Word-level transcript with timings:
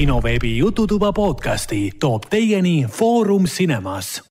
kinoveebi 0.00 0.56
Jututuba 0.56 1.12
podcasti 1.12 1.90
toob 2.00 2.22
teieni 2.30 2.86
Foorum 2.88 3.44
Cinemas. 3.44 4.22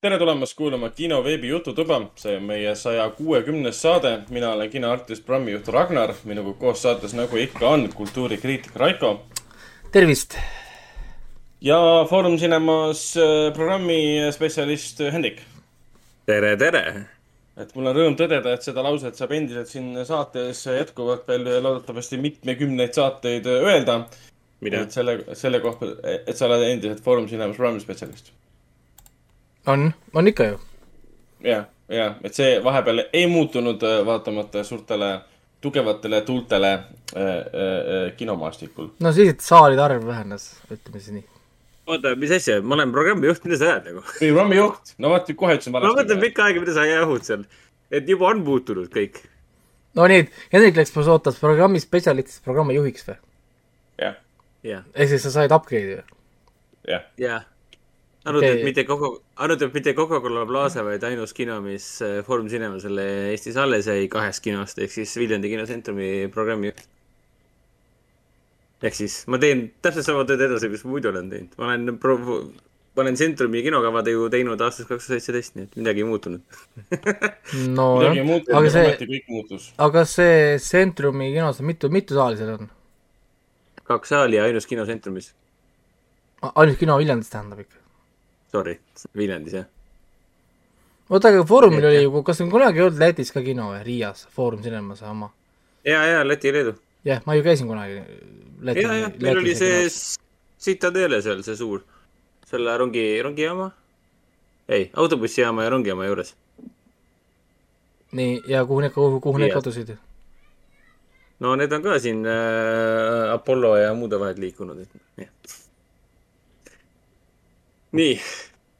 tere 0.00 0.18
tulemast 0.18 0.56
kuulama 0.56 0.90
kino 0.90 1.24
veebi 1.24 1.48
Jututuba, 1.48 2.00
see 2.16 2.36
on 2.36 2.42
meie 2.42 2.74
saja 2.74 3.06
kuuekümnes 3.10 3.82
saade. 3.82 4.18
mina 4.30 4.50
olen 4.52 4.70
kinoartist, 4.70 5.24
programmijuht 5.24 5.68
Ragnar, 5.68 6.12
minuga 6.24 6.52
koos 6.52 6.82
saates, 6.82 7.14
nagu 7.14 7.36
ikka 7.36 7.68
on, 7.68 7.88
kultuurikriitik 7.94 8.76
Raiko. 8.76 9.22
tervist! 9.92 10.36
ja 11.60 11.78
Foorum 12.10 12.36
Cinemas 12.36 13.16
äh, 13.16 13.54
programmi 13.54 14.28
spetsialist 14.32 15.00
Hendrik. 15.12 15.40
tere, 16.26 16.56
tere! 16.56 17.06
et 17.56 17.72
mul 17.74 17.86
on 17.86 17.96
rõõm 17.96 18.18
tõdeda, 18.18 18.52
et 18.52 18.68
seda 18.68 18.84
lauset 18.84 19.16
saab 19.16 19.32
endiselt 19.32 19.72
siin 19.72 20.04
saates 20.04 20.66
jätkuvalt 20.66 21.24
veel 21.28 21.48
loodetavasti 21.62 22.20
mitmekümneid 22.20 22.92
saateid 22.92 23.46
öelda. 23.46 24.02
Et 24.70 24.94
selle, 24.94 25.18
selle 25.38 25.60
kohta, 25.60 25.90
et 26.12 26.36
sa 26.36 26.46
oled 26.46 26.62
endiselt 26.68 27.02
Foorum 27.04 27.26
Cinemas 27.30 27.56
programmi 27.56 27.80
spetsialist. 27.80 28.32
on, 29.66 29.92
on 30.14 30.28
ikka 30.28 30.44
ju. 30.44 30.60
jah, 31.44 31.66
ja, 31.88 32.14
et 32.22 32.34
see 32.34 32.56
vahepeal 32.64 33.04
ei 33.12 33.26
muutunud 33.26 33.82
vaatamata 34.06 34.64
suurtele 34.64 35.18
tugevatele 35.62 36.20
tuultele 36.26 36.72
äh, 36.72 36.82
äh, 37.16 38.16
kinomaastikul. 38.16 38.94
no 39.00 39.12
siis, 39.12 39.34
et 39.34 39.40
saalide 39.40 39.82
arv 39.82 40.06
vähenes, 40.06 40.48
ütleme 40.70 41.00
siis 41.00 41.18
nii 41.18 41.28
oota, 41.86 42.14
mis 42.18 42.30
asja, 42.34 42.60
ma 42.62 42.76
olen 42.76 42.92
programmijuht, 42.94 43.44
mida 43.46 43.58
sa 43.58 43.68
ajad 43.70 43.90
nagu? 43.90 44.04
programmijuht, 44.18 44.94
no 45.02 45.12
vaata, 45.12 45.34
kohe 45.38 45.58
ütlesin 45.58 45.74
valesti. 45.74 45.92
ma 45.92 46.02
mõtlen 46.02 46.22
pikka 46.22 46.46
aega, 46.46 46.62
mida 46.62 46.76
sa 46.76 46.86
jahud 46.88 47.26
seal, 47.26 47.44
et 47.90 48.08
juba 48.08 48.30
on 48.30 48.42
muutunud 48.46 48.90
kõik. 48.92 49.20
no 49.98 50.06
nii, 50.10 50.24
et 50.24 50.54
Hendrik 50.54 50.78
läks 50.78 50.94
ootas 51.02 51.40
programmi 51.42 51.82
spetsialistist 51.82 52.44
programmi 52.46 52.78
juhiks 52.78 53.06
või? 53.08 53.18
Jah. 54.62 54.82
jah. 54.82 54.84
ehk 54.94 55.14
siis 55.14 55.26
sa 55.26 55.34
said 55.38 55.54
upgrade'i 55.54 55.98
või? 55.98 56.20
jah. 56.88 57.04
jah. 57.20 57.44
arvad 58.24 58.46
okay., 58.46 58.58
et 58.58 58.64
mitte 58.70 58.86
Coca, 58.88 59.12
arvad, 59.36 59.66
et 59.66 59.76
mitte 59.76 59.94
Coca-Cola 59.98 60.46
Plaza, 60.48 60.86
vaid 60.86 61.04
ainus 61.08 61.36
kino, 61.36 61.60
mis 61.64 61.86
äh, 62.04 62.20
Foorum 62.26 62.50
Cinemasele 62.52 63.06
Eestis 63.34 63.58
alles 63.60 63.90
jäi 63.90 64.08
kahest 64.12 64.44
kinost, 64.44 64.82
ehk 64.82 64.94
siis 64.94 65.14
Viljandi 65.20 65.52
kinosentrumi 65.52 66.12
programmijuht 66.34 66.86
ehk 68.82 68.98
siis 68.98 69.22
ma 69.30 69.38
teen 69.42 69.68
täpselt 69.82 70.06
sama 70.06 70.26
tööd 70.28 70.42
edasi, 70.48 70.70
mis 70.72 70.84
muidu 70.88 71.10
olen 71.12 71.30
teinud, 71.30 71.56
ma 71.60 71.70
olen 71.70 71.98
pro-, 72.02 72.18
ma 72.96 73.04
olen 73.04 73.18
Centrumi 73.18 73.62
kinokavad 73.64 74.10
ju 74.10 74.28
teinud 74.32 74.60
aastast 74.66 74.90
kaks 74.90 75.06
tuhat 75.08 75.22
seitseteist, 75.22 75.56
nii 75.56 75.68
et 75.68 75.78
midagi 75.80 76.02
ei 76.02 76.08
muutunud 76.08 76.42
no 77.78 77.88
muutunud, 78.02 78.54
aga 78.58 78.72
see, 78.74 78.94
kõik 79.14 79.30
muutus. 79.32 79.70
aga 79.86 80.04
see 80.08 80.38
Centrumi 80.62 81.30
kinos 81.36 81.62
mitu, 81.66 81.92
mitu 81.94 82.18
saali 82.18 82.40
seal 82.40 82.56
on? 82.56 82.72
Kaks 83.92 84.12
saali 84.14 84.36
ja 84.38 84.44
ainus 84.48 84.66
kino 84.66 84.86
Centrumis. 84.88 85.32
ainus 86.54 86.78
kino 86.80 86.98
Viljandis 86.98 87.30
tähendab 87.32 87.60
ikka? 87.62 87.78
Sorry, 88.52 88.78
Viljandis 89.16 89.54
jah. 89.56 89.68
oota, 91.10 91.28
aga 91.28 91.44
Foorumil 91.48 91.86
oli 91.88 92.02
ju, 92.02 92.22
kas 92.26 92.40
on 92.44 92.50
kunagi 92.52 92.82
olnud 92.84 93.00
Lätis 93.00 93.32
ka 93.32 93.42
kino 93.44 93.70
või, 93.72 93.82
Riias, 93.86 94.26
Foorum 94.36 94.62
Cinemas 94.64 95.02
oma? 95.02 95.30
ja, 95.84 96.02
ja 96.06 96.26
Läti 96.26 96.50
ja 96.50 96.58
Leedu. 96.58 96.74
jah, 97.04 97.22
ma 97.26 97.36
ju 97.38 97.46
käisin 97.46 97.70
kunagi 97.70 98.02
Läti, 98.62 98.84
ja, 98.86 98.98
jah, 99.06 99.16
meil 99.20 99.42
oli 99.42 99.54
see 99.58 99.88
Citadele 100.62 101.22
seal, 101.22 101.42
see 101.42 101.56
suur, 101.58 101.82
selle 102.46 102.76
rongi, 102.78 103.02
rongijaama, 103.22 103.72
ei, 104.68 104.90
autobussijaama 104.94 105.64
ja 105.64 105.74
rongijaama 105.74 106.06
juures. 106.06 106.34
nii, 108.12 108.42
ja 108.46 108.64
kuhu 108.64 108.80
need, 108.84 108.94
kuhu 108.94 109.38
need 109.38 109.54
kadusid? 109.56 109.96
No 111.42 111.54
need 111.58 111.72
on 111.74 111.84
ka 111.84 111.98
siin 112.02 112.24
äh, 112.28 113.32
Apollo 113.34 113.76
ja 113.80 113.94
muude 113.98 114.20
vahel 114.22 114.40
liikunud, 114.42 114.82
et 114.84 115.24
jah. 115.24 115.56
nii, 117.98 118.14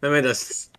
lähme 0.03 0.22
edasi 0.22 0.72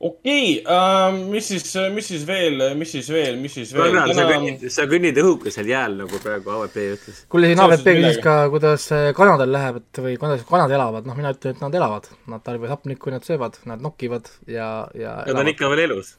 okei 0.00 0.62
okay, 0.64 0.76
uh,, 0.76 1.28
mis 1.30 1.48
siis, 1.48 1.66
mis 1.92 2.06
siis 2.08 2.22
veel, 2.26 2.62
mis 2.78 2.92
siis 2.94 3.08
veel, 3.12 3.36
mis 3.40 3.52
siis 3.58 3.72
veel? 3.76 3.92
Täna... 3.92 4.14
sa 4.16 4.24
kõnnid, 4.30 4.64
sa 4.72 4.86
kõnnid 4.88 5.20
õhukesel 5.20 5.68
jääl, 5.68 5.98
nagu 6.00 6.20
praegu 6.24 6.54
AVP 6.54 6.78
ütles. 6.94 7.20
kuule, 7.32 7.50
siin 7.50 7.60
AVP 7.66 7.84
küsis 7.98 8.20
ka, 8.24 8.38
kuidas 8.52 8.88
kanadel 9.18 9.52
läheb, 9.52 9.82
et 9.82 10.02
või 10.06 10.16
kuidas 10.22 10.46
kanad 10.48 10.72
elavad, 10.72 11.08
noh, 11.08 11.18
mina 11.20 11.34
ütlen, 11.36 11.56
et 11.56 11.62
nad 11.66 11.76
elavad. 11.76 12.08
Nad 12.32 12.44
tarbivad 12.46 12.72
hapnikku, 12.78 13.12
nad 13.12 13.28
söövad, 13.28 13.60
nad 13.68 13.84
nokkivad 13.84 14.32
ja, 14.48 14.70
ja 14.96 15.20
Nad 15.28 15.44
on 15.44 15.52
ikka 15.52 15.68
veel 15.74 15.84
elus. 15.90 16.16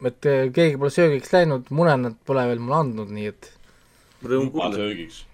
et 0.00 0.26
eh, 0.26 0.46
keegi 0.48 0.80
pole 0.80 0.92
söögiks 0.94 1.36
läinud, 1.36 1.68
mune 1.76 2.00
nad 2.00 2.16
pole 2.24 2.46
veel 2.48 2.62
mulle 2.64 2.84
andnud, 2.86 3.12
nii 3.12 3.32
et 3.34 3.52
rõõm 4.24 4.52
kuulda. 4.52 4.76
söögiks. 4.76 5.24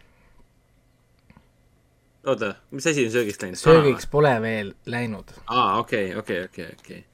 oota, 2.26 2.54
mis 2.70 2.86
asi 2.86 3.06
on 3.06 3.12
söögiks 3.18 3.42
läinud? 3.42 3.60
söögiks 3.60 4.08
pole 4.10 4.38
veel 4.42 4.72
läinud. 4.86 5.36
aa, 5.46 5.78
okei, 5.82 6.14
okei, 6.16 6.44
okei, 6.50 6.72
okei 6.80 7.04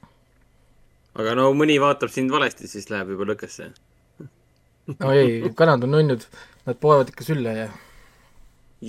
aga 1.19 1.35
no 1.37 1.51
mõni 1.57 1.79
vaatab 1.83 2.13
sind 2.13 2.33
valesti, 2.33 2.69
siis 2.71 2.89
läheb 2.93 3.13
juba 3.15 3.29
lõkkesse. 3.33 3.71
no 4.99 5.15
ei, 5.15 5.41
kanad 5.59 5.85
on 5.87 5.95
nunnud, 5.97 6.27
nad 6.67 6.81
poevad 6.83 7.13
ikka 7.13 7.27
sülle 7.27 7.55
ja. 7.57 7.69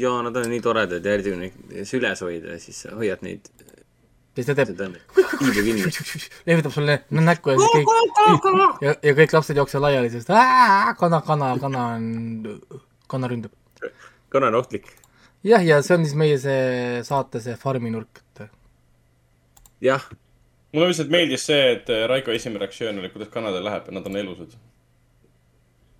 ja 0.03 0.13
nad 0.25 0.37
on 0.39 0.49
nii 0.51 0.63
toredad 0.63 1.05
ja 1.05 1.17
eriti 1.17 1.33
kui 1.33 1.41
neid 1.43 1.89
süles 1.89 2.23
hoida, 2.25 2.57
siis 2.63 2.83
sa 2.85 2.95
hoiad 2.97 3.25
neid. 3.25 3.51
Siis 4.35 4.49
ta 4.49 4.55
teeb. 4.57 4.73
tiibu 4.77 5.65
kinni. 5.67 5.91
lehvitab 6.47 6.73
sulle 6.75 6.97
näkku 7.09 7.53
ja 7.53 7.69
kõik 7.75 7.93
ja, 8.81 8.95
ja 8.95 9.13
kõik 9.19 9.37
lapsed 9.37 9.61
jooksevad 9.61 9.87
laiali, 9.89 10.09
sest 10.13 10.31
kana, 10.99 11.21
kana, 11.27 11.53
kana 11.61 11.85
on, 11.97 12.09
kana 13.11 13.31
ründab. 13.31 13.53
kana 14.33 14.51
on 14.51 14.59
ohtlik. 14.63 14.91
jah, 15.43 15.63
ja 15.65 15.81
see 15.85 15.99
on 15.99 16.07
siis 16.07 16.17
meie 16.17 16.41
see 16.41 17.05
saate 17.07 17.43
see 17.43 17.55
farmi 17.59 17.93
nurk, 17.93 18.23
et. 18.23 18.45
jah 19.91 20.11
mulle 20.73 20.89
lihtsalt 20.89 21.13
meeldis 21.13 21.45
see, 21.45 21.61
et 21.75 21.89
äh, 21.93 22.05
Raiko 22.09 22.33
esimene 22.33 22.63
reaktsioon 22.63 22.99
oli, 23.01 23.11
kuidas 23.13 23.29
kanadel 23.33 23.65
läheb 23.67 23.89
ja 23.89 23.95
nad 23.97 24.09
on 24.09 24.17
elusad. 24.19 24.57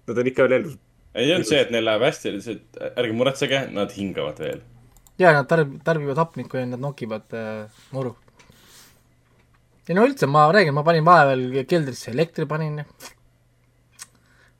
Nad 0.10 0.20
on 0.20 0.30
ikka 0.32 0.48
veel 0.48 0.60
elus. 0.60 0.78
ei 1.14 1.30
olnud 1.34 1.48
see, 1.48 1.60
et 1.62 1.72
neil 1.74 1.86
läheb 1.86 2.06
hästi, 2.08 2.32
lihtsalt 2.38 2.80
ärge 2.90 3.18
muretsege, 3.18 3.60
nad 3.76 3.94
hingavad 3.94 4.42
veel. 4.42 4.64
ja 5.22 5.34
nad 5.38 5.50
tarb-, 5.50 5.78
tarbivad 5.86 6.18
hapnikku 6.24 6.58
ja 6.58 6.66
nad 6.72 6.82
nokivad 6.82 7.38
äh, 7.38 7.84
muru. 7.94 8.16
Ei 9.90 9.98
no 9.98 10.06
üldse, 10.08 10.28
ma 10.32 10.46
räägin, 10.54 10.76
ma 10.76 10.84
panin 10.88 11.06
vahepeal 11.08 11.66
keldrisse 11.68 12.12
elektri 12.14 12.48
panin. 12.48 12.84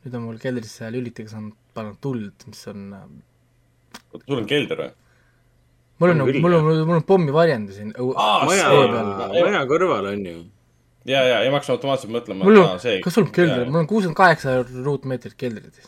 nüüd 0.04 0.18
on 0.18 0.26
mul 0.26 0.40
keldrisse 0.42 0.90
lülitiga 0.92 1.32
saanud 1.32 1.56
pannud 1.74 2.00
tuld, 2.04 2.44
mis 2.50 2.66
on. 2.68 2.90
Äh, 2.98 4.24
sul 4.26 4.42
on 4.42 4.50
kelder 4.50 4.82
või? 4.82 4.90
mul 6.04 6.12
on, 6.12 6.24
mul 6.44 6.58
on, 6.58 6.66
mul 6.90 6.98
on 6.98 7.06
pommivarjendi 7.08 7.76
siin 7.76 7.94
maja, 7.96 8.72
maja 9.32 9.62
kõrval 9.70 10.10
on 10.10 10.26
ju. 10.28 10.42
ja, 11.08 11.22
ja, 11.22 11.38
ja 11.46 11.52
ma 11.54 11.62
hakkasin 11.62 11.78
automaatselt 11.78 12.12
mõtlema. 12.12 12.44
mul 12.44 12.60
on, 12.66 12.82
kas 13.06 13.16
sul 13.16 13.28
on 13.28 13.32
kelder, 13.36 13.70
mul 13.70 13.84
on 13.86 13.88
kuuskümmend 13.92 14.20
kaheksa 14.20 14.58
ruutmeetrit 14.66 15.38
keldrit. 15.40 15.80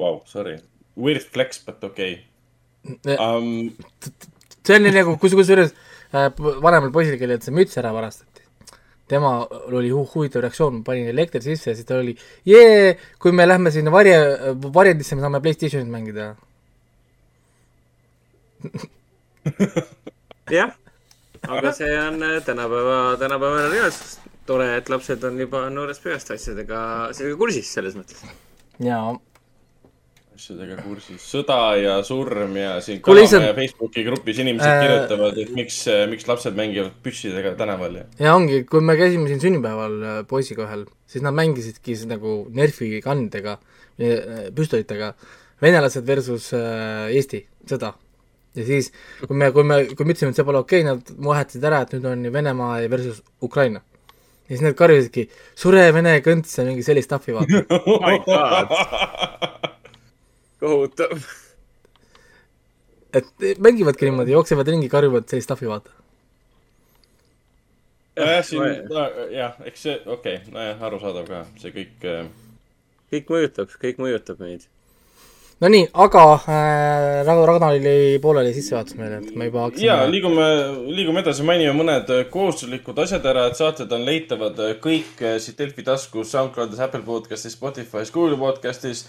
Vau, 0.00 0.22
sorry. 0.26 0.56
Weird 0.98 1.22
flex, 1.30 1.62
but 1.62 1.84
okei 1.84 2.24
okay. 2.88 3.14
um.... 3.20 3.70
see 4.66 4.74
on 4.80 4.86
nii 4.86 4.96
nagu, 4.96 5.14
kus, 5.22 5.36
kusjuures 5.38 5.70
äh, 5.70 5.89
vanemal 6.12 6.90
poisil, 6.94 7.18
kellelt 7.20 7.46
see 7.46 7.54
müts 7.54 7.78
ära 7.80 7.92
varastati, 7.94 8.44
tema 9.10 9.32
oli 9.70 9.90
hu 9.94 10.04
huvitav 10.14 10.44
reaktsioon, 10.44 10.80
ma 10.80 10.86
panin 10.86 11.10
elektri 11.10 11.42
sisse 11.44 11.70
ja 11.70 11.78
siis 11.78 11.86
ta 11.88 11.98
oli, 11.98 12.16
jee, 12.48 12.96
kui 13.22 13.32
me 13.36 13.46
lähme 13.46 13.72
sinna 13.74 13.92
varje, 13.94 14.18
varjendisse, 14.74 15.18
me 15.18 15.26
saame 15.26 15.42
Playstationit 15.44 15.90
mängida 15.92 16.34
jah, 20.56 20.74
aga 21.48 21.72
see 21.72 21.94
on 22.00 22.22
äh, 22.26 22.42
tänapäeva, 22.44 23.16
tänapäevane 23.18 23.70
reaalsus. 23.72 24.18
tore, 24.46 24.76
et 24.76 24.88
lapsed 24.90 25.24
on 25.24 25.38
juba 25.38 25.68
noorest 25.70 26.02
peast 26.02 26.30
asjadega, 26.34 26.78
asjadega 27.12 27.36
kursis 27.38 27.70
selles 27.76 27.94
mõttes. 27.96 28.24
jaa. 28.82 29.14
Asjadega 30.40 30.78
kursis, 30.80 31.20
sõda 31.20 31.58
ja 31.76 31.98
surm 32.06 32.56
ja 32.56 32.78
siin 32.84 33.02
Kalamäe 33.04 33.26
lihtsalt... 33.26 33.48
Facebooki 33.58 34.04
grupis 34.06 34.40
inimesed 34.40 34.70
äh... 34.70 34.82
kirjutavad, 34.86 35.40
et 35.42 35.52
miks, 35.56 35.82
miks 36.08 36.28
lapsed 36.30 36.56
mängivad 36.56 36.94
püssidega 37.04 37.52
tänaval 37.60 38.00
ja. 38.00 38.04
ja 38.22 38.34
ongi, 38.38 38.62
kui 38.70 38.80
me 38.84 38.96
käisime 38.98 39.28
siin 39.28 39.42
sünnipäeval 39.42 39.96
äh, 40.00 40.20
poisiga 40.30 40.64
ühel, 40.64 40.86
siis 41.10 41.24
nad 41.26 41.36
mängisidki 41.36 41.98
nagu 42.08 42.38
Nerfi 42.56 42.94
kannidega, 43.04 43.58
püstolitega, 44.56 45.12
venelased 45.60 46.06
versus 46.08 46.54
Eesti 46.56 47.44
sõda 47.68 47.92
ja 48.56 48.66
siis, 48.66 48.90
kui 49.26 49.36
me, 49.36 49.50
kui 49.54 49.66
me, 49.66 49.82
kui 49.92 50.06
me 50.06 50.14
ütlesime, 50.14 50.32
et 50.32 50.40
see 50.40 50.46
pole 50.46 50.62
okei 50.62 50.82
okay,, 50.82 50.88
nad 50.88 51.26
vahetasid 51.28 51.66
ära, 51.68 51.84
et 51.84 51.94
nüüd 51.96 52.08
on 52.10 52.24
Venemaa 52.34 52.80
versus 52.92 53.20
Ukraina. 53.44 53.84
ja 54.48 54.56
siis 54.56 54.64
nad 54.64 54.78
karjusidki, 54.78 55.28
sure 55.58 55.84
vene 55.94 56.16
kõnts 56.24 56.56
ja 56.58 56.64
mingi 56.66 56.86
sellist 56.86 57.10
stuff'i 57.10 57.36
vaata 57.36 57.60
oh. 57.78 59.76
kohutav. 60.60 61.22
et 63.14 63.58
mängivadki 63.58 64.06
niimoodi, 64.06 64.36
jooksevad 64.36 64.68
ringi, 64.68 64.88
karjuvad 64.88 65.26
sellist 65.28 65.48
stuff'i 65.50 65.68
vaata. 65.68 65.90
nojah, 68.20 68.44
siin, 68.44 68.90
jah, 69.34 69.56
eks 69.64 69.86
see, 69.86 69.96
okei 70.06 70.36
okay,, 70.42 70.52
nojah, 70.52 70.84
arusaadav 70.90 71.30
ka, 71.30 71.46
see 71.62 71.72
kõik. 71.74 72.10
kõik 73.10 73.32
mõjutab, 73.32 73.72
kõik 73.80 74.04
mõjutab 74.04 74.44
meid 74.44 74.68
Nonii, 75.60 75.90
aga 75.92 76.20
äh, 76.48 77.18
Ragnar 77.26 77.74
jäi 77.76 78.16
pooleli 78.22 78.54
sissejuhatus 78.56 78.94
meile, 78.96 79.18
et 79.20 79.34
me 79.36 79.50
juba 79.50 79.66
hakkasime. 79.66 79.88
ja 79.90 80.06
liigume, 80.08 80.46
liigume 80.88 81.20
edasi, 81.20 81.44
mainime 81.44 81.74
mõned 81.76 82.12
kohustuslikud 82.32 83.02
asjad 83.04 83.26
ära, 83.28 83.42
et 83.50 83.60
saated 83.60 83.92
on 83.92 84.06
leitavad 84.06 84.62
kõik 84.80 85.20
siit 85.42 85.60
Delfi 85.60 85.84
taskus, 85.84 86.30
SoundCloudis, 86.32 86.80
Apple 86.80 87.04
podcastis, 87.04 87.58
Spotify's, 87.58 88.12
Google 88.14 88.40
podcastis 88.40 89.04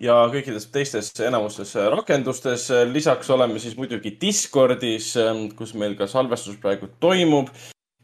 ja 0.00 0.14
kõikides 0.32 0.70
teistes 0.72 1.12
enamustes 1.20 1.74
rakendustes. 1.92 2.70
lisaks 2.92 3.30
oleme 3.30 3.58
siis 3.58 3.76
muidugi 3.76 4.16
Discordis, 4.20 5.12
kus 5.56 5.74
meil 5.74 5.94
ka 5.96 6.06
salvestus 6.06 6.56
praegu 6.62 6.88
toimub 7.00 7.52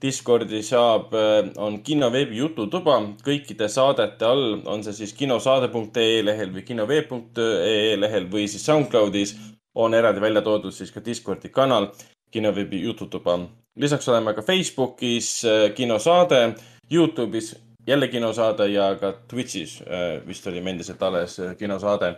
Discordi 0.02 0.60
saab, 0.62 1.14
äh, 1.16 1.46
on 1.56 1.78
kino 1.82 2.10
veebi 2.12 2.36
jututuba 2.36 2.98
kõikide 3.24 3.68
saadete 3.72 4.26
all, 4.28 4.58
on 4.68 4.82
see 4.84 4.92
siis 4.92 5.14
kinosaade.ee 5.16 6.20
lehel 6.24 6.52
või 6.52 6.64
kinoveeb.ee 6.68 7.94
lehel 7.96 8.28
või 8.32 8.44
siis 8.44 8.66
SoundCloudis 8.68 9.32
on 9.80 9.96
eraldi 9.96 10.20
välja 10.20 10.42
toodud 10.44 10.74
siis 10.76 10.92
ka 10.92 11.00
Discordi 11.04 11.48
kanal 11.48 11.88
kinoveebi 12.32 12.82
jututuba. 12.82 13.38
lisaks 13.76 14.08
oleme 14.08 14.34
ka 14.34 14.42
Facebookis 14.42 15.30
äh, 15.44 15.72
kinosaade, 15.74 16.54
Youtube'is 16.92 17.54
jälle 17.86 18.08
kinosaade 18.08 18.68
ja 18.68 18.94
ka 19.00 19.12
Twitch'is 19.32 19.82
äh, 19.82 20.26
vist 20.26 20.46
oli 20.46 20.70
endiselt 20.70 21.02
alles 21.02 21.40
kinosaade. 21.58 22.14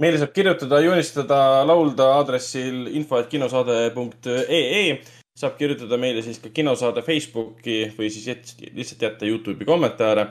meile 0.00 0.18
saab 0.18 0.32
kirjutada, 0.32 0.80
joonistada, 0.80 1.66
laulda 1.66 2.04
aadressil 2.18 2.86
info.kinosaade.ee 2.86 5.02
saab 5.38 5.56
kirjutada 5.58 5.98
meile 5.98 6.22
siis 6.22 6.38
ka 6.42 6.48
kinosaade 6.54 7.02
Facebooki 7.02 7.92
või 7.98 8.10
siis 8.10 8.26
lihtsalt 8.74 9.02
jätta 9.02 9.26
Youtube'i 9.26 9.66
kommentaare 9.66 10.26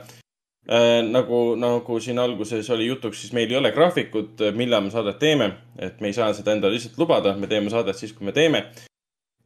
äh,. 0.70 1.02
nagu, 1.10 1.54
nagu 1.56 2.00
siin 2.00 2.18
alguses 2.18 2.70
oli 2.70 2.86
jutuks, 2.86 3.20
siis 3.20 3.32
meil 3.32 3.50
ei 3.50 3.56
ole 3.56 3.72
graafikut, 3.72 4.40
millal 4.56 4.84
me 4.84 4.90
saadet 4.90 5.18
teeme, 5.18 5.52
et 5.78 6.00
me 6.00 6.08
ei 6.08 6.16
saa 6.16 6.32
seda 6.36 6.52
endale 6.52 6.76
lihtsalt 6.76 6.98
lubada, 6.98 7.36
me 7.36 7.46
teeme 7.46 7.70
saadet 7.72 7.96
siis, 7.96 8.12
kui 8.12 8.28
me 8.28 8.36
teeme. 8.36 8.66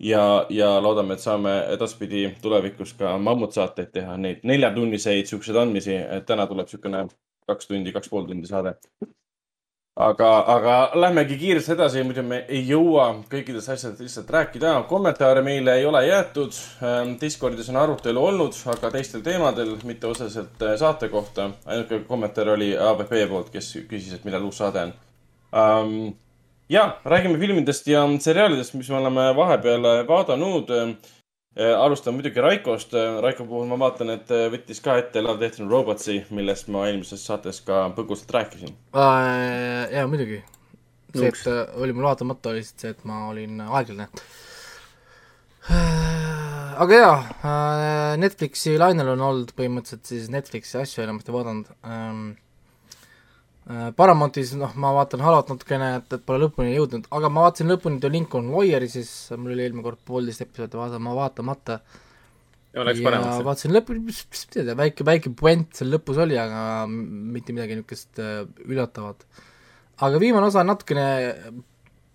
Ja, 0.02 0.46
ja 0.50 0.74
loodame, 0.82 1.14
et 1.14 1.24
saame 1.24 1.56
edaspidi 1.74 2.26
tulevikus 2.42 2.94
ka 2.98 3.16
mammutsaateid 3.18 3.92
teha, 3.94 4.16
neid 4.16 4.44
neljatunniseid 4.48 5.30
siukseid 5.30 5.56
andmisi, 5.62 5.96
et 5.96 6.26
täna 6.26 6.46
tuleb 6.50 6.68
siukene 6.68 7.06
kaks 7.48 7.70
tundi, 7.70 7.92
kaks 7.94 8.10
pool 8.12 8.26
tundi 8.28 8.50
saade 8.50 8.76
aga, 9.96 10.28
aga 10.54 10.76
lähmegi 10.94 11.36
kiiresti 11.38 11.74
edasi, 11.74 12.02
muidu 12.06 12.24
me 12.24 12.42
ei 12.48 12.62
jõua 12.68 13.08
kõikidest 13.32 13.72
asjadest 13.74 14.00
lihtsalt 14.00 14.30
rääkida. 14.30 14.74
kommentaare 14.88 15.42
meile 15.42 15.74
ei 15.78 15.86
ole 15.86 16.06
jäetud. 16.06 16.52
Ähm, 16.82 17.14
Discordis 17.20 17.68
on 17.68 17.76
arutelu 17.76 18.24
olnud, 18.24 18.56
aga 18.66 18.90
teistel 18.90 19.20
teemadel, 19.20 19.76
mitte 19.84 20.06
otseselt 20.06 20.62
äh, 20.62 20.76
saate 20.76 21.08
kohta. 21.08 21.50
ainuke 21.66 22.00
kommentaar 22.08 22.48
oli 22.48 22.76
ABP 22.78 23.28
poolt, 23.28 23.50
kes 23.50 23.76
küsis, 23.88 24.14
et 24.14 24.24
millal 24.24 24.44
uus 24.48 24.58
saade 24.58 24.88
on 24.88 24.94
um,. 25.52 26.14
Ja, 26.72 26.86
räägime 27.04 27.38
filmidest 27.38 27.86
ja 27.90 28.06
seriaalidest, 28.18 28.74
mis 28.74 28.88
me 28.90 29.02
oleme 29.02 29.28
vahepeal 29.36 29.90
vaadanud 30.08 30.72
Äh, 31.52 31.74
alustan 31.76 32.14
muidugi 32.16 32.40
Raikost. 32.40 32.94
Äh, 32.94 33.18
Raiko 33.20 33.44
puhul 33.44 33.66
ma 33.68 33.76
vaatan, 33.76 34.14
et 34.14 34.30
äh, 34.32 34.46
võttis 34.52 34.80
ka 34.80 34.94
ette 34.96 35.20
Love, 35.20 35.36
Death 35.42 35.60
and 35.60 35.72
Robotsi, 35.72 36.22
millest 36.32 36.70
ma 36.72 36.86
eelmises 36.88 37.26
saates 37.28 37.60
ka 37.66 37.90
põgusalt 37.96 38.32
rääkisin. 38.32 38.72
jaa, 38.96 40.06
muidugi. 40.08 40.40
see, 41.12 41.28
et 41.28 41.76
oli 41.76 41.92
mul 41.92 42.08
vaatamata, 42.08 42.54
oli 42.54 42.62
lihtsalt 42.62 42.86
see, 42.86 42.94
et 42.96 43.04
ma 43.04 43.26
olin 43.28 43.60
aeglane. 43.66 44.08
aga 46.86 47.02
jaa, 47.02 47.18
Netflixi 48.16 48.78
lainel 48.80 49.12
on 49.12 49.26
olnud 49.28 49.52
põhimõtteliselt 49.58 50.08
siis 50.08 50.32
Netflixi 50.32 50.80
asju 50.80 51.04
enamasti 51.04 51.36
vaadanud 51.36 51.68
Äh, 53.70 53.92
Paramountis, 53.94 54.56
noh, 54.58 54.72
ma 54.74 54.90
vaatan 54.96 55.20
Halot 55.22 55.52
natukene, 55.52 55.92
et, 56.00 56.14
et 56.16 56.22
pole 56.26 56.40
lõpuni 56.42 56.72
jõudnud, 56.74 57.04
aga 57.14 57.28
ma 57.30 57.44
vaatasin 57.44 57.68
lõpuni 57.70 58.00
The 58.02 58.08
Lincoln 58.10 58.48
Lawyer'i, 58.50 58.88
siis 58.90 59.10
mul 59.36 59.54
oli 59.54 59.62
eelmine 59.62 59.84
kord 59.86 60.00
poolteist 60.08 60.42
episoodi 60.42 60.80
vaatama, 60.80 61.12
vaatamata. 61.14 61.76
ja 62.74 62.86
läks 62.88 63.04
paremaks? 63.06 63.44
vaatasin 63.46 63.74
lõpuni, 63.76 64.02
mis, 64.08 64.24
mis 64.32 64.42
ma 64.48 64.56
tean, 64.56 64.72
väike, 64.80 65.06
väike 65.06 65.30
puent 65.38 65.78
seal 65.78 65.94
lõpus 65.94 66.18
oli, 66.24 66.34
aga 66.42 66.64
mitte 66.90 67.54
midagi 67.54 67.76
niisugust 67.78 68.18
äh, 68.18 68.40
üllatavat. 68.66 69.22
aga 70.08 70.22
viimane 70.24 70.50
osa 70.50 70.66
natukene 70.66 71.06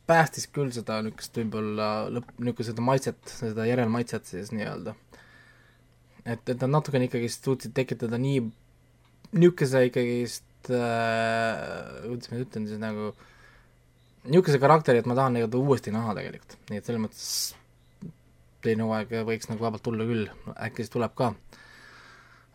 päästis 0.07 0.49
küll 0.51 0.75
seda 0.75 0.99
niisugust 1.05 1.39
võib-olla 1.39 1.89
lõpp, 2.11 2.35
niisugust 2.41 2.73
seda 2.73 2.89
maitset, 2.89 3.21
seda 3.31 3.69
järelmaitset 3.71 4.27
siis 4.33 4.51
nii-öelda. 4.51 4.97
et, 6.25 6.43
et 6.43 6.59
nad 6.59 6.75
natukene 6.75 7.07
ikkagist 7.07 7.47
suutsid 7.47 7.71
tekitada 7.79 8.19
nii, 8.19 8.43
niisuguse 9.31 9.87
ikkagist 9.87 10.43
äh, 10.73 11.61
kuidas 12.07 12.31
ma 12.31 12.37
nüüd 12.37 12.47
ütlen 12.47 12.67
siis 12.69 12.81
nagu, 12.81 13.13
niisuguse 14.27 14.59
karakteri, 14.63 15.03
et 15.03 15.09
ma 15.09 15.15
tahan 15.17 15.37
neid 15.37 15.55
uuesti 15.57 15.93
näha 15.95 16.15
tegelikult, 16.17 16.57
nii 16.71 16.81
et 16.81 16.89
selles 16.89 17.03
mõttes 17.03 17.29
teine 18.65 18.87
hooaeg 18.87 19.13
võiks 19.27 19.51
nagu 19.51 19.63
vabalt 19.63 19.85
tulla 19.85 20.07
küll, 20.07 20.27
äkki 20.57 20.83
siis 20.83 20.93
tuleb 20.93 21.13
ka. 21.17 21.31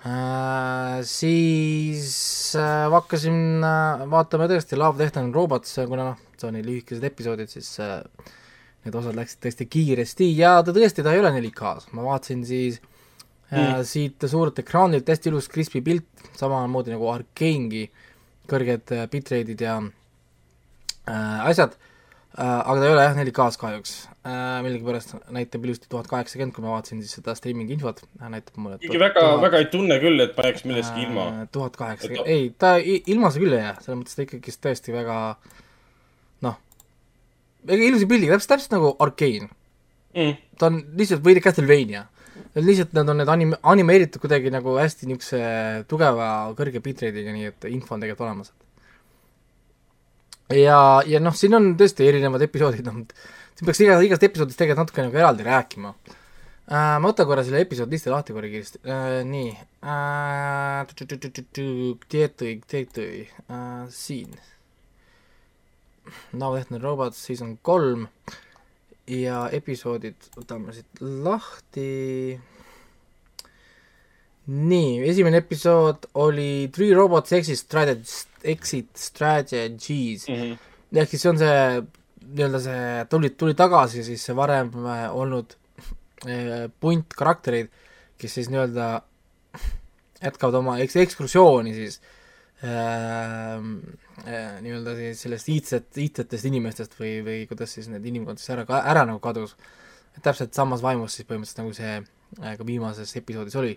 Äh,. 0.03 0.99
Siis 1.07 2.57
äh, 2.59 2.91
hakkasin 2.91 3.63
äh, 3.63 4.05
vaatama 4.11 4.49
tõesti 4.51 4.79
Love, 4.79 4.99
Death 4.99 5.21
and 5.21 5.35
Robots, 5.35 5.77
kuna 5.89 6.09
noh, 6.11 6.23
see 6.37 6.49
on 6.49 6.57
nii 6.59 6.67
lühikesed 6.67 7.07
episoodid, 7.07 7.51
siis 7.53 7.69
äh, 7.83 8.01
need 8.83 8.97
osad 8.99 9.15
läksid 9.15 9.45
tõesti 9.47 9.69
kiiresti 9.71 10.29
ja 10.35 10.57
ta 10.67 10.75
tõesti, 10.75 11.05
ta 11.07 11.15
ei 11.15 11.23
ole 11.23 11.31
4K-s, 11.39 11.93
ma 11.95 12.07
vaatasin 12.09 12.43
siis 12.47 12.81
mm. 13.53 13.85
siit 13.89 14.25
suurelt 14.31 14.59
ekraanilt 14.63 15.09
hästi 15.09 15.31
ilus 15.33 15.49
crispy 15.53 15.83
pilt, 15.85 16.27
samamoodi 16.39 16.95
nagu 16.95 17.09
Arkane'i 17.13 17.87
kõrged 18.51 18.93
äh, 18.97 19.09
bitrate'id 19.13 19.63
ja 19.63 19.79
äh, 21.09 21.49
asjad. 21.49 21.77
Äh,, 22.33 22.43
aga 22.43 22.79
ta 22.81 22.87
ei 22.87 22.95
ole 22.95 23.05
jah 23.05 23.19
4K-s 23.19 23.61
kahjuks. 23.61 23.95
Äh,, 24.25 24.59
millegipärast 24.65 25.15
näitab 25.35 25.67
ilusti 25.67 25.91
tuhat 25.93 26.09
kaheksakümmend, 26.11 26.55
kui 26.57 26.65
ma 26.65 26.77
vaatasin 26.77 27.03
siis 27.05 27.19
seda 27.19 27.35
streaming 27.37 27.71
infot, 27.75 28.01
äh, 28.21 28.29
näitab 28.33 28.57
mulle 28.57 28.79
kuigi 28.83 29.01
väga 29.03 29.25
1000, 29.27 29.43
väga 29.45 29.63
ei 29.63 29.69
tunne 29.73 29.99
küll, 30.03 30.25
et 30.25 30.37
paneks 30.37 30.65
millestki 30.69 31.07
ilma. 31.07 31.27
tuhat 31.53 31.77
kaheksakümmend, 31.81 32.31
ei, 32.33 32.53
ta 32.57 32.77
ilma 32.83 33.33
see 33.35 33.45
küll 33.45 33.59
ei 33.59 33.67
jää, 33.67 33.75
selles 33.85 34.01
mõttes 34.01 34.17
ta 34.17 34.25
ikkagist 34.27 34.63
tõesti 34.65 34.97
väga 34.97 35.19
noh, 36.47 36.57
väga 37.69 37.91
ilusa 37.91 38.09
pildiga, 38.09 38.39
täpselt, 38.39 38.55
täpselt 38.55 38.79
nagu 38.79 38.95
Arkane 39.03 39.51
mm.. 39.51 40.41
ta 40.57 40.71
on 40.71 40.81
lihtsalt 40.97 41.27
või 41.27 41.45
Castlevania 41.45 42.07
lihtsalt 42.55 42.93
nad 42.97 43.09
on 43.09 43.21
need 43.21 43.31
anim-, 43.33 43.59
animeeritud 43.63 44.21
kuidagi 44.23 44.53
nagu 44.53 44.75
hästi 44.79 45.09
niisuguse 45.09 45.43
tugeva 45.91 46.27
kõrge 46.59 46.83
bitrate'iga, 46.85 47.35
nii 47.35 47.49
et 47.51 47.69
info 47.71 47.97
on 47.97 48.03
tegelikult 48.03 48.27
olemas. 48.29 48.53
ja, 50.53 50.81
ja 51.09 51.21
noh, 51.23 51.37
siin 51.37 51.57
on 51.57 51.73
tõesti 51.81 52.09
erinevad 52.09 52.45
episoodid, 52.49 52.85
noh, 52.89 53.05
siin 53.57 53.69
peaks 53.69 53.83
iga, 53.85 54.01
igast 54.05 54.27
episoodist 54.29 54.61
tegelikult 54.61 54.85
natuke 54.85 55.07
nagu 55.07 55.21
eraldi 55.23 55.49
rääkima 55.49 55.95
äh,. 55.97 56.97
ma 57.01 57.05
võtan 57.09 57.29
korra 57.31 57.45
selle 57.47 57.65
episoodi 57.65 57.97
listi 57.97 58.13
lahti 58.13 58.37
korra 58.37 58.53
kiiresti 58.53 58.83
äh,, 58.85 59.21
nii 59.29 59.51
äh,. 59.83 60.87
Siin. 63.93 64.33
Now 66.33 66.57
Death 66.57 66.73
and 66.73 66.83
Robots, 66.83 67.21
season 67.23 67.57
kolm 67.63 68.09
äh, 68.09 68.41
ja 69.11 69.47
episoodid 69.53 70.31
võtame 70.37 70.75
siit 70.77 71.03
lahti. 71.03 72.39
nii, 74.47 74.95
esimene 75.07 75.39
episood 75.39 76.09
oli 76.19 76.69
Three 76.75 76.95
Robots 76.95 77.33
Exit 77.33 77.59
Strategies, 77.59 78.27
Exit 78.43 78.91
Strategies 78.99 80.29
mm. 80.29 80.35
-hmm. 80.35 80.99
ehk 80.99 81.11
siis 81.11 81.23
see 81.23 81.31
on 81.31 81.39
see, 81.39 81.83
nii-öelda 82.27 82.61
see, 82.61 83.05
tuli, 83.11 83.31
tuli 83.31 83.55
tagasi 83.55 84.03
siis 84.05 84.25
see 84.25 84.37
varem 84.37 84.71
äh, 84.87 85.07
olnud 85.15 85.55
eh, 86.27 86.69
punt 86.81 87.15
karaktereid, 87.15 87.71
kes 88.19 88.35
siis 88.35 88.51
nii-öelda 88.51 89.03
jätkavad 90.23 90.55
oma 90.55 90.79
eks-, 90.79 90.99
ekskursiooni 91.03 91.75
siis 91.75 92.01
nii-öelda 94.63 94.95
siis 94.95 95.23
sellest 95.25 95.49
iidset, 95.51 95.89
iidsetest 95.99 96.47
inimestest 96.47 96.95
või, 96.99 97.17
või 97.27 97.39
kuidas 97.51 97.75
siis 97.75 97.89
need 97.91 98.05
inimkondadest 98.07 98.53
ära, 98.55 98.67
ära 98.81 99.03
nagu 99.09 99.19
kadus. 99.23 99.57
täpselt 100.23 100.55
samas 100.55 100.83
vaimus 100.83 101.17
siis 101.17 101.27
põhimõtteliselt 101.27 101.63
nagu 101.63 101.73
see 101.75 101.95
äh, 101.99 102.57
ka 102.59 102.67
viimases 102.67 103.17
episoodis 103.19 103.57
oli. 103.59 103.73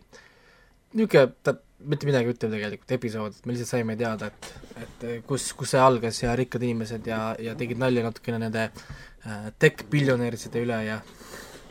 niisugune, 0.94 1.34
ta 1.44 1.56
mitte 1.80 2.06
midagi 2.06 2.30
ütleb 2.32 2.54
tegelikult 2.54 2.92
episood, 2.92 3.34
me 3.46 3.54
lihtsalt 3.54 3.74
saime 3.74 3.98
teada, 3.98 4.30
et, 4.30 4.54
et 4.84 5.06
kus, 5.26 5.50
kus 5.58 5.74
see 5.74 5.82
algas 5.82 6.22
ja 6.22 6.36
rikkad 6.38 6.64
inimesed 6.64 7.08
ja, 7.10 7.36
ja 7.40 7.56
tegid 7.58 7.82
nalja 7.82 8.06
natukene 8.06 8.40
nende 8.40 8.70
tech-biljonäriside 9.60 10.62
üle 10.62 10.78
ja 10.86 11.02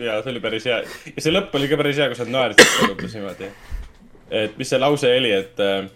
jaa, 0.02 0.22
see 0.22 0.32
oli 0.34 0.42
päris 0.42 0.66
hea. 0.66 0.82
ja 1.14 1.22
see 1.22 1.32
lõpp 1.32 1.54
oli 1.54 1.70
ka 1.70 1.78
päris 1.78 2.00
hea, 2.02 2.08
kus 2.10 2.24
nad 2.24 2.32
naersid 2.34 3.14
niimoodi. 3.14 3.50
et 4.42 4.58
mis 4.58 4.68
see 4.74 4.82
lause 4.82 5.10
oli, 5.18 5.30
et 5.30 5.62
äh, 5.62 5.86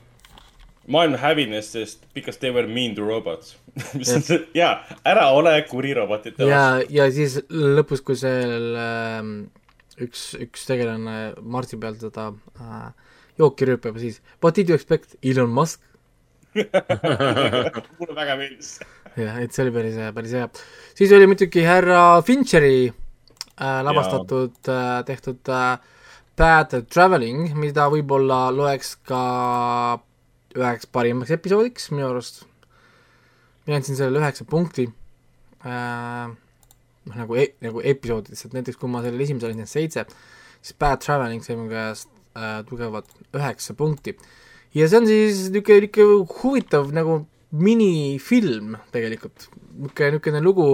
maailm 0.88 1.18
hävines, 1.21 1.73
sest 1.75 2.07
because 2.14 2.40
they 2.40 2.52
were 2.54 2.66
mean 2.66 2.95
to 2.97 3.04
robots 3.04 3.57
mis 3.99 4.11
on 4.14 4.25
see, 4.25 4.40
jaa, 4.57 4.78
ära 5.07 5.28
ole 5.37 5.54
kuri 5.68 5.95
robotite 5.97 6.42
vastu. 6.42 6.52
ja, 6.52 7.04
ja 7.04 7.09
siis 7.14 7.38
lõpus, 7.50 8.02
kui 8.04 8.18
seal 8.18 8.78
äh, 8.78 9.21
üks, 10.04 10.30
üks 10.40 10.64
tegelane 10.68 11.18
Marsi 11.42 11.78
peal 11.80 11.99
seda 12.00 12.30
äh, 12.61 12.88
jooki 13.38 13.68
rüüpab, 13.68 13.99
siis 14.02 14.23
what 14.42 14.57
did 14.57 14.71
you 14.71 14.78
expect, 14.78 15.18
Elon 15.23 15.52
Musk? 15.54 15.85
mulle 17.99 18.14
väga 18.16 18.38
meeldis 18.40 18.78
see. 18.78 18.88
jah, 19.21 19.37
et 19.42 19.54
see 19.54 19.66
oli 19.66 19.75
päris 19.76 20.00
hea, 20.00 20.14
päris 20.16 20.35
hea. 20.38 20.49
siis 20.99 21.12
oli 21.14 21.28
muidugi 21.30 21.62
härra 21.66 22.23
Fincheri 22.26 22.88
äh, 22.88 23.78
lavastatud 23.85 24.73
äh,, 24.73 25.04
tehtud 25.07 25.52
äh, 25.52 25.76
Bad 26.38 26.75
Traveling, 26.87 27.50
mida 27.59 27.88
võib-olla 27.90 28.47
loeks 28.54 28.95
ka 29.07 29.23
üheks 30.62 30.88
parimaks 30.93 31.33
episoodiks 31.35 31.91
minu 31.95 32.09
arust. 32.09 32.45
mina 33.67 33.79
andsin 33.79 33.99
sellele 33.99 34.23
üheksa 34.23 34.47
punkti 34.49 34.88
äh,. 35.65 36.29
noh, 37.09 37.17
nagu 37.17 37.38
e, 37.38 37.49
nagu 37.65 37.83
episoodidest, 37.85 38.49
et 38.49 38.57
näiteks 38.59 38.79
kui 38.81 38.91
ma 38.91 39.03
sellele 39.05 39.25
esimesele 39.25 39.57
andsin 39.57 39.71
seitse, 39.71 40.05
siis 40.61 40.77
Bad 40.81 41.03
Traveling 41.05 41.45
sai 41.45 41.57
mu 41.57 41.69
käest 41.71 42.11
äh, 42.37 42.61
tugevalt 42.69 43.11
üheksa 43.37 43.77
punkti. 43.79 44.17
ja 44.75 44.88
see 44.88 45.00
on 45.00 45.09
siis 45.09 45.49
niisugune, 45.49 45.87
niisugune 45.87 46.41
huvitav 46.43 46.95
nagu 46.97 47.21
minifilm 47.53 48.77
tegelikult, 48.95 49.49
niisugune, 49.77 50.11
niisugune 50.17 50.43
lugu, 50.45 50.71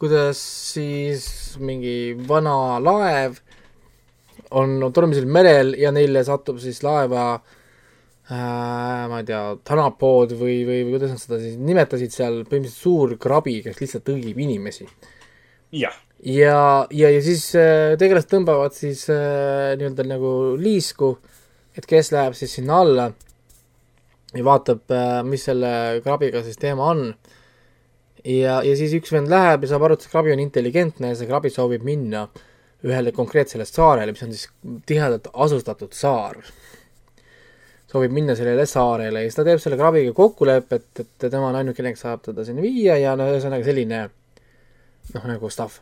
kuidas 0.00 0.40
siis 0.72 1.28
mingi 1.62 2.16
vana 2.28 2.80
laev 2.82 3.38
on 4.56 4.78
tormisel 4.94 5.26
merel 5.26 5.74
ja 5.78 5.90
neile 5.94 6.22
satub 6.26 6.58
siis 6.62 6.82
laeva 6.86 7.28
äh, 7.34 7.55
ma 8.30 9.20
ei 9.20 9.26
tea, 9.28 9.42
tanapood 9.66 10.32
või, 10.34 10.56
või, 10.66 10.80
või 10.86 10.96
kuidas 10.96 11.12
nad 11.14 11.22
seda 11.22 11.38
siis 11.38 11.60
nimetasid 11.62 12.14
seal, 12.14 12.40
põhimõtteliselt 12.48 12.82
suur 12.82 13.14
krabi, 13.22 13.60
kes 13.62 13.78
lihtsalt 13.78 14.06
tõugib 14.08 14.40
inimesi. 14.42 14.88
jah, 15.78 15.94
ja, 16.26 16.58
ja, 16.90 17.12
ja 17.12 17.22
siis 17.22 17.48
äh, 17.58 17.94
tegelased 18.00 18.32
tõmbavad 18.32 18.74
siis 18.74 19.04
äh, 19.12 19.76
nii-öelda 19.78 20.08
nagu 20.08 20.32
liisku, 20.58 21.14
et 21.76 21.86
kes 21.86 22.10
läheb 22.14 22.34
siis 22.38 22.56
sinna 22.58 22.80
alla 22.82 23.06
ja 24.34 24.44
vaatab 24.44 24.90
äh,, 24.90 25.22
mis 25.26 25.46
selle 25.46 25.70
krabiga 26.04 26.42
siis 26.42 26.58
teema 26.60 26.90
on. 26.92 27.06
ja, 28.24 28.58
ja 28.66 28.74
siis 28.78 28.96
üks 28.98 29.12
vend 29.14 29.30
läheb 29.30 29.64
ja 29.64 29.70
saab 29.70 29.86
aru, 29.86 29.96
et 29.96 30.06
see 30.06 30.12
krabi 30.12 30.34
on 30.34 30.42
intelligentne 30.42 31.12
ja 31.12 31.18
see 31.18 31.30
krabi 31.30 31.52
soovib 31.52 31.86
minna 31.86 32.26
ühele 32.86 33.12
konkreetsele 33.14 33.64
saarele, 33.66 34.12
mis 34.12 34.24
on 34.26 34.32
siis 34.34 34.48
tihedalt 34.86 35.30
asustatud 35.32 35.94
saar. 35.96 36.36
Soovib 37.90 38.14
minna 38.14 38.34
sellele 38.38 38.66
saarele 38.66 39.22
ja 39.22 39.30
siis 39.30 39.38
ta 39.38 39.44
teeb 39.46 39.60
selle 39.62 39.78
krabiga 39.78 40.12
kokkulepet, 40.16 40.88
et 41.02 41.26
tema 41.26 41.50
on 41.50 41.58
ainukene, 41.60 41.92
kes 41.94 42.02
saab 42.06 42.24
teda 42.24 42.44
sinna 42.46 42.64
viia 42.64 42.98
ja 42.98 43.14
no 43.18 43.28
ühesõnaga 43.30 43.66
selline 43.66 44.00
noh, 45.14 45.26
nagu 45.30 45.50
stuff. 45.54 45.80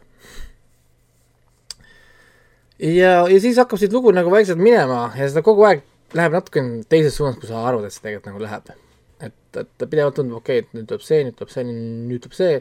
ja, 2.79 3.25
ja 3.31 3.41
siis 3.41 3.59
hakkab 3.61 3.81
siit 3.81 3.95
lugu 3.97 4.13
nagu 4.13 4.33
vaikselt 4.33 4.61
minema 4.61 5.07
ja 5.17 5.29
seda 5.31 5.45
kogu 5.47 5.65
aeg 5.69 5.85
läheb 6.15 6.35
natukene 6.37 6.83
teises 6.91 7.17
suunas, 7.17 7.39
kui 7.41 7.49
sa 7.49 7.65
arvad, 7.67 7.87
et 7.89 7.95
see 7.95 8.05
tegelikult 8.05 8.33
nagu 8.33 8.43
läheb. 8.45 8.75
et, 9.25 9.61
et 9.63 9.87
pidevalt 9.89 10.19
tundub, 10.19 10.43
okei 10.43 10.61
okay,, 10.61 10.69
et 10.69 10.77
nüüd 10.77 10.91
tuleb 10.91 11.05
see, 11.07 11.23
nüüd 11.25 11.39
tuleb 11.39 11.53
see, 11.55 11.65
nüüd 11.71 12.25
tuleb 12.27 12.37
see, 12.37 12.59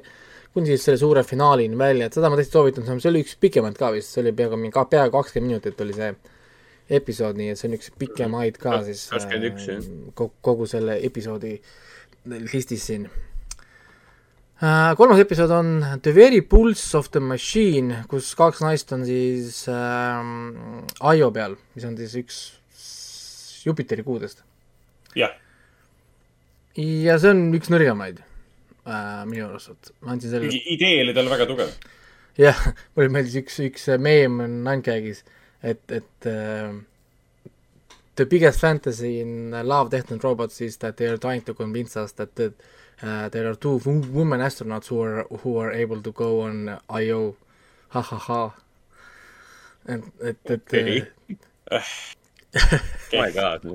kuni 0.53 0.69
siis 0.69 0.85
selle 0.85 1.01
suure 1.01 1.23
finaalini 1.27 1.77
välja, 1.77 2.07
et 2.07 2.15
seda 2.15 2.29
ma 2.29 2.37
tõesti 2.39 2.55
soovitan, 2.55 2.87
see 2.87 3.09
oli 3.09 3.23
üks 3.25 3.35
pikemaid 3.41 3.75
ka 3.77 3.89
vist, 3.95 4.13
see 4.13 4.21
oli 4.23 4.33
peaaegu 4.37 4.59
mingi, 4.61 4.85
peaaegu 4.93 5.17
kakskümmend 5.17 5.51
minutit 5.51 5.81
oli 5.83 5.97
see 5.97 6.13
episood, 6.89 7.37
nii 7.39 7.53
et 7.53 7.59
see 7.59 7.69
on 7.69 7.77
üks 7.77 7.91
pikemaid 7.99 8.57
ka 8.61 8.81
siis 8.87 9.05
kakskümmend 9.11 9.51
üks, 9.51 9.67
jah. 9.69 10.31
kogu, 10.43 10.67
selle 10.69 10.97
episoodi 11.05 11.57
listis 12.51 12.89
siin 12.89 13.07
Uh, 14.63 14.93
kolmas 14.95 15.19
episood 15.19 15.51
on 15.51 15.71
The 16.05 16.11
Very 16.15 16.39
Pulse 16.41 16.93
of 16.95 17.09
the 17.11 17.19
Machine, 17.19 18.05
kus 18.07 18.29
kaks 18.37 18.61
naist 18.63 18.93
on 18.95 19.01
siis 19.03 19.65
ähm, 19.67 20.85
Aio 21.03 21.31
peal, 21.35 21.57
mis 21.75 21.83
on 21.89 21.97
siis 21.99 22.13
üks 22.21 22.37
Jupiteri 23.65 24.05
kuudest. 24.05 24.39
jah, 25.19 25.33
ja 26.77 27.17
see 27.19 27.33
on 27.33 27.43
üks 27.57 27.73
nõrgemaid 27.73 28.21
äh, 28.21 29.25
minu 29.27 29.49
arust, 29.49 29.91
ma 29.99 30.15
andsin 30.15 30.31
selle, 30.31 30.47
idee 30.47 31.01
oli 31.01 31.17
tal 31.17 31.27
väga 31.33 31.49
tugev. 31.49 31.75
jah, 32.39 32.63
mulle 32.95 33.11
meeldis 33.17 33.35
üks, 33.41 33.59
üks 33.67 33.89
meem 33.99 34.39
on 34.45 34.61
Nankagis, 34.69 35.25
et, 35.63 35.91
et 35.91 36.25
äh, 36.25 36.73
the 38.15 38.25
biggest 38.25 38.59
fantasy 38.59 39.21
in 39.21 39.51
love, 39.51 39.89
death 39.89 40.11
and 40.11 40.23
robots 40.23 40.61
is 40.61 40.77
that 40.77 40.97
they 40.97 41.07
are 41.07 41.17
trying 41.17 41.41
to 41.41 41.53
convince 41.53 41.97
us 41.97 42.11
that 42.13 42.35
the, 42.35 42.53
uh, 43.01 43.29
there 43.29 43.49
are 43.49 43.55
two 43.55 43.77
wo- 43.77 44.07
women 44.11 44.41
astronauts 44.41 44.87
who 44.87 45.01
are, 45.01 45.23
who 45.41 45.57
are 45.57 45.71
able 45.71 46.01
to 46.01 46.11
go 46.11 46.41
on 46.41 46.77
IO 46.89 47.35
ha,. 47.89 48.01
ha-ha-ha. 48.01 48.53
et, 49.87 50.03
et, 50.21 50.37
et 50.49 50.61
Okei. 50.61 51.07
my 53.13 53.31
god. 53.31 53.65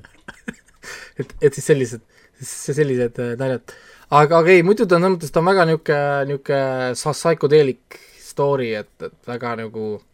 et, 1.18 1.34
et 1.42 1.54
siis 1.54 1.64
sellised, 1.64 2.00
sellised 2.40 3.18
äh, 3.18 3.34
naljad. 3.40 3.74
aga, 4.10 4.38
aga 4.38 4.52
ei, 4.52 4.62
muidu 4.62 4.86
ta 4.86 4.96
on 4.96 5.02
selles 5.02 5.16
mõttes, 5.16 5.32
ta 5.34 5.42
on 5.42 5.50
väga 5.50 5.66
niisugune, 5.68 6.04
niisugune 6.30 7.16
psychedelic 7.18 7.98
story, 8.22 8.70
et, 8.78 8.94
et 9.02 9.32
väga 9.32 9.56
nagu 9.64 9.88
äh, 9.96 10.04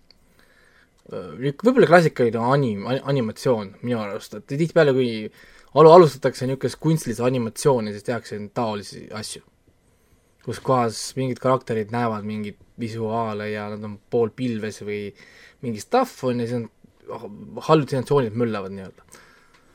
võib-olla 1.10 1.88
klassikaline 1.88 2.44
anim-, 2.54 2.86
animatsioon 2.88 3.74
minu 3.82 3.98
arust, 4.00 4.38
et 4.38 4.46
tihtipeale, 4.48 4.94
kui 4.96 5.08
alu-, 5.74 5.92
alustatakse 5.92 6.48
niisugust 6.48 6.80
kunstilist 6.80 7.20
animatsiooni, 7.24 7.92
siis 7.92 8.06
tehakse 8.06 8.38
taolisi 8.54 9.08
asju. 9.12 9.42
kus 10.44 10.58
kohas 10.60 10.98
mingid 11.16 11.38
karakterid 11.40 11.92
näevad 11.92 12.24
mingeid 12.28 12.58
visuaale 12.80 13.46
ja 13.50 13.70
nad 13.72 13.84
on 13.86 13.94
pool 14.10 14.28
pilves 14.36 14.82
või 14.84 15.06
mingi 15.64 15.80
stuff 15.80 16.24
on 16.28 16.42
ja 16.42 16.48
siis 16.48 16.66
on 17.08 17.62
hallutsinatsioonid 17.64 18.36
möllavad 18.36 18.74
nii-öelda 18.74 19.22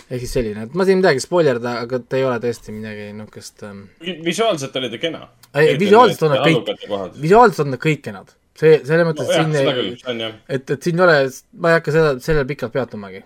ehk 0.09 0.23
siis 0.23 0.33
selline, 0.33 0.65
et 0.65 0.75
ma 0.77 0.85
siin 0.87 1.01
midagi 1.01 1.21
spoilerda, 1.21 1.75
aga 1.85 1.99
ta 2.01 2.17
ei 2.17 2.25
ole 2.25 2.39
tõesti 2.41 2.73
midagi 2.73 3.09
niisugust 3.13 3.65
ähm, 3.67 3.83
visuaalselt 4.25 4.77
oli 4.81 4.89
ta 4.93 5.01
kena. 5.01 5.27
visuaalselt 5.81 6.23
on 6.25 6.33
nad 6.33 6.45
kõik, 6.47 7.19
visuaalselt 7.21 7.65
on 7.65 7.73
nad 7.75 7.83
kõik 7.83 8.01
kenad. 8.07 8.33
see, 8.59 8.79
selles 8.87 9.07
mõttes 9.07 9.27
no, 9.27 9.33
seda 9.33 9.45
siin 9.45 9.55
ei, 9.55 9.95
see 10.01 10.29
et, 10.57 10.75
et 10.75 10.87
siin 10.87 10.99
ei 10.99 11.05
ole, 11.05 11.17
ma 11.63 11.71
ei 11.71 11.79
hakka 11.79 11.95
seda, 11.95 12.13
sellel 12.23 12.47
pikalt 12.49 12.75
peatumagi. 12.75 13.23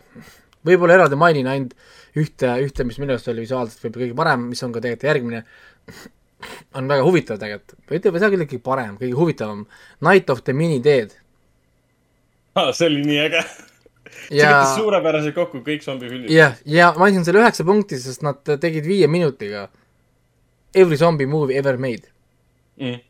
võib-olla 0.67 0.99
eraldi 0.99 1.19
mainin 1.19 1.49
ainult 1.51 1.75
ühte, 2.19 2.51
ühte, 2.63 2.85
mis 2.87 2.99
minu 3.01 3.15
arust 3.15 3.31
oli 3.31 3.45
visuaalselt 3.45 3.81
võib-olla 3.83 4.05
kõige 4.05 4.19
parem, 4.19 4.47
mis 4.51 4.63
on 4.65 4.75
ka 4.75 4.83
tegelikult 4.83 5.09
järgmine, 5.09 5.43
on 6.77 6.89
väga 6.93 7.05
huvitav 7.07 7.41
tegelikult, 7.41 7.77
või 7.89 7.99
ütleme, 7.99 8.21
see 8.21 8.29
on 8.29 8.35
küll 8.35 8.47
kõige 8.47 8.65
parem, 8.69 8.95
kõige 9.01 9.19
huvitavam, 9.19 9.67
Night 10.05 10.33
of 10.33 10.43
the 10.47 10.55
Mini 10.57 10.81
Dead. 10.83 11.13
see 12.77 12.89
oli 12.89 13.05
nii 13.07 13.21
äge. 13.27 13.45
see 14.13 14.41
ja 14.43 14.51
võttis 14.53 14.75
suurepäraselt 14.77 15.37
kokku 15.37 15.63
kõik 15.65 15.85
zombifilmid. 15.85 16.29
jah, 16.33 16.59
ja 16.69 16.91
ma 16.97 17.09
andsin 17.09 17.25
selle 17.25 17.41
üheksa 17.41 17.65
punkti, 17.65 17.97
sest 18.01 18.25
nad 18.25 18.43
tegid 18.45 18.85
viie 18.85 19.09
minutiga 19.09 19.67
every 20.73 20.97
zombie 20.97 21.29
movie 21.29 21.57
ever 21.57 21.77
made. 21.77 22.09
Mm. 22.77 23.01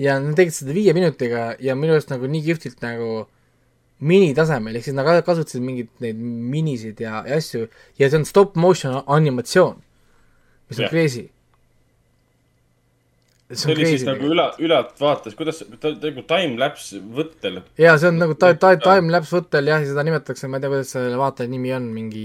Ja 0.00 0.16
nad 0.22 0.38
tegid 0.38 0.56
seda 0.56 0.74
viie 0.76 0.94
minutiga 0.96 1.50
ja 1.60 1.76
minu 1.78 1.94
arust 1.96 2.12
nagu 2.12 2.28
nii 2.30 2.42
kihvtilt 2.46 2.80
nagu 2.84 3.26
minitasemel, 4.00 4.78
ehk 4.78 4.86
siis 4.88 4.96
nad 4.96 5.08
kasutasid 5.26 5.64
mingeid 5.64 5.90
neid 6.00 6.20
minisid 6.20 7.02
ja, 7.04 7.20
ja 7.28 7.36
asju 7.40 7.66
ja 8.00 8.08
see 8.08 8.20
on 8.20 8.24
stop 8.28 8.56
motion 8.56 8.96
animatsioon, 9.04 9.76
mis 10.70 10.80
on 10.80 10.86
Jah. 10.86 10.94
crazy. 10.94 11.26
see 13.50 13.74
oli 13.74 13.90
siis 13.90 14.06
nagu 14.06 14.30
üla, 14.30 14.46
ülalt 14.62 14.94
vaates, 15.02 15.34
kuidas 15.36 15.60
ta 15.82 15.92
nagu 15.92 16.24
time-lapse 16.32 17.02
võttel. 17.18 17.60
jaa, 17.76 17.98
see 18.00 18.08
on 18.08 18.22
nagu 18.22 18.38
ta-, 18.40 18.54
ta-, 18.56 18.78
time-lapse 18.80 19.36
võttel 19.36 19.68
jah, 19.68 19.84
seda 19.84 20.06
nimetatakse, 20.06 20.48
ma 20.48 20.56
ei 20.56 20.64
tea, 20.64 20.72
kuidas 20.72 20.94
selle 20.96 21.20
vaataja 21.20 21.52
nimi 21.52 21.74
on, 21.76 21.90
mingi 21.92 22.24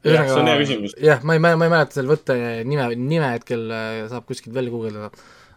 Jah, 0.00 0.24
see 0.24 0.40
on 0.40 0.48
hea 0.48 0.56
küsimus. 0.62 0.94
jah, 0.96 1.20
ma 1.28 1.36
ei, 1.36 1.42
ma 1.44 1.52
ei, 1.52 1.58
ei 1.60 1.72
mäleta 1.74 1.98
selle 1.98 2.14
võtte 2.14 2.34
nime, 2.64 2.86
nime 2.96 3.34
hetkel 3.34 3.66
äh, 3.68 4.02
saab 4.08 4.24
kuskilt 4.28 4.54
välja 4.56 4.72
guugeldada. 4.72 5.10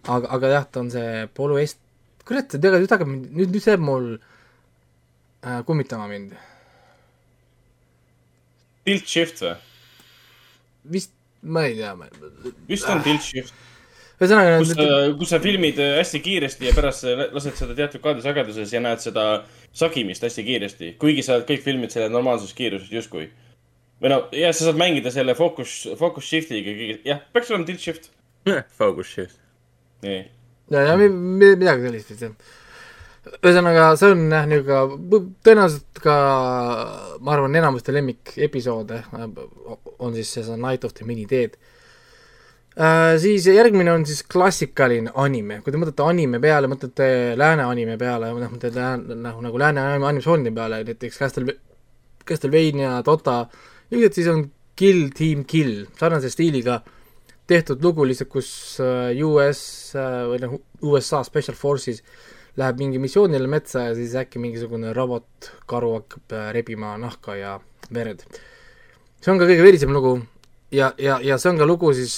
aga, 0.03 0.31
aga 0.35 0.50
jah, 0.57 0.65
ta 0.67 0.81
on 0.83 0.89
see 0.91 1.27
polüest-, 1.38 1.79
kurat, 2.27 2.50
tead, 2.51 2.75
nüüd 2.75 2.91
hakkab, 2.91 3.12
nüüd, 3.13 3.53
nüüd 3.53 3.63
see 3.63 3.71
jääb 3.71 3.85
mul 3.88 4.09
äh, 4.17 5.62
kummitama 5.67 6.09
mind. 6.12 6.33
Tilt 8.83 9.07
shift 9.07 9.39
või? 9.45 9.53
vist, 10.91 11.13
ma 11.39 11.63
ei 11.69 11.77
tea, 11.77 11.93
ma 11.95 12.09
vist 12.67 12.89
on 12.91 13.00
tilt 13.05 13.23
shift, 13.23 13.55
ühesõnaga 14.19 14.57
kus 14.59 14.73
sa, 14.75 14.89
kus 15.21 15.31
sa 15.31 15.39
filmid 15.43 15.79
äh, 15.79 15.95
hästi 16.01 16.19
kiiresti 16.25 16.67
ja 16.67 16.75
pärast 16.75 17.07
lased 17.31 17.55
seda 17.59 17.77
teatud 17.77 18.03
kaadrisageduses 18.03 18.75
ja 18.75 18.83
näed 18.83 19.00
seda 19.03 19.25
sagimist 19.71 20.27
hästi 20.27 20.45
kiiresti, 20.51 20.91
kuigi 21.00 21.23
sa 21.23 21.39
kõik 21.47 21.63
filmid 21.63 21.95
selle 21.95 22.12
normaalses 22.12 22.51
kiiruses 22.57 22.91
justkui. 22.91 23.29
Või 24.03 24.12
no 24.12 24.17
jah, 24.36 24.51
sa 24.51 24.67
saad 24.67 24.79
mängida 24.79 25.12
selle 25.15 25.36
focus, 25.39 25.77
focus 26.00 26.27
shift'iga, 26.27 26.74
jah, 27.07 27.22
peaks 27.33 27.51
olema 27.53 27.65
tilt 27.69 27.79
shift. 27.83 28.10
Focus 28.75 29.07
shift. 29.15 29.38
nii, 30.03 30.19
ja, 30.75 30.81
ja 30.89 30.98
mi- 31.00 31.07
mi- 31.10 31.55
midagi 31.55 31.86
sellist 31.88 32.10
vist 32.12 32.25
jah. 32.27 32.33
ühesõnaga, 33.39 33.86
see 33.95 34.10
on 34.12 34.25
jah, 34.33 34.43
niisugune 34.51 35.22
tõenäoliselt 35.48 36.01
ka 36.03 36.15
ma 37.24 37.31
arvan, 37.38 37.55
enamuste 37.55 37.93
lemmikepisoode 37.95 38.98
äh, 39.00 39.29
on 40.03 40.12
siis 40.17 40.33
see 40.36 40.57
Night 40.60 40.83
of 40.83 40.91
the 40.98 41.07
Mini 41.07 41.24
Dead 41.29 41.55
äh,. 42.75 43.15
siis 43.24 43.48
järgmine 43.48 43.93
on 43.95 44.03
siis 44.05 44.25
klassikaline 44.27 45.13
anime, 45.15 45.62
kui 45.63 45.72
te 45.72 45.79
mõtlete 45.79 46.03
anime 46.03 46.41
peale, 46.43 46.67
mõtlete 46.67 47.07
lääne 47.39 47.63
anime 47.63 47.95
peale, 48.01 48.33
noh, 48.36 48.51
mõtlete 48.51 48.75
lääne, 48.75 49.15
nagu, 49.29 49.39
nagu 49.48 49.62
lääne 49.62 49.88
animatsioonide 49.95 50.51
peale, 50.60 50.83
näiteks 50.91 51.22
Castle, 51.24 51.55
Castlevania, 52.27 52.98
Dota 53.07 53.45
lühidalt 53.92 54.18
siis 54.18 54.30
on 54.32 54.46
Kill 54.75 55.10
Team 55.16 55.44
Kill, 55.50 55.86
sarnase 56.00 56.32
stiiliga 56.34 56.82
tehtud 57.50 57.84
lugu 57.84 58.06
lihtsalt, 58.08 58.32
kus 58.32 58.50
äh, 58.82 59.12
US 59.28 59.63
äh, 60.00 60.22
või 60.32 60.40
noh, 60.44 60.56
USA 60.88 61.24
Special 61.28 61.58
Forces 61.58 62.02
läheb 62.60 62.80
mingi 62.80 63.02
missioonile 63.02 63.50
metsa 63.50 63.88
ja 63.90 63.96
siis 63.98 64.13
äkki 64.18 64.42
mingisugune 64.42 64.94
robotkaru 64.96 65.94
hakkab 65.98 66.36
äh, 66.38 66.50
rebima 66.56 66.96
nahka 67.02 67.36
ja 67.38 67.58
verd. 67.94 68.24
see 69.22 69.32
on 69.34 69.42
ka 69.42 69.50
kõige 69.50 69.66
verisem 69.66 69.94
lugu 69.96 70.16
ja, 70.72 70.94
ja, 70.98 71.20
ja 71.24 71.38
see 71.38 71.52
on 71.52 71.60
ka 71.62 71.68
lugu 71.68 71.94
siis 71.98 72.18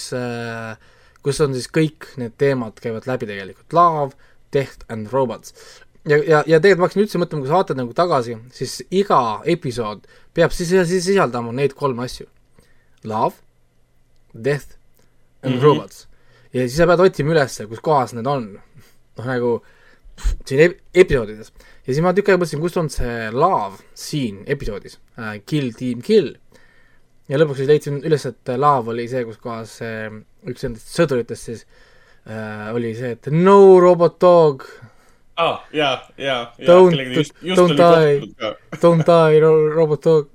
kus 1.25 1.41
on 1.41 1.55
siis 1.57 1.67
kõik 1.73 2.11
need 2.21 2.35
teemad 2.37 2.77
käivad 2.81 3.07
läbi 3.09 3.27
tegelikult, 3.29 3.73
love, 3.73 4.13
death 4.53 4.85
and 4.93 5.09
robots. 5.13 5.55
Ja, 6.09 6.17
ja, 6.17 6.41
ja 6.47 6.59
tegelikult 6.61 6.81
ma 6.81 6.87
hakkasin 6.87 7.03
üldse 7.05 7.21
mõtlema, 7.21 7.43
kui 7.43 7.51
sa 7.51 7.59
vaatad 7.59 7.79
nagu 7.79 7.95
tagasi, 7.97 8.37
siis 8.55 8.79
iga 8.93 9.21
episood 9.51 10.05
peab 10.35 10.53
siis, 10.55 10.73
siis 10.89 11.05
sisaldama 11.07 11.53
neid 11.55 11.75
kolme 11.77 12.05
asju. 12.05 12.27
Love, 13.05 13.41
death 14.33 14.77
and 15.43 15.55
mm 15.55 15.59
-hmm. 15.59 15.63
robots. 15.63 16.07
ja 16.53 16.67
siis 16.67 16.77
sa 16.77 16.87
pead 16.87 16.99
otsima 16.99 17.31
ülesse, 17.31 17.67
kus 17.67 17.79
kohas 17.79 18.13
need 18.13 18.27
on. 18.27 18.59
noh, 19.17 19.25
nagu 19.25 19.61
siin 20.45 20.59
ep 20.59 20.79
episoodides. 20.93 21.51
ja 21.87 21.93
siis 21.93 22.01
ma 22.03 22.13
tükk 22.13 22.29
aega 22.29 22.39
mõtlesin, 22.39 22.61
kus 22.61 22.77
on 22.77 22.89
see 22.89 23.31
love 23.31 23.77
siin 23.93 24.43
episoodis 24.45 24.99
uh,, 25.17 25.35
kill, 25.45 25.71
team, 25.71 26.01
kill. 26.01 26.35
ja 27.27 27.37
lõpuks 27.37 27.55
siis 27.55 27.67
leidsin 27.67 27.99
üles, 28.03 28.25
et 28.25 28.57
love 28.57 28.91
oli 28.91 29.07
see, 29.07 29.25
kus 29.25 29.37
kohas 29.37 29.77
see 29.81 30.07
uh, 30.07 30.21
üks 30.49 30.65
nendest 30.65 30.93
sõduritest 30.93 31.49
siis 31.49 31.65
äh, 32.29 32.73
oli 32.75 32.93
see, 32.97 33.15
et 33.17 33.29
no 33.33 33.79
robot 33.81 34.19
dog. 34.21 34.65
Aa 35.37 35.49
ah,, 35.49 35.63
jaa, 35.73 35.95
jaa. 36.17 36.53
Don't, 36.65 36.95
don't 37.55 37.75
die, 37.77 38.49
don't 38.81 39.05
die, 39.05 39.39
robot 39.75 40.03
dog. 40.03 40.29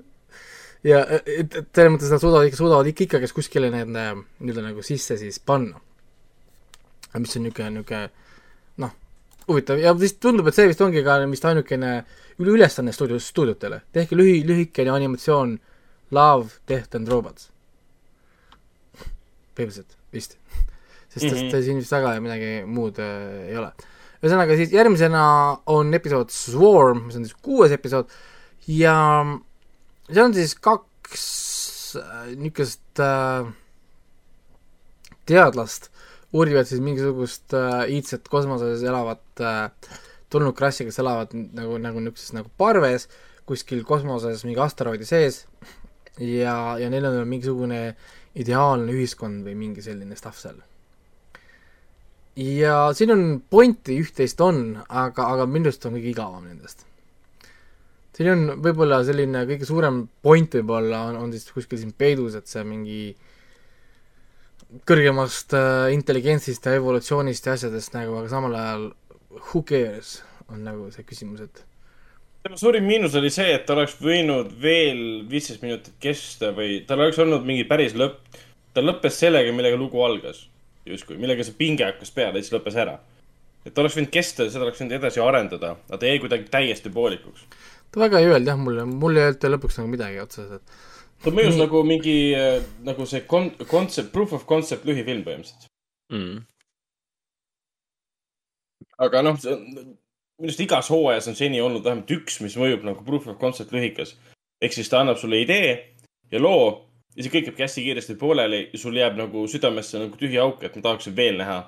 ja 0.85 1.01
et, 1.09 1.55
et 1.57 1.69
selles 1.77 1.93
mõttes 1.95 2.13
nad 2.13 2.23
suudavad 2.23 2.49
ikka, 2.49 2.59
suudavad 2.61 2.89
ikka, 2.89 3.07
ikka, 3.07 3.21
kes 3.25 3.37
kuskile 3.37 3.71
need 3.73 3.97
äh, 3.97 4.11
nii-öelda 4.41 4.65
nagu 4.65 4.85
sisse 4.85 5.17
siis 5.21 5.41
panna. 5.41 5.81
mis 7.19 7.37
on 7.37 7.47
niisugune, 7.47 7.71
niisugune 7.75 8.03
noh, 8.85 8.93
huvitav 9.49 9.81
ja 9.81 9.95
vist 9.97 10.21
tundub, 10.21 10.49
et 10.49 10.57
see 10.57 10.69
vist 10.71 10.81
ongi 10.85 11.05
ka 11.05 11.19
vist 11.27 11.49
ainukene 11.49 11.95
ülesanne 12.41 12.93
stuudios, 12.93 13.29
stuudiotele. 13.29 13.83
tehke 13.93 14.17
lühi, 14.17 14.43
lühikene 14.47 14.93
animatsioon 14.93 15.59
Love, 16.11 16.61
Death 16.69 16.97
and 16.97 17.09
Robots. 17.09 17.49
põhimõtteliselt 19.57 19.97
vist 20.13 20.37
sest 21.11 21.25
mm, 21.25 21.31
-hmm. 21.31 21.51
sest 21.51 21.65
siin 21.65 21.81
vist 21.81 21.93
väga 21.93 22.21
midagi 22.21 22.51
muud 22.67 22.99
äh, 22.99 23.49
ei 23.49 23.57
ole. 23.57 23.73
Ühesõnaga 24.21 24.57
siis 24.59 24.75
järgmisena 24.75 25.23
on 25.73 25.95
episood 25.97 26.33
Swarm, 26.35 27.07
mis 27.09 27.17
on 27.19 27.25
siis 27.27 27.39
kuues 27.41 27.73
episood 27.77 28.11
ja 28.69 28.97
see 30.11 30.23
on 30.25 30.37
siis 30.37 30.55
kaks 30.61 31.25
äh, 32.01 32.31
niisugust 32.37 33.03
äh, 33.03 33.49
teadlast 35.31 35.91
uurivad 36.33 36.69
siis 36.69 36.83
mingisugust 36.85 37.55
äh, 37.55 37.89
iidset 37.91 38.29
kosmoses 38.29 38.83
elavat 38.87 39.43
äh, 39.43 39.71
tulnukrassi, 40.31 40.87
kes 40.87 41.01
elavad 41.03 41.35
nagu, 41.35 41.79
nagu 41.83 42.03
niisuguses 42.03 42.35
nagu 42.37 42.51
parves 42.59 43.09
kuskil 43.49 43.83
kosmoses 43.87 44.45
mingi 44.47 44.63
asteroidi 44.63 45.09
sees 45.09 45.43
ja, 46.19 46.77
ja 46.79 46.91
neil 46.93 47.09
on 47.09 47.23
mingisugune 47.29 47.81
ideaalne 48.39 48.93
ühiskond 48.95 49.43
või 49.47 49.57
mingi 49.59 49.83
selline 49.83 50.19
stuff 50.19 50.39
seal. 50.39 50.61
Ja 52.41 52.77
siin 52.97 53.13
on 53.15 53.25
pointi, 53.51 53.99
üht-teist 54.01 54.41
on, 54.45 54.79
aga, 54.89 55.27
aga 55.35 55.47
minu 55.51 55.71
arust 55.71 55.85
on 55.89 55.97
kõige 55.99 56.13
igavam 56.15 56.47
nendest. 56.49 56.87
siin 58.17 58.31
on 58.33 58.63
võib-olla 58.65 59.01
selline 59.07 59.47
kõige 59.49 59.69
suurem 59.69 60.03
point 60.23 60.55
võib-olla 60.61 61.07
on, 61.11 61.19
on 61.25 61.35
siis 61.35 61.51
kuskil 61.53 61.81
siin 61.81 61.93
peidus, 61.97 62.37
et 62.39 62.49
see 62.51 62.65
mingi 62.67 63.01
kõrgemast 64.87 65.55
äh, 65.59 65.89
intelligentsist 65.95 66.67
ja 66.67 66.77
evolutsioonist 66.79 67.47
ja 67.47 67.57
asjadest 67.57 67.97
nagu, 67.97 68.21
aga 68.21 68.31
samal 68.31 68.55
ajal 68.55 68.87
who 69.51 69.65
cares, 69.67 70.21
on 70.51 70.63
nagu 70.67 70.91
see 70.95 71.07
küsimus, 71.07 71.43
et 71.47 71.65
tema 72.45 72.57
suurim 72.57 72.87
miinus 72.89 73.17
oli 73.19 73.31
see, 73.33 73.51
et 73.55 73.67
ta 73.67 73.75
oleks 73.77 73.97
võinud 74.01 74.53
veel 74.63 75.03
viisteist 75.31 75.65
minutit 75.65 75.97
kesta 76.03 76.55
või 76.57 76.81
tal 76.89 77.03
oleks 77.03 77.19
olnud 77.21 77.45
mingi 77.47 77.67
päris 77.69 77.97
lõpp. 77.99 78.23
ta 78.75 78.85
lõppes 78.85 79.19
sellega, 79.19 79.51
millega 79.53 79.77
lugu 79.77 79.99
algas, 80.07 80.45
justkui, 80.87 81.19
millega 81.21 81.45
see 81.47 81.57
pinge 81.59 81.87
hakkas 81.87 82.13
peale 82.15 82.41
ja 82.41 82.45
siis 82.45 82.55
lõppes 82.55 82.79
ära. 82.81 82.99
et 83.65 83.75
ta 83.75 83.83
oleks 83.83 83.99
võinud 83.99 84.13
kesta 84.15 84.47
ja 84.47 84.53
seda 84.53 84.65
oleks 84.65 84.81
võinud 84.81 84.97
edasi 84.97 85.21
arendada, 85.21 85.75
aga 85.89 85.99
ta 86.01 86.09
jäi 86.09 86.21
kuidagi 86.23 86.49
täiesti 86.53 86.93
poolikuks. 86.95 87.45
ta 87.93 88.01
väga 88.01 88.21
ei 88.21 88.31
öelnud 88.31 88.53
jah 88.53 88.61
mulle, 88.61 88.87
mul 88.89 89.17
ei 89.19 89.29
öelnud 89.29 89.51
lõpuks 89.57 89.81
nagu 89.81 89.93
midagi 89.93 90.23
otseselt. 90.23 90.79
ta 91.25 91.35
mõjus 91.35 91.57
Nii. 91.57 91.65
nagu 91.65 91.83
mingi, 91.85 92.17
äh, 92.37 92.63
nagu 92.87 93.07
see 93.07 93.27
kon-, 93.29 93.53
concept, 93.67 94.13
proof 94.13 94.33
of 94.33 94.47
concept 94.49 94.89
lühifilm 94.89 95.25
põhimõtteliselt 95.27 95.69
mm. 96.13 96.43
aga 99.07 99.25
noh, 99.27 99.41
minu 99.41 100.49
arust 100.49 100.65
igas 100.65 100.89
hooajas 100.93 101.29
on 101.29 101.37
seni 101.37 101.61
olnud 101.61 101.85
vähemalt 101.85 102.11
üks, 102.17 102.41
mis 102.41 102.57
mõjub 102.57 102.87
nagu 102.89 103.05
proof 103.05 103.29
of 103.29 103.41
concept 103.41 103.75
lühikas. 103.77 104.17
ehk 104.61 104.73
siis 104.73 104.89
ta 104.89 105.01
annab 105.01 105.21
sulle 105.21 105.43
idee 105.45 105.75
ja 106.33 106.41
loo 106.41 106.90
ja 107.17 107.25
see 107.25 107.33
kõik 107.33 107.51
jääbki 107.51 107.65
hästi 107.67 107.85
kiiresti 107.87 108.17
pooleli 108.21 108.63
ja 108.73 108.79
sul 108.79 108.97
jääb 108.99 109.19
nagu 109.19 109.45
südamesse 109.51 109.99
nagu 110.03 110.19
tühi 110.21 110.39
auk, 110.43 110.63
et 110.67 110.77
ma 110.79 110.87
tahaksin 110.89 111.17
veel 111.17 111.41
näha. 111.41 111.59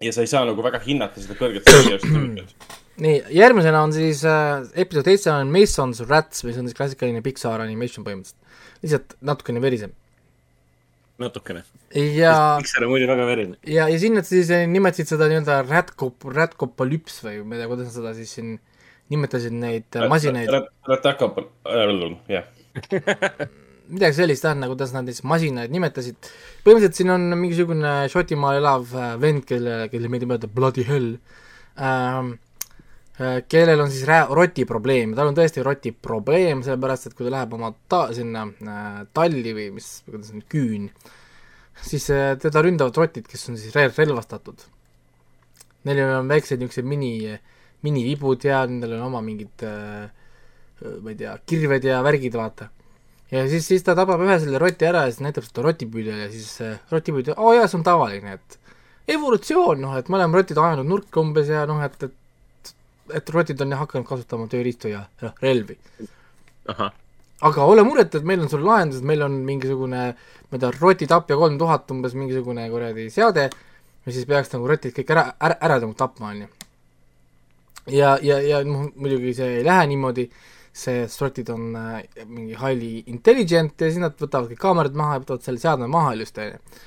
ja 0.00 0.12
sa 0.12 0.24
ei 0.24 0.30
saa 0.30 0.44
nagu 0.48 0.62
väga 0.64 0.82
hinnata 0.84 1.22
seda 1.22 1.38
kõrget 1.38 1.68
nii, 3.04 3.22
järgmisena 3.32 3.82
on 3.82 3.92
siis 3.96 4.24
äh, 4.28 4.60
episood 4.84 5.08
seitse 5.08 5.32
on 5.32 5.50
Mason's 5.52 6.02
Rats, 6.08 6.44
mis 6.44 6.58
on 6.60 6.68
siis 6.68 6.76
klassikaline 6.76 7.22
Pixar 7.24 7.64
animation 7.64 8.04
põhimõtteliselt. 8.04 8.60
lihtsalt 8.82 9.16
natukene 9.20 9.62
verisem 9.64 9.94
natukene. 11.22 11.62
ja. 11.94 12.58
Pixar 12.60 12.84
on 12.86 12.92
muidu 12.92 13.08
väga 13.10 13.26
verine. 13.28 13.56
ja, 13.66 13.88
ja 13.88 13.98
siin 14.00 14.16
nad 14.18 14.28
siis 14.28 14.50
eh, 14.52 14.66
nimetasid 14.68 15.10
seda 15.12 15.28
nii-öelda 15.30 15.62
rätkop-, 15.68 16.28
rätkopalüps 16.36 17.22
või 17.26 17.40
ma 17.46 17.56
ei 17.56 17.62
tea, 17.62 17.70
kuidas 17.72 17.90
nad 17.90 17.96
seda 17.98 18.14
siis 18.18 18.36
siin 18.38 18.54
nimetasid 19.12 19.52
neid 19.56 19.88
Rät, 19.92 20.08
masinaid. 20.08 20.52
rätakopal, 20.88 21.50
jah. 22.32 22.48
midagi 23.92 24.18
sellist 24.18 24.46
jah, 24.46 24.56
nagu 24.58 24.74
kuidas 24.74 24.94
nad 24.94 25.08
siis 25.10 25.22
masinaid 25.28 25.72
nimetasid. 25.74 26.30
põhimõtteliselt 26.64 27.00
siin 27.00 27.12
on 27.14 27.28
mingisugune 27.36 27.92
Šotimaal 28.12 28.60
elav 28.62 28.94
äh, 28.96 29.14
vend, 29.20 29.46
kelle, 29.48 29.86
kelle 29.92 30.12
meeldib 30.12 30.34
öelda 30.34 30.50
bloody 30.52 30.86
hell 30.88 31.14
ähm,, 31.78 32.34
äh, 33.20 33.40
kellel 33.48 33.84
on 33.84 33.90
siis 33.92 34.06
rää-, 34.08 34.28
rotiprobleem, 34.32 35.16
tal 35.16 35.32
on 35.32 35.38
tõesti 35.38 35.64
rotiprobleem, 35.66 36.64
sellepärast 36.66 37.10
et 37.10 37.18
kui 37.18 37.28
ta 37.28 37.36
läheb 37.36 37.58
oma 37.58 37.74
ta-, 37.88 38.08
sinna 38.16 38.46
äh, 38.50 39.02
talli 39.14 39.56
või 39.56 39.72
mis, 39.76 39.98
kuidas 40.08 40.32
on, 40.34 40.46
küün 40.52 40.88
äh,, 40.88 41.18
siis 41.80 42.10
äh, 42.10 42.36
teda 42.40 42.62
ründavad 42.64 42.96
rotid, 42.96 43.26
kes 43.28 43.48
on 43.50 43.58
siis 43.60 43.74
relvastatud. 43.74 44.66
Neil 45.86 46.02
on 46.04 46.28
väiksed 46.30 46.60
niisugused 46.60 46.86
mini, 46.86 47.32
minivibud 47.82 48.44
ja 48.46 48.62
nendel 48.68 48.96
on 48.98 49.08
oma 49.08 49.22
mingid 49.24 49.64
äh, 49.66 50.06
ma 51.02 51.10
ei 51.12 51.18
tea, 51.18 51.34
kirved 51.46 51.86
ja 51.86 52.02
värgid, 52.04 52.36
vaata. 52.38 52.68
Ja 53.32 53.44
siis, 53.50 53.66
siis 53.68 53.86
ta 53.86 53.96
tabab 53.98 54.22
ühe 54.24 54.38
selle 54.42 54.60
roti 54.62 54.88
ära 54.88 55.06
ja 55.06 55.12
siis 55.12 55.22
näitab 55.24 55.46
seda 55.48 55.66
rotipüüdjale 55.68 56.26
ja 56.26 56.32
siis 56.32 56.50
äh, 56.64 56.80
rotipüüdja, 56.92 57.36
oo 57.38 57.50
oh, 57.50 57.56
jaa, 57.56 57.68
see 57.70 57.80
on 57.80 57.86
tavaline, 57.86 58.38
et 58.38 58.58
evolutsioon, 59.16 59.80
noh, 59.82 59.94
et 59.98 60.10
me 60.12 60.20
oleme 60.20 60.40
rotid 60.40 60.60
ajanud 60.60 60.88
nurka 60.88 61.22
umbes 61.22 61.50
ja 61.50 61.64
noh, 61.68 61.80
et, 61.84 61.96
et 62.02 62.18
et 63.12 63.30
rotid 63.34 63.60
on 63.60 63.72
jah 63.74 63.80
hakanud 63.82 64.06
kasutama 64.08 64.46
tööriistu 64.48 64.92
ja 64.92 65.02
noh, 65.22 65.34
relvi. 65.42 65.76
aga 67.48 67.64
ole 67.66 67.82
muret, 67.86 68.14
et 68.14 68.24
meil 68.26 68.44
on 68.44 68.50
sul 68.52 68.62
lahendus, 68.64 69.02
meil 69.02 69.24
on 69.26 69.40
mingisugune 69.46 70.02
ma 70.52 70.58
ei 70.58 70.62
tea, 70.62 70.72
rotitapja 70.78 71.36
kolm 71.36 71.58
tuhat 71.58 71.90
umbes 71.90 72.14
mingisugune 72.14 72.68
kuradi 72.70 73.08
seade, 73.10 73.48
mis 74.06 74.16
siis 74.18 74.28
peaks 74.28 74.52
nagu 74.52 74.68
rotid 74.68 74.94
kõik 74.96 75.12
ära, 75.14 75.24
ära, 75.40 75.56
ära 75.68 75.78
nagu 75.80 75.96
tapma, 75.98 76.32
on 76.32 76.42
ju. 76.44 76.48
ja, 77.96 78.16
ja, 78.22 78.38
ja 78.44 78.62
noh, 78.66 78.90
muidugi 78.94 79.34
see 79.38 79.58
ei 79.58 79.66
lähe 79.66 79.86
niimoodi, 79.94 80.28
sest 80.72 81.20
rotid 81.20 81.50
on 81.52 81.74
äh, 81.76 81.98
mingi 82.26 82.56
highly 82.56 83.02
intelligent 83.12 83.80
ja 83.80 83.90
siis 83.90 84.00
nad 84.00 84.16
võtavad 84.20 84.48
kõik 84.52 84.62
kaamerad 84.62 84.96
maha 84.96 85.18
ja 85.18 85.24
võtavad 85.24 85.44
selle 85.44 85.60
seadme 85.60 85.88
maha 85.92 86.14
ilusti, 86.16 86.46
on 86.46 86.54
ju. 86.54 86.80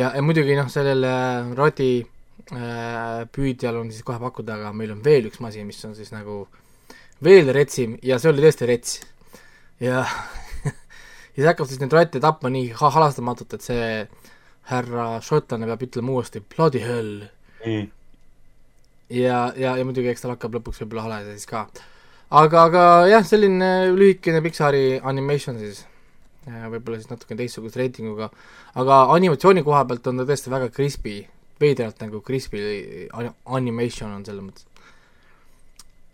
ja, 0.00 0.10
ja 0.16 0.24
muidugi 0.26 0.58
noh, 0.58 0.70
sellele 0.72 1.12
roti 1.58 1.92
äh, 2.02 3.22
püüdjal 3.30 3.78
on 3.78 3.92
siis 3.94 4.06
kohe 4.06 4.18
pakkuda, 4.22 4.58
aga 4.58 4.74
meil 4.76 4.96
on 4.96 5.04
veel 5.04 5.30
üks 5.30 5.42
masin, 5.44 5.68
mis 5.70 5.80
on 5.86 5.94
siis 5.98 6.10
nagu 6.14 6.44
veel 7.22 7.52
retsim 7.54 7.96
ja 8.02 8.18
see 8.18 8.32
oli 8.32 8.42
tõesti 8.42 8.68
rets. 8.68 8.98
ja 9.82 10.02
ja 11.34 11.38
siis 11.38 11.48
hakkab 11.52 11.70
siis 11.70 11.80
neid 11.82 11.94
rotte 11.94 12.20
tapma 12.22 12.50
nii 12.52 12.74
halastamatult, 12.74 13.54
et 13.54 13.70
see 13.70 13.86
härra 14.70 15.06
šotlane 15.24 15.66
peab 15.70 15.86
ütlema 15.86 16.14
uuesti 16.16 16.42
bloody 16.42 16.82
hell 16.82 17.24
mm.. 17.64 17.88
ja, 19.10 19.40
ja, 19.56 19.76
ja 19.78 19.86
muidugi 19.86 20.12
eks 20.12 20.24
tal 20.24 20.34
hakkab 20.36 20.58
lõpuks 20.58 20.82
võib-olla 20.82 21.08
hale 21.08 21.32
siis 21.32 21.48
ka. 21.50 21.66
Aga, 22.40 22.66
aga 22.68 22.84
jah, 23.10 23.24
selline 23.26 23.70
lühikene 23.96 24.42
Pixari 24.44 24.98
animation 24.98 25.58
siis, 25.60 25.82
võib-olla 26.46 27.00
siis 27.00 27.10
natuke 27.10 27.36
teistsuguse 27.38 27.80
reitinguga, 27.80 28.30
aga 28.80 29.02
animatsiooni 29.16 29.64
koha 29.66 29.84
pealt 29.90 30.08
on 30.10 30.22
ta 30.22 30.28
tõesti 30.28 30.52
väga 30.52 30.70
crispy, 30.74 31.20
veidralt 31.62 32.00
nagu 32.02 32.22
crispy 32.24 33.08
animation 33.12 34.16
on 34.16 34.24
selles 34.26 34.44
mõttes 34.44 34.66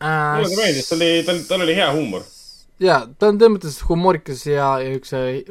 äh,. 0.02 0.34
mulle 0.38 0.50
ka 0.50 0.58
meeldis, 0.58 0.90
ta 0.90 0.98
oli, 0.98 1.12
tal, 1.28 1.46
tal 1.48 1.64
oli 1.66 1.78
hea 1.78 1.88
huumor 1.94 2.26
jaa, 2.82 3.00
ta 3.18 3.30
on 3.30 3.38
selles 3.38 3.54
mõttes 3.56 3.80
humoorikas 3.88 4.44
ja, 4.48 4.70
ja 4.82 4.94
üks 4.98 5.14
äh, 5.16 5.42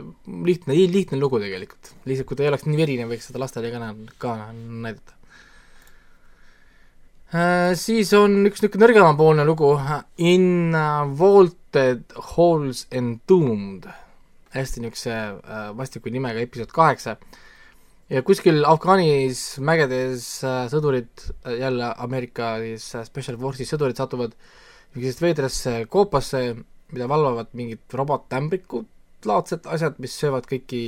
lihtne, 0.47 0.77
lihtne 0.91 1.19
lugu 1.19 1.41
tegelikult. 1.43 1.93
lihtsalt 2.07 2.29
kui 2.29 2.39
ta 2.39 2.45
ei 2.45 2.51
oleks 2.51 2.67
nii 2.67 2.79
verine, 2.79 3.07
võiks 3.09 3.29
seda 3.29 3.41
lastele 3.43 3.71
ka, 3.73 3.91
ka 4.21 4.35
näidata. 4.53 5.16
Siis 7.27 8.13
on 8.15 8.45
üks 8.47 8.61
niisugune 8.63 8.85
nõrgemapoolne 8.85 9.43
lugu, 9.43 9.73
In 10.23 10.71
Vaulted 11.19 12.13
Halls 12.31 12.85
Entombed, 12.95 13.83
hästi 14.55 14.83
niisuguse 14.83 15.15
äh, 15.17 15.65
vastiku 15.75 16.13
nimega 16.13 16.39
episood 16.39 16.71
kaheksa. 16.71 17.17
ja 18.09 18.21
kuskil 18.23 18.63
Afgaanis 18.63 19.57
mägedes 19.59 20.43
äh, 20.47 20.69
sõdurid, 20.71 21.11
jälle 21.59 21.91
Ameerika 21.97 22.55
siis 22.63 22.95
äh, 22.95 23.03
Special 23.03 23.35
Force'is 23.41 23.75
sõdurid 23.75 23.99
satuvad 23.99 24.31
niisugusesse 24.95 25.25
veidrasse 25.25 25.73
koopasse, 25.91 26.55
mida 26.95 27.09
valvavad 27.11 27.51
mingid 27.51 27.83
robottämbrikud 27.91 28.87
laadsed 29.27 29.67
asjad, 29.67 29.99
mis 29.99 30.15
söövad 30.15 30.47
kõiki 30.47 30.81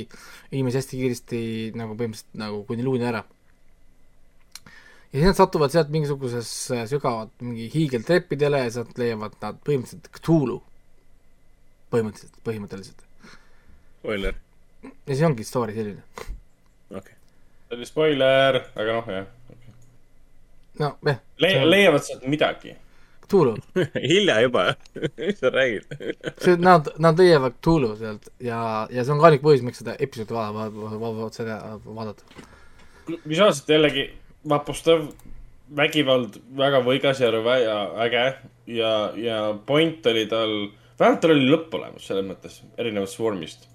inimesi 0.54 0.80
hästi 0.80 1.02
kiiresti 1.02 1.42
nagu 1.76 1.98
põhimõtteliselt 1.98 2.40
nagu 2.40 2.64
kuni 2.64 2.86
luuni 2.86 3.08
ära. 3.12 3.26
Ja 5.12 5.18
siis 5.18 5.26
nad 5.26 5.38
satuvad 5.40 5.72
sealt 5.74 5.88
mingisugusesse 5.90 6.84
sügavat 6.90 7.30
mingi 7.42 7.70
hiigeltreppidele 7.74 8.58
ja 8.64 8.70
sealt 8.76 8.98
leiavad 8.98 9.32
nad 9.42 9.56
põhimõtteliselt 9.66 10.10
Cthulhu. 10.18 10.60
põhimõtteliselt, 11.90 12.36
põhimõtteliselt. 12.46 13.00
spoiler, 14.00 14.34
ja 15.06 15.14
see 15.16 15.26
ongi 15.26 15.44
story 15.44 15.74
selline. 15.74 16.02
okei. 16.90 17.14
see 17.68 17.76
oli 17.76 17.86
spoiler, 17.88 18.60
aga 18.76 18.92
noh, 19.00 19.10
jah 19.16 19.26
no 20.80 20.92
jah 21.04 21.18
Le. 21.42 21.50
leiavad 21.70 22.04
sealt 22.06 22.22
midagi. 22.30 22.76
Cthulhu, 23.30 23.56
hilja 24.10 24.40
juba, 24.42 24.62
mis 25.18 25.36
sa 25.38 25.50
räägid? 25.54 25.84
see, 26.42 26.56
nad, 26.58 26.88
nad 26.98 27.18
leiavad 27.18 27.58
Cthulhu 27.60 27.92
sealt 27.98 28.30
ja, 28.42 28.86
ja 28.90 29.04
see 29.04 29.12
on 29.14 29.20
ka 29.20 29.28
ainuke 29.28 29.44
põhjus, 29.44 29.62
miks 29.66 29.82
seda 29.82 29.94
episoodi 29.98 30.34
va- 30.34 30.48
va- 30.54 30.70
va- 30.70 30.96
va- 31.02 31.12
va- 31.18 31.28
seda 31.34 31.58
vaadata. 31.84 32.24
visuaalselt 33.28 33.68
jällegi 33.74 34.08
vapustav, 34.48 35.08
vägivald 35.76 36.38
väga 36.56 36.80
võigas 36.84 37.20
ja 37.22 37.30
rõve 37.32 37.56
ja 37.62 37.76
äge 38.06 38.24
ja, 38.70 38.92
ja 39.16 39.40
point 39.66 40.06
oli 40.06 40.24
tal, 40.30 40.54
vähemalt 40.98 41.20
tal 41.22 41.34
oli 41.34 41.50
lõpp 41.50 41.74
olemas 41.78 42.06
selles 42.08 42.26
mõttes, 42.26 42.60
erinevalt 42.78 43.12
Swarmist. 43.12 43.68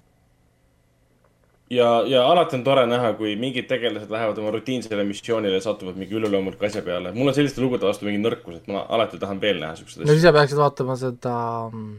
ja, 1.70 2.02
ja 2.06 2.24
alati 2.28 2.58
on 2.58 2.64
tore 2.66 2.86
näha, 2.86 3.12
kui 3.18 3.36
mingid 3.40 3.68
tegelased 3.70 4.10
lähevad 4.12 4.38
oma 4.42 4.52
rutiinsele 4.54 5.04
missioonile 5.08 5.58
ja 5.58 5.64
satuvad 5.64 5.96
mingi 5.98 6.18
üleloomuliku 6.18 6.68
asja 6.68 6.82
peale. 6.82 7.14
mul 7.14 7.32
on 7.32 7.38
selliste 7.38 7.64
lugude 7.64 7.86
vastu 7.88 8.08
mingi 8.08 8.22
nõrkus, 8.22 8.60
et 8.60 8.68
ma 8.70 8.84
alati 8.88 9.22
tahan 9.22 9.40
veel 9.40 9.62
näha 9.62 9.78
siukseid 9.78 10.04
no 10.04 10.10
asju. 10.10 10.18
siis 10.18 10.28
sa 10.28 10.36
peaksid 10.36 10.60
vaatama 10.60 10.98
seda 11.00 11.36
mm, 11.72 11.96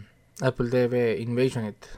Apple 0.52 0.70
TV 0.70 1.10
Invasionit. 1.24 1.92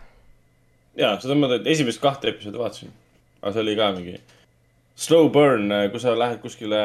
ja 0.95 1.15
seda 1.19 1.35
ma 1.35 1.51
esimest 1.59 2.01
kahte 2.01 2.31
episoodi 2.31 2.61
vaatasin. 2.61 2.93
aga 3.41 3.55
see 3.55 3.67
oli 3.67 3.79
ka 3.79 3.93
mingi 3.97 4.19
slow 4.99 5.29
burn, 5.33 5.71
kui 5.93 6.01
sa 6.01 6.15
lähed 6.17 6.41
kuskile 6.43 6.81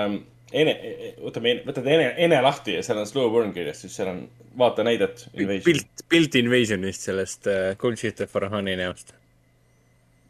ene, 0.54 0.74
võtame, 1.24 1.56
võtad 1.66 1.88
ene, 1.90 2.12
ene 2.26 2.40
lahti 2.44 2.76
ja 2.76 2.84
seal 2.86 3.02
on 3.02 3.10
slow 3.10 3.32
burn 3.32 3.52
kirjas, 3.56 3.82
siis 3.82 3.96
seal 3.98 4.12
on 4.12 4.22
vaata 4.58 4.86
näidet. 4.86 5.26
pilt, 5.64 6.06
pilt 6.08 6.38
Invasionist 6.38 7.10
sellest 7.10 7.50
äh, 7.50 7.74
Conchita 7.80 8.28
Farahani 8.30 8.76
näost. 8.78 9.14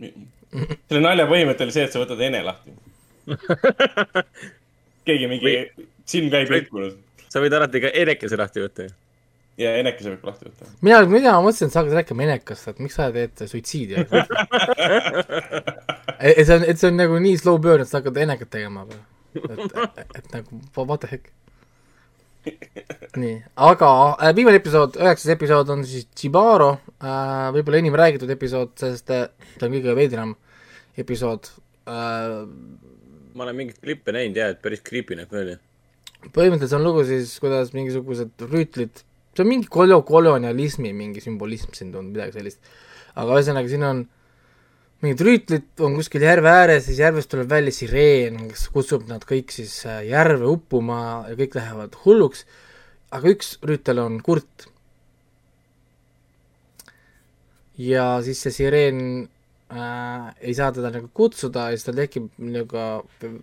selle 0.01 1.05
nalja 1.05 1.29
põhimõte 1.31 1.67
oli 1.67 1.77
see, 1.77 1.89
et 1.89 1.95
sa 1.95 2.03
võtad 2.03 2.21
ene 2.25 2.41
lahti. 2.47 2.77
keegi 5.09 5.29
mingi 5.29 5.59
silm 6.09 6.31
ka 6.33 6.41
ei 6.41 6.49
pilkunud 6.49 7.03
sa 7.35 7.43
võid 7.43 7.57
alati 7.57 7.83
ka 7.83 7.91
erekese 8.03 8.39
lahti 8.39 8.63
võtta 8.63 8.87
ju. 8.87 8.93
ja 9.65 9.75
enekese 9.81 10.13
võib 10.13 10.29
lahti 10.29 10.49
võtta. 10.49 10.71
mina, 10.87 11.01
mina 11.11 11.35
mõtlesin, 11.43 11.69
et 11.69 11.75
sa 11.75 11.83
hakkad 11.83 11.99
rääkima 11.99 12.27
enekast, 12.29 12.71
et 12.71 12.83
miks 12.85 12.99
sa 13.01 13.11
teed 13.15 13.45
suitsiidi. 13.51 13.99
see 16.25 16.57
on, 16.57 16.65
et 16.65 16.81
see 16.81 16.91
on 16.91 16.99
nagu 16.99 17.19
nii 17.21 17.39
slow 17.41 17.59
burn, 17.63 17.85
et 17.85 17.91
sa 17.91 18.01
hakkad 18.01 18.21
enekat 18.25 18.53
tegema 18.57 18.85
või? 18.89 19.01
et, 19.41 19.75
et, 20.01 20.15
et 20.21 20.29
nagu 20.33 20.61
what 20.85 21.03
the 21.03 21.11
heck. 21.11 21.33
nii, 23.17 23.37
aga 23.69 23.91
äh, 24.21 24.33
viimane 24.37 24.61
episood, 24.61 24.99
üheksas 25.01 25.33
episood 25.35 25.71
on 25.73 25.85
siis 25.89 26.07
Chibaro 26.17 26.75
äh,, 27.01 27.51
võib-olla 27.57 27.81
enim 27.81 27.97
räägitud 27.97 28.31
episood, 28.35 28.75
sest 28.81 29.13
äh, 29.15 29.29
ta 29.59 29.69
on 29.69 29.77
kõige 29.77 29.95
veidram 29.97 30.35
episood 31.01 31.49
äh,. 31.89 32.43
ma 33.35 33.47
olen 33.47 33.61
mingeid 33.61 33.81
klippe 33.81 34.15
näinud 34.15 34.41
ja, 34.41 34.51
et 34.53 34.61
päris 34.65 34.85
creepy 34.85 35.17
näeb 35.19 35.33
välja. 35.33 35.57
põhimõtteliselt 36.27 36.75
see 36.75 36.81
on 36.81 36.89
lugu 36.89 37.07
siis, 37.09 37.37
kuidas 37.41 37.73
mingisugused 37.77 38.49
rüütlid, 38.49 39.05
see 39.33 39.45
on 39.45 39.51
mingi 39.51 39.73
kolo-, 39.73 40.05
kolonialismi 40.09 40.93
mingi 40.97 41.25
sümbolism 41.25 41.73
siin 41.77 41.93
tundub, 41.93 42.13
midagi 42.13 42.37
sellist. 42.39 42.77
aga 43.17 43.41
ühesõnaga, 43.41 43.73
siin 43.73 43.89
on 43.89 44.05
mingid 45.05 45.23
rüütlid 45.25 45.83
on 45.85 45.97
kuskil 45.99 46.25
järve 46.25 46.51
ääres, 46.51 46.87
siis 46.89 47.01
järvest 47.03 47.31
tuleb 47.33 47.51
välja 47.51 47.73
sireen, 47.75 48.39
kes 48.51 48.69
kutsub 48.73 49.05
nad 49.11 49.25
kõik 49.29 49.53
siis 49.53 49.75
äh, 49.89 50.03
järve 50.09 50.49
uppuma 50.49 51.27
ja 51.29 51.37
kõik 51.39 51.59
lähevad 51.59 51.99
hulluks, 52.05 52.45
aga 53.15 53.35
üks 53.35 53.57
rüütel 53.65 54.01
on 54.03 54.23
kurt. 54.25 54.71
ja 57.75 58.21
siis 58.23 58.39
see 58.45 58.55
sireen 58.55 58.99
äh, 59.75 60.29
ei 60.41 60.55
saa 60.55 60.71
teda 60.73 60.93
nagu 60.95 61.09
kutsuda 61.11 61.69
ja 61.71 61.79
siis 61.79 61.89
tal 61.89 61.99
tekib 61.99 62.29
nagu 62.39 62.85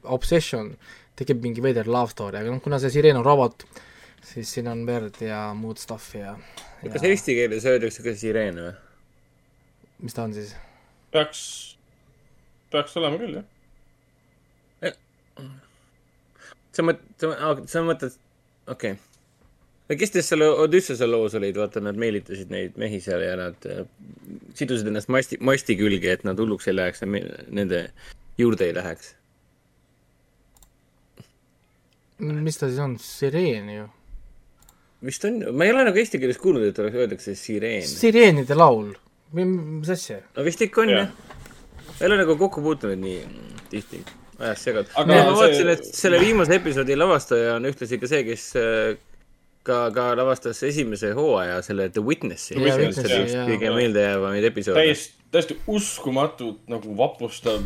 obsession, 0.07 0.71
tekib 1.19 1.43
mingi 1.43 1.63
veider 1.63 1.89
love 1.91 2.13
story, 2.15 2.39
aga 2.39 2.53
noh, 2.53 2.63
kuna 2.63 2.79
see 2.79 2.93
sireen 2.93 3.19
on 3.19 3.27
robot, 3.27 3.67
siis 4.23 4.53
siin 4.55 4.71
on 4.71 4.85
verd 4.87 5.19
ja 5.21 5.49
muud 5.57 5.81
stuff'i 5.83 6.23
ja, 6.23 6.37
kas 6.87 7.03
ja 7.03 7.11
eesti 7.11 7.35
keeles 7.37 7.67
öeldakse 7.67 8.07
ka 8.07 8.15
sireen 8.15 8.63
või? 8.63 8.75
mis 10.07 10.15
ta 10.15 10.23
on 10.25 10.33
siis? 10.39 10.55
peaks, 11.11 11.43
peaks 12.73 12.97
olema 12.99 13.19
küll, 13.21 13.39
jah. 13.39 13.47
sa 16.75 16.85
mõt-, 16.87 17.07
sa, 17.19 17.83
mõtled, 17.85 18.17
okei 18.71 18.95
okay.. 18.95 19.99
kes 19.99 20.15
teist 20.15 20.33
selle 20.33 20.49
Odüssese 20.65 21.07
loos 21.09 21.35
olid, 21.39 21.57
vaata 21.59 21.83
nad 21.83 21.99
meelitasid 21.99 22.51
neid 22.53 22.77
mehi 22.81 23.01
seal 23.03 23.23
ja 23.25 23.37
nad 23.39 23.69
äh, 23.69 23.83
sidusid 24.57 24.91
ennast 24.91 25.11
masti, 25.11 25.39
masti 25.43 25.77
külge, 25.79 26.15
et 26.15 26.27
nad 26.27 26.39
hulluks 26.39 26.69
ei 26.71 26.77
läheks 26.77 27.03
ja 27.03 27.09
nende 27.11 27.87
juurde 28.39 28.69
ei 28.69 28.77
läheks. 28.77 29.15
mis 32.21 32.57
ta 32.57 32.69
siis 32.69 32.79
on, 32.79 32.93
sireen 33.01 33.69
ju? 33.73 33.89
vist 35.05 35.25
on, 35.25 35.39
ma 35.57 35.65
ei 35.65 35.73
ole 35.73 35.85
nagu 35.87 35.97
eesti 35.97 36.19
keeles 36.21 36.39
kuulnud, 36.41 36.67
et 36.69 36.79
oleks, 36.81 36.97
öeldakse 37.03 37.35
sireen. 37.37 37.85
sireenide 37.87 38.57
laul, 38.57 38.91
mis 39.35 39.89
asja? 39.93 40.21
no 40.37 40.43
vist 40.47 40.61
ikka 40.65 40.81
on 40.85 40.89
Jah. 40.95 41.11
ma 41.87 41.93
ei 42.01 42.07
ole 42.09 42.17
nagu 42.23 42.35
kokku 42.39 42.61
puutunud 42.65 42.99
nii 42.99 43.21
tihti, 43.71 44.01
ajas 44.39 44.63
segad. 44.65 44.89
Aga 44.95 45.13
aga 45.13 45.29
ma 45.31 45.37
see- 45.37 45.37
vaatasin, 45.43 45.69
et 45.75 45.85
selle 46.01 46.19
viimase 46.19 46.55
episoodi 46.57 46.97
lavastaja 46.97 47.55
on 47.59 47.69
ühtlasi 47.69 47.99
ka 48.01 48.09
see, 48.11 48.23
kes 48.27 48.47
äh, 48.59 48.97
ka, 49.63 49.77
ka 49.95 50.09
lavastas 50.17 50.59
esimese 50.67 51.13
hooaja 51.17 51.61
selle 51.65 51.89
The 51.93 52.01
Witnessi. 52.03 52.57
See 52.57 53.45
kõige 53.53 53.71
meeldejäävamaid 53.77 54.49
episoode. 54.49 54.81
täiesti, 54.81 55.13
täiesti 55.31 55.57
uskumatult 55.71 56.65
nagu 56.71 56.97
vapustav 56.97 57.61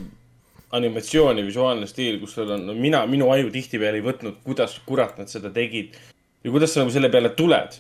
animatsioon 0.76 1.40
ja 1.40 1.46
visuaalne 1.46 1.88
stiil, 1.88 2.20
kus 2.20 2.34
sul 2.36 2.50
on, 2.52 2.66
no 2.68 2.74
mina, 2.76 3.06
minu 3.08 3.30
aju 3.32 3.50
tihtipeale 3.54 4.02
ei 4.02 4.04
võtnud, 4.06 4.42
kuidas 4.44 4.76
kurat 4.86 5.18
nad 5.22 5.32
seda 5.32 5.50
tegid 5.56 5.96
ja 6.44 6.52
kuidas 6.52 6.74
sa 6.76 6.82
nagu 6.84 6.92
selle 6.94 7.10
peale 7.14 7.30
tuled. 7.38 7.78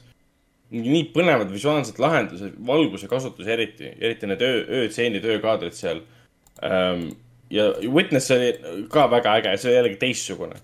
Nii 0.74 1.04
põnevad 1.14 1.52
visuaalsed 1.54 2.00
lahendused, 2.02 2.56
valguse 2.68 3.10
kasutus 3.12 3.48
eriti, 3.52 3.92
eriti 4.00 4.30
need 4.30 4.42
öö, 4.42 4.64
öötseenid, 4.82 5.26
öökaadrid 5.36 5.76
seal 5.78 6.02
ähm,. 6.64 7.12
ja 7.54 7.68
Witness 7.94 8.32
oli 8.34 8.56
ka 8.90 9.06
väga 9.12 9.36
äge, 9.40 9.58
see 9.58 9.70
oli 9.70 9.78
jällegi 9.78 10.00
teistsugune. 10.02 10.58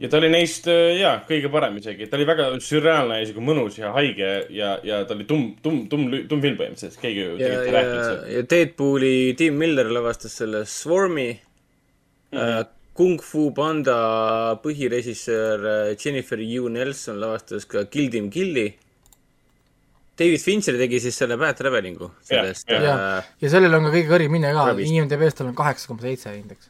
ja 0.00 0.08
ta 0.08 0.18
oli 0.18 0.32
neist 0.32 0.66
äh, 0.68 0.96
jaa, 0.98 1.20
kõige 1.28 1.52
parem 1.52 1.78
isegi, 1.78 2.08
ta 2.10 2.18
oli 2.18 2.26
väga 2.26 2.48
sürreaalne 2.64 3.20
ja 3.20 3.28
isegi 3.28 3.44
mõnus 3.44 3.78
ja 3.78 3.92
haige 3.94 4.32
ja, 4.50 4.74
ja 4.82 5.04
ta 5.06 5.14
oli 5.14 5.28
tumm, 5.28 5.54
tumm, 5.62 5.86
tumm, 5.92 6.10
tumm 6.28 6.42
film 6.42 6.58
põhimõtteliselt, 6.58 6.98
keegi 7.00 7.22
ju 7.22 7.30
ja, 7.36 7.38
tegelikult 7.38 7.62
ei 7.62 7.72
ja 7.72 7.78
rääkinud, 7.78 8.04
sellest. 8.08 8.34
ja 8.34 8.44
Deadpooli 8.54 9.14
Tim 9.38 9.62
Miller 9.62 9.94
lavastas 9.94 10.36
selle 10.42 10.66
Swarmi 10.66 11.30
mm. 11.30 12.38
-hmm. 12.38 12.76
Kung 13.00 13.16
Fu 13.22 13.52
Panda 13.54 14.58
põhirežissöör 14.60 15.62
äh, 15.64 15.96
Jennifer 15.96 16.40
Yu 16.42 16.68
Nelson 16.68 17.20
lavastas 17.22 17.64
ka 17.64 17.86
Kill 17.88 18.10
Tim 18.10 18.28
Killi. 18.30 18.66
David 20.20 20.42
Fincher 20.44 20.76
tegi 20.76 20.98
siis 21.00 21.16
selle 21.16 21.38
Bad 21.40 21.56
Travelingu 21.56 22.10
sellest 22.28 22.68
ja 22.68 22.80
äh,, 22.92 23.28
ja 23.40 23.50
sellel 23.52 23.72
on 23.78 23.86
ka 23.88 23.94
kõige 23.94 24.10
kõrgem 24.10 24.34
hinne 24.36 24.50
ka. 24.56 24.66
IMDB-s 24.84 25.38
tal 25.38 25.48
on 25.48 25.56
kaheksa 25.56 25.88
koma 25.88 26.04
seitse 26.04 26.34
indeks. 26.36 26.68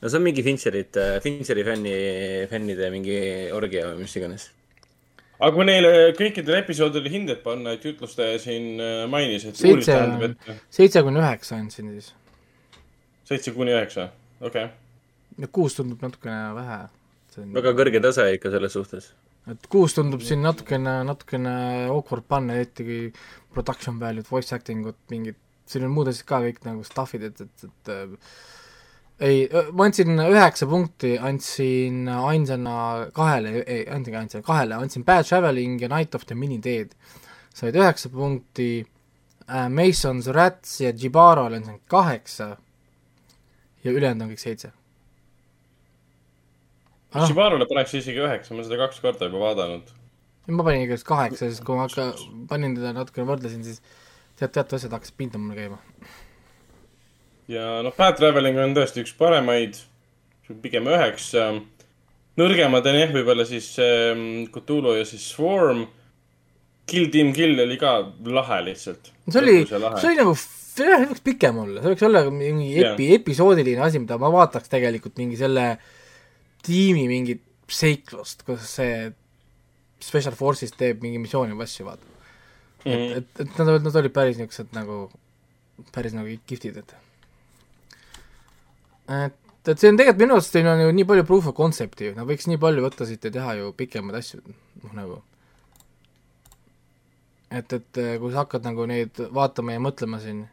no 0.00 0.08
see 0.08 0.16
on 0.20 0.24
mingi 0.24 0.44
Fincherit, 0.46 0.96
Fincheri 1.24 1.64
fänni, 1.66 1.92
fännide 2.50 2.88
mingi 2.94 3.18
orgia 3.52 3.90
või 3.90 4.06
mis 4.06 4.16
iganes. 4.16 4.48
aga 5.38 5.52
kui 5.54 5.68
neile 5.68 5.92
kõikidele 6.18 6.62
episoodidele 6.64 7.12
hinded 7.12 7.42
panna, 7.44 7.76
et 7.76 7.84
jutlustaja 7.84 8.40
siin 8.42 8.80
äh, 8.80 9.04
mainis, 9.10 9.44
et 9.50 9.60
Seitse 9.60 9.94
on- 10.00 10.36
seitse 10.80 11.04
kuni 11.06 11.20
üheksa 11.20 11.60
andsin 11.60 11.92
siis. 11.96 12.12
seitse 13.28 13.52
kuni 13.54 13.76
üheksa, 13.76 14.08
okei 14.40 14.64
okay.. 14.70 15.44
ja 15.44 15.50
kuus 15.52 15.76
tundub 15.76 16.02
natukene 16.02 16.54
vähe. 16.56 16.82
väga 17.60 17.76
kõrge 17.82 18.00
tase 18.08 18.30
ikka 18.34 18.50
selles 18.56 18.72
suhtes. 18.80 19.12
Et 19.52 19.66
kuus 19.72 19.96
tundub 19.96 20.22
siin 20.24 20.42
natukene, 20.44 21.00
natukene 21.08 21.54
awkward 21.92 22.26
panna, 22.28 22.58
eriti 22.58 22.86
kui 22.86 23.00
production 23.54 23.98
value'd, 24.00 24.28
voice 24.28 24.54
acting 24.54 24.86
ut, 24.88 24.98
mingid, 25.12 25.38
siin 25.68 25.86
on 25.88 25.94
muud 25.94 26.10
asjad 26.10 26.28
ka 26.28 26.40
kõik 26.44 26.62
nagu 26.66 26.84
stuff'id, 26.86 27.26
et, 27.30 27.42
et, 27.44 27.66
et 27.68 27.92
äh, 27.94 28.14
ei, 29.18 29.46
ma 29.74 29.88
andsin 29.88 30.20
üheksa 30.28 30.68
punkti, 30.70 31.16
andsin 31.18 32.06
ainsana 32.12 33.08
kahele, 33.14 33.62
ei, 33.64 33.82
andsingi 33.90 34.20
ainsana 34.20 34.46
kahele, 34.46 34.78
andsin 34.78 35.04
Bad 35.08 35.26
Traveling 35.28 35.80
ja 35.82 35.90
Night 35.90 36.14
of 36.14 36.26
the 36.26 36.38
Mini 36.38 36.60
Dead. 36.62 36.94
said 37.58 37.74
üheksa 37.74 38.06
punkti 38.08 38.86
äh,, 39.48 39.66
Mason's 39.68 40.28
Rats 40.30 40.80
ja 40.80 40.92
Jibarole 40.94 41.56
andsin 41.56 41.80
kaheksa 41.90 42.56
ja 43.84 43.90
ülejäänud 43.90 44.28
on 44.28 44.30
kõik 44.30 44.42
seitse. 44.42 44.70
Ah. 47.14 47.24
Shibarule 47.24 47.64
paneks 47.68 47.94
isegi 47.96 48.20
üheksa, 48.20 48.52
ma 48.56 48.64
seda 48.66 48.76
kaks 48.82 49.00
korda 49.00 49.30
juba 49.30 49.40
vaadanud. 49.46 49.94
ma 50.48 50.64
panin 50.64 50.84
igatahes 50.84 51.04
kaheksa, 51.08 51.48
sest 51.48 51.64
kui 51.64 51.76
ma 51.76 51.86
hakka, 51.86 52.10
panin 52.50 52.74
teda 52.76 52.92
natukene 52.96 53.28
võrdlesin, 53.28 53.64
siis 53.64 53.80
tead, 54.36 54.52
teatud 54.52 54.76
asjad 54.76 54.92
hakkasid 54.96 55.16
pinda 55.16 55.40
mul 55.40 55.56
käima. 55.56 55.78
ja 57.48 57.78
noh, 57.84 57.94
Bad 57.96 58.20
Traveling 58.20 58.60
on 58.60 58.76
tõesti 58.76 59.04
üks 59.04 59.14
paremaid, 59.16 59.80
pigem 60.64 60.88
üheksa. 60.92 61.50
nõrgemad 62.40 62.88
on 62.88 63.00
jah, 63.00 63.12
võib-olla 63.16 63.48
siis 63.48 63.70
ähm, 63.82 64.46
Cthulhu 64.52 64.96
ja 64.98 65.04
siis 65.08 65.24
Swarm. 65.32 65.86
Kill 66.88 67.10
Team 67.12 67.34
Kill 67.36 67.60
oli 67.60 67.76
ka 67.76 67.98
lahe 68.24 68.62
lihtsalt. 68.70 69.10
see 69.28 69.40
oli, 69.42 69.58
see 69.68 70.08
oli 70.08 70.16
nagu 70.16 70.32
see 70.78 70.98
võiks 71.08 71.24
pikem 71.24 71.58
olla, 71.64 71.82
see 71.82 71.92
võiks 71.92 72.04
olla 72.08 72.22
mingi 72.32 72.70
epi- 72.78 73.08
yeah., 73.10 73.20
episoodiline 73.20 73.82
asi, 73.84 74.00
mida 74.00 74.16
ma 74.20 74.30
vaataks 74.32 74.70
tegelikult 74.72 75.16
mingi 75.20 75.36
selle 75.40 75.66
tiimi 76.68 77.08
mingit 77.10 77.42
seiklust, 77.68 78.44
kuidas 78.46 78.68
see 78.78 79.08
Special 80.04 80.36
Forces 80.38 80.72
teeb 80.76 81.02
mingi 81.02 81.18
missiooni 81.20 81.56
või 81.56 81.66
asju, 81.66 81.88
vaata 81.88 82.06
mm. 82.06 82.92
-hmm. 82.92 83.18
et, 83.18 83.28
et, 83.40 83.42
et 83.46 83.58
nad, 83.58 83.82
nad 83.88 84.00
olid 84.02 84.14
päris 84.14 84.38
niisugused 84.38 84.72
nagu, 84.76 85.02
päris 85.94 86.16
nagu 86.16 86.38
kihvtid, 86.46 86.78
et 86.82 86.96
et, 89.08 89.38
et 89.72 89.80
see 89.80 89.90
on 89.90 89.98
tegelikult 89.98 90.22
minu 90.22 90.36
arust, 90.36 90.52
siin 90.54 90.68
on 90.68 90.84
ju 90.84 90.92
nii 90.92 91.08
palju 91.08 91.26
proof 91.28 91.50
of 91.50 91.56
concept'i 91.56 92.12
nad 92.16 92.28
võiks 92.28 92.48
nii 92.50 92.60
palju 92.60 92.84
võtta 92.84 93.08
siit 93.08 93.24
ja 93.24 93.34
teha 93.40 93.58
ju 93.60 93.72
pikemaid 93.76 94.20
asju, 94.20 94.44
noh 94.84 94.94
nagu 94.96 95.22
et, 97.50 97.72
et 97.72 98.00
kui 98.20 98.32
sa 98.32 98.44
hakkad 98.44 98.66
nagu 98.68 98.86
neid 98.88 99.20
vaatama 99.34 99.76
ja 99.76 99.82
mõtlema 99.82 100.20
siin 100.22 100.46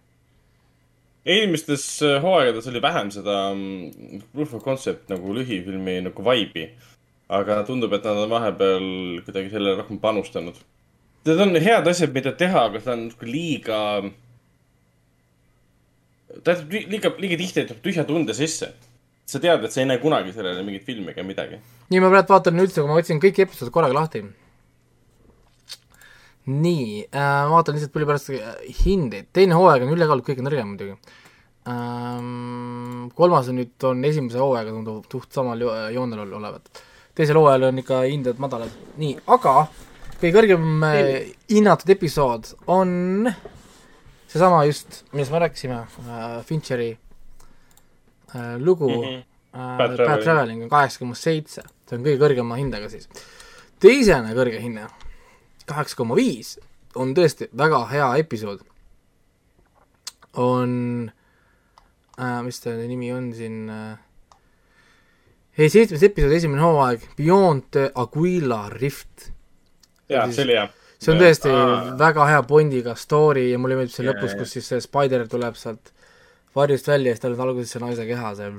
eelmistes 1.25 1.85
äh, 2.05 2.19
hooaegades 2.21 2.67
oli 2.69 2.81
vähem 2.81 3.09
seda 3.13 3.37
mm, 3.53 4.21
proof 4.33 4.53
of 4.53 4.63
concept 4.63 5.09
nagu 5.09 5.33
lühifilmi 5.33 5.99
nagu 6.05 6.25
vibe'i. 6.25 6.69
aga 7.35 7.63
tundub, 7.65 7.93
et 7.97 8.03
nad 8.05 8.19
on 8.21 8.29
vahepeal 8.29 8.83
kuidagi 9.25 9.49
sellele 9.49 9.79
rohkem 9.79 9.97
panustanud. 9.97 10.59
Need 11.25 11.39
on 11.41 11.57
head 11.57 11.87
asjad, 11.89 12.11
mida 12.13 12.35
teha, 12.37 12.67
aga 12.69 12.81
seda 12.83 12.93
on 12.93 13.07
liiga. 13.25 13.79
ta 16.43 16.53
jätab 16.53 16.75
liiga, 16.75 17.11
liiga 17.23 17.39
tihti 17.41 17.63
jätab 17.63 17.81
tühja 17.81 18.05
tunde 18.05 18.33
sisse. 18.37 18.73
sa 19.25 19.39
tead, 19.41 19.63
et 19.65 19.73
sa 19.73 19.81
ei 19.81 19.87
näe 19.89 19.97
kunagi 19.97 20.35
sellele 20.35 20.61
mingit 20.61 20.85
filmi 20.85 21.09
ega 21.15 21.25
midagi. 21.25 21.57
nii, 21.89 22.03
ma 22.03 22.13
praegu 22.13 22.35
vaatan 22.35 22.61
üldse, 22.61 22.81
kui 22.81 22.91
ma 22.91 22.99
võtsin 22.99 23.21
kõik 23.23 23.41
episoodid 23.47 23.73
korraga 23.73 23.97
lahti. 23.97 24.21
Nii 26.45 27.05
äh,, 27.09 27.45
vaatan 27.49 27.75
lihtsalt 27.75 27.93
tuli 27.93 28.07
pärast 28.09 28.29
hindeid, 28.85 29.31
teine 29.33 29.57
hooaeg 29.57 29.85
on 29.85 29.93
ülekaalult 29.95 30.27
kõige 30.27 30.45
nõrgem 30.45 30.73
muidugi 30.73 30.97
ähm,. 31.71 33.07
kolmas 33.17 33.49
on 33.49 33.59
nüüd, 33.61 33.73
on 33.89 34.03
esimese 34.05 34.41
hooaega 34.41 34.73
tundub 34.73 35.07
suht 35.11 35.33
samal 35.33 35.61
jo 35.61 35.73
joonel 35.95 36.33
olevat. 36.37 36.69
teisel 37.17 37.39
hooajal 37.41 37.69
on 37.69 37.81
ikka 37.81 38.03
hinded 38.05 38.41
madalad, 38.43 38.73
nii, 39.01 39.17
aga 39.37 39.55
kõige 40.19 40.33
kõrgem 40.37 40.85
äh, 40.87 41.13
hinnatud 41.51 41.95
episood 41.95 42.51
on 42.71 43.29
seesama 44.31 44.65
just, 44.67 45.03
millest 45.13 45.33
me 45.33 45.41
rääkisime 45.45 45.79
äh,, 45.79 46.43
Fincheri 46.45 46.91
äh, 48.35 48.55
lugu 48.59 48.89
mm 48.89 49.01
-hmm. 49.01 49.23
äh, 49.55 49.97
Bad 50.07 50.23
Traveling, 50.23 50.63
on 50.63 50.69
kaheksa 50.69 50.99
koma 50.99 51.15
seitse, 51.15 51.63
see 51.89 51.97
on 51.97 52.05
kõige 52.05 52.21
kõrgema 52.21 52.61
hindega 52.61 52.89
siis. 52.89 53.09
teisene 53.79 54.33
kõrge 54.33 54.61
hinne, 54.61 54.87
kaheksa 55.69 55.97
koma 55.99 56.17
viis, 56.17 56.55
on 56.95 57.13
tõesti 57.17 57.49
väga 57.57 57.83
hea 57.91 58.09
episood, 58.21 58.63
on 60.41 60.73
äh,, 62.19 62.41
mis 62.45 62.59
ta 62.63 62.75
nimi 62.75 63.11
on 63.15 63.31
siin 63.35 63.69
äh,, 63.71 63.97
seitsmes 65.55 66.03
episood, 66.03 66.35
esimene 66.35 66.63
hooaeg, 66.63 67.05
Beyond 67.17 67.69
the 67.71 67.91
Aquila 67.95 68.65
Rift. 68.73 69.31
jaa, 70.09 70.27
see 70.31 70.43
oli 70.45 70.57
hea. 70.59 70.67
see 70.99 71.13
on 71.13 71.21
tõesti 71.21 71.51
Aa. 71.51 71.95
väga 71.99 72.27
hea 72.31 72.41
Bondiga 72.47 72.95
story 72.99 73.49
ja 73.51 73.59
mulle 73.59 73.79
meeldib 73.79 73.95
see 73.95 74.07
lõpus, 74.07 74.35
kus 74.39 74.57
siis 74.57 74.67
see 74.71 74.83
Spider 74.83 75.27
tuleb 75.31 75.57
sealt 75.59 75.93
varjust 76.55 76.87
välja 76.87 77.11
ja 77.11 77.15
siis 77.15 77.23
tal 77.23 77.35
on 77.35 77.47
alguses 77.47 77.73
see 77.73 77.83
naise 77.83 78.05
keha, 78.07 78.33
see 78.37 78.51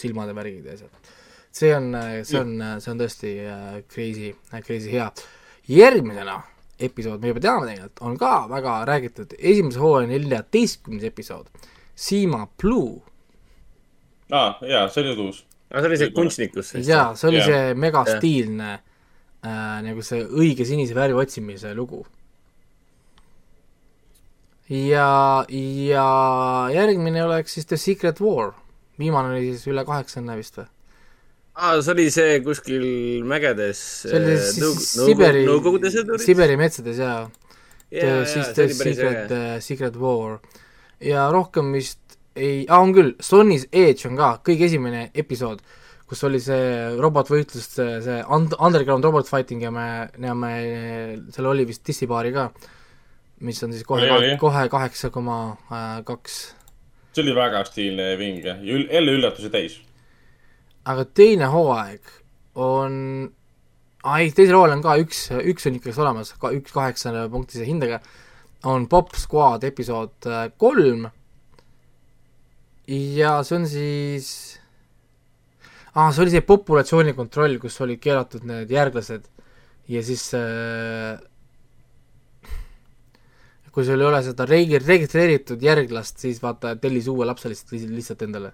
silmad 0.00 0.30
ja 0.30 0.36
värgid 0.38 0.66
ja 0.66 0.78
asjad. 0.78 1.12
see 1.52 1.74
on, 1.74 1.92
see 2.24 2.40
on, 2.40 2.56
see 2.80 2.92
on 2.92 3.02
tõesti 3.02 3.34
äh, 3.44 3.76
crazy, 3.90 4.32
crazy 4.66 4.94
hea. 4.94 5.10
Järgmisena 5.70 6.40
episood, 6.80 7.20
me 7.20 7.30
juba 7.30 7.42
teame 7.44 7.68
tegelikult, 7.68 8.02
on 8.06 8.16
ka 8.18 8.32
väga 8.50 8.76
räägitud, 8.88 9.34
esimese 9.38 9.80
hooaja 9.82 10.08
neljateistkümnes 10.10 11.04
episood 11.10 11.68
Sima 12.00 12.46
Blue. 12.62 13.00
aa, 14.32 14.58
jaa, 14.66 14.86
see 14.88 15.04
oli 15.04 15.26
uus. 15.26 15.42
aa, 15.70 15.80
see 15.80 15.90
oli 15.90 15.98
see 16.00 16.14
kunstnikus. 16.16 16.72
jaa, 16.86 17.10
see 17.14 17.28
oli 17.28 17.42
yeah. 17.42 17.50
see 17.50 17.74
megastiilne 17.84 18.70
äh, 18.72 19.76
nagu 19.84 20.04
see 20.06 20.24
õige 20.24 20.66
sinise 20.68 20.96
värvi 20.96 21.20
otsimise 21.20 21.74
lugu. 21.76 22.06
ja, 24.70 25.44
ja 25.50 26.08
järgmine 26.74 27.24
oleks 27.26 27.58
siis 27.58 27.68
The 27.68 27.76
Secret 27.76 28.20
War. 28.24 28.54
viimane 28.98 29.34
oli 29.34 29.52
siis 29.52 29.68
üle 29.68 29.84
kaheksakümne 29.84 30.38
vist 30.40 30.58
või? 30.62 30.68
Aa, 31.54 31.80
see 31.82 31.92
oli 31.94 32.08
see 32.14 32.40
kuskil 32.46 32.86
mägedes. 33.28 33.82
see 34.06 34.16
oli 34.18 34.38
siis 34.38 34.60
nõu, 34.62 35.08
Siberi, 35.10 35.44
Siberi 36.22 36.58
metsades 36.60 37.00
jaa. 37.02 37.24
jaa, 37.90 38.20
jaa, 38.20 38.24
see 38.28 38.66
oli 38.66 38.78
päris 38.78 39.04
äge. 39.10 39.42
Secret 39.64 39.98
War 40.00 40.38
ja 41.00 41.28
rohkem 41.32 41.72
vist 41.74 42.00
ei, 42.36 42.64
aa 42.68 42.80
on 42.84 42.94
küll, 42.94 43.14
Sonny's 43.24 43.66
Edge 43.72 44.08
on 44.08 44.18
ka 44.18 44.32
kõige 44.46 44.68
esimene 44.68 45.08
episood, 45.18 45.62
kus 46.10 46.22
oli 46.26 46.40
see 46.42 46.94
robotvõitlus, 47.00 47.66
see, 47.76 47.98
see 48.04 48.20
und-, 48.34 48.56
underground 48.58 49.06
robot 49.06 49.28
fighting 49.30 49.62
ja 49.64 49.72
me 49.74 49.86
näeme, 50.20 50.52
seal 51.34 51.50
oli 51.50 51.66
vist 51.68 51.84
dissipaari 51.86 52.32
ka, 52.34 52.48
mis 53.46 53.60
on 53.66 53.74
siis 53.74 53.86
kohe, 53.86 54.08
kohe 54.40 54.64
kaheksa 54.72 55.12
koma 55.14 55.40
äh, 55.70 56.00
kaks. 56.06 56.40
see 57.14 57.24
oli 57.24 57.36
väga 57.36 57.64
stiilne 57.66 58.12
ja 58.12 58.18
vinge 58.18 58.46
ja 58.46 58.56
jälle 58.96 59.16
üllatusi 59.18 59.50
täis. 59.50 59.80
Aga 60.90 61.04
teine 61.16 61.50
hooaeg 61.52 62.16
on 62.60 62.96
ei, 64.00 64.30
teisel 64.32 64.56
hooajal 64.56 64.78
on 64.78 64.84
ka 64.84 64.96
üks, 65.02 65.26
üks 65.52 65.68
on 65.68 65.78
ikkagi 65.78 66.00
olemas, 66.00 66.34
ka 66.40 66.52
üks 66.56 66.74
kaheksa 66.74 67.26
punktise 67.32 67.66
hindega. 67.68 68.00
On 68.68 68.86
Pop 68.92 69.14
Squad 69.16 69.64
episood 69.64 70.28
äh, 70.28 70.48
kolm. 70.60 71.06
Ja 72.90 73.38
see 73.46 73.56
on 73.56 73.66
siis 73.70 74.30
ah, 75.94 76.10
see 76.12 76.24
oli 76.24 76.34
see 76.34 76.44
populatsiooni 76.44 77.14
kontroll, 77.16 77.58
kus 77.62 77.78
olid 77.84 78.00
keelatud 78.02 78.44
need 78.48 78.72
järglased. 78.72 79.28
Ja 79.90 80.02
siis 80.06 80.26
äh, 80.36 81.20
kui 83.74 83.86
sul 83.86 84.00
ei 84.00 84.08
ole 84.08 84.20
seda 84.26 84.46
regi-, 84.48 84.80
registreeritud 84.82 85.62
järglast, 85.62 86.18
siis 86.22 86.40
vaata, 86.42 86.74
tellis 86.80 87.08
uue 87.10 87.28
lapse 87.28 87.50
lihtsalt, 87.50 87.88
lihtsalt 87.94 88.26
endale. 88.26 88.52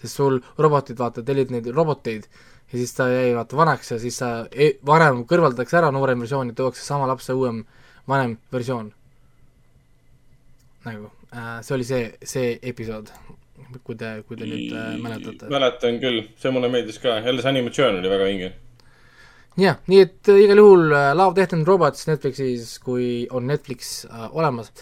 Sest 0.00 0.16
sul 0.16 0.40
robotid, 0.58 0.98
vaata, 0.98 1.24
tellid 1.26 1.52
neid 1.54 1.68
roboteid 1.74 2.28
ja 2.72 2.78
siis 2.78 2.94
ta 2.94 3.08
jäi 3.10 3.34
vaata 3.34 3.56
vanaks 3.56 3.90
ja 3.90 3.98
siis 3.98 4.20
sa, 4.22 4.30
e-, 4.52 4.76
vanem 4.86 5.24
kõrvaldatakse 5.28 5.80
ära 5.80 5.90
noorem 5.94 6.22
versioon 6.22 6.52
ja 6.52 6.56
tuuakse 6.56 6.84
sama 6.86 7.08
lapse 7.10 7.34
uuem, 7.34 7.64
vanem 8.08 8.36
versioon 8.52 8.92
nagu 10.86 11.10
äh,, 11.34 11.60
see 11.66 11.76
oli 11.76 11.86
see, 11.86 12.08
see 12.24 12.54
episood, 12.70 13.10
kui 13.84 13.98
te, 13.98 14.14
kui 14.28 14.38
te 14.38 14.48
nüüd 14.48 14.72
äh, 14.72 14.94
mäletate. 15.02 15.50
mäletan 15.52 16.00
küll, 16.02 16.24
see 16.40 16.54
mulle 16.54 16.70
meeldis 16.72 17.00
ka, 17.02 17.18
jälle 17.26 17.42
see 17.42 17.52
animatsioon 17.52 18.00
oli 18.00 18.12
väga 18.12 18.30
vinge. 18.30 18.52
jah, 19.60 19.82
nii 19.90 20.00
et 20.06 20.30
äh, 20.32 20.44
igal 20.46 20.62
juhul 20.62 20.94
äh, 20.94 21.10
Love, 21.18 21.36
Death 21.36 21.58
and 21.58 21.68
Robots 21.68 22.06
Netflixis, 22.08 22.78
kui 22.84 23.26
on 23.30 23.50
Netflix 23.50 24.04
äh, 24.06 24.28
olemas, 24.30 24.72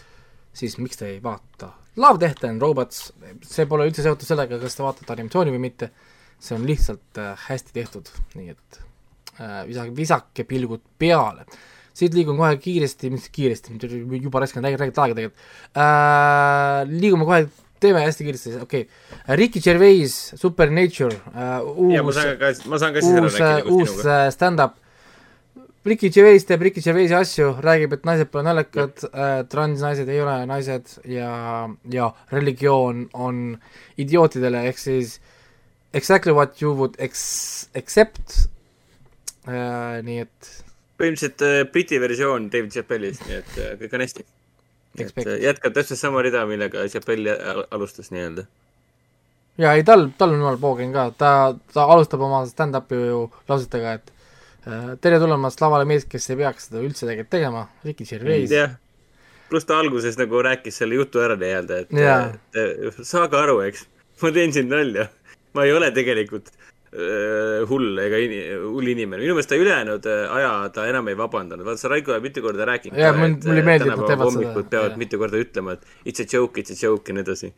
siis 0.53 0.79
miks 0.79 1.01
te 1.01 1.15
ei 1.15 1.23
vaata 1.25 1.73
Love, 1.99 2.21
Death 2.23 2.45
and 2.47 2.63
Robots, 2.63 3.09
see 3.43 3.67
pole 3.69 3.89
üldse 3.89 4.05
seotud 4.05 4.29
sellega, 4.29 4.61
kas 4.63 4.79
te 4.79 4.85
vaatate 4.85 5.15
animatsiooni 5.17 5.55
või 5.55 5.63
mitte, 5.67 5.91
see 6.39 6.55
on 6.55 6.67
lihtsalt 6.69 7.19
äh, 7.19 7.47
hästi 7.49 7.75
tehtud, 7.75 8.11
nii 8.39 8.53
et 8.55 8.81
äh, 9.41 9.65
visake, 9.69 9.95
visake 9.97 10.47
pilgud 10.49 10.85
peale. 10.99 11.47
Siit 11.99 12.15
liigun 12.15 12.39
kohe 12.39 12.53
kiiresti, 12.63 13.11
mis 13.11 13.25
kiiresti, 13.35 13.75
juba 14.23 14.45
raiskan 14.45 14.63
räägida 14.63 14.87
aega 14.87 15.17
tegelikult. 15.19 15.49
Äh,, 15.75 16.93
liigume 16.93 17.27
kohe, 17.27 17.49
teeme 17.83 18.05
hästi 18.05 18.27
kiiresti, 18.29 18.53
okei. 18.63 18.85
Okay.. 18.87 19.39
Ricky 19.41 19.63
Gervais, 19.65 20.15
Supernature 20.39 21.19
uh,, 21.33 21.67
uus, 21.75 22.21
siis 22.23 22.63
uus, 23.11 23.41
uus 23.75 23.99
uh, 24.05 24.29
stand-up 24.35 24.79
Ricky 25.89 26.11
Gervais 26.13 26.45
teeb 26.47 26.63
Ricky 26.67 26.83
Gervaisi 26.85 27.17
asju, 27.17 27.49
räägib, 27.65 27.97
et 27.97 28.07
naised 28.09 28.31
pole 28.33 28.45
naljakad 28.47 29.03
äh,, 29.09 29.41
transnaised 29.51 30.09
ei 30.13 30.21
ole 30.23 30.37
naised 30.51 30.95
ja, 31.09 31.33
ja 31.93 32.11
religioon 32.35 33.07
on 33.15 33.43
idiootidele, 34.01 34.67
ehk 34.71 34.81
siis 34.83 35.19
exactly 35.97 36.35
what 36.37 36.63
you 36.63 36.75
would 36.77 36.99
ex-, 37.03 37.69
accept 37.79 38.49
äh,, 39.49 40.01
nii 40.05 40.25
et 40.27 40.51
põhimõtteliselt 40.99 41.47
äh, 41.47 41.63
Briti 41.73 42.01
versioon 42.03 42.51
David 42.53 42.75
Chappellist, 42.75 43.25
nii 43.29 43.39
et 43.39 43.59
äh, 43.63 43.75
kõik 43.81 43.95
on 43.95 44.05
hästi. 44.05 44.27
et 44.99 45.21
äh, 45.25 45.35
jätkab 45.45 45.77
täpselt 45.77 46.01
sama 46.01 46.23
rida, 46.27 46.45
millega 46.51 46.87
Chappell 46.91 47.31
al- 47.31 47.67
alustas 47.71 48.11
nii-öelda. 48.11 48.45
ja 49.63 49.75
ei, 49.79 49.87
tal, 49.87 50.09
tal 50.19 50.35
on 50.35 50.43
jumal 50.43 50.61
poogen 50.61 50.93
ka, 50.93 51.09
ta, 51.19 51.33
ta 51.75 51.87
alustab 51.95 52.23
oma 52.27 52.45
stand-up'i 52.51 53.03
ju 53.07 53.27
lausetega, 53.49 53.99
et 54.01 54.18
tere 55.01 55.19
tulemast 55.23 55.61
lavale 55.63 55.87
mees, 55.89 56.05
kes 56.11 56.31
ei 56.33 56.37
peaks 56.43 56.69
seda 56.69 56.83
üldse 56.85 57.07
tegelikult 57.07 57.31
tegema, 57.33 57.67
Ricky 57.87 58.05
Gervais. 58.09 58.53
pluss 59.49 59.65
ta 59.65 59.79
alguses 59.81 60.19
nagu 60.21 60.43
rääkis 60.45 60.77
selle 60.83 60.99
jutu 60.99 61.23
ära 61.25 61.37
nii-öelda, 61.41 61.79
et 61.85 61.93
Jaa. 61.97 62.33
et 62.53 62.99
saage 63.09 63.39
aru, 63.41 63.61
eks, 63.65 63.87
ma 64.23 64.33
teen 64.37 64.53
siin 64.53 64.69
nalja. 64.69 65.09
ma 65.57 65.65
ei 65.65 65.73
ole 65.73 65.89
tegelikult 65.97 66.51
äh, 66.93 67.65
hull 67.71 67.97
ega 68.05 68.19
ini, 68.21 68.43
hull 68.61 68.91
inimene, 68.93 69.23
minu 69.25 69.35
meelest 69.39 69.49
ta 69.49 69.57
ülejäänud 69.57 70.05
äh, 70.07 70.27
aja 70.37 70.51
ta 70.75 70.85
enam 70.91 71.09
ei 71.09 71.17
vabandanud, 71.17 71.65
vaata 71.65 71.81
see 71.81 71.89
Raiko 71.95 72.13
on 72.13 72.23
mitu 72.23 72.45
korda 72.45 72.67
rääkinud 72.69 73.01
Jaa, 73.01 73.15
mul- 73.17 73.39
mulle 73.47 73.65
meeldib, 73.65 73.89
et 73.89 73.97
nad 73.97 74.05
teevad 74.05 74.13
seda, 74.13 74.29
hommikud 74.29 74.69
peavad 74.75 74.93
jaa. 74.93 75.01
mitu 75.01 75.19
korda 75.25 75.41
ütlema, 75.41 75.79
et 75.79 76.13
it's 76.13 76.21
a 76.21 76.29
joke, 76.29 76.61
it's 76.61 76.77
a 76.77 76.79
joke 76.83 77.09
ja 77.09 77.17
nii 77.17 77.25
edasi. 77.25 77.51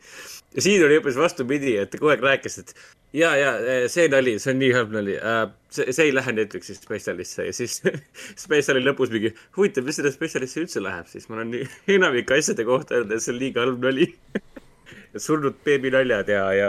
Ja 0.55 0.61
siin 0.61 0.85
oli 0.85 0.97
hoopis 0.99 1.17
vastupidi, 1.19 1.75
et 1.81 1.91
ta 1.91 1.99
kogu 1.99 2.11
aeg 2.13 2.23
rääkis, 2.25 2.57
et 2.61 2.73
ja, 3.17 3.31
ja 3.39 3.51
see 3.91 4.07
nali, 4.11 4.37
see 4.41 4.53
on 4.53 4.59
nii 4.61 4.71
halb 4.75 4.95
nali 4.95 5.17
äh,, 5.17 5.43
see, 5.73 5.87
see 5.95 6.09
ei 6.09 6.15
lähe 6.15 6.33
Netflixi 6.35 6.75
spetsialisse 6.77 7.47
ja 7.47 7.53
siis 7.55 7.79
spetsiali 8.43 8.83
lõpus 8.83 9.13
mingi 9.13 9.33
huvitav, 9.57 9.87
mis 9.87 9.99
selle 9.99 10.13
spetsialisse 10.13 10.63
üldse 10.63 10.83
läheb, 10.83 11.07
siis 11.11 11.29
ma 11.29 11.39
olen 11.39 11.53
nii 11.55 11.69
enamike 11.97 12.39
asjade 12.39 12.67
kohta 12.67 12.99
öelnud, 12.99 13.15
et 13.15 13.25
see 13.25 13.35
on 13.35 13.39
liiga 13.41 13.65
halb 13.65 13.87
nali. 13.87 14.11
surnud 15.25 15.57
beebi 15.65 15.91
naljad 15.91 16.29
ja, 16.31 16.43
ja 16.55 16.67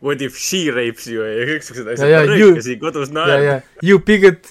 what 0.00 0.22
if 0.22 0.36
she 0.38 0.68
rapes 0.74 1.08
you 1.10 1.22
ja 1.26 1.46
kõiksugused 1.48 1.88
asjad. 1.94 2.06
Ja, 2.06 2.20
ja, 2.22 2.26
ma 2.26 2.36
rõikasin 2.36 2.78
kodus 2.82 3.10
naerma 3.14 3.42
ja 3.42 3.56
you 3.82 3.98
bigot, 4.02 4.46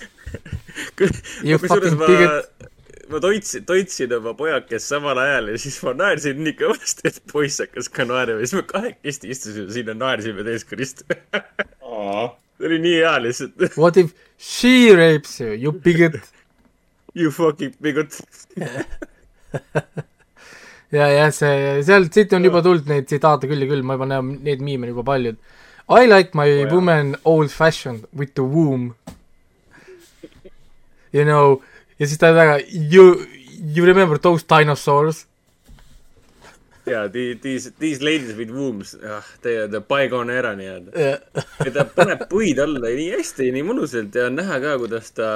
You 1.44 1.58
fucking 1.58 1.98
ma 2.00 2.08
bigot., 2.08 2.70
ma 3.12 3.19
toitsin, 3.24 3.65
toitsin 3.67 4.13
oma 4.17 4.34
pojakest 4.38 4.88
samal 4.91 5.19
ajal 5.21 5.52
ja 5.54 5.62
siis 5.62 5.78
ma 5.86 5.93
naersin 5.97 6.43
nii 6.45 6.56
kõvasti, 6.60 7.12
et 7.12 7.21
poiss 7.32 7.62
hakkas 7.63 7.89
ka 7.93 8.06
naerma 8.08 8.39
ja 8.39 8.47
siis 8.47 8.60
me 8.60 8.65
kahekesti 8.69 9.32
istusime 9.36 9.71
siin 9.76 9.91
ja 9.91 9.95
naersime 9.97 10.45
teiskorist. 10.47 11.04
see 11.08 12.69
oli 12.69 12.80
nii 12.84 12.97
hea 13.00 13.15
lihtsalt. 13.24 13.65
what 13.78 13.97
if 13.97 14.13
she 14.38 14.93
rapes 14.95 15.39
you, 15.41 15.54
you 15.54 15.71
bigot. 15.71 16.21
You 17.13 17.32
fucking 17.32 17.76
bigot. 17.82 18.21
ja, 20.91 21.08
ja 21.08 21.32
see, 21.36 21.82
sealt, 21.84 22.13
siit 22.13 22.34
on 22.34 22.47
juba 22.47 22.62
tulnud 22.63 22.88
neid 22.88 23.10
tsitaate 23.10 23.50
küll 23.52 23.65
ja 23.65 23.71
küll, 23.71 23.84
ma 23.84 24.00
juba 24.00 24.08
näen 24.13 24.38
neid 24.45 24.63
miime 24.63 24.88
on 24.88 24.95
juba 24.95 25.08
paljud. 25.12 25.41
I 25.91 26.08
like 26.08 26.38
my 26.38 26.47
oh, 26.47 26.71
woman 26.71 27.17
old 27.26 27.52
fashioned 27.52 28.06
with 28.15 28.36
the 28.36 28.43
womb. 28.43 28.93
You 31.12 31.26
know, 31.26 31.60
ja 32.02 32.08
siis 32.10 32.18
ta 32.22 32.32
on 32.34 32.38
väga 32.40 32.56
you, 32.92 33.06
you 33.76 33.86
remember 33.86 34.18
those 34.20 34.44
dinosaurs? 34.50 35.28
jaa, 36.90 37.04
these, 37.14 37.72
these 37.80 38.02
ladies 38.04 38.34
with 38.38 38.50
wombs, 38.52 38.96
ah, 39.06 39.22
teie, 39.44 39.68
the 39.70 39.80
bygone 39.86 40.34
era 40.34 40.56
nii-öelda. 40.58 40.92
ja 40.98 41.12
ja 41.66 41.72
ta 41.76 41.86
paneb 41.96 42.26
puid 42.32 42.60
alla 42.64 42.90
nii 42.90 43.12
hästi, 43.20 43.52
nii 43.54 43.64
mõnusalt 43.68 44.18
ja 44.18 44.26
on 44.32 44.40
näha 44.42 44.58
ka, 44.64 44.74
kuidas 44.82 45.12
ta 45.16 45.30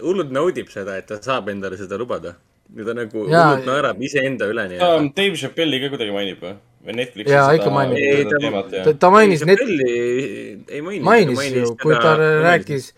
hullult 0.00 0.32
naudib 0.34 0.72
seda, 0.72 0.96
et 0.98 1.06
ta 1.12 1.20
saab 1.22 1.52
endale 1.52 1.76
seda 1.78 1.98
lubada. 2.00 2.34
ja 2.74 2.86
ta 2.88 2.94
nagu 2.96 3.26
hullult 3.28 3.68
naerab 3.68 4.00
iseenda 4.02 4.48
üle 4.50 4.64
ta 4.64 4.72
nii-öelda. 4.72 5.12
Dave 5.20 5.36
Chappelli 5.44 5.82
ka 5.84 5.92
kuidagi 5.92 6.16
mainib 6.16 6.40
või? 6.42 6.54
või 6.88 6.96
Netflixi 7.02 7.32
Jaa, 7.32 7.44
seda- 7.50 7.60
ikka 7.60 7.70
mainib. 7.76 8.00
ta- 8.32 8.40
teemat 8.46 8.72
ja 8.78 8.94
ta, 9.04 9.10
mainis 9.12 9.44
net-, 9.48 9.62
ei 9.68 10.80
maininud. 10.80 11.04
mainis 11.04 11.52
ju, 11.60 11.76
kui 11.84 11.94
ta 12.00 12.16
rääkis, 12.16 12.90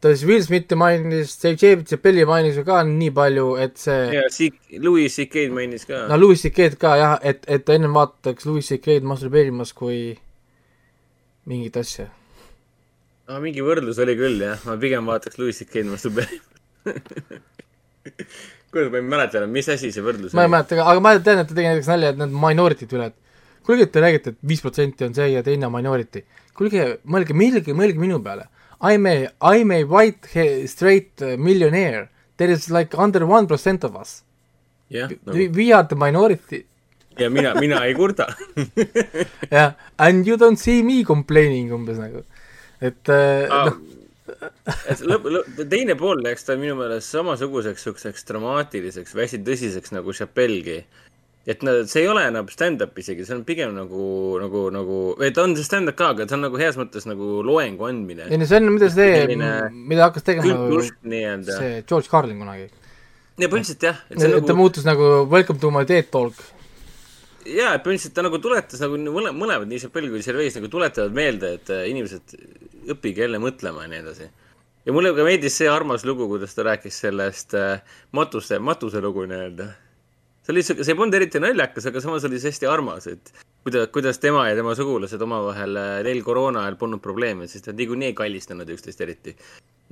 ta 0.00 0.12
siis 0.14 0.24
Will 0.28 0.44
Smithi 0.44 0.76
mainis, 0.80 1.34
J.J. 1.42 1.84
Chappelli 1.88 2.24
mainis 2.28 2.56
ju 2.56 2.64
ka 2.64 2.80
nii 2.88 3.10
palju, 3.16 3.48
et 3.60 3.76
see 3.80 3.98
ja 4.16 4.24
Louis 4.80 5.12
C.K.'d 5.12 5.52
mainis 5.56 5.84
ka 5.88 6.06
no 6.10 6.18
Louis 6.20 6.40
C.K.'d 6.40 6.78
ka 6.80 6.94
jah, 7.00 7.18
et, 7.22 7.44
et 7.46 7.64
ta 7.66 7.76
ennem 7.76 7.94
vaataks 7.96 8.48
Louis 8.48 8.64
C.K.'d 8.64 9.04
masturbeerimas 9.08 9.74
kui 9.76 10.00
mingit 11.50 11.76
asja. 11.80 12.08
ah,. 13.28 13.40
mingi 13.42 13.64
võrdlus 13.64 14.00
oli 14.00 14.16
küll 14.18 14.40
jah, 14.44 14.60
ma 14.68 14.78
pigem 14.80 15.08
vaataks 15.10 15.40
Louis 15.40 15.60
C.K.'d 15.60 15.88
masturbeerimas. 15.92 16.48
kuidas 18.70 18.92
ma 18.92 19.00
ei 19.00 19.04
mäleta 19.04 19.40
enam, 19.40 19.52
mis 19.52 19.68
asi 19.68 19.90
see 19.92 20.04
võrdlus 20.04 20.36
ma 20.36 20.46
ei 20.46 20.52
mäleta 20.52 20.78
ka, 20.78 20.86
aga 20.92 21.02
ma 21.04 21.12
tean, 21.18 21.42
et 21.42 21.50
ta 21.50 21.56
tegi 21.56 21.68
näiteks 21.68 21.90
nalja, 21.90 22.14
et 22.14 22.22
need 22.22 22.32
minority'd 22.44 22.94
üle, 22.96 23.10
et 23.10 23.66
kuulge, 23.66 23.88
te 23.92 24.02
räägite, 24.02 24.32
et 24.32 24.48
viis 24.52 24.62
protsenti 24.64 25.04
on 25.06 25.16
see 25.16 25.28
ja 25.34 25.42
teine 25.46 25.68
on 25.68 25.74
minority. 25.74 26.24
kuulge, 26.56 26.86
mõelge, 27.04 27.36
mõelge, 27.36 27.74
mõelge 27.76 28.00
minu 28.00 28.20
peale. 28.24 28.48
I 28.80 28.94
m 28.94 29.06
a, 29.06 29.28
I 29.42 29.60
m 29.60 29.70
a 29.72 29.84
white 29.84 30.26
straight 30.66 31.20
uh, 31.22 31.36
millionaire. 31.36 32.08
There 32.36 32.50
is 32.50 32.70
like 32.70 32.96
under 32.96 33.26
one 33.26 33.46
percent 33.46 33.84
of 33.84 33.96
us 33.96 34.22
jah, 34.90 35.08
We, 35.26 35.48
we 35.48 35.72
are 35.72 35.84
the 35.84 35.96
minority. 35.96 36.66
ja 37.18 37.28
mina, 37.28 37.54
mina 37.60 37.82
ei 37.84 37.94
kurda. 37.94 38.26
jah, 39.50 39.74
and 39.98 40.26
you 40.26 40.36
don't 40.36 40.56
see 40.56 40.82
me 40.82 41.04
complaining 41.04 41.72
umbes 41.72 41.98
nagu. 42.00 42.24
et 42.80 43.08
äh, 43.12 43.44
noh, 43.50 43.74
et 44.88 45.02
lõpp, 45.04 45.26
lõpp, 45.34 45.58
teine 45.68 45.96
pool 46.00 46.22
läks 46.24 46.46
ta 46.48 46.56
minu 46.56 46.78
meelest 46.78 47.12
samasuguseks 47.12 47.84
siukseks 47.84 48.24
dramaatiliseks 48.30 49.12
või 49.12 49.26
hästi 49.26 49.42
tõsiseks 49.44 49.92
nagu 49.92 50.14
Chappelle'gi. 50.16 50.78
Et 51.48 51.62
nad, 51.64 51.86
see 51.88 52.02
ei 52.04 52.08
ole 52.10 52.26
enam 52.28 52.48
stand-up 52.52 52.98
isegi, 53.00 53.24
see 53.24 53.34
on 53.38 53.44
pigem 53.48 53.72
nagu, 53.72 54.02
nagu, 54.42 54.66
nagu, 54.74 54.98
ta 55.32 55.44
on 55.46 55.56
see 55.56 55.64
stand-up 55.64 55.96
ka, 55.96 56.10
aga 56.14 56.26
ta 56.28 56.36
on 56.36 56.44
nagu 56.44 56.60
heas 56.60 56.76
mõttes 56.76 57.08
nagu 57.08 57.40
loengu 57.46 57.88
andmine. 57.88 58.28
ei 58.28 58.40
no 58.40 58.48
see 58.48 58.60
on, 58.60 58.68
mida 58.74 58.90
see 58.92 59.08
Selline, 59.22 59.50
mida 59.72 60.04
hakkas 60.10 60.26
tegema 60.26 60.58
nii-öelda. 60.68 61.56
see 61.56 61.82
George 61.88 62.12
Carlin 62.12 62.42
kunagi. 62.42 62.68
ja 63.40 63.48
põhimõtteliselt 63.48 63.88
jah, 63.88 64.04
et 64.10 64.20
see 64.20 64.28
ta 64.28 64.36
on 64.36 64.44
nagu, 64.44 64.58
muutus 64.60 64.88
nagu 64.88 65.10
Welcome 65.32 65.64
to 65.64 65.72
my 65.72 65.86
TED 65.88 66.12
Talk. 66.12 66.44
jaa, 67.48 67.72
et 67.72 67.86
põhimõtteliselt 67.86 68.18
ta 68.20 68.28
nagu 68.28 68.42
tuletas 68.44 68.84
nagu 68.84 69.00
mõle-, 69.08 69.32
mõlemad, 69.32 69.68
nii 69.70 69.80
Chappelle 69.86 70.12
kui 70.12 70.20
Gervais 70.26 70.60
nagu 70.60 70.72
tuletavad 70.76 71.16
meelde, 71.16 71.56
et 71.56 71.72
äh, 71.72 71.86
inimesed, 71.88 72.36
õppige 72.92 73.24
jälle 73.24 73.40
mõtlema 73.40 73.88
ja 73.88 73.94
nii 73.94 74.04
edasi. 74.04 74.28
ja 74.84 74.92
mulle 74.92 75.16
ka 75.16 75.24
meeldis 75.24 75.56
see 75.56 75.72
armas 75.72 76.04
lugu, 76.04 76.28
kuidas 76.28 76.52
ta 76.52 76.68
rääkis 76.68 77.00
sellest 77.00 77.56
äh, 77.56 77.80
matuse, 78.12 78.60
matuse 78.60 79.00
lugu 79.00 79.24
nii-öelda. 79.24 79.72
See 80.50 80.56
oli 80.56 80.62
siuke, 80.66 80.84
see 80.86 80.96
polnud 80.98 81.14
eriti 81.14 81.40
naljakas, 81.42 81.86
aga 81.90 82.00
samas 82.02 82.24
oli 82.26 82.40
see 82.42 82.50
hästi 82.50 82.66
armas, 82.70 83.06
et 83.10 83.30
kuidas, 83.64 83.88
kuidas 83.94 84.18
tema 84.18 84.48
ja 84.48 84.56
tema 84.58 84.74
sugulased 84.78 85.22
omavahel, 85.22 85.78
neil 86.06 86.22
koroona 86.26 86.64
ajal 86.66 86.76
polnud 86.80 87.02
probleeme, 87.04 87.46
sest 87.50 87.70
nad 87.70 87.78
niikuinii 87.78 88.10
ei 88.10 88.16
kallistanud 88.18 88.68
üksteist 88.74 89.00
eriti. 89.06 89.36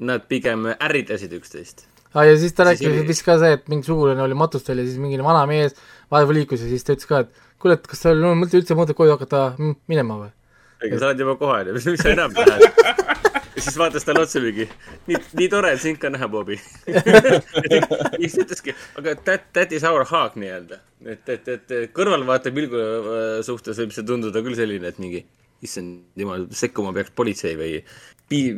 Nad 0.08 0.26
pigem 0.30 0.66
ärritasid 0.74 1.32
üksteist. 1.38 1.86
aa, 2.14 2.24
ja 2.24 2.36
siis 2.40 2.54
ta 2.56 2.64
Siis 2.64 2.80
rääkis 2.80 2.88
oli- 2.90 3.08
vist 3.08 3.24
ka 3.26 3.38
see, 3.38 3.52
et 3.58 3.68
mingi 3.68 3.86
sugulane 3.86 4.22
oli 4.22 4.34
matustel 4.34 4.78
ja 4.78 4.84
siis 4.86 4.98
mingi 4.98 5.18
vana 5.22 5.44
mees 5.46 5.74
vahepeal 6.10 6.38
liikus 6.40 6.62
ja 6.62 6.68
siis 6.70 6.84
ta 6.86 6.94
ütles 6.94 7.06
ka, 7.10 7.18
et 7.20 7.32
kuule, 7.60 7.74
et 7.74 7.86
kas 7.86 8.00
sul 8.06 8.22
on 8.24 8.38
mõte 8.40 8.56
üldse 8.58 8.74
mõtet 8.78 8.96
koju 8.96 9.16
hakata 9.16 9.42
mm, 9.58 9.74
minema 9.88 10.16
või? 10.22 10.30
aga 10.86 10.98
sa 10.98 11.08
oled 11.10 11.18
juba 11.20 11.34
kohal 11.36 11.66
ja 11.68 11.74
mis, 11.74 11.86
mis 11.92 12.00
sa 12.00 12.14
enam 12.14 12.32
tahad? 12.32 12.62
ja 13.58 13.64
siis 13.64 13.78
vaatas 13.78 14.06
talle 14.06 14.22
otsa 14.22 14.42
mingi, 14.42 14.68
nii, 15.08 15.18
nii 15.40 15.48
tore, 15.52 15.72
et 15.74 15.82
sind 15.82 15.98
ka 16.02 16.10
näha, 16.14 16.28
Bobi. 16.30 16.58
ja 16.88 18.20
siis 18.22 18.38
ütleski, 18.44 18.74
aga 19.00 19.16
that, 19.26 19.48
that 19.56 19.74
is 19.74 19.86
our 19.88 20.06
hug 20.08 20.38
nii-öelda. 20.38 20.78
et, 21.06 21.28
et, 21.34 21.50
et 21.54 21.74
kõrvalvaatepilgu 21.96 22.78
äh, 22.84 23.26
suhtes 23.46 23.80
võib 23.82 23.94
see 23.94 24.06
tunduda 24.06 24.42
küll 24.46 24.58
selline, 24.58 24.92
et 24.92 25.02
mingi, 25.02 25.24
issand 25.64 26.06
jumal, 26.18 26.46
sekkuma 26.54 26.94
peaks 26.96 27.14
politsei 27.18 27.58
või 27.58 27.82
P-, 28.28 28.52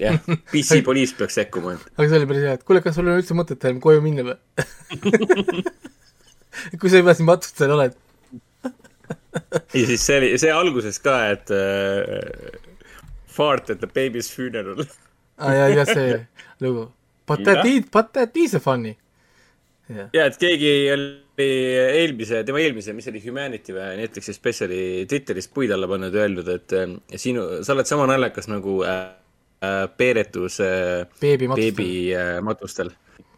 jah, 0.00 0.16
PC 0.48 0.80
poliis 0.84 1.12
peaks 1.16 1.36
sekkuma, 1.36 1.76
aga 1.94 2.08
see 2.08 2.20
oli 2.20 2.28
päris 2.30 2.46
hea, 2.48 2.54
et 2.58 2.66
kuule, 2.66 2.80
kas 2.84 2.96
sul 2.96 3.10
on 3.10 3.20
üldse 3.20 3.36
mõtet 3.36 3.66
enam 3.68 3.82
koju 3.84 4.00
minna 4.04 4.24
või? 4.30 4.38
kui 6.80 6.88
sa 6.88 7.02
juba 7.02 7.14
siin 7.14 7.28
matustel 7.28 7.74
oled. 7.74 7.98
ja 9.76 9.84
siis 9.90 10.00
see 10.00 10.16
oli, 10.22 10.30
see 10.40 10.54
alguses 10.54 11.02
ka, 11.04 11.18
et 11.34 11.52
äh, 11.52 12.72
fart 13.34 13.70
at 13.74 13.80
the 13.82 13.90
baby's 13.90 14.30
funeral. 14.32 14.84
aa 15.38 15.54
ja, 15.60 15.70
ja 15.80 15.86
see 15.88 16.20
lugu. 16.64 16.90
That 17.26 18.36
is 18.36 18.56
funny. 18.60 18.94
jah, 19.88 20.08
ja 20.12 20.26
et 20.28 20.36
keegi 20.40 20.70
oli 20.92 21.48
eelmise, 22.04 22.44
tema 22.46 22.60
eelmise, 22.62 22.94
mis 22.96 23.08
oli 23.10 23.20
Humanity 23.24 23.74
või 23.74 23.98
Netflixi 24.00 24.32
spetsiali 24.36 24.78
Twitteris 25.10 25.48
puid 25.52 25.72
alla 25.74 25.88
pannud 25.90 26.14
ja 26.14 26.24
öelnud, 26.24 26.48
et 26.52 26.74
äh, 26.76 26.94
sinu, 27.20 27.46
sa 27.66 27.74
oled 27.74 27.88
sama 27.88 28.06
naljakas 28.08 28.48
nagu 28.52 28.78
äh, 28.86 29.02
peeretus 29.98 30.60
äh, 30.64 31.04
beebi 31.20 31.48
matustel. 31.50 31.74
beebi 31.76 32.14
äh, 32.16 32.38
matustel. 32.44 32.92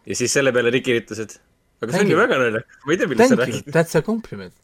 ja 0.05 0.19
siis 0.19 0.35
selle 0.37 0.53
peale 0.55 0.71
Riki 0.75 0.99
ütles, 1.01 1.23
et 1.25 1.39
aga 1.81 1.91
see 1.91 1.97
Thank 1.97 2.07
on 2.07 2.13
ju 2.13 2.21
väga 2.21 2.39
naljakas, 2.43 2.79
ma 2.85 2.93
ei 2.93 3.01
tea, 3.01 3.11
millest 3.11 3.33
sa 3.33 3.41
räägid., 3.41 3.73
that's 3.73 3.99
a 3.99 4.03
compliment. 4.05 4.55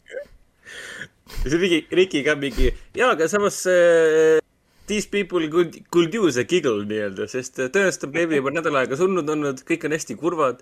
ja 1.42 1.48
siis 1.48 1.60
Riki, 1.60 1.84
Riki 2.00 2.24
ka 2.26 2.36
mingi, 2.40 2.72
jaa, 2.96 3.12
aga 3.16 3.28
samas 3.32 3.60
äh, 3.70 4.38
these 4.86 5.06
people 5.06 5.48
could, 5.48 5.78
could 5.90 6.14
use 6.14 6.36
a 6.36 6.44
giggle 6.44 6.84
nii-öelda, 6.88 7.28
sest 7.30 7.60
äh, 7.60 7.70
tõenäoliselt 7.72 8.08
on 8.08 8.14
beebi 8.16 8.40
juba 8.40 8.52
nädal 8.54 8.80
aega 8.80 8.98
surnud 9.00 9.30
olnud, 9.36 9.62
kõik 9.68 9.86
on 9.88 9.96
hästi 9.96 10.18
kurvad. 10.20 10.60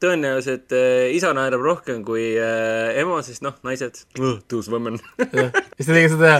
tõenäoliselt 0.00 0.72
äh, 0.72 1.10
isa 1.12 1.32
naerab 1.36 1.60
rohkem 1.60 2.02
kui 2.04 2.32
äh, 2.40 2.96
ema, 3.02 3.20
sest 3.22 3.44
noh, 3.44 3.58
naised, 3.66 4.02
those 4.48 4.70
women. 4.74 4.98
jah, 5.36 5.52
siis 5.76 5.90
ta 5.90 5.96
tegi 5.96 6.12
seda 6.14 6.38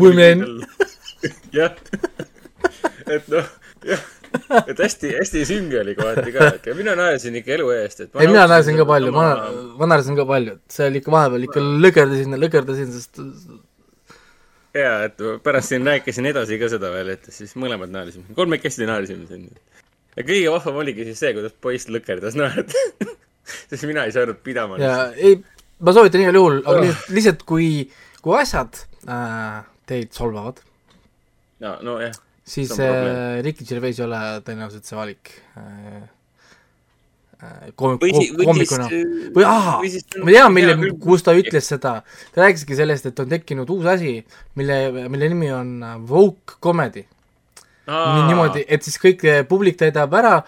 women, 0.00 0.46
jah, 1.52 1.76
et 3.06 3.28
noh, 3.28 3.52
jah, 3.84 4.06
et 4.64 4.80
hästi, 4.80 5.12
hästi 5.20 5.44
sünge 5.48 5.78
oli 5.82 5.94
kohati 5.98 6.32
ka, 6.34 6.50
et 6.56 6.70
mina 6.76 6.96
naersin 6.98 7.38
ikka 7.38 7.58
elu 7.58 7.70
eest, 7.76 8.06
et. 8.06 8.12
ei 8.16 8.30
mina 8.30 8.48
naersin 8.50 8.80
ka 8.80 8.88
palju, 8.88 9.14
ma, 9.14 9.30
ma 9.78 9.92
naersin 9.92 10.18
ka 10.18 10.26
palju, 10.28 10.58
et 10.58 10.78
see 10.80 10.90
oli 10.90 11.04
ikka 11.04 11.14
vahepeal 11.14 11.48
ikka 11.48 11.64
lõgerdasin, 11.86 12.40
lõgerdasin, 12.40 12.94
sest 12.96 13.22
jaa, 14.80 14.98
et 15.08 15.22
pärast 15.44 15.72
siin 15.72 15.86
rääkisin 15.86 16.28
edasi 16.30 16.58
ka 16.60 16.70
seda 16.72 16.90
veel, 16.92 17.12
et 17.16 17.28
siis 17.34 17.54
mõlemad 17.60 17.92
naersime, 17.92 18.28
kolmekesti 18.36 18.88
naersime 18.88 19.28
siin. 19.30 19.48
ja 20.16 20.24
kõige 20.24 20.52
vahvam 20.54 20.82
oligi 20.82 21.06
siis 21.08 21.22
see, 21.22 21.32
kuidas 21.36 21.54
poiss 21.60 21.90
lõkerdas 21.92 22.38
naerda. 22.38 22.86
sest 23.70 23.88
mina 23.88 24.04
ei 24.06 24.14
saanud 24.14 24.40
pidama. 24.44 24.78
ja 24.82 25.08
ei, 25.16 25.40
ma 25.80 25.94
soovitan 25.96 26.24
igal 26.24 26.40
juhul, 26.40 26.60
aga 26.64 26.84
lihtsalt, 26.84 27.10
lihtsalt 27.16 27.44
kui, 27.48 27.68
kui 28.24 28.38
asjad 28.38 28.82
äh, 29.08 29.62
teid 29.88 30.12
solvavad, 30.16 30.60
no, 31.64 31.74
nojah, 31.86 32.14
siis 32.48 32.74
äh, 32.80 33.40
Ricky 33.44 33.66
Gervais 33.68 33.98
ei 34.00 34.06
ole 34.06 34.22
tõenäoliselt 34.46 34.88
see 34.88 34.98
valik 34.98 35.34
äh,. 35.56 36.06
Äh, 37.42 37.68
või 37.78 37.98
koomikuna 38.44 38.88
siis- 38.88 39.28
või 39.82 39.90
siis, 39.92 40.06
ma 40.22 40.30
tean, 40.32 40.52
mille 40.56 40.74
kus 41.00 41.22
ta 41.22 41.34
ütles 41.38 41.68
seda, 41.74 42.00
ta 42.34 42.42
rääkiski 42.44 42.76
sellest, 42.78 43.06
et 43.06 43.20
on 43.20 43.28
tekkinud 43.30 43.70
uus 43.70 43.86
asi, 43.86 44.18
mille, 44.58 45.08
mille 45.08 45.28
nimi 45.34 45.52
on 45.52 45.76
äh, 45.82 45.96
woke 46.10 46.58
comedy. 46.62 47.04
nii 47.88 48.24
niimoodi, 48.28 48.66
et 48.68 48.84
siis 48.84 48.98
kõik 49.00 49.22
publik 49.48 49.78
täidab 49.80 50.12
ära 50.12 50.42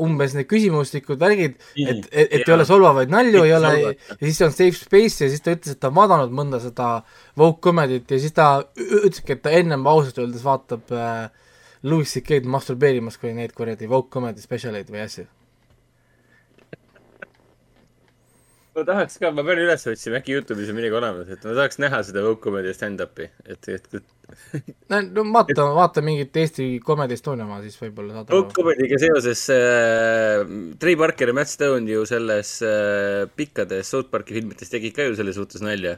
umbes 0.00 0.32
need 0.32 0.46
küsimustikud, 0.48 1.18
värgid, 1.20 1.58
et, 1.76 2.06
et, 2.08 2.30
et 2.38 2.48
ei 2.48 2.54
ole 2.54 2.64
solvavaid 2.64 3.10
nalju, 3.12 3.42
ei 3.44 3.52
ole, 3.52 3.72
ja 3.84 4.16
siis 4.22 4.40
on 4.46 4.54
safe 4.54 4.78
space 4.78 5.20
ja 5.26 5.28
siis 5.28 5.44
ta 5.44 5.52
ütles, 5.52 5.74
et 5.76 5.80
ta 5.82 5.90
on 5.90 5.98
vaadanud 5.98 6.32
mõnda 6.32 6.56
seda 6.64 7.02
woke 7.36 7.60
comedy't 7.68 8.08
ja 8.08 8.18
siis 8.22 8.32
ta 8.32 8.46
ütleski, 8.80 9.36
et 9.36 9.42
ta 9.44 9.52
ennem 9.52 9.84
ausalt 9.86 10.22
öeldes 10.24 10.40
vaatab 10.46 10.88
äh, 10.96 11.28
Louis 11.84 12.08
C.K.'d 12.16 12.48
masturbeerimas 12.48 13.20
kui 13.20 13.34
neid 13.36 13.52
kuradi 13.52 13.86
woke 13.92 14.08
comedy 14.16 14.40
spetsialeid 14.40 14.88
või 14.88 15.04
asju. 15.04 15.26
Ma 18.76 18.84
tahaks 18.84 19.16
ka, 19.20 19.30
ma 19.32 19.44
pean 19.46 19.60
üles 19.62 19.86
otsima, 19.88 20.20
äkki 20.20 20.34
Youtube'is 20.36 20.70
on 20.72 20.76
midagi 20.76 20.98
olemas, 20.98 21.30
et 21.32 21.44
ma 21.46 21.54
tahaks 21.56 21.80
näha 21.80 22.02
seda 22.04 22.24
Woke 22.26 22.42
Comedy 22.44 22.74
stand-up'i, 22.76 23.28
et, 23.46 23.68
et, 23.72 23.86
et 23.96 24.04
no, 24.92 25.00
no 25.00 25.24
vaata, 25.32 25.66
vaata 25.76 26.02
mingit 26.04 26.36
Eesti 26.42 26.68
Comedy 26.84 27.16
Estonia 27.16 27.46
oma, 27.46 27.62
siis 27.64 27.78
võib-olla 27.80 28.18
saad 28.18 28.32
aru. 28.32 28.50
Comedy'ga 28.56 29.00
seoses 29.00 29.46
äh, 29.54 30.42
Trey 30.82 30.98
Parker 31.00 31.32
ja 31.32 31.36
Matt 31.36 31.52
Stone 31.52 31.88
ju 31.90 32.04
selles 32.08 32.56
äh, 32.66 33.24
pikkades 33.38 33.92
South 33.94 34.12
Park'i 34.12 34.36
filmides 34.36 34.72
tegid 34.72 34.96
ka 34.96 35.08
ju 35.08 35.16
selle 35.18 35.34
suhtes 35.36 35.64
nalja. 35.64 35.96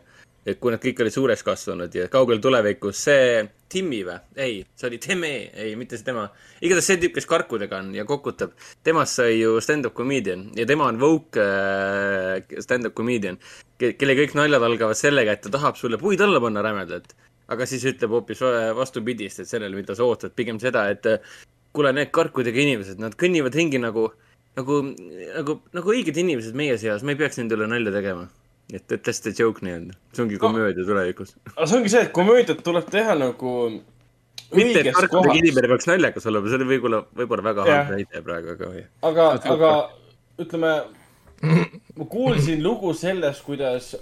Et 0.49 0.59
kui 0.61 0.73
nad 0.73 0.83
kõik 0.83 1.03
olid 1.05 1.15
suureks 1.15 1.45
kasvanud 1.47 1.95
ja 1.95 2.09
kaugel 2.13 2.41
tulevikus 2.43 3.03
see 3.09 3.43
Timmy 3.69 4.01
või? 4.07 4.17
ei, 4.41 4.61
see 4.79 4.89
oli 4.89 4.99
Teme, 5.03 5.33
ei, 5.53 5.75
mitte 5.77 5.99
see 5.99 6.07
tema. 6.07 6.27
igatahes 6.65 6.89
see 6.89 7.01
tüüp, 7.03 7.15
kes 7.19 7.29
karkudega 7.29 7.83
on 7.83 7.93
ja 7.97 8.07
kokutab, 8.09 8.55
temast 8.87 9.21
sai 9.21 9.39
ju 9.39 9.59
stand-up 9.65 9.97
comedian 9.99 10.49
ja 10.57 10.67
tema 10.69 10.89
on 10.89 11.01
woke 11.03 11.43
äh, 11.43 12.61
stand-up 12.65 12.97
comedian, 12.99 13.39
kelle 13.79 14.17
kõik 14.19 14.37
naljad 14.39 14.65
algavad 14.65 14.99
sellega, 14.99 15.37
et 15.37 15.45
ta 15.45 15.53
tahab 15.55 15.77
sulle 15.81 16.01
puid 16.01 16.23
alla 16.25 16.41
panna 16.43 16.65
rämedalt. 16.65 17.15
aga 17.49 17.65
siis 17.65 17.85
ütleb 17.89 18.13
hoopis 18.13 18.43
va- 18.45 18.75
vastupidist, 18.77 19.41
et 19.41 19.49
sellele, 19.49 19.77
mida 19.77 19.95
sa 19.97 20.05
ootad, 20.05 20.35
pigem 20.37 20.59
seda, 20.61 20.89
et 20.93 21.07
äh, 21.09 21.37
kuule, 21.73 21.93
need 21.97 22.11
karkudega 22.13 22.61
inimesed, 22.61 23.01
nad 23.01 23.15
kõnnivad 23.17 23.57
ringi 23.57 23.81
nagu, 23.81 24.09
nagu, 24.59 24.83
nagu, 25.37 25.61
nagu 25.77 25.95
õiged 25.95 26.19
inimesed 26.25 26.57
meie 26.59 26.77
seas, 26.81 27.05
me 27.05 27.15
ei 27.15 27.21
peaks 27.21 27.41
nende 27.41 27.57
üle 27.57 27.69
nalja 27.71 27.95
tegema. 27.95 28.29
et, 28.73 28.93
et 28.93 29.03
that's 29.03 29.23
the 29.25 29.33
joke 29.39 29.65
nii-öelda, 29.65 29.97
see 30.13 30.25
ongi 30.25 30.41
komöödia 30.41 30.85
tulevikus. 30.87 31.35
aga 31.57 31.67
see 31.67 31.79
ongi 31.81 31.93
see, 31.93 32.05
et 32.09 32.13
komöödiat 32.17 32.63
tuleb 32.65 32.91
teha 32.93 33.17
nagu 33.19 33.55
mitte, 34.55 34.85
et 34.85 35.11
kohas. 35.13 35.37
inimene 35.41 35.71
peaks 35.73 35.89
naljakas 35.91 36.29
olema, 36.31 36.51
see 36.51 36.61
oli 36.61 36.69
võib-olla, 36.75 37.03
võib-olla 37.21 37.47
väga 37.51 37.67
Jah. 37.69 37.81
halb 37.81 37.97
näide 37.97 38.25
praegu, 38.25 38.55
aga 38.55 38.73
aga, 39.11 39.29
aga 39.55 39.73
ütleme, 40.45 40.75
ma 41.99 42.09
kuulsin 42.11 42.63
lugu 42.65 42.93
sellest, 42.97 43.45
kuidas 43.47 43.95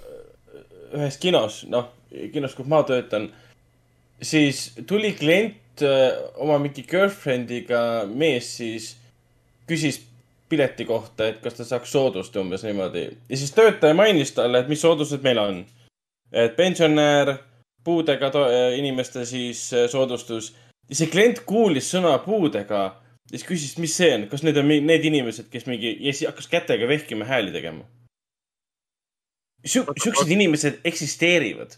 ühes 0.95 1.19
kinos, 1.21 1.61
noh, 1.71 1.89
kinos, 2.33 2.55
kus 2.55 2.67
ma 2.69 2.81
töötan, 2.87 3.29
siis 4.23 4.69
tuli 4.87 5.13
klient 5.17 5.83
öö, 5.83 6.11
oma 6.41 6.57
mingi 6.61 6.85
girlfriend'iga 6.87 7.81
mees 8.09 8.55
siis 8.57 8.93
küsis 9.67 9.99
pileti 10.49 10.85
kohta, 10.85 11.27
et 11.27 11.41
kas 11.43 11.57
ta 11.57 11.65
saaks 11.67 11.91
soodust 11.91 12.35
umbes 12.35 12.63
niimoodi. 12.63 13.09
ja 13.29 13.37
siis 13.37 13.51
töötaja 13.51 13.93
mainis 13.93 14.31
talle, 14.31 14.59
et 14.59 14.67
mis 14.67 14.81
soodustused 14.81 15.23
meil 15.23 15.37
on. 15.37 15.65
et 16.31 16.55
pensionär, 16.55 17.37
puudega 17.83 18.29
to- 18.29 18.47
inimeste 18.75 19.25
siis 19.25 19.73
äh, 19.73 19.89
soodustus. 19.89 20.55
ja 20.89 20.95
see 20.95 21.11
klient 21.11 21.39
kuulis 21.45 21.91
sõna 21.93 22.17
puudega 22.23 22.81
ja 23.31 23.37
siis 23.37 23.47
küsis, 23.47 23.75
mis 23.81 23.95
see 23.97 24.13
on, 24.15 24.27
kas 24.31 24.43
need 24.43 24.57
on 24.59 24.67
need 24.67 25.05
inimesed, 25.07 25.49
kes 25.51 25.67
mingi 25.67 25.93
ja 25.99 26.13
siis 26.13 26.29
hakkas 26.29 26.47
kätega 26.51 26.87
vehkima 26.87 27.27
hääli 27.27 27.51
tegema. 27.51 27.83
siuksed 29.65 30.31
inimesed 30.31 30.79
eksisteerivad. 30.85 31.75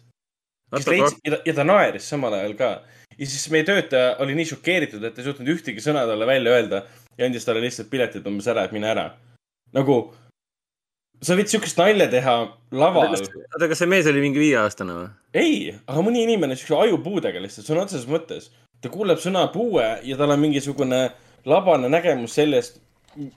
kes 0.76 0.88
leidis 0.88 1.16
ja 1.26 1.40
ja 1.46 1.54
ta 1.54 1.64
naeris 1.64 2.10
samal 2.10 2.34
ajal 2.34 2.54
ka. 2.54 2.72
ja 3.18 3.26
siis 3.26 3.50
meie 3.50 3.64
töötaja 3.64 4.16
oli 4.20 4.36
nii 4.36 4.46
šokeeritud, 4.54 5.04
et 5.04 5.18
ei 5.18 5.26
suutnud 5.26 5.54
ühtegi 5.56 5.82
sõna 5.82 6.06
talle 6.10 6.28
välja 6.28 6.58
öelda 6.58 6.84
ja 7.20 7.28
andis 7.28 7.46
talle 7.46 7.62
lihtsalt 7.64 7.92
piletid 7.92 8.28
umbes 8.30 8.48
ära, 8.52 8.66
et 8.66 8.76
mine 8.76 8.90
ära. 8.90 9.06
nagu, 9.76 10.00
sa 11.22 11.36
võid 11.38 11.52
siukest 11.52 11.80
nalja 11.80 12.08
teha 12.12 12.36
laval. 12.72 13.14
oota, 13.14 13.68
kas 13.68 13.82
see 13.82 13.92
mees 13.92 14.08
oli 14.10 14.24
mingi 14.24 14.42
viieaastane 14.42 14.96
või? 14.96 15.08
ei, 15.36 15.56
aga 15.86 16.04
mõni 16.06 16.24
inimene 16.26 16.58
siukse 16.58 16.80
ajupuudega 16.88 17.42
lihtsalt, 17.44 17.68
sõna 17.68 17.88
otseses 17.88 18.08
mõttes. 18.10 18.52
ta 18.82 18.92
kuuleb 18.94 19.20
sõna 19.22 19.48
puue 19.54 19.88
ja 20.08 20.20
tal 20.20 20.36
on 20.36 20.46
mingisugune 20.46 21.10
labane 21.50 21.92
nägemus 21.92 22.36
sellest, 22.40 22.80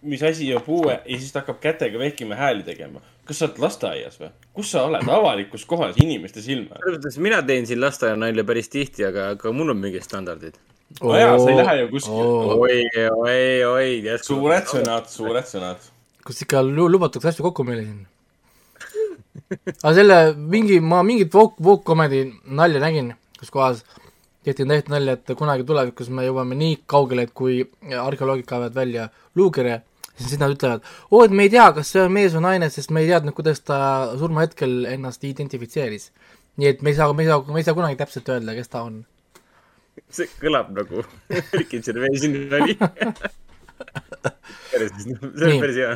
mis 0.02 0.22
asi 0.22 0.54
on 0.54 0.62
puue 0.62 0.94
ja 0.94 1.18
siis 1.18 1.32
ta 1.32 1.42
hakkab 1.42 1.60
kätega 1.62 1.98
vehkima 1.98 2.38
hääli 2.38 2.62
tegema. 2.62 3.02
kas 3.24 3.38
sa 3.38 3.48
oled 3.48 3.62
lasteaias 3.66 4.20
või? 4.20 4.30
kus 4.54 4.70
sa 4.74 4.84
oled? 4.86 5.08
avalikus 5.08 5.66
kohas, 5.66 5.96
inimeste 6.02 6.42
silme 6.42 6.70
all. 6.70 6.84
selles 6.84 7.00
mõttes, 7.00 7.18
mina 7.18 7.42
teen 7.42 7.66
siin 7.66 7.82
lasteaia 7.82 8.16
nalja 8.16 8.44
päris 8.44 8.70
tihti, 8.70 9.06
aga, 9.08 9.32
aga 9.36 9.52
mul 9.52 9.74
on 9.74 9.82
mingid 9.82 10.06
standardid. 10.06 10.60
No 11.00 11.16
jaa, 11.16 11.38
sa 11.38 11.50
ei 11.50 11.56
lähe 11.60 11.76
ju 11.80 11.88
kuskile. 11.94 12.26
oi, 12.66 12.78
oi, 13.10 13.64
oi. 13.64 14.18
suured 14.22 14.68
sõnad, 14.74 15.08
suured 15.10 15.48
sõnad. 15.48 15.90
kus 16.26 16.42
ikka 16.44 16.62
lu- 16.66 16.90
lubatakse 16.92 17.32
asju 17.32 17.46
kokku 17.48 17.64
meile 17.64 17.86
siin. 17.86 18.06
aga 19.84 19.94
selle 19.96 20.18
mingi, 20.36 20.80
ma 20.80 21.02
mingit 21.06 21.34
woke, 21.34 21.62
woke 21.62 21.84
comedy 21.88 22.24
nalja 22.44 22.82
nägin, 22.82 23.14
kus 23.38 23.50
kohas 23.50 23.84
tehti 24.44 24.66
tehti 24.66 24.90
nalja, 24.92 25.16
et 25.16 25.32
kunagi 25.38 25.64
tulevikus 25.66 26.10
me 26.10 26.26
jõuame 26.26 26.58
nii 26.58 26.82
kaugele, 26.90 27.28
et 27.28 27.34
kui 27.34 27.62
arheoloogid 28.00 28.46
kaevavad 28.48 28.74
välja 28.74 29.08
luukere, 29.38 29.80
siis 30.16 30.38
nad 30.40 30.54
ütlevad, 30.54 30.82
oo, 31.10 31.22
et 31.24 31.30
me 31.34 31.46
ei 31.46 31.52
tea, 31.52 31.68
kas 31.76 31.92
see 31.94 32.02
on 32.02 32.12
mees 32.14 32.34
või 32.36 32.46
naine, 32.48 32.68
sest 32.70 32.92
me 32.94 33.04
ei 33.04 33.10
teadnud, 33.10 33.34
kuidas 33.36 33.62
ta 33.64 33.78
surmahetkel 34.18 34.84
ennast 34.92 35.24
identifitseeris. 35.24 36.10
nii 36.60 36.68
et 36.68 36.82
me 36.84 36.90
ei 36.92 36.96
saa, 36.98 37.12
me 37.16 37.24
ei 37.24 37.30
saa, 37.30 37.40
me 37.48 37.60
ei 37.62 37.64
saa 37.64 37.74
kunagi 37.74 37.96
täpselt 37.96 38.28
öelda, 38.28 38.52
kes 38.54 38.68
ta 38.68 38.82
on. 38.84 39.04
See 40.12 40.28
kõlab 40.40 40.72
nagu 40.76 41.04
Ricky 41.58 41.80
Gervaisi 41.84 42.30
nali. 42.32 42.76
see 44.72 45.16
on 45.18 45.62
päris 45.62 45.78
hea. 45.80 45.94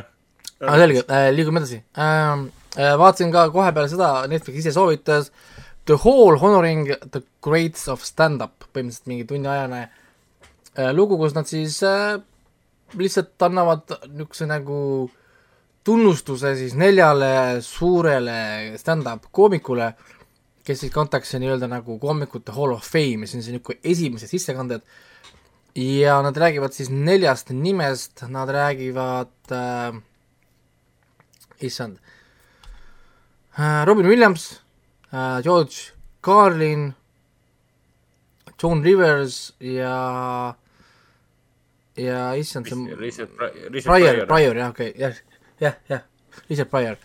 aga 0.61 0.79
selge 0.83 1.03
äh,, 1.07 1.29
liigume 1.35 1.63
edasi 1.63 1.81
ähm,. 1.97 2.49
Äh, 2.77 2.93
vaatasin 2.99 3.31
ka 3.33 3.47
kohe 3.49 3.71
peale 3.73 3.89
seda, 3.89 4.27
Netflix 4.29 4.59
ise 4.61 4.71
soovitas 4.75 5.31
The 5.89 5.95
Hall 6.03 6.37
Honoring 6.37 6.91
the 7.09 7.23
Greats 7.41 7.87
of 7.89 8.03
Stand-Up, 8.05 8.67
põhimõtteliselt 8.69 9.09
mingi 9.09 9.25
tunniajane 9.25 9.79
äh, 9.87 10.91
lugu, 10.93 11.17
kus 11.17 11.33
nad 11.33 11.49
siis 11.49 11.79
äh, 11.87 12.19
lihtsalt 12.93 13.47
annavad 13.47 13.95
niisuguse 14.11 14.45
nagu 14.51 14.77
tunnustuse 15.87 16.53
siis 16.59 16.75
neljale 16.75 17.61
suurele 17.63 18.37
stand-up 18.79 19.29
koomikule, 19.31 19.93
kes 20.67 20.83
siis 20.83 20.91
kantakse 20.91 21.39
nii-öelda 21.39 21.69
nagu 21.71 21.95
koomikute 22.01 22.51
Hall 22.55 22.75
of 22.75 22.83
Fame 22.83 23.23
ja 23.23 23.31
see 23.31 23.39
on 23.39 23.45
siis 23.45 23.53
niisugune 23.55 23.79
esimesed 23.87 24.31
sissekanded 24.31 24.83
ja 25.77 26.17
nad 26.25 26.37
räägivad 26.37 26.75
siis 26.75 26.89
neljast 26.91 27.53
nimest, 27.55 28.25
nad 28.27 28.49
räägivad 28.49 29.53
äh, 29.55 29.99
issand 31.61 31.99
äh,, 33.57 33.85
Robin 33.85 34.07
Williams 34.07 34.61
äh,, 35.13 35.41
George 35.43 35.93
Carlin, 36.21 36.93
Joan 38.63 38.83
Rivers 38.83 39.53
ja 39.59 40.55
ja 41.97 42.33
issand, 42.35 42.67
see 42.67 42.75
Pryor, 42.75 42.99
Richard 42.99 43.29
Pryor. 43.87 44.25
Pryor 44.27 44.55
jah, 44.55 44.69
okei 44.69 44.89
okay,, 44.89 45.01
jah, 45.01 45.15
jah, 45.59 45.73
jah, 45.89 46.01
Richard 46.49 46.69
Pryor. 46.69 46.97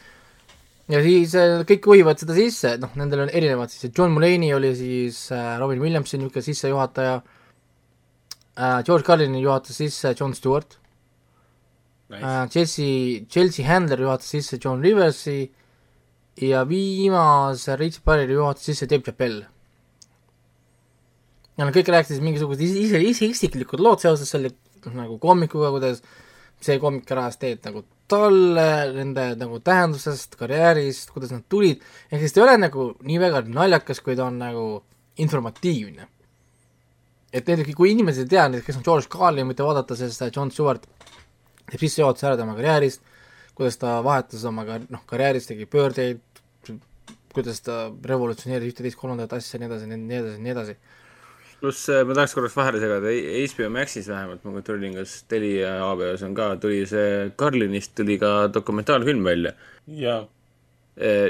Ja 0.91 1.01
siis 1.05 1.35
äh, 1.39 1.63
kõik 1.69 1.87
uhivad 1.93 2.21
seda 2.21 2.35
sisse, 2.37 2.75
noh, 2.83 2.91
nendel 2.99 3.27
on 3.27 3.33
erinevad 3.33 3.71
siis, 3.71 3.93
John 3.95 4.15
Mulaney 4.15 4.51
oli 4.57 4.73
siis 4.79 5.25
äh, 5.35 5.55
Robin 5.61 5.83
Williamsi 5.83 6.19
niisugune 6.19 6.43
sissejuhataja 6.49 7.19
uh,, 7.23 8.79
George 8.87 9.07
Carlini 9.07 9.43
juhatas 9.45 9.79
sisse 9.79 10.15
John 10.19 10.35
Stewart 10.35 10.79
nice. 12.11 12.59
Jesse, 12.59 12.89
Chelsea 13.31 13.67
Handler 13.67 14.03
juhatas 14.09 14.35
sisse 14.35 14.59
John 14.59 14.83
Riversi 14.83 15.53
ja 16.43 16.65
viimase 16.69 17.77
Rich 17.77 18.03
Barreri 18.05 18.35
juhatas 18.35 18.67
sisse 18.67 18.89
Dave 18.91 19.03
Chappelle. 19.07 19.47
ja 21.57 21.69
nad 21.69 21.77
kõik 21.77 21.91
rääkisid 21.93 22.25
mingisugused 22.25 22.63
ise, 22.65 23.01
ise, 23.05 23.29
isiklikud 23.29 23.81
lood 23.81 24.01
seoses 24.01 24.31
selle 24.33 24.55
nagu 24.91 25.19
koomikuga, 25.23 25.71
kuidas 25.71 26.01
see 26.63 26.79
koomik 26.83 27.11
äras 27.15 27.39
teed 27.41 27.63
nagu 27.67 27.85
talle, 28.13 28.69
nende 28.97 29.27
nagu 29.41 29.61
tähendusest, 29.65 30.37
karjäärist, 30.41 31.13
kuidas 31.15 31.33
nad 31.33 31.45
tulid, 31.49 31.83
ehk 32.11 32.21
siis 32.23 32.35
ta 32.35 32.43
ei 32.43 32.47
ole 32.47 32.57
nagu 32.61 32.89
nii 33.09 33.21
väga 33.23 33.45
naljakas, 33.49 34.03
kui 34.05 34.17
ta 34.19 34.27
on 34.29 34.41
nagu 34.43 34.67
informatiivne. 35.23 36.09
et 37.33 37.47
näiteks 37.49 37.75
kui 37.77 37.95
inimesed 37.95 38.27
ei 38.27 38.29
tea 38.29 38.43
näiteks, 38.49 38.67
kes 38.67 38.77
on 38.77 38.85
George 38.85 39.09
Carlin, 39.09 39.49
võite 39.49 39.65
vaadata 39.65 39.97
sellest 39.97 40.37
John 40.37 40.51
Stewart 40.53 40.85
teeb 41.71 41.81
sissejuhatuse 41.81 42.27
ära 42.29 42.37
tema 42.37 42.53
karjäärist, 42.59 43.01
kuidas 43.57 43.79
ta 43.81 44.01
vahetas 44.05 44.45
oma 44.45 44.67
ka- 44.69 44.83
noh, 44.93 45.05
karjääris 45.09 45.49
tegi 45.49 45.65
pöördeid, 45.67 46.21
kuidas 47.33 47.63
ta 47.65 47.87
revolutsioneeris 48.05 48.75
ühte-teist-kolmandat 48.75 49.33
asja 49.39 49.57
ja 49.57 49.63
nii 49.63 49.71
edasi, 49.71 49.89
nii 49.97 50.19
edasi, 50.19 50.43
nii 50.45 50.53
edasi. 50.53 50.77
Pluss 51.63 51.87
äh, 51.93 52.03
ma 52.07 52.17
tahaks 52.19 52.35
korraks 52.35 52.57
vahele 52.59 52.81
segada, 52.83 53.13
HBO 53.53 53.69
Maxis 53.71 54.09
vähemalt 54.11 54.43
ma 54.47 54.55
kontrollin, 54.57 54.97
kas 54.99 55.21
Telia 55.31 55.77
ja 55.79 55.91
HBO-s 55.93 56.25
on 56.27 56.35
ka, 56.39 56.53
tuli 56.63 56.83
see 56.91 57.31
Carlinist 57.39 57.95
tuli 57.99 58.19
ka 58.23 58.49
dokumentaalfilm 58.55 59.23
välja. 59.27 59.55
jaa, 59.87 60.25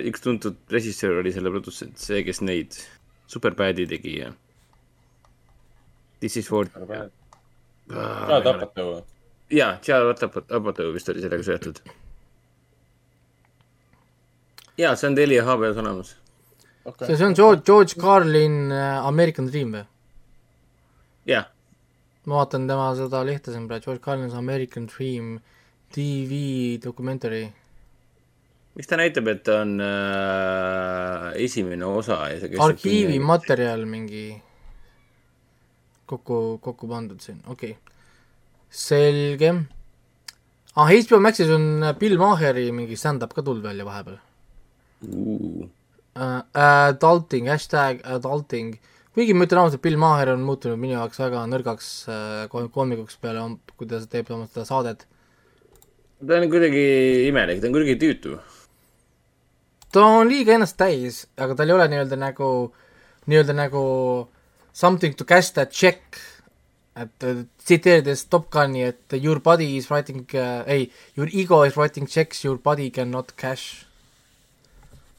üks 0.09 0.25
tuntud 0.25 0.57
režissöör 0.73 1.21
oli 1.23 1.33
selle 1.37 1.53
produtsent, 1.53 2.01
see, 2.01 2.25
kes 2.27 2.41
neid 2.45 2.79
Superbadi 3.33 3.87
tegi 3.89 4.19
ja 4.23 4.33
This 6.23 6.37
is 6.39 6.49
for 6.49 6.69
aa, 7.91 8.41
tapate 8.45 8.85
või? 8.87 9.01
jaa, 9.53 9.77
Charles 9.85 10.23
Apatow 10.25 10.93
vist 10.95 11.09
oli 11.13 11.23
sellega 11.25 11.45
seotud. 11.47 11.81
jaa, 14.81 14.97
see 14.97 15.09
on 15.11 15.17
Telia 15.19 15.45
HBO-s 15.45 15.81
olemas. 15.83 16.17
see, 17.05 17.17
see 17.17 17.27
on 17.27 17.35
George, 17.37 17.63
George 17.67 18.01
Carlin 18.01 18.71
äh, 18.73 19.07
American 19.07 19.51
Dream 19.53 19.77
või? 19.77 19.85
jah, 21.29 21.49
ma 22.27 22.43
vaatan 22.43 22.69
tema 22.71 22.93
seda 22.99 23.23
lehte 23.27 23.55
siin 23.55 23.67
praegu, 23.69 23.85
George 23.85 24.03
Carlin's 24.05 24.35
American 24.39 24.87
Dream 24.91 25.35
TV 25.93 26.79
documentary. 26.83 27.51
miks 28.75 28.89
ta 28.89 28.97
näitab, 28.97 29.29
et 29.29 29.43
ta 29.45 29.61
on 29.63 29.77
äh, 29.85 31.29
esimene 31.45 31.85
osa 31.85 32.23
ja 32.33 32.41
see 32.41 32.61
arhiivimaterjal 32.67 33.85
mingi 33.85 34.27
kokku, 36.09 36.59
kokku 36.65 36.89
pandud 36.89 37.21
siin, 37.21 37.43
okei 37.47 37.75
okay.. 37.77 37.99
selge. 38.71 39.53
ah, 40.77 40.89
HBO 40.89 41.21
Maxis 41.21 41.53
on 41.53 41.85
Bill 41.99 42.19
Maheri 42.19 42.71
mingi 42.73 42.97
stand-up 42.97 43.35
ka 43.37 43.45
tulnud 43.45 43.65
välja 43.67 43.85
vahepeal 43.89 44.19
uh,. 44.19 45.69
uh,. 46.17 46.41
Adulting, 46.55 47.49
hashtag 47.53 48.01
adulting, 48.05 48.77
kuigi 49.15 49.35
ma 49.37 49.47
ütlen 49.47 49.63
ausalt, 49.63 49.83
Bill 49.85 49.99
Maher 50.01 50.33
on 50.35 50.45
muutunud 50.47 50.81
minu 50.81 50.97
jaoks 50.97 51.21
väga 51.21 51.45
nõrgaks 51.51 51.89
uh, 52.09 52.67
koomikuks 52.73 53.19
peale, 53.23 53.45
kui 53.77 53.89
ta 53.91 54.01
teeb 54.09 54.31
oma 54.33 54.49
seda 54.49 54.65
saadet. 54.69 55.07
ta 56.27 56.39
on 56.39 56.49
kuidagi 56.53 56.85
imelik, 57.29 57.61
ta 57.61 57.69
on 57.69 57.77
kuidagi 57.77 57.99
tüütu. 58.01 58.39
ta 59.93 60.07
on 60.19 60.33
liiga 60.33 60.57
ennast 60.57 60.79
täis, 60.81 61.27
aga 61.37 61.59
tal 61.59 61.69
ei 61.69 61.77
ole 61.77 61.89
nii-öelda 61.93 62.21
nagu, 62.21 62.51
nii-öelda 63.29 63.59
nagu 63.59 63.85
something 64.73 65.15
to 65.15 65.25
cash 65.29 65.53
that 65.53 65.73
check, 65.73 66.21
et 66.97 67.25
äh, 67.25 67.45
tsiteerides 67.65 68.29
Top 68.29 68.51
Guni, 68.51 68.83
et 68.89 69.13
your 69.13 69.41
body 69.41 69.77
is 69.77 69.91
writing 69.91 70.25
uh,, 70.35 70.65
ei, 70.67 70.91
your 71.17 71.29
ego 71.33 71.65
is 71.65 71.77
writing 71.77 72.09
checks, 72.09 72.45
your 72.45 72.57
body 72.57 72.91
cannot 72.91 73.37
cash. 73.37 73.87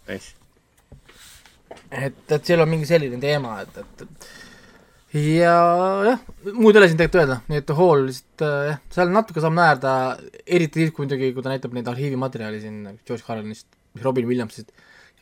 Nice. 0.08 0.34
et, 1.92 2.24
et 2.30 2.50
seal 2.50 2.64
on 2.64 2.70
mingi 2.72 2.88
selline 2.90 3.20
teema, 3.22 3.60
et, 3.64 3.78
et, 3.84 4.06
et 4.06 4.32
ja 5.14 5.54
jah, 6.08 6.22
muud 6.58 6.74
ei 6.74 6.82
ole 6.82 6.90
siin 6.90 6.98
tegelikult 7.00 7.22
öelda, 7.22 7.38
nii 7.52 7.62
et 7.62 7.74
Hall 7.78 8.08
lihtsalt 8.08 8.46
äh, 8.48 8.60
jah, 8.72 8.82
seal 8.96 9.14
natuke 9.14 9.44
saab 9.44 9.56
naerda, 9.58 9.94
eriti 10.46 10.84
siis, 10.84 10.94
kui 10.94 11.06
muidugi, 11.06 11.32
kui 11.36 11.46
ta 11.46 11.54
näitab 11.54 11.76
neid 11.78 11.90
arhiivimaterjali 11.92 12.62
siin 12.64 12.80
George 13.06 13.26
Carlinist, 13.28 13.68
Robin 14.02 14.30
Williamsist, 14.30 14.72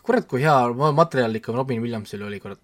kurat, 0.05 0.27
kui 0.31 0.43
hea 0.45 0.57
ma- 0.77 0.93
materjal 0.95 1.35
ikka 1.41 1.55
Robin 1.55 1.81
Williamsil 1.83 2.23
oli, 2.27 2.39
kurat. 2.43 2.61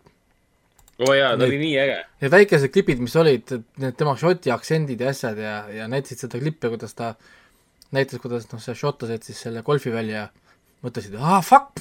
oo 1.04 1.14
jaa, 1.14 1.36
ta 1.38 1.46
oli 1.46 1.60
nii 1.62 1.74
äge. 1.84 1.98
Need 2.24 2.34
väikesed 2.34 2.74
klipid, 2.74 3.04
mis 3.04 3.16
olid, 3.20 3.52
need 3.84 4.00
tema 4.00 4.16
šoti 4.18 4.54
aktsendid 4.56 5.04
ja 5.04 5.12
asjad 5.12 5.38
ja, 5.44 5.58
ja 5.84 5.92
näitasid 5.92 6.24
seda 6.24 6.40
klippi, 6.42 6.72
kuidas 6.74 6.96
ta 6.98 7.14
näitas, 7.92 8.22
kuidas 8.24 8.48
noh, 8.54 8.64
see 8.64 8.76
šotlased 8.76 9.28
siis 9.28 9.44
selle 9.46 9.62
golfi 9.68 9.92
välja 9.94 10.30
mõtlesid, 10.86 11.18
ah 11.20 11.42
fuck 11.42 11.80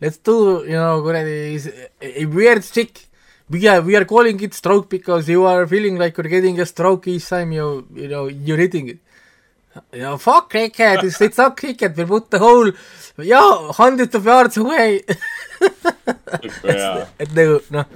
let's 0.00 0.18
do 0.22 0.64
you 0.66 0.78
know 0.78 1.02
kuradi 1.02 1.58
a 2.00 2.24
weird 2.26 2.62
trick. 2.62 3.08
We 3.50 3.68
are, 3.68 3.82
we 3.82 3.94
are 3.94 4.06
calling 4.06 4.40
it 4.40 4.54
stroke 4.54 4.88
because 4.88 5.28
you 5.28 5.44
are 5.44 5.66
feeling 5.66 5.98
like 5.98 6.16
you 6.16 6.24
are 6.24 6.28
getting 6.28 6.58
a 6.60 6.64
stroke 6.64 7.06
each 7.06 7.28
time 7.28 7.52
you, 7.52 7.86
you 7.94 8.08
know, 8.08 8.26
you 8.26 8.54
are 8.54 8.58
hitting 8.58 8.88
it. 8.88 8.98
ja 9.92 10.16
fuck 10.16 10.48
cricket, 10.48 11.02
it's, 11.02 11.20
it's 11.20 11.36
not 11.36 11.56
cricket, 11.56 11.96
we 11.96 12.04
put 12.04 12.30
the 12.30 12.38
hole, 12.38 12.72
yeah, 13.18 13.72
hundreds 13.72 14.14
of 14.14 14.24
yards 14.24 14.56
away 14.56 15.02
jaa. 16.62 17.06
et 17.22 17.34
nagu 17.34 17.58
noh, 17.74 17.88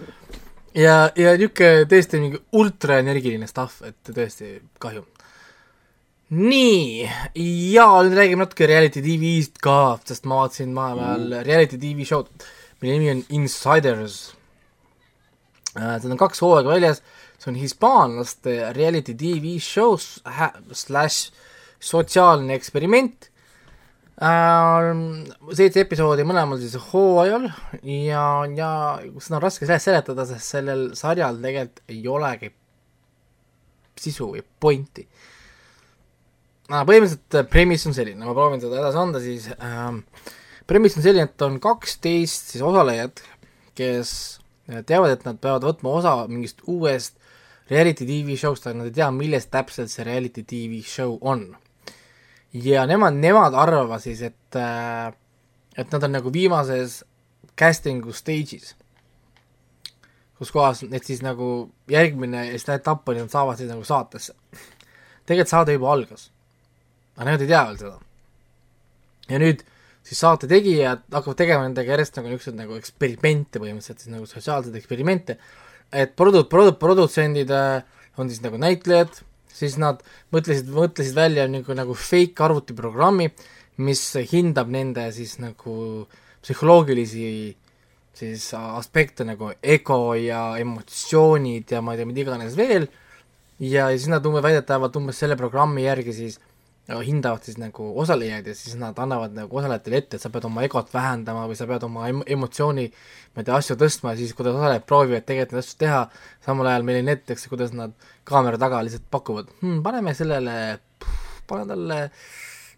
ja, 0.75 0.97
ja 1.17 1.37
niisugune 1.39 1.87
tõesti 1.91 2.23
mingi 2.23 2.41
ultra 2.59 2.99
energiline 3.03 3.49
stuff, 3.51 3.83
et 3.87 4.13
tõesti 4.15 4.59
kahju. 4.83 5.05
nii, 6.31 7.07
ja 7.73 7.87
nüüd 8.05 8.17
räägime 8.19 8.45
natuke 8.45 8.67
reality 8.69 9.01
tv-st 9.05 9.63
ka, 9.65 9.99
sest 10.09 10.27
ma 10.29 10.43
vaatasin 10.43 10.75
vahepeal 10.77 11.39
reality 11.47 11.79
tv 11.81 12.05
show'd, 12.09 12.29
mille 12.83 12.99
nimi 12.99 13.15
on 13.15 13.23
Insiders. 13.41 14.19
Seda 15.73 16.11
on 16.11 16.21
kaks 16.21 16.43
hooaega 16.45 16.75
väljas, 16.75 17.01
see 17.39 17.53
on 17.53 17.59
hispaanlaste 17.61 18.59
reality 18.77 19.15
tv 19.17 19.57
show 19.63 19.97
slaš 19.99 21.29
sotsiaalne 21.79 22.57
eksperiment 22.59 23.31
Ähm, 24.19 25.29
seitse 25.55 25.85
episoodi 25.85 26.25
mõlemal 26.27 26.59
siis 26.59 26.73
hooajal 26.89 27.45
ja, 27.87 28.23
ja 28.51 28.71
seda 29.23 29.37
on 29.37 29.45
raske 29.45 29.63
sele- 29.63 29.79
seletada, 29.79 30.25
sest 30.27 30.57
sellel 30.57 30.81
sarjal 30.99 31.39
tegelikult 31.39 31.85
ei 31.95 32.01
olegi 32.11 32.51
sisu 34.03 34.33
või 34.33 34.43
pointi. 34.43 35.05
Põhimõtteliselt 36.69 37.39
äh, 37.41 37.47
premise 37.49 37.89
on 37.89 37.97
selline, 37.97 38.25
ma 38.25 38.35
proovin 38.37 38.61
seda 38.63 38.81
edasi 38.83 39.01
anda 39.01 39.23
siis 39.25 39.47
ähm,, 39.57 40.03
premise 40.69 41.01
on 41.01 41.07
selline, 41.07 41.29
et 41.31 41.47
on 41.47 41.57
kaksteist 41.63 42.53
siis 42.53 42.65
osalejat, 42.65 43.23
kes 43.79 44.11
äh, 44.69 44.83
teavad, 44.89 45.15
et 45.17 45.25
nad 45.29 45.39
peavad 45.41 45.65
võtma 45.69 45.95
osa 46.01 46.17
mingist 46.29 46.61
uuest 46.69 47.17
reality 47.71 48.07
tv 48.09 48.37
show'st, 48.41 48.69
aga 48.69 48.83
nad 48.83 48.91
ei 48.91 48.99
tea, 48.99 49.09
millest 49.15 49.53
täpselt 49.53 49.93
see 49.93 50.05
reality 50.09 50.45
tv 50.49 50.83
show 50.85 51.17
on. 51.21 51.51
Ja 52.57 52.87
nemad, 52.89 53.17
nemad 53.21 53.57
arvavad 53.57 54.01
siis, 54.05 54.23
et 54.25 54.57
äh, 54.57 55.13
et 55.79 55.93
nad 55.95 56.05
on 56.05 56.17
nagu 56.17 56.33
viimases 56.35 57.03
casting'u 57.59 58.15
stage'is, 58.15 58.73
kus 60.39 60.51
kohas 60.55 60.83
need 60.87 61.07
siis 61.07 61.23
nagu 61.23 61.69
järgmine 61.91 62.49
etapp 62.55 63.09
on, 63.09 63.21
nad 63.23 63.33
saavad 63.33 63.61
siis 63.61 63.71
nagu 63.71 63.85
saatesse. 63.87 64.35
tegelikult 65.27 65.53
saade 65.53 65.77
juba 65.77 65.93
algas, 65.93 66.31
aga 67.19 67.27
nemad 67.27 67.43
ei 67.43 67.51
tea 67.51 67.65
veel 67.67 67.79
seda. 67.83 67.97
ja 69.29 69.41
nüüd 69.43 69.65
siis 70.07 70.21
saate 70.23 70.49
tegijad 70.49 71.03
hakkavad 71.13 71.39
tegema 71.41 71.65
nendega 71.67 71.97
järjest 71.97 72.17
nagu 72.17 72.31
niisuguseid 72.31 72.59
nagu 72.61 72.79
eksperimente 72.79 73.61
põhimõtteliselt 73.61 74.05
siis 74.05 74.15
nagu 74.15 74.29
sotsiaalseid 74.31 74.79
eksperimente, 74.79 75.37
et 75.93 76.15
produ-, 76.17 76.47
produ-, 76.49 76.77
produtsendid 76.81 77.51
äh, 77.53 77.83
on 78.19 78.31
siis 78.31 78.41
nagu 78.45 78.61
näitlejad, 78.61 79.21
siis 79.53 79.77
nad 79.83 80.01
mõtlesid, 80.35 80.71
mõtlesid 80.73 81.17
välja 81.19 81.45
nagu, 81.51 81.75
nagu 81.77 81.97
fake 81.99 82.45
arvutiprogrammi, 82.47 83.29
mis 83.85 84.03
hindab 84.31 84.71
nende 84.73 85.05
siis 85.15 85.37
nagu 85.43 86.07
psühholoogilisi 86.43 87.29
siis 88.19 88.49
aspekte 88.57 89.27
nagu 89.27 89.53
ego 89.63 90.01
ja 90.19 90.43
emotsioonid 90.59 91.71
ja 91.75 91.83
ma 91.85 91.95
ei 91.95 92.01
tea, 92.01 92.09
mida 92.09 92.25
iganes 92.25 92.57
veel, 92.59 92.89
ja 93.63 93.91
siis 93.93 94.09
nad 94.11 94.27
umbes 94.27 94.43
väidetavalt 94.47 94.97
umbes 94.99 95.21
selle 95.21 95.37
programmi 95.39 95.85
järgi 95.87 96.15
siis 96.17 96.41
hindavad 96.89 97.45
siis 97.45 97.59
nagu 97.61 97.91
osalejaid 98.01 98.47
ja 98.49 98.55
siis 98.57 98.77
nad 98.81 98.97
annavad 98.99 99.35
nagu 99.37 99.59
osalejatele 99.61 99.99
ette, 100.01 100.17
et 100.17 100.25
sa 100.25 100.31
pead 100.33 100.47
oma 100.49 100.63
egot 100.65 100.89
vähendama 100.95 101.45
või 101.51 101.59
sa 101.59 101.67
pead 101.69 101.85
oma 101.85 102.07
em- 102.09 102.25
emotsiooni 102.25 102.87
ma 103.35 103.43
ei 103.43 103.47
tea, 103.47 103.59
asju 103.61 103.77
tõstma 103.79 104.15
ja 104.15 104.21
siis 104.23 104.33
kuidas 104.35 104.57
osalejad 104.57 104.87
proovivad 104.89 105.27
tegelikult 105.29 105.59
neid 105.59 105.67
asju 105.67 105.81
teha, 105.83 106.03
samal 106.45 106.71
ajal 106.71 106.87
meile 106.89 107.05
näidatakse, 107.07 107.51
kuidas 107.53 107.75
nad 107.77 107.93
kaamera 108.29 108.61
taga 108.61 108.81
lihtsalt 108.87 109.05
pakuvad 109.13 109.51
hm,, 109.61 109.83
paneme 109.85 110.15
sellele, 110.17 110.55
paneme 111.51 111.69
talle, 111.75 111.99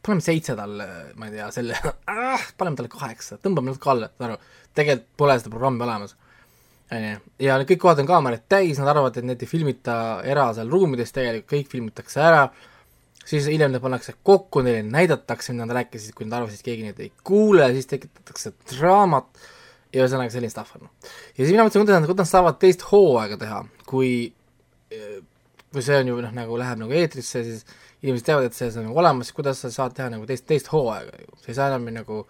paneme 0.07 0.27
seitse 0.27 0.57
talle, 0.59 0.89
ma 1.15 1.29
ei 1.29 1.37
tea, 1.37 1.47
selle 1.55 1.79
ah,, 2.11 2.49
paneme 2.59 2.81
talle 2.81 2.91
kaheksa, 2.93 3.39
tõmbame 3.45 3.73
natuke 3.73 3.93
alla, 3.95 4.11
saad 4.11 4.27
aru, 4.29 4.41
tegelikult 4.75 5.15
pole 5.23 5.39
seda 5.39 5.55
programmi 5.55 5.87
olemas. 5.87 6.17
onju, 6.99 7.15
ja 7.47 7.61
kõik 7.63 7.85
kohad 7.87 8.03
on 8.03 8.11
kaamerad 8.11 8.45
täis, 8.51 8.83
nad 8.83 8.91
arvavad, 8.91 9.17
et 9.17 9.31
neid 9.31 9.47
ei 9.47 9.49
filmita 9.55 9.97
era 10.27 10.51
seal 10.57 10.69
ruumides, 10.73 11.15
tegelikult 11.15 11.55
kõik 11.55 11.73
filmitakse 11.73 12.21
ära, 12.27 12.49
siis 13.31 13.47
hiljem 13.47 13.73
need 13.73 13.83
pannakse 13.85 14.17
kokku, 14.27 14.65
neile 14.67 14.83
näidatakse, 14.89 15.55
mida 15.55 15.69
nad 15.69 15.79
rääkisid, 15.81 16.17
kui 16.17 16.27
nad 16.27 16.41
arvasid, 16.41 16.61
et 16.61 16.67
keegi 16.67 16.89
neid 16.89 17.01
ei 17.05 17.13
kuule, 17.27 17.71
siis 17.77 17.89
tekitatakse 17.91 18.53
draamat 18.75 19.47
ja 19.95 20.03
ühesõnaga 20.03 20.33
selline 20.35 20.53
stuff 20.53 20.77
on. 20.79 20.91
ja 20.91 21.45
siis 21.45 21.55
mina 21.55 21.65
mõtlesin, 21.67 21.85
kuidas 21.87 22.01
nad, 22.01 22.11
kuidas 22.11 22.27
nad 22.27 22.35
saavad 22.35 22.61
teist 22.63 22.85
hooaega 22.91 23.39
teha, 23.41 23.65
kui 23.91 24.13
kui 25.71 25.83
see 25.87 26.01
on 26.03 26.11
ju 26.11 26.19
noh, 26.25 26.33
nagu 26.35 26.59
läheb 26.59 26.81
nagu 26.83 26.95
eetrisse, 26.99 27.43
siis 27.47 27.65
inimesed 28.03 28.27
teavad, 28.27 28.49
et 28.49 28.57
see 28.57 28.71
see 28.71 28.81
on 28.83 28.89
nagu 28.89 29.03
olemas, 29.03 29.31
kuidas 29.35 29.61
sa 29.63 29.71
saad 29.73 29.95
teha 29.97 30.09
nagu 30.13 30.27
teist, 30.27 30.47
teist 30.51 30.71
hooaega 30.73 31.21
ju, 31.23 31.37
sa 31.43 31.53
ei 31.53 31.59
saa 31.59 31.69
enam 31.71 31.87
nagu 31.95 32.25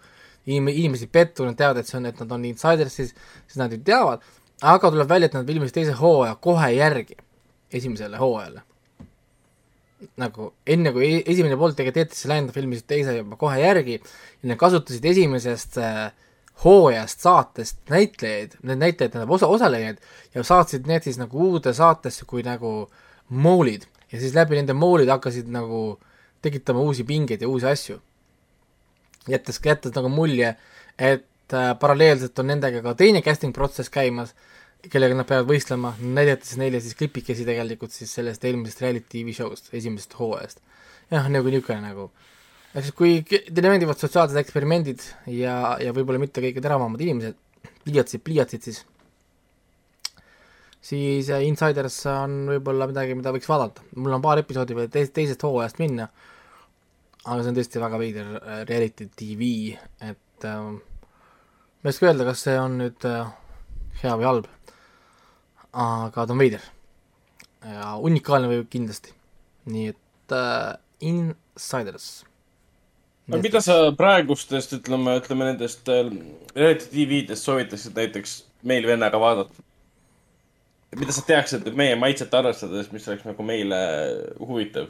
inim-, 0.45 0.69
inimesi 0.73 1.07
pettu, 1.09 1.45
nad 1.47 1.57
teavad, 1.57 1.81
et 1.81 1.89
see 1.89 1.97
on, 1.97 2.09
et 2.09 2.21
nad 2.21 2.35
on 2.37 2.45
insiders, 2.49 2.97
siis, 2.99 3.15
siis 3.47 3.61
nad 3.61 3.73
ju 3.73 3.81
teavad, 3.87 4.25
aga 4.61 4.91
tuleb 4.93 5.09
välja, 5.09 5.31
et 5.31 5.37
nad 5.39 5.47
filmisid 5.49 5.79
teise 5.79 5.95
hooaja 5.97 6.35
kohe 6.43 6.69
järgi 6.75 7.17
esimesele 7.73 8.19
hooajale. 8.21 8.65
Nagu 10.21 10.51
enne, 10.67 10.91
kui 10.95 11.07
e- 11.07 11.23
esimene 11.31 11.57
pool 11.59 11.75
tegelikult 11.77 12.05
eetrisse 12.05 12.29
läinud, 12.31 12.53
filmisid 12.55 12.87
teise 12.89 13.15
juba 13.17 13.37
kohe 13.39 13.61
järgi 13.61 13.97
ja 13.99 14.51
nad 14.51 14.59
kasutasid 14.61 15.05
esimesest 15.11 15.79
äh, 15.81 16.11
hooajast 16.63 17.25
saatest 17.25 17.79
näitlejaid, 17.89 18.57
need 18.61 18.81
näitlejad, 18.81 19.13
tähendab 19.13 19.33
osa, 19.37 19.49
osalejaid 19.49 20.01
ja 20.35 20.43
saatsid 20.45 20.89
need 20.89 21.07
siis 21.07 21.17
nagu 21.21 21.49
uude 21.49 21.73
saatesse 21.73 22.27
kui 22.29 22.45
nagu 22.45 22.89
moolid 23.29 23.87
ja 24.11 24.19
siis 24.19 24.35
läbi 24.35 24.59
nende 24.59 24.75
moolide 24.77 25.13
hakkasid 25.15 25.49
nagu 25.51 25.99
tekitama 26.41 26.81
uusi 26.81 27.03
pingeid 27.07 27.41
ja 27.41 27.49
uusi 27.49 27.65
asju. 27.65 28.01
jättes, 29.27 29.59
jättes 29.65 29.93
nagu 29.95 30.09
mulje, 30.09 30.55
et 30.97 31.53
äh, 31.53 31.73
paralleelselt 31.79 32.39
on 32.39 32.47
nendega 32.47 32.81
ka 32.81 32.95
teine 32.97 33.21
casting 33.21 33.53
protsess 33.53 33.89
käimas, 33.89 34.33
kellega 34.89 35.17
nad 35.17 35.27
peavad 35.29 35.49
võistlema, 35.49 35.93
näidates 36.01 36.55
neile 36.59 36.81
siis 36.81 36.97
klipikesi 36.97 37.45
tegelikult 37.47 37.93
siis 37.93 38.13
sellest 38.17 38.43
eelmisest 38.47 38.81
reality 38.81 39.09
tv 39.13 39.35
show'st, 39.37 39.69
esimesest 39.77 40.15
hooajast. 40.17 40.61
jah, 41.11 41.27
nagu 41.29 41.51
niisugune 41.51 41.83
nagu 41.83 42.09
ehk 42.71 42.87
siis 42.87 42.95
kui 42.95 43.17
teile 43.27 43.73
meeldivad 43.73 43.99
sotsiaalsed 43.99 44.39
eksperimendid 44.41 45.03
ja, 45.35 45.75
ja 45.83 45.91
võib-olla 45.95 46.21
mitte 46.21 46.43
kõige 46.43 46.63
teravamad 46.63 47.01
inimesed, 47.03 47.35
pliiatsid, 47.83 48.23
pliiatsid 48.23 48.67
siis, 48.67 48.79
siis 50.91 51.31
äh, 51.33 51.43
Insiders 51.47 51.99
on 52.13 52.37
võib-olla 52.53 52.87
midagi, 52.91 53.17
mida 53.19 53.33
võiks 53.35 53.49
vaadata. 53.51 53.83
mul 53.95 54.15
on 54.15 54.23
paar 54.23 54.39
episoodi 54.41 54.77
veel 54.77 54.87
teis-, 54.93 55.11
teisest 55.11 55.43
hooajast 55.43 55.83
minna, 55.83 56.07
aga 57.25 57.41
see 57.41 57.51
on 57.51 57.59
tõesti 57.59 57.83
väga 57.83 57.99
veider 58.01 58.31
äh, 58.39 58.63
reality 58.69 59.09
tv, 59.19 59.51
et 60.07 60.47
äh, 60.47 60.63
ma 60.71 61.89
ei 61.89 61.93
oska 61.93 62.07
öelda, 62.07 62.29
kas 62.31 62.47
see 62.47 62.57
on 62.61 62.79
nüüd 62.85 63.09
äh, 63.09 63.35
hea 64.01 64.15
või 64.15 64.29
halb, 64.29 64.49
aga 65.71 66.25
ta 66.25 66.33
on 66.33 66.41
veider 66.41 66.63
ja 67.65 67.95
unikaalne 68.01 68.49
või 68.49 68.65
kindlasti, 68.69 69.13
nii 69.69 69.91
et 69.93 70.35
äh, 70.35 70.77
Insiders. 71.01 72.23
aga 73.29 73.41
mida 73.41 73.61
sa 73.63 73.75
praegustest, 73.97 74.73
ütleme, 74.79 75.17
ütleme 75.21 75.51
nendest 75.51 75.89
äh, 75.89 76.09
reality 76.55 76.89
tv-dest 76.93 77.47
soovitaksid 77.47 77.97
näiteks 77.97 78.39
meil 78.67 78.87
vennaga 78.87 79.19
vaadata? 79.21 79.67
mida 80.97 81.13
sa 81.15 81.23
teaksid, 81.27 81.69
meie 81.77 81.95
maitset 81.95 82.33
arvestades, 82.35 82.89
mis 82.91 83.07
oleks 83.07 83.23
nagu 83.27 83.45
meile 83.45 83.79
huvitav? 84.39 84.89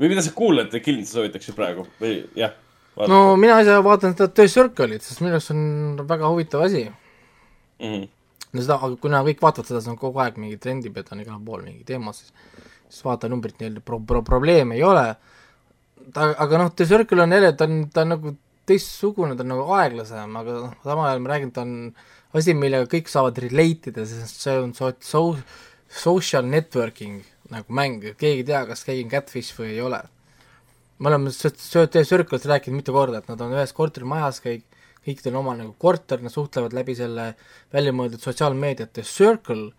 või 0.00 0.10
mida 0.10 0.26
sa 0.26 0.34
kuulajate 0.34 0.82
kildi 0.82 1.06
soovitaksid 1.08 1.56
praegu 1.56 1.86
või 2.02 2.18
jah? 2.38 2.56
no 3.10 3.36
mina 3.40 3.60
ise 3.62 3.78
vaatan 3.86 4.16
seda 4.16 4.28
The 4.34 4.50
Circle'it, 4.50 5.06
sest 5.06 5.22
minu 5.22 5.38
arust 5.38 5.54
on 5.54 6.02
väga 6.08 6.34
huvitav 6.34 6.66
asi. 6.66 6.84
mm. 7.78 7.94
-hmm. 7.94 8.08
No 8.54 8.62
seda, 8.62 8.78
aga 8.78 8.96
kuna 9.02 9.22
kõik 9.26 9.42
vaatavad 9.42 9.70
seda, 9.70 9.82
see 9.84 9.92
on 9.92 10.00
kogu 10.00 10.22
aeg 10.22 10.38
mingi 10.40 10.60
trendib 10.62 10.96
ja 10.96 11.04
ta 11.06 11.16
on 11.16 11.24
igal 11.24 11.42
pool 11.44 11.66
mingi 11.66 11.84
teema, 11.88 12.14
siis 12.16 12.32
siis 12.94 13.04
vaatajanumbrit 13.04 13.60
nii-öelda 13.60 13.82
pro-, 13.84 14.00
pro-, 14.06 14.22
probleeme 14.26 14.78
ei 14.78 14.84
ole, 14.86 15.04
ta, 16.14 16.30
aga 16.44 16.62
noh, 16.62 16.72
The 16.76 16.86
Circle 16.88 17.24
on 17.24 17.34
jälle, 17.34 17.52
ta 17.58 17.68
on, 17.68 17.84
ta 17.92 18.04
on 18.04 18.12
nagu 18.14 18.34
teistsugune, 18.68 19.36
ta 19.36 19.44
on 19.44 19.52
nagu 19.54 19.76
aeglasem, 19.78 20.36
aga 20.40 20.58
noh, 20.66 20.74
samal 20.84 21.10
ajal 21.10 21.22
ma 21.24 21.32
räägin, 21.34 21.52
ta 21.54 21.64
on 21.64 21.76
asi, 22.34 22.56
millega 22.58 22.88
kõik 22.90 23.10
saavad 23.10 23.38
relate 23.44 23.92
ida, 23.92 24.06
sest 24.08 24.46
see 24.46 24.58
on 24.60 24.74
so-, 24.76 24.94
so-, 25.04 25.60
social 25.94 26.46
networking 26.50 27.22
nagu 27.52 27.76
mäng, 27.76 28.02
keegi 28.18 28.42
ei 28.42 28.48
tea, 28.48 28.64
kas 28.70 28.86
keegi 28.86 29.06
on 29.06 29.12
catfish 29.12 29.56
või 29.58 29.74
ei 29.74 29.82
ole. 29.84 30.00
me 30.98 31.10
oleme 31.10 31.30
Circle'ist 31.34 32.46
rääkinud 32.48 32.78
mitu 32.78 32.94
korda, 32.94 33.20
et 33.20 33.28
nad 33.28 33.40
on 33.42 33.52
ühes 33.56 33.74
korterimajas 33.76 34.40
kõik, 34.44 34.64
kõikidel 35.04 35.38
oma 35.38 35.56
nagu 35.58 35.74
korter, 35.78 36.22
nad 36.24 36.32
suhtlevad 36.32 36.74
läbi 36.76 36.96
selle 36.98 37.32
väljamõeldud 37.74 38.22
sotsiaalmeediat 38.24 38.92
The 38.96 39.04
Circle 39.08 39.70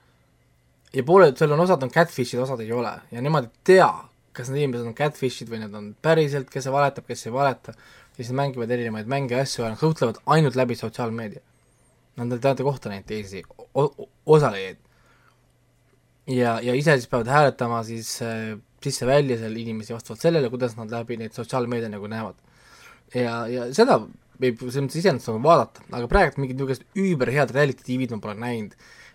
ja 0.95 1.03
pooled, 1.03 1.37
seal 1.39 1.55
on 1.55 1.63
osad 1.65 1.83
on 1.83 1.91
catfish'id, 1.93 2.41
osad 2.43 2.61
ei 2.63 2.71
ole 2.75 2.93
ja 3.11 3.23
nemad 3.23 3.49
ei 3.49 3.63
tea, 3.73 3.89
kas 4.35 4.51
need 4.51 4.63
inimesed 4.63 4.91
on 4.91 4.97
catfish'id 4.97 5.51
või 5.51 5.61
nad 5.63 5.75
on 5.77 5.91
päriselt, 6.05 6.49
kes 6.51 6.69
valetab, 6.71 7.07
kes 7.09 7.27
ei 7.27 7.33
valeta 7.35 7.75
ja 7.75 8.23
siis 8.23 8.35
mängivad 8.35 8.71
erinevaid 8.71 9.09
mänge 9.11 9.35
ja 9.35 9.43
asju 9.43 9.63
ja 9.63 9.73
nad 9.73 9.81
suhtlevad 9.81 10.21
ainult 10.31 10.55
läbi 10.55 10.75
sotsiaalmeedia. 10.79 11.43
Nad 12.15 12.31
ei 12.31 12.39
teada 12.39 12.63
kohta 12.63 12.89
neid 12.89 13.03
teisi 13.07 13.43
osalejaid. 14.25 14.77
ja, 16.27 16.59
ja 16.61 16.73
ise 16.73 16.95
siis 16.95 17.07
peavad 17.07 17.27
hääletama 17.27 17.83
siis 17.83 18.21
äh, 18.21 18.55
sisse-välja 18.83 19.37
seal 19.37 19.55
inimesi 19.55 19.93
vastavalt 19.93 20.21
sellele, 20.21 20.49
kuidas 20.49 20.77
nad 20.77 20.91
läbi 20.91 21.17
neid 21.17 21.33
sotsiaalmeedia 21.35 21.89
nagu 21.89 22.07
näevad. 22.07 22.35
ja, 23.13 23.47
ja 23.47 23.73
seda 23.73 23.99
võib 24.41 24.63
selles 24.63 24.85
mõttes 24.85 25.01
iseenesest 25.01 25.31
nagu 25.31 25.43
vaadata, 25.45 25.83
aga 25.91 26.07
praegu 26.11 26.41
mingit 26.41 26.57
niisugust 26.59 26.87
üüberhead 26.97 27.53
reality 27.55 27.85
tv-d 27.85 28.15
ma 28.15 28.23
pole 28.23 28.39
näinud. 28.41 28.73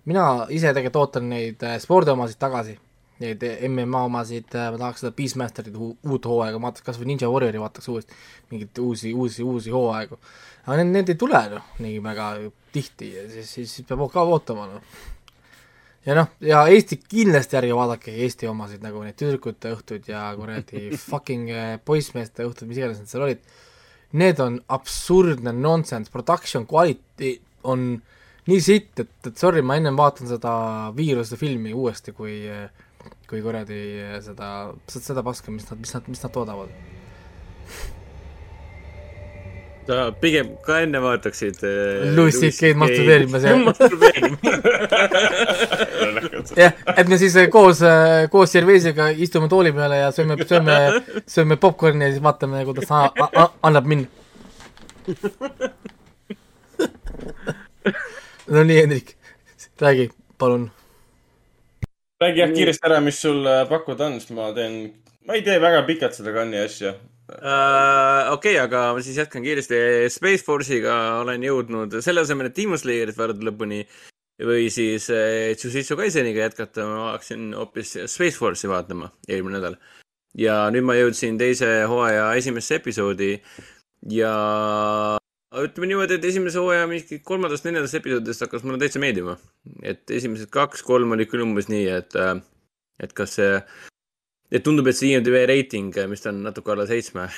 mina 0.08 0.46
ise 0.48 0.70
tegelikult 0.72 0.96
ootan 1.02 1.28
neid 1.28 1.62
äh, 1.66 1.76
spordiomasid 1.82 2.38
tagasi, 2.40 2.78
neid 3.20 3.42
MMA 3.68 4.04
omasid, 4.08 4.48
ma 4.54 4.78
tahaks 4.80 5.02
seda 5.04 5.12
Beastmasterit 5.16 5.74
uu- 5.76 5.96
uut 6.08 6.24
hooaega, 6.24 6.58
ma 6.58 6.70
vaataks 6.70 6.86
kas 6.86 6.98
või 7.00 7.10
Ninja 7.10 7.28
Warriori 7.28 7.60
vaataks 7.60 7.90
uuesti, 7.92 8.16
mingeid 8.50 8.80
uusi, 8.80 9.12
uusi, 9.12 9.44
uusi 9.44 9.74
hooaegu. 9.74 10.18
aga 10.64 10.76
need, 10.80 10.92
need 10.94 11.12
ei 11.12 11.18
tule 11.20 11.40
noh, 11.52 11.66
nii 11.84 12.00
väga 12.04 12.30
tihti 12.72 13.14
ja 13.14 13.26
siis, 13.28 13.50
siis 13.52 13.74
siis 13.76 13.86
peab 13.88 14.06
ka 14.12 14.24
ootama 14.24 14.66
noh. 14.70 14.82
ja 16.06 16.16
noh, 16.16 16.30
ja 16.40 16.62
Eesti 16.72 17.00
kindlasti 17.02 17.58
ärge 17.60 17.76
vaadake 17.76 18.14
Eesti 18.24 18.48
omasid 18.48 18.84
nagu 18.84 19.02
neid 19.04 19.18
tüdrukute 19.20 19.74
õhtud 19.76 20.08
ja 20.08 20.24
kuradi 20.38 20.88
fucking 21.10 21.52
äh, 21.52 21.74
poissmeeste 21.84 22.46
õhtud, 22.48 22.70
mis 22.70 22.80
iganes 22.80 23.02
need 23.02 23.12
seal 23.12 23.26
olid. 23.28 23.44
Need 24.12 24.40
on 24.42 24.58
absurdne 24.74 25.52
nonsense, 25.54 26.11
production 26.11 26.66
quality 26.66 27.36
on 27.70 27.92
nii 28.50 28.62
sitt, 28.64 28.98
et, 28.98 29.12
et 29.28 29.36
sorry, 29.38 29.62
ma 29.62 29.76
ennem 29.78 29.98
vaatan 29.98 30.26
seda 30.30 30.52
viiruse 30.96 31.38
filmi 31.38 31.74
uuesti, 31.76 32.14
kui 32.16 32.40
kui 33.30 33.40
kuradi 33.44 33.80
seda, 34.24 34.48
seda 34.90 35.22
paska, 35.24 35.52
mis 35.54 35.68
nad, 35.70 35.78
mis 35.80 35.94
nad, 35.94 36.08
mis 36.11 36.24
nad 36.24 36.32
toodavad. 36.34 36.72
Sa 39.87 40.11
pigem 40.20 40.53
ka 40.64 40.81
enne 40.85 41.01
vaataksid 41.03 41.62
äh, 41.66 42.14
Louis 42.16 42.37
CK-d 42.37 42.76
masturbeerimas, 42.78 43.43
jah. 43.43 43.59
jah, 46.62 46.72
et 46.97 47.09
me 47.09 47.18
siis 47.20 47.37
äh, 47.41 47.49
koos, 47.53 47.83
koos 48.33 48.53
Gervaisiga 48.55 49.11
istume 49.11 49.49
tooli 49.51 49.72
peale 49.76 50.03
ja 50.03 50.11
sööme, 50.14 50.37
sööme, 50.47 50.76
sööme 51.28 51.57
popkorni 51.61 52.07
ja 52.07 52.12
siis 52.14 52.24
vaatame, 52.24 52.64
kuidas 52.68 52.91
ta 52.91 53.49
annab 53.66 53.89
minna. 53.91 54.07
no 58.47 58.64
nii, 58.64 58.81
Hendrik, 58.83 59.16
räägi, 59.81 60.11
palun. 60.39 60.70
räägi 62.20 62.45
jah 62.45 62.53
kiiresti 62.55 62.87
ära, 62.91 63.01
mis 63.05 63.20
sul 63.22 63.47
äh, 63.47 63.64
pakkuda 63.68 64.11
on, 64.11 64.20
siis 64.20 64.35
ma 64.37 64.53
teen, 64.57 64.74
ma 65.26 65.39
ei 65.39 65.43
tee 65.47 65.59
väga 65.62 65.83
pikalt 65.89 66.14
seda 66.18 66.35
kanni 66.37 66.61
asja. 66.61 66.95
Äh, 67.39 68.33
okei, 68.33 68.57
aga 68.59 68.91
ma 68.95 69.03
siis 69.05 69.18
jätkan 69.20 69.45
kiiresti. 69.45 69.78
Space 70.11 70.45
Force'iga 70.47 70.95
olen 71.20 71.45
jõudnud 71.47 72.01
selle 72.03 72.24
asemel, 72.24 72.51
et 72.51 72.57
Demon 72.57 72.81
Slayerit 72.81 73.18
vaadata 73.18 73.47
lõpuni 73.47 73.85
või 74.47 74.66
siis 74.72 75.07
äh, 75.14 75.53
Jujutsu 75.55 75.99
Kaiseniga 76.01 76.47
jätkata, 76.49 76.87
ma 76.89 77.11
hakkasin 77.12 77.51
hoopis 77.55 77.95
Space 78.11 78.39
Force'i 78.39 78.70
vaatama 78.70 79.12
eelmine 79.28 79.59
nädal. 79.59 79.78
ja 80.39 80.68
nüüd 80.70 80.87
ma 80.87 80.95
jõudsin 80.95 81.39
teise 81.39 81.68
hooaja 81.91 82.28
esimesse 82.39 82.76
episoodi 82.78 83.33
ja 84.14 84.35
ütleme 85.59 85.89
niimoodi, 85.91 86.16
et 86.16 86.24
esimese 86.24 86.62
hooaja 86.62 86.87
mingi 86.87 87.18
kolmandast-neljandast 87.26 87.99
episoodist 87.99 88.47
hakkas 88.47 88.62
mulle 88.64 88.78
täitsa 88.78 89.03
meeldima. 89.03 89.37
et 89.83 90.11
esimesed 90.11 90.51
kaks-kolm 90.51 91.12
olid 91.12 91.31
küll 91.31 91.43
umbes 91.47 91.68
nii, 91.68 91.87
et, 91.99 92.14
et 93.03 93.12
kas 93.12 93.39
see 93.39 93.59
et 94.51 94.64
tundub, 94.66 94.88
et 94.90 94.98
see 94.98 95.12
IMDB 95.14 95.44
reiting, 95.46 95.94
mis 96.11 96.26
on 96.26 96.42
natuke 96.42 96.72
alla 96.74 96.86
seitsme, 96.88 97.28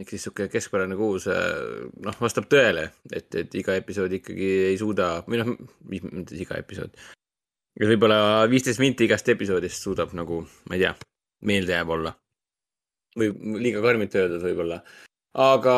ehk 0.00 0.14
siis 0.14 0.24
sihuke 0.26 0.48
keskpärane 0.52 0.96
kuus, 0.96 1.28
noh, 1.28 2.16
vastab 2.20 2.48
tõele, 2.52 2.88
et, 3.12 3.28
et 3.42 3.58
iga 3.60 3.76
episood 3.80 4.14
ikkagi 4.16 4.48
ei 4.70 4.80
suuda 4.80 5.12
või 5.28 5.42
noh, 5.42 5.52
mitte 5.92 6.38
iga 6.40 6.56
episood. 6.62 6.96
võib-olla 7.82 8.48
viisteist 8.48 8.80
minti 8.80 9.04
igast 9.08 9.28
episoodist 9.28 9.84
suudab 9.84 10.16
nagu, 10.16 10.42
ma 10.68 10.78
ei 10.78 10.84
tea, 10.86 10.96
meeldejääv 11.48 11.96
olla. 11.98 12.16
või 13.20 13.28
liiga 13.60 13.82
karmilt 13.84 14.14
öeldud 14.16 14.40
võib-olla. 14.40 14.82
aga, 15.36 15.76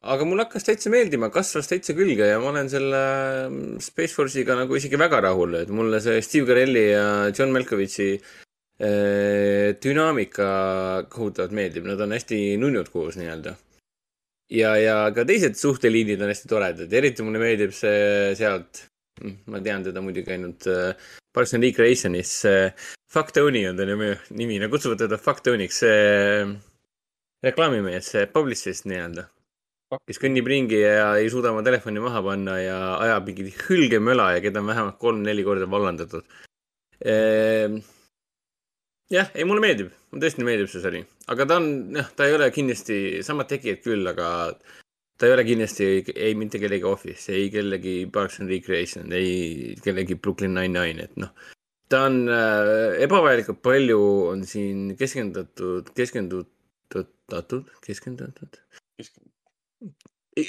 aga 0.00 0.24
mulle 0.24 0.46
hakkas 0.48 0.64
täitsa 0.64 0.90
meeldima, 0.92 1.28
kasvas 1.28 1.68
täitsa 1.68 1.92
külge 1.92 2.24
ja 2.32 2.40
ma 2.40 2.48
olen 2.48 2.68
selle 2.72 3.00
mm, 3.48 3.80
Space 3.80 4.16
Force'iga 4.16 4.56
nagu 4.56 4.76
isegi 4.76 4.96
väga 4.96 5.20
rahul, 5.20 5.60
et 5.60 5.68
mulle 5.68 6.00
see 6.00 6.22
Steve 6.24 6.48
Carelli 6.48 6.92
ja 6.94 7.28
John 7.28 7.52
Malkovichi 7.52 8.14
äh, 8.16 8.38
dünaamika 8.80 10.46
kohutavalt 11.12 11.52
meeldib, 11.52 11.84
nad 11.84 12.00
on 12.00 12.14
hästi 12.16 12.56
nunnud 12.60 12.88
koos 12.92 13.18
nii-öelda. 13.20 13.56
ja, 14.50 14.70
ja 14.80 14.94
ka 15.14 15.24
teised 15.28 15.58
suhteliinid 15.60 16.22
on 16.22 16.32
hästi 16.32 16.48
toredad, 16.48 16.92
eriti 16.92 17.22
mulle 17.22 17.42
meeldib 17.42 17.74
see 17.76 18.32
sealt, 18.38 18.86
mm, 19.20 19.36
ma 19.52 19.60
tean 19.60 19.84
teda 19.84 20.00
muidugi 20.00 20.32
ainult 20.32 20.66
äh, 20.66 20.94
Parks 21.32 21.54
and 21.54 21.62
Recreationis, 21.62 22.32
Fuck 23.12 23.34
Tony 23.36 23.66
on 23.68 23.76
ta 23.76 23.84
nimi, 23.84 24.14
nimi, 24.38 24.58
no 24.58 24.70
kutsuvad 24.72 25.04
teda 25.04 25.18
Fuck 25.20 25.44
Tony'ks, 25.44 25.82
see 25.84 26.48
reklaamimees, 27.44 28.08
see 28.14 28.26
publicist 28.32 28.88
nii-öelda, 28.88 29.28
kes 30.08 30.18
kõnnib 30.22 30.48
ringi 30.48 30.80
ja 30.80 31.14
ei 31.20 31.30
suuda 31.30 31.52
oma 31.52 31.62
telefoni 31.66 32.02
maha 32.02 32.24
panna 32.24 32.58
ja 32.62 32.80
ajab 32.96 33.28
mingit 33.28 33.64
hülgemöla 33.68 34.32
ja 34.36 34.42
keda 34.44 34.64
on 34.64 34.72
vähemalt 34.72 35.00
kolm-neli 35.04 35.44
korda 35.46 35.68
vallandatud 35.70 36.24
ehm,. 37.04 37.82
Jah, 39.12 39.30
ei 39.34 39.46
mulle 39.48 39.64
meeldib, 39.64 39.94
mulle 40.10 40.26
tõesti 40.26 40.46
meeldib 40.46 40.70
see 40.72 40.84
sari, 40.84 41.04
aga 41.32 41.48
ta 41.48 41.58
on, 41.60 41.70
jah, 41.98 42.10
ta 42.16 42.28
ei 42.28 42.36
ole 42.36 42.50
kindlasti, 42.54 43.00
samad 43.26 43.50
tegijad 43.50 43.82
küll, 43.84 44.06
aga 44.10 44.28
ta 45.20 45.28
ei 45.28 45.34
ole 45.36 45.46
kindlasti 45.48 45.86
ei, 45.86 46.04
ei 46.28 46.36
mitte 46.38 46.60
kellegi 46.62 46.86
Office, 46.88 47.32
ei 47.34 47.50
kellegi 47.52 47.96
Parks 48.12 48.40
and 48.40 48.52
Recreation, 48.52 49.10
ei 49.16 49.74
kellegi 49.84 50.16
Brooklyn 50.16 50.54
Nine-Nine, 50.56 51.10
et 51.10 51.20
noh, 51.20 51.34
ta 51.90 52.06
on 52.06 52.22
äh, 52.30 53.02
ebavajalikult 53.04 53.60
palju 53.66 54.00
on 54.30 54.46
siin 54.48 54.94
keskendatud, 54.98 55.92
keskendutud 55.96 56.48
keskendatud, 56.90 57.70
keskendatud. 57.84 58.58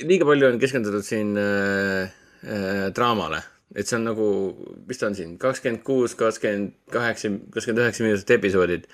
liiga 0.07 0.25
palju 0.25 0.47
on 0.47 0.59
keskendutud 0.59 1.05
siin 1.05 1.35
äh, 1.37 2.09
äh, 2.43 2.87
draamale, 2.95 3.41
et 3.75 3.87
see 3.87 3.97
on 3.97 4.07
nagu, 4.09 4.27
mis 4.87 4.99
ta 4.99 5.09
on 5.09 5.17
siin, 5.17 5.35
kakskümmend 5.41 5.83
kuus, 5.87 6.15
kakskümmend 6.19 6.73
kaheksa, 6.91 7.31
kakskümmend 7.53 7.83
üheksa 7.85 8.05
minutit 8.05 8.33
episoodid. 8.37 8.87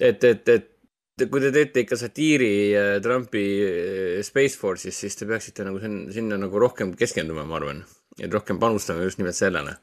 et, 0.00 0.24
et, 0.24 0.48
et 0.48 1.26
kui 1.30 1.42
te 1.42 1.50
teete 1.54 1.84
ikka 1.84 1.98
satiiri 2.00 2.52
äh, 2.74 2.92
Trumpi 3.04 3.44
äh, 3.62 4.22
Space 4.24 4.58
Force'is, 4.58 4.96
siis 5.04 5.16
te 5.18 5.28
peaksite 5.28 5.66
nagu 5.68 5.80
sinna, 5.82 6.06
sinna 6.12 6.38
nagu 6.40 6.62
rohkem 6.62 6.94
keskenduma, 6.98 7.44
ma 7.48 7.58
arvan. 7.60 7.82
et 8.20 8.32
rohkem 8.32 8.58
panustama 8.60 9.04
just 9.04 9.20
nimelt 9.20 9.36
sellele 9.36 9.76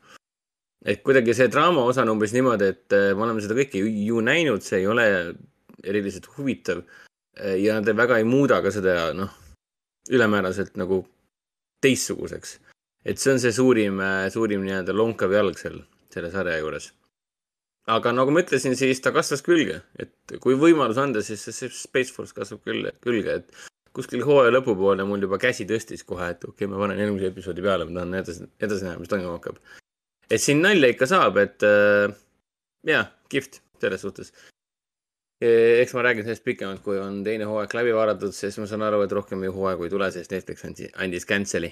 et 0.86 1.04
kuidagi 1.04 1.36
see 1.36 1.50
draama 1.52 1.84
osa 1.84 2.06
on 2.06 2.14
umbes 2.16 2.34
niimoodi, 2.34 2.72
et 2.74 2.98
äh, 2.98 3.12
me 3.14 3.28
oleme 3.28 3.44
seda 3.44 3.58
kõike 3.58 3.84
ju, 3.84 4.24
näinud, 4.26 4.64
see 4.66 4.82
ei 4.82 4.88
ole 4.88 5.06
eriliselt 5.84 6.28
huvitav. 6.38 6.84
ja 7.40 7.78
nad 7.78 7.88
väga 7.96 8.18
ei 8.20 8.26
muuda 8.28 8.58
ka 8.60 8.72
seda, 8.74 9.14
noh, 9.16 9.30
ülemääraselt 10.12 10.76
nagu 10.76 11.06
teistsuguseks. 11.80 12.58
Et 13.06 13.20
see 13.20 13.34
on 13.34 13.42
see 13.42 13.54
suurim, 13.56 14.02
suurim 14.34 14.64
nii-öelda 14.66 14.96
lonkav 14.96 15.34
jalg 15.34 15.60
seal, 15.60 15.80
selle 16.14 16.32
sarja 16.34 16.58
juures. 16.60 16.92
aga 17.90 18.12
nagu 18.14 18.34
ma 18.34 18.44
ütlesin, 18.44 18.76
siis 18.78 19.02
ta 19.02 19.14
kasvas 19.16 19.42
külge, 19.46 19.80
et 19.98 20.38
kui 20.44 20.58
võimalus 20.60 21.00
anda, 21.02 21.24
siis 21.26 21.42
see 21.48 21.72
Space 21.74 22.14
Force 22.14 22.36
kasvab 22.38 22.62
küll, 22.68 22.92
külge, 23.02 23.40
et 23.42 23.64
kuskil 23.96 24.22
hooaja 24.28 24.54
lõpupoole 24.54 25.06
mul 25.10 25.26
juba 25.26 25.40
käsi 25.42 25.66
tõstis 25.70 26.06
kohe, 26.06 26.30
et 26.36 26.44
okei 26.44 26.68
okay,, 26.68 26.70
ma 26.70 26.84
panen 26.84 27.02
eelmise 27.02 27.32
episoodi 27.32 27.66
peale, 27.66 27.88
ma 27.90 27.98
tahan 27.98 28.20
edasi, 28.22 28.46
edasi 28.62 28.86
näha, 28.86 29.00
mis 29.02 29.10
toimuma 29.10 29.40
hakkab. 29.40 29.58
et 30.30 30.44
siin 30.44 30.62
nalja 30.62 30.92
ikka 30.94 31.10
saab, 31.10 31.42
et 31.42 31.66
äh, 31.66 32.14
jaa, 32.86 33.08
kihvt 33.32 33.62
selles 33.82 34.06
suhtes 34.06 34.34
eks 35.42 35.94
ma 35.96 36.04
räägin 36.04 36.26
sellest 36.28 36.44
pikemalt, 36.44 36.82
kui 36.84 36.98
on 37.00 37.22
teine 37.24 37.46
hooaeg 37.48 37.74
läbi 37.74 37.94
vaadatud, 37.96 38.36
sest 38.36 38.60
ma 38.60 38.68
saan 38.68 38.84
aru, 38.84 39.06
et 39.06 39.14
rohkem 39.16 39.44
ju 39.48 39.54
hooaegu 39.56 39.88
ei 39.88 39.94
tule, 39.94 40.10
sest 40.12 40.36
Netflix 40.36 40.66
andis, 40.68 40.92
andis 41.00 41.26
cancel'i 41.26 41.72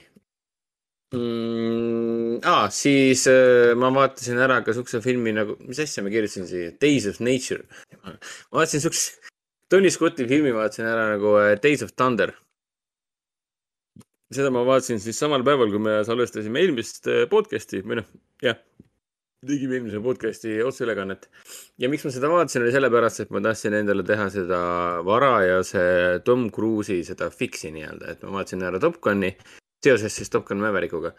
mm,. 1.13 2.39
Ah, 2.45 2.67
siis 2.71 3.25
äh, 3.31 3.73
ma 3.79 3.89
vaatasin 3.93 4.39
ära 4.43 4.59
ka 4.65 4.75
siukse 4.75 5.01
filmi 5.03 5.33
nagu, 5.35 5.55
mis 5.65 5.79
asja 5.81 6.03
ma 6.05 6.11
kirjutasin 6.13 6.47
siia, 6.49 6.73
Days 6.81 7.07
of 7.09 7.21
Nature. 7.23 7.63
ma 8.03 8.13
vaatasin 8.59 8.83
siukse, 8.83 9.31
Tony 9.71 9.91
Scotti 9.91 10.27
filmi 10.29 10.53
vaatasin 10.55 10.87
ära 10.87 11.07
nagu 11.15 11.33
äh, 11.41 11.55
Days 11.63 11.83
of 11.85 11.95
Thunder. 11.95 12.35
seda 14.33 14.51
ma 14.51 14.65
vaatasin 14.67 14.99
siis 14.99 15.19
samal 15.19 15.45
päeval, 15.47 15.71
kui 15.71 15.81
me 15.81 15.99
salvestasime 16.07 16.61
eelmist 16.61 17.07
äh, 17.07 17.25
podcast'i 17.31 17.81
või 17.85 18.01
noh, 18.01 18.09
jah, 18.43 18.59
tegime 19.47 19.77
eelmise 19.77 20.01
podcast'i 20.03 20.57
otseülekannet. 20.67 21.29
ja 21.79 21.89
miks 21.89 22.03
ma 22.05 22.11
seda 22.13 22.29
vaatasin, 22.33 22.65
oli 22.65 22.75
sellepärast, 22.75 23.23
et 23.23 23.31
ma 23.31 23.41
tahtsin 23.47 23.79
endale 23.79 24.03
teha 24.05 24.27
seda 24.33 24.59
varajase 25.07 25.85
Tom 26.27 26.49
Cruise'i 26.53 27.07
seda 27.07 27.31
fix'i 27.31 27.71
nii-öelda, 27.71 28.11
et 28.13 28.27
ma 28.27 28.41
vaatasin 28.41 28.67
ära 28.67 28.83
Top 28.83 28.99
Guni 29.01 29.31
seoses 29.87 30.19
siis 30.19 30.31
Top 30.33 30.45
Gun 30.47 30.61
Maverickuga. 30.63 31.13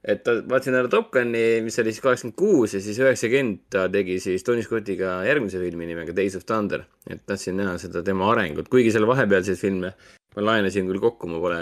et 0.00 0.24
vaatasin 0.24 0.78
ära 0.78 0.88
Top 0.88 1.10
Guni, 1.12 1.60
mis 1.64 1.76
oli 1.82 1.92
siis 1.92 2.04
kaheksakümmend 2.04 2.36
kuus 2.36 2.74
ja 2.74 2.80
siis 2.80 3.00
üheksakümmend 3.02 3.66
ta 3.74 3.88
tegi 3.92 4.20
siis 4.20 4.44
Tony 4.44 4.62
Scottiga 4.64 5.18
järgmise 5.26 5.60
filmi 5.60 5.88
nimega 5.90 6.14
Days 6.16 6.36
of 6.36 6.46
Thunder. 6.48 6.86
et 7.10 7.26
tahtsin 7.26 7.56
näha 7.60 7.76
seda 7.78 8.02
tema 8.06 8.30
arengut, 8.32 8.70
kuigi 8.72 8.92
seal 8.94 9.08
vahepealseid 9.10 9.60
filme 9.60 9.92
ma 10.36 10.44
laenasin 10.46 10.86
küll 10.88 11.02
kokku, 11.02 11.28
ma 11.30 11.40
pole 11.42 11.60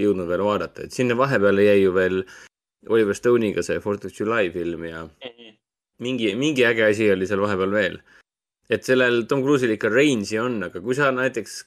jõudnud 0.00 0.28
veel 0.30 0.44
vaadata, 0.44 0.86
et 0.86 0.96
sinna 0.96 1.16
vahepeale 1.18 1.66
jäi 1.66 1.82
ju 1.82 1.92
veel 1.96 2.22
Oliver 2.88 3.16
Stone'iga 3.16 3.62
see 3.64 3.80
Fourth 3.84 4.06
of 4.08 4.14
July 4.16 4.50
film 4.50 4.84
ja 4.88 5.04
-hmm. 5.04 5.58
mingi, 6.00 6.34
mingi 6.36 6.64
äge 6.64 6.86
asi 6.86 7.10
oli 7.12 7.26
seal 7.26 7.40
vahepeal 7.40 7.70
veel. 7.70 8.00
et 8.70 8.84
sellel 8.84 9.24
Tom 9.26 9.42
Cruise'il 9.42 9.74
ikka 9.74 9.88
range'i 9.88 10.38
on, 10.38 10.62
aga 10.62 10.80
kui 10.80 10.94
sa 10.94 11.10
näiteks 11.10 11.64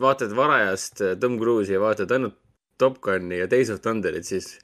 vaatad 0.00 0.34
varajast 0.36 1.00
äh, 1.00 1.16
Tom 1.20 1.38
Cruise'i 1.38 1.72
ja 1.74 1.80
vaatad 1.80 2.10
ainult 2.10 2.36
Top 2.80 2.98
Gun'i 3.04 3.42
ja 3.42 3.50
Days 3.50 3.70
of 3.72 3.82
Thunderit, 3.84 4.26
siis 4.28 4.56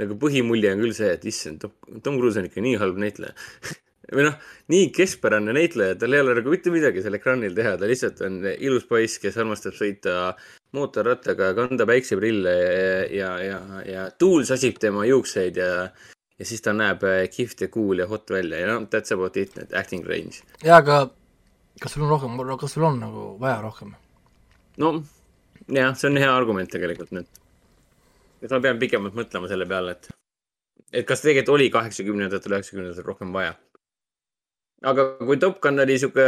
nagu 0.00 0.16
põhimulje 0.20 0.72
on 0.74 0.82
küll 0.82 0.96
see, 0.96 1.12
et 1.14 1.24
issand, 1.28 1.64
Tom 2.02 2.18
Cruise 2.18 2.40
on 2.40 2.48
ikka 2.48 2.64
nii 2.64 2.78
halb 2.80 2.98
näitleja 3.00 3.34
või 4.16 4.26
noh, 4.26 4.38
nii 4.72 4.88
keskpärane 4.94 5.54
näitleja, 5.54 5.96
tal 6.00 6.14
ei 6.16 6.22
ole 6.24 6.34
nagu 6.38 6.52
mitte 6.52 6.72
midagi 6.74 7.04
seal 7.04 7.16
ekraanil 7.18 7.54
teha, 7.56 7.76
ta 7.78 7.88
lihtsalt 7.88 8.22
on 8.26 8.40
ilus 8.52 8.86
poiss, 8.88 9.20
kes 9.22 9.38
armastab 9.40 9.76
sõita 9.78 10.32
mootorrattaga, 10.76 11.52
kanda 11.56 11.86
päikseprille 11.88 12.54
ja, 13.14 13.30
ja, 13.44 13.60
ja, 13.60 13.82
ja 13.86 14.06
tuul 14.18 14.46
sasib 14.48 14.80
tema 14.82 15.06
juukseid 15.08 15.60
ja, 15.60 15.72
ja 16.38 16.48
siis 16.48 16.64
ta 16.64 16.74
näeb 16.76 17.04
kihvt 17.32 17.66
ja 17.66 17.72
cool 17.72 18.02
ja 18.02 18.08
hot 18.10 18.32
välja 18.34 18.62
ja 18.64 18.70
noh, 18.72 18.86
that's 18.92 19.14
about 19.14 19.36
it, 19.40 19.54
need 19.58 19.74
acting 19.78 20.06
range. 20.08 20.42
jaa, 20.64 20.80
aga 20.82 21.04
kas 21.80 21.94
sul 21.94 22.06
on 22.06 22.14
rohkem, 22.16 22.40
kas 22.60 22.74
sul 22.76 22.88
on 22.88 22.98
nagu 23.02 23.28
vaja 23.40 23.60
rohkem? 23.62 23.94
no 24.82 24.96
jah, 25.68 25.94
see 25.94 26.10
on 26.10 26.20
hea 26.20 26.32
argument 26.32 26.72
tegelikult 26.72 27.14
nüüd. 27.14 27.30
Et 28.42 28.50
ma 28.50 28.60
pean 28.60 28.80
pikemalt 28.82 29.14
mõtlema 29.16 29.50
selle 29.50 29.66
peale, 29.70 29.96
et, 29.96 30.08
et 30.92 31.06
kas 31.06 31.22
tegelikult 31.24 31.56
oli 31.56 31.70
kaheksakümnendatel, 31.74 32.58
üheksakümnendatel 32.58 33.06
rohkem 33.06 33.32
vaja 33.34 33.54
aga 34.88 35.06
kui 35.20 35.38
Top 35.40 35.60
Gun 35.62 35.82
oli 35.82 35.96
sihuke, 36.00 36.26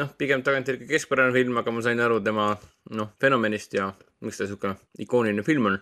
noh, 0.00 0.10
pigem 0.18 0.42
tagantjärgi 0.46 0.88
keskpärane 0.90 1.34
film, 1.34 1.58
aga 1.60 1.74
ma 1.74 1.84
sain 1.84 2.02
aru 2.02 2.20
tema, 2.24 2.50
noh, 2.96 3.12
fenomenist 3.22 3.76
ja 3.78 3.90
miks 4.26 4.40
ta 4.40 4.48
sihuke 4.48 4.74
ikooniline 5.06 5.46
film 5.46 5.72
on. 5.72 5.80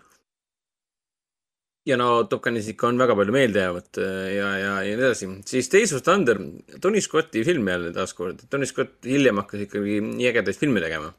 ja 1.88 1.96
no 1.96 2.24
Top 2.28 2.42
Gunis 2.44 2.66
ikka 2.68 2.90
on 2.90 2.98
väga 3.00 3.14
palju 3.16 3.32
meeldejäävat 3.32 3.98
äh, 4.02 4.26
ja, 4.34 4.48
ja, 4.60 4.72
ja 4.84 4.96
nii 4.96 4.96
edasi. 4.98 5.28
siis 5.48 5.70
Days 5.72 5.94
of 5.96 6.02
Thunder, 6.04 6.36
Tony 6.84 7.00
Scotti 7.00 7.44
film 7.44 7.68
jälle 7.68 7.92
taaskord. 7.96 8.42
Tony 8.50 8.66
Scott 8.68 9.06
hiljem 9.08 9.40
hakkas 9.40 9.64
ikkagi 9.64 10.02
ägedaid 10.28 10.58
filme 10.60 10.82
tegema. 10.84 11.14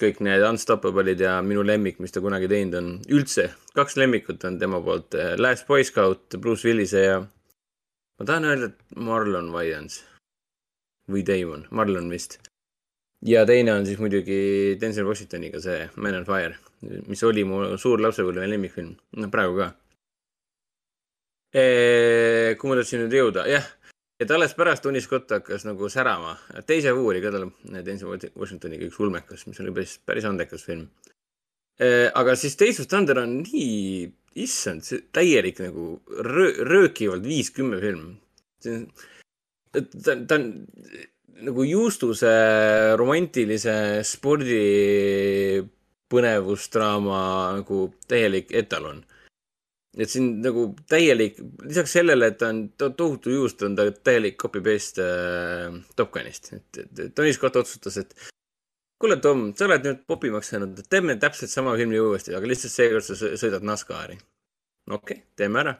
Kõik 0.00 0.20
need 0.24 0.42
Unstoppable'id 0.46 1.20
ja 1.20 1.38
minu 1.44 1.64
lemmik, 1.66 1.98
mis 2.00 2.14
ta 2.14 2.22
kunagi 2.24 2.48
teinud 2.50 2.76
on, 2.78 2.92
üldse, 3.12 3.50
kaks 3.76 3.98
lemmikut 4.00 4.44
on 4.48 4.58
tema 4.60 4.80
poolt. 4.84 5.16
Äh, 5.16 5.34
Last 5.40 5.66
Boy 5.68 5.84
Scout 5.84 6.38
Bruce 6.40 6.68
Willise 6.68 7.02
ja 7.04 7.18
ma 7.20 8.28
tahan 8.28 8.48
öelda, 8.48 8.70
et 8.70 8.96
Marlon 8.96 9.50
Wayans 9.54 10.00
või 11.10 11.24
Damon, 11.26 11.66
Marlon 11.74 12.10
vist. 12.12 12.38
ja 13.26 13.44
teine 13.46 13.74
on 13.74 13.86
siis 13.86 13.98
muidugi 14.00 14.78
Denzel 14.80 15.08
Washingtoniga 15.08 15.60
see 15.60 15.88
Man 15.96 16.20
on 16.20 16.24
Fire, 16.24 16.56
mis 17.08 17.22
oli 17.24 17.44
mu 17.44 17.76
suur 17.76 18.00
lapsepõlve 18.00 18.46
lemmikfilm, 18.48 18.94
noh 19.20 19.32
praegu 19.32 19.58
ka. 19.58 19.68
kuhu 22.56 22.70
ma 22.70 22.78
tahtsin 22.78 23.04
nüüd 23.04 23.16
jõuda, 23.18 23.44
jah, 23.50 23.66
et 24.20 24.30
alles 24.30 24.54
pärast 24.56 24.84
Tony 24.84 25.00
Scott 25.00 25.32
hakkas 25.32 25.64
nagu 25.64 25.88
särama, 25.92 26.36
teise 26.68 26.92
oli 26.92 27.22
ka 27.24 27.32
tal 27.32 27.48
Denzel 27.86 28.12
Washingtoniga 28.36 28.88
üks 28.88 29.00
ulmekas, 29.00 29.46
mis 29.48 29.60
oli 29.64 29.72
päris, 29.76 29.96
päris 30.04 30.28
andekas 30.28 30.66
film. 30.66 30.88
aga 32.14 32.36
siis 32.36 32.58
Days 32.60 32.80
of 32.80 32.88
Thunder 32.88 33.22
on 33.22 33.38
nii 33.40 34.10
issand, 34.44 34.84
see 34.84 35.06
täielik 35.12 35.58
nagu 35.64 35.94
röö, 36.26 36.52
röökivalt 36.68 37.24
viis-kümme 37.24 37.80
film. 37.80 38.18
see 38.60 38.76
on, 38.76 38.84
ta, 39.72 40.16
ta 40.28 40.36
on 40.36 40.50
nagu 41.48 41.64
Juustuse 41.64 42.30
romantilise 43.00 44.04
spordi 44.04 45.64
põnevusdraama 46.10 47.22
nagu 47.60 47.86
täielik 48.10 48.52
etalon. 48.52 49.04
Et 49.98 50.10
siin 50.10 50.36
nagu 50.44 50.68
täielik, 50.90 51.38
lisaks 51.66 51.96
sellele, 51.98 52.30
et 52.30 52.38
ta 52.38 52.50
on 52.52 52.62
to 52.78 52.90
tohutu 52.98 53.32
juust, 53.34 53.62
on 53.66 53.74
ta 53.78 53.88
täielik 53.90 54.36
copy-paste 54.40 55.06
äh, 55.06 55.78
Top 55.98 56.12
Gunist, 56.14 56.52
et, 56.54 56.82
et 56.84 57.14
Tony 57.14 57.32
Scott 57.34 57.58
otsustas, 57.58 57.98
et 57.98 58.14
kuule, 59.00 59.18
Tom, 59.22 59.48
sa 59.56 59.66
oled 59.66 59.86
nüüd 59.88 60.04
popimaks 60.08 60.52
saanud, 60.52 60.82
teeme 60.92 61.16
täpselt 61.20 61.50
sama 61.50 61.74
filmi 61.80 61.98
uuesti, 61.98 62.36
aga 62.36 62.50
lihtsalt 62.50 62.76
seekord 62.76 63.06
sa 63.06 63.18
sõ- 63.18 63.32
sõidad 63.40 63.66
NASCARi. 63.66 64.18
okei 64.90 64.96
okay,, 65.00 65.24
teeme 65.36 65.64
ära. 65.64 65.74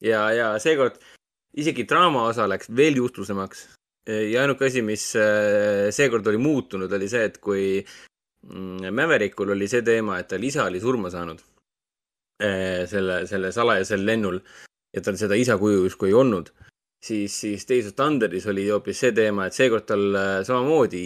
ja, 0.00 0.24
ja 0.32 0.54
seekord 0.62 0.96
isegi 1.60 1.84
draama 1.84 2.24
osa 2.30 2.48
läks 2.48 2.70
veel 2.72 2.96
juhtlusemaks. 2.96 3.66
ja 4.08 4.42
ainuke 4.42 4.70
asi, 4.70 4.80
mis 4.82 5.10
äh, 5.20 5.90
seekord 5.92 6.26
oli 6.32 6.40
muutunud, 6.40 6.92
oli 6.92 7.08
see, 7.12 7.28
et 7.28 7.36
kui 7.38 7.84
mm, 8.48 8.88
Mäverikul 8.96 9.52
oli 9.52 9.68
see 9.68 9.84
teema, 9.84 10.18
et 10.18 10.32
tal 10.32 10.44
isa 10.44 10.64
oli 10.64 10.80
surma 10.80 11.12
saanud 11.12 11.44
selle, 12.40 13.22
selle 13.28 13.52
salajasel 13.52 14.04
lennul 14.06 14.38
ja 14.96 15.02
tal 15.04 15.18
seda 15.20 15.36
isa 15.36 15.58
kuju 15.60 15.84
justkui 15.84 16.08
ei 16.08 16.16
olnud 16.16 16.48
siis, 17.02 17.40
siis 17.40 17.68
Days 17.68 17.86
of 17.86 17.96
Thunderis 17.96 18.46
oli 18.50 18.68
hoopis 18.68 19.00
see 19.04 19.12
teema, 19.16 19.46
et 19.46 19.56
seekord 19.56 19.86
tal 19.88 20.04
äh, 20.16 20.32
samamoodi, 20.46 21.04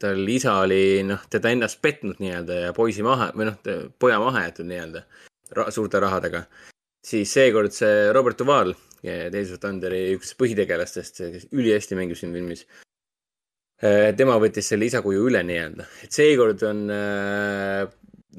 tal 0.00 0.32
isa 0.32 0.58
oli 0.64 1.02
noh, 1.06 1.26
teda 1.30 1.52
ennast 1.52 1.80
petnud 1.84 2.22
nii-öelda 2.22 2.60
ja 2.66 2.72
poisi 2.76 3.04
maha 3.06 3.30
või 3.36 3.50
noh, 3.50 3.58
poja 4.00 4.20
maha 4.22 4.46
jäetud 4.46 4.70
nii-öelda 4.70 5.04
ra 5.58 5.68
suurte 5.74 6.00
rahadega. 6.02 6.44
siis 7.04 7.32
seekord 7.32 7.72
see 7.72 8.10
Robert 8.12 8.38
Duval, 8.38 8.74
Days 9.04 9.52
of 9.52 9.60
Thunderi 9.60 10.14
üks 10.16 10.32
põhitegelastest, 10.40 11.20
kes 11.32 11.48
ülihästi 11.52 11.96
mängib 11.98 12.16
siin 12.16 12.32
filmis. 12.32 12.64
tema 14.16 14.38
võttis 14.40 14.70
selle 14.70 14.86
isakuju 14.88 15.26
üle 15.28 15.42
nii-öelda, 15.44 15.84
et 16.06 16.12
seekord 16.16 16.62
on 16.64 16.88
äh, 16.90 17.84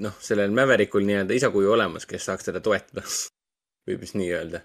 noh, 0.01 0.15
sellel 0.23 0.53
Mäverikul 0.55 1.05
nii-öelda 1.07 1.35
isakuju 1.37 1.75
olemas, 1.75 2.07
kes 2.09 2.27
saaks 2.29 2.51
teda 2.51 2.63
toetada, 2.63 3.05
võib 3.87 4.01
vist 4.03 4.17
nii 4.19 4.31
öelda 4.33 4.63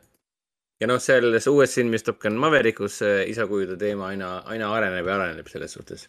ja 0.80 0.88
noh, 0.88 1.00
selles 1.02 1.48
uues 1.50 1.74
filmis 1.76 2.04
Top 2.06 2.20
Gun 2.22 2.38
Maverickus 2.40 3.00
see 3.02 3.26
isakujude 3.32 3.76
teema 3.80 4.10
aina, 4.10 4.38
aina 4.50 4.70
areneb 4.76 5.08
ja 5.08 5.18
areneb 5.18 5.50
selles 5.52 5.76
suhtes. 5.76 6.06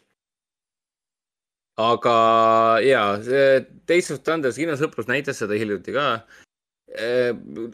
aga 1.82 2.15
ja, 2.86 3.03
Days 3.89 4.11
of 4.13 4.22
Thunder 4.24 4.53
kinosõprus 4.55 5.09
näitas 5.09 5.41
seda 5.41 5.57
hiljuti 5.59 5.95
ka. 5.95 6.05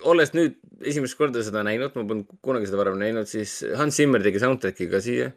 olles 0.06 0.34
nüüd 0.38 0.58
esimest 0.86 1.18
korda 1.18 1.42
seda 1.44 1.64
näinud, 1.66 1.96
ma 1.96 2.06
polnud 2.06 2.38
kunagi 2.46 2.70
seda 2.70 2.82
varem 2.82 3.00
näinud, 3.02 3.30
siis 3.30 3.60
Hans 3.78 3.98
Zimmer 3.98 4.22
tegi 4.24 4.42
soundtrack'i 4.42 4.90
ka 4.90 5.02
siia. 5.02 5.32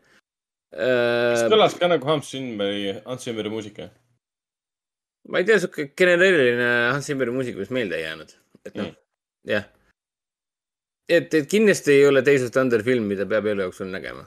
kas 0.73 1.49
kõlas 1.49 1.77
ka 1.81 1.89
nagu 1.93 2.09
Hans 2.09 2.33
Zimmeri, 2.33 3.01
Hans 3.05 3.25
Zimmeri 3.29 3.53
muusika? 3.53 3.91
Ma 5.31 5.41
ei 5.41 5.47
tea, 5.49 5.61
sihuke 5.63 5.91
genereeriline 5.97 6.71
Hans 6.91 7.07
Zimmeri 7.11 7.35
muusika 7.35 7.63
vist 7.63 7.75
meelde 7.75 7.99
ei 7.99 8.09
jäänud, 8.09 8.35
et 8.67 8.75
noh 8.79 8.91
Mm., 8.91 8.97
jah. 9.55 9.65
et, 11.09 11.33
et 11.35 11.47
kindlasti 11.49 11.95
ei 11.95 12.07
ole 12.07 12.21
of 12.21 12.51
Thunder 12.53 12.83
film, 12.85 13.07
mida 13.09 13.27
peab 13.27 13.47
elu 13.47 13.63
jooksul 13.63 13.89
nägema. 13.89 14.27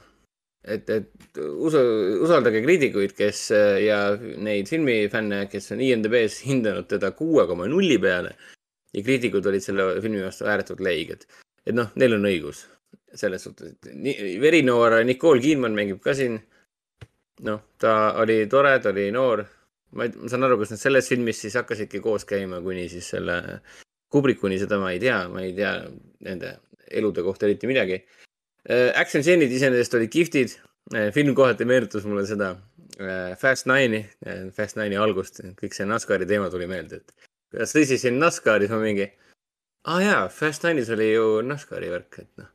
et, 0.64 0.90
et 0.90 1.38
usu, 1.38 1.80
usaldage 2.24 2.64
kriitikuid, 2.64 3.14
kes 3.18 3.52
ja 3.84 4.18
neid 4.18 4.68
filmifänne, 4.72 5.46
kes 5.52 5.72
on 5.76 5.82
IMDB-s 5.82 6.42
hindanud 6.48 6.88
teda 6.88 7.12
kuue 7.12 7.46
koma 7.48 7.68
nulli 7.68 7.98
peale 8.00 8.36
ja 8.94 9.04
kriitikud 9.04 9.46
olid 9.46 9.62
selle 9.62 9.90
filmi 10.02 10.24
vastu 10.24 10.48
ääretult 10.48 10.80
leiged. 10.80 11.28
et 11.66 11.76
noh, 11.76 11.92
neil 11.96 12.16
on 12.18 12.26
õigus 12.32 12.66
selles 13.14 13.44
suhtes, 13.44 13.76
et 13.76 13.92
nii, 13.94 14.38
verinoor 14.42 15.04
Nicole 15.06 15.42
Kidman 15.42 15.76
mängib 15.78 16.02
ka 16.02 16.16
siin. 16.18 16.40
noh, 17.44 17.60
ta 17.78 18.14
oli 18.22 18.46
tore, 18.48 18.80
ta 18.80 18.90
oli 18.90 19.12
noor 19.12 19.44
ma 19.94 20.08
ei, 20.08 20.14
ma 20.20 20.30
saan 20.32 20.46
aru, 20.48 20.60
kas 20.62 20.74
nad 20.74 20.82
selles 20.82 21.10
filmis 21.12 21.40
siis 21.44 21.56
hakkasidki 21.60 22.02
koos 22.04 22.28
käima 22.30 22.62
kuni 22.66 22.88
siis 22.92 23.10
selle 23.16 23.40
Kubrickuni, 24.14 24.60
seda 24.62 24.78
ma 24.82 24.92
ei 24.94 25.00
tea, 25.02 25.24
ma 25.32 25.42
ei 25.42 25.56
tea 25.58 25.74
nende 26.28 26.58
elude 26.94 27.24
kohta 27.26 27.48
eriti 27.48 27.70
midagi. 27.70 27.98
Action 28.70 29.24
stseenid 29.26 29.52
iseenesest 29.52 29.98
olid 29.98 30.12
kihvtid, 30.14 30.54
film 31.16 31.34
kohati 31.36 31.66
meenutas 31.66 32.06
mulle 32.06 32.26
seda 32.28 32.54
äh, 33.00 33.34
Fast 33.40 33.68
Nine'i, 33.68 34.04
Fast 34.56 34.78
Nine'i 34.78 35.00
algust, 35.00 35.42
kõik 35.60 35.76
see 35.76 35.88
NASCARi 35.90 36.28
teema 36.30 36.50
tuli 36.54 36.68
meelde, 36.70 37.02
et 37.02 37.30
kui 37.52 37.62
ta 37.62 37.68
sõisis 37.70 38.04
siin 38.04 38.20
NASCARis, 38.22 38.72
ma 38.74 38.80
mingi, 38.84 39.10
aa 39.88 39.98
ah, 39.98 40.04
jaa, 40.04 40.24
Fast 40.32 40.68
Nine'is 40.68 40.92
oli 40.94 41.10
ju 41.14 41.28
NASCARi 41.48 41.92
värk, 41.94 42.20
et 42.24 42.30
noh. 42.42 42.53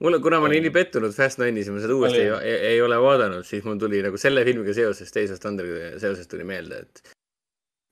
mulle, 0.00 0.20
kuna 0.22 0.40
ma 0.40 0.48
olin 0.48 0.62
nii 0.66 0.74
pettunud 0.74 1.12
Fast 1.16 1.40
Nine'is 1.42 1.68
ja 1.68 1.74
ma 1.74 1.82
seda 1.82 1.96
uuesti 1.96 2.20
ei, 2.22 2.30
Oli. 2.30 2.46
ei, 2.48 2.70
ei 2.74 2.80
ole 2.82 2.98
vaadanud, 3.02 3.44
siis 3.46 3.64
mul 3.66 3.80
tuli 3.82 4.02
nagu 4.04 4.18
selle 4.20 4.44
filmiga 4.48 4.74
seoses, 4.76 5.12
of 5.34 5.42
Thunderiga 5.42 5.98
seoses 6.02 6.30
tuli 6.30 6.46
meelde, 6.48 6.80
et 6.86 7.12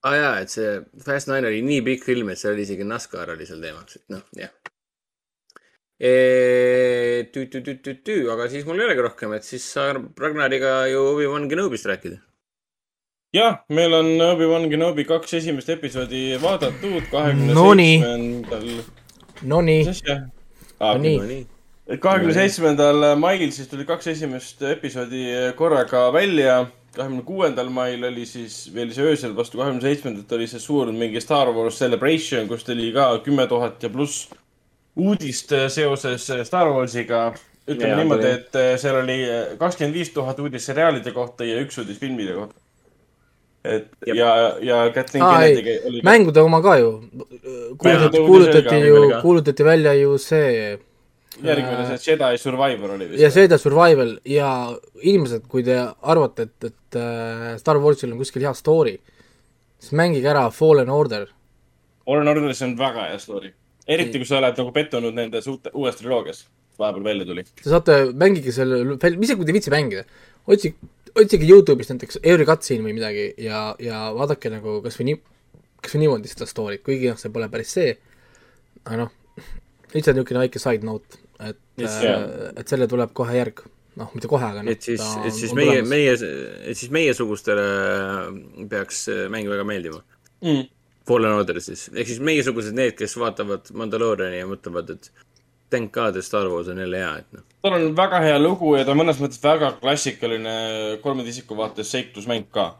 aa 0.00 0.10
ah, 0.10 0.16
jaa, 0.16 0.32
et 0.40 0.52
see 0.52 0.68
Fast 1.04 1.28
Nine 1.28 1.48
oli 1.50 1.60
nii 1.64 1.82
pikk 1.84 2.06
film, 2.08 2.32
et 2.32 2.40
seal 2.40 2.54
oli 2.56 2.64
isegi 2.64 2.86
NASCAR 2.88 3.34
oli 3.34 3.46
seal 3.48 3.60
teemaks, 3.60 4.00
et 4.00 4.14
noh, 4.14 4.24
jah. 4.38 4.52
tü-tü-tü-tü-tü, 7.34 8.16
aga 8.32 8.48
siis 8.48 8.64
mul 8.64 8.80
ei 8.80 8.86
olegi 8.88 9.04
rohkem, 9.04 9.36
et 9.36 9.44
siis 9.44 9.66
saab 9.74 10.16
Ragnariga 10.24 10.72
ju 10.88 11.04
Obi-Wan 11.12 11.48
Kenobist 11.52 11.86
rääkida. 11.90 12.16
jah, 13.36 13.60
meil 13.68 13.92
on 14.00 14.10
Obi-Wan 14.30 14.70
Kenobi 14.72 15.04
kaks 15.04 15.36
esimest 15.42 15.68
episoodi 15.76 16.24
vaadatud 16.42 17.04
kahekümne 17.12 17.54
Nonii. 17.60 18.00
seitsmendal, 18.00 18.68
Nonii, 19.52 19.80
mis 19.84 19.94
asja? 19.98 20.22
Nii. 20.80 21.18
nii. 21.28 21.46
Kahekümne 21.98 22.34
seitsmendal 22.34 23.16
mail 23.18 23.50
siis 23.54 23.68
tuli 23.70 23.84
kaks 23.88 24.06
esimest 24.12 24.62
episoodi 24.62 25.24
korraga 25.56 26.12
välja. 26.12 26.66
kahekümne 26.94 27.22
kuuendal 27.22 27.68
mail 27.70 28.04
oli 28.04 28.26
siis 28.26 28.70
veel 28.74 28.90
see 28.94 29.04
öösel 29.06 29.34
vastu 29.36 29.58
kahekümne 29.58 29.82
seitsmendat 29.82 30.32
oli 30.32 30.46
see 30.50 30.58
suur 30.60 30.90
mingi 30.92 31.20
Star 31.20 31.48
Wars 31.54 31.78
Celebration, 31.78 32.48
kus 32.48 32.64
tuli 32.64 32.92
ka 32.92 33.12
kümme 33.24 33.46
tuhat 33.46 33.82
ja 33.82 33.90
pluss 33.90 34.28
uudist 34.96 35.52
seoses 35.68 36.26
Star 36.44 36.68
Warsiga. 36.68 37.32
ütleme 37.70 37.90
Jaa, 37.90 37.98
niimoodi, 38.00 38.26
et 38.26 38.58
seal 38.80 38.96
oli 39.02 39.18
kakskümmend 39.58 39.94
viis 39.94 40.10
tuhat 40.10 40.38
uudist 40.42 40.66
seriaalide 40.66 41.12
kohta 41.14 41.44
ja 41.44 41.60
üks 41.62 41.78
uudis 41.78 41.98
filmide 41.98 42.34
kohta. 42.34 42.54
et 43.64 43.88
Jep. 44.06 44.16
ja, 44.16 44.56
ja 44.60 44.90
Kathleen 44.94 45.24
Aa, 45.24 45.40
Kennedy 45.40 45.78
oli. 45.86 46.00
mängude 46.02 46.40
oma 46.40 46.62
ka 46.62 46.78
ju. 46.78 46.92
kuulutati, 47.78 48.18
kuulutati 48.18 48.80
ju 48.86 49.10
kuulutati 49.22 49.64
välja 49.64 49.94
ju 49.94 50.18
see 50.18 50.78
järgmine 51.38 51.86
see 51.96 52.12
Jedi 52.12 52.38
Survivor 52.38 52.94
oli 52.96 53.08
vist. 53.10 53.22
ja 53.22 53.30
Jedi 53.30 53.58
Survival 53.58 54.16
ja 54.26 54.50
inimesed, 55.02 55.46
kui 55.48 55.62
te 55.66 55.78
arvate, 55.78 56.48
et, 56.48 56.70
et 56.70 56.98
äh, 56.98 57.56
Star 57.60 57.78
Warsil 57.82 58.12
on 58.12 58.20
kuskil 58.20 58.44
hea 58.44 58.52
story, 58.58 58.96
siis 59.78 59.94
mängige 59.96 60.30
ära 60.30 60.48
Fallen 60.54 60.90
Order. 60.90 61.28
Fallen 62.04 62.30
Orderis 62.32 62.62
on 62.66 62.76
väga 62.78 63.10
hea 63.12 63.18
story. 63.22 63.52
eriti 63.90 64.20
kui 64.22 64.28
sa 64.28 64.38
oled 64.38 64.58
nagu 64.58 64.72
pettunud 64.74 65.14
nendes 65.16 65.46
uute, 65.50 65.70
uues 65.74 65.96
triloogias, 65.98 66.44
vahepeal 66.78 67.04
välja 67.04 67.26
tuli. 67.26 67.42
Te 67.62 67.70
saate, 67.70 67.96
mängige 68.14 68.52
selle, 68.54 68.82
isegi 68.94 69.38
kui 69.38 69.46
te 69.46 69.50
ei 69.50 69.56
viitsi 69.56 69.72
mängida, 69.74 70.04
otsige, 70.46 70.90
otsige 71.14 71.48
Youtube'ist 71.48 71.94
näiteks 71.94 72.20
Every 72.22 72.46
Cutscene 72.46 72.86
või 72.86 72.94
midagi 72.98 73.32
ja, 73.42 73.70
ja 73.82 74.04
vaadake 74.14 74.52
nagu 74.52 74.78
kasvõi 74.84 75.08
nii, 75.10 75.22
kasvõi 75.82 76.04
niimoodi 76.04 76.30
seda 76.30 76.46
story't, 76.46 76.84
kuigi 76.86 77.10
noh, 77.10 77.18
see 77.18 77.34
pole 77.34 77.50
päris 77.50 77.74
see, 77.78 77.96
aga 78.84 79.04
noh, 79.04 79.16
lihtsalt 79.94 80.16
niisugune 80.16 80.44
väike 80.44 80.62
side 80.62 80.86
note, 80.86 81.20
et 81.42 81.60
yeah. 81.82 82.24
et 82.56 82.66
sellele 82.68 82.90
tuleb 82.90 83.14
kohe 83.16 83.36
järg. 83.36 83.62
noh, 84.00 84.12
mitte 84.14 84.28
kohe, 84.30 84.46
aga 84.46 84.62
noh, 84.62 84.72
et 84.72 84.84
siis, 84.86 85.02
et 85.26 85.34
siis 85.34 85.50
meie, 85.56 85.80
meie, 85.84 86.12
et 86.14 86.78
siis 86.78 86.92
meiesugustele 86.94 87.64
peaks 88.70 89.08
mäng 89.32 89.50
väga 89.50 89.64
meeldima. 89.66 89.98
Mm. 90.46 90.68
Fallen 91.08 91.34
Order 91.34 91.58
siis, 91.60 91.88
ehk 91.90 92.08
siis 92.08 92.20
meiesugused 92.22 92.76
need, 92.76 92.94
kes 92.98 93.16
vaatavad 93.18 93.72
Mandalooriani 93.76 94.38
ja 94.38 94.46
mõtlevad, 94.48 94.94
et 94.94 95.10
thank 95.70 95.92
god, 95.94 96.16
et 96.16 96.26
Star 96.26 96.48
Wars 96.50 96.70
on 96.70 96.78
jälle 96.78 97.02
hea, 97.02 97.10
et 97.22 97.36
noh. 97.36 97.44
tal 97.66 97.76
on 97.78 97.90
väga 97.96 98.22
hea 98.24 98.38
lugu 98.40 98.74
ja 98.76 98.86
ta 98.86 98.94
on 98.94 99.00
mõnes 99.02 99.20
mõttes 99.22 99.42
väga 99.42 99.72
klassikaline 99.80 100.54
kolmanda 101.02 101.34
isiku 101.34 101.58
vaates 101.58 101.90
seiklusmäng 101.94 102.48
ka. 102.54 102.72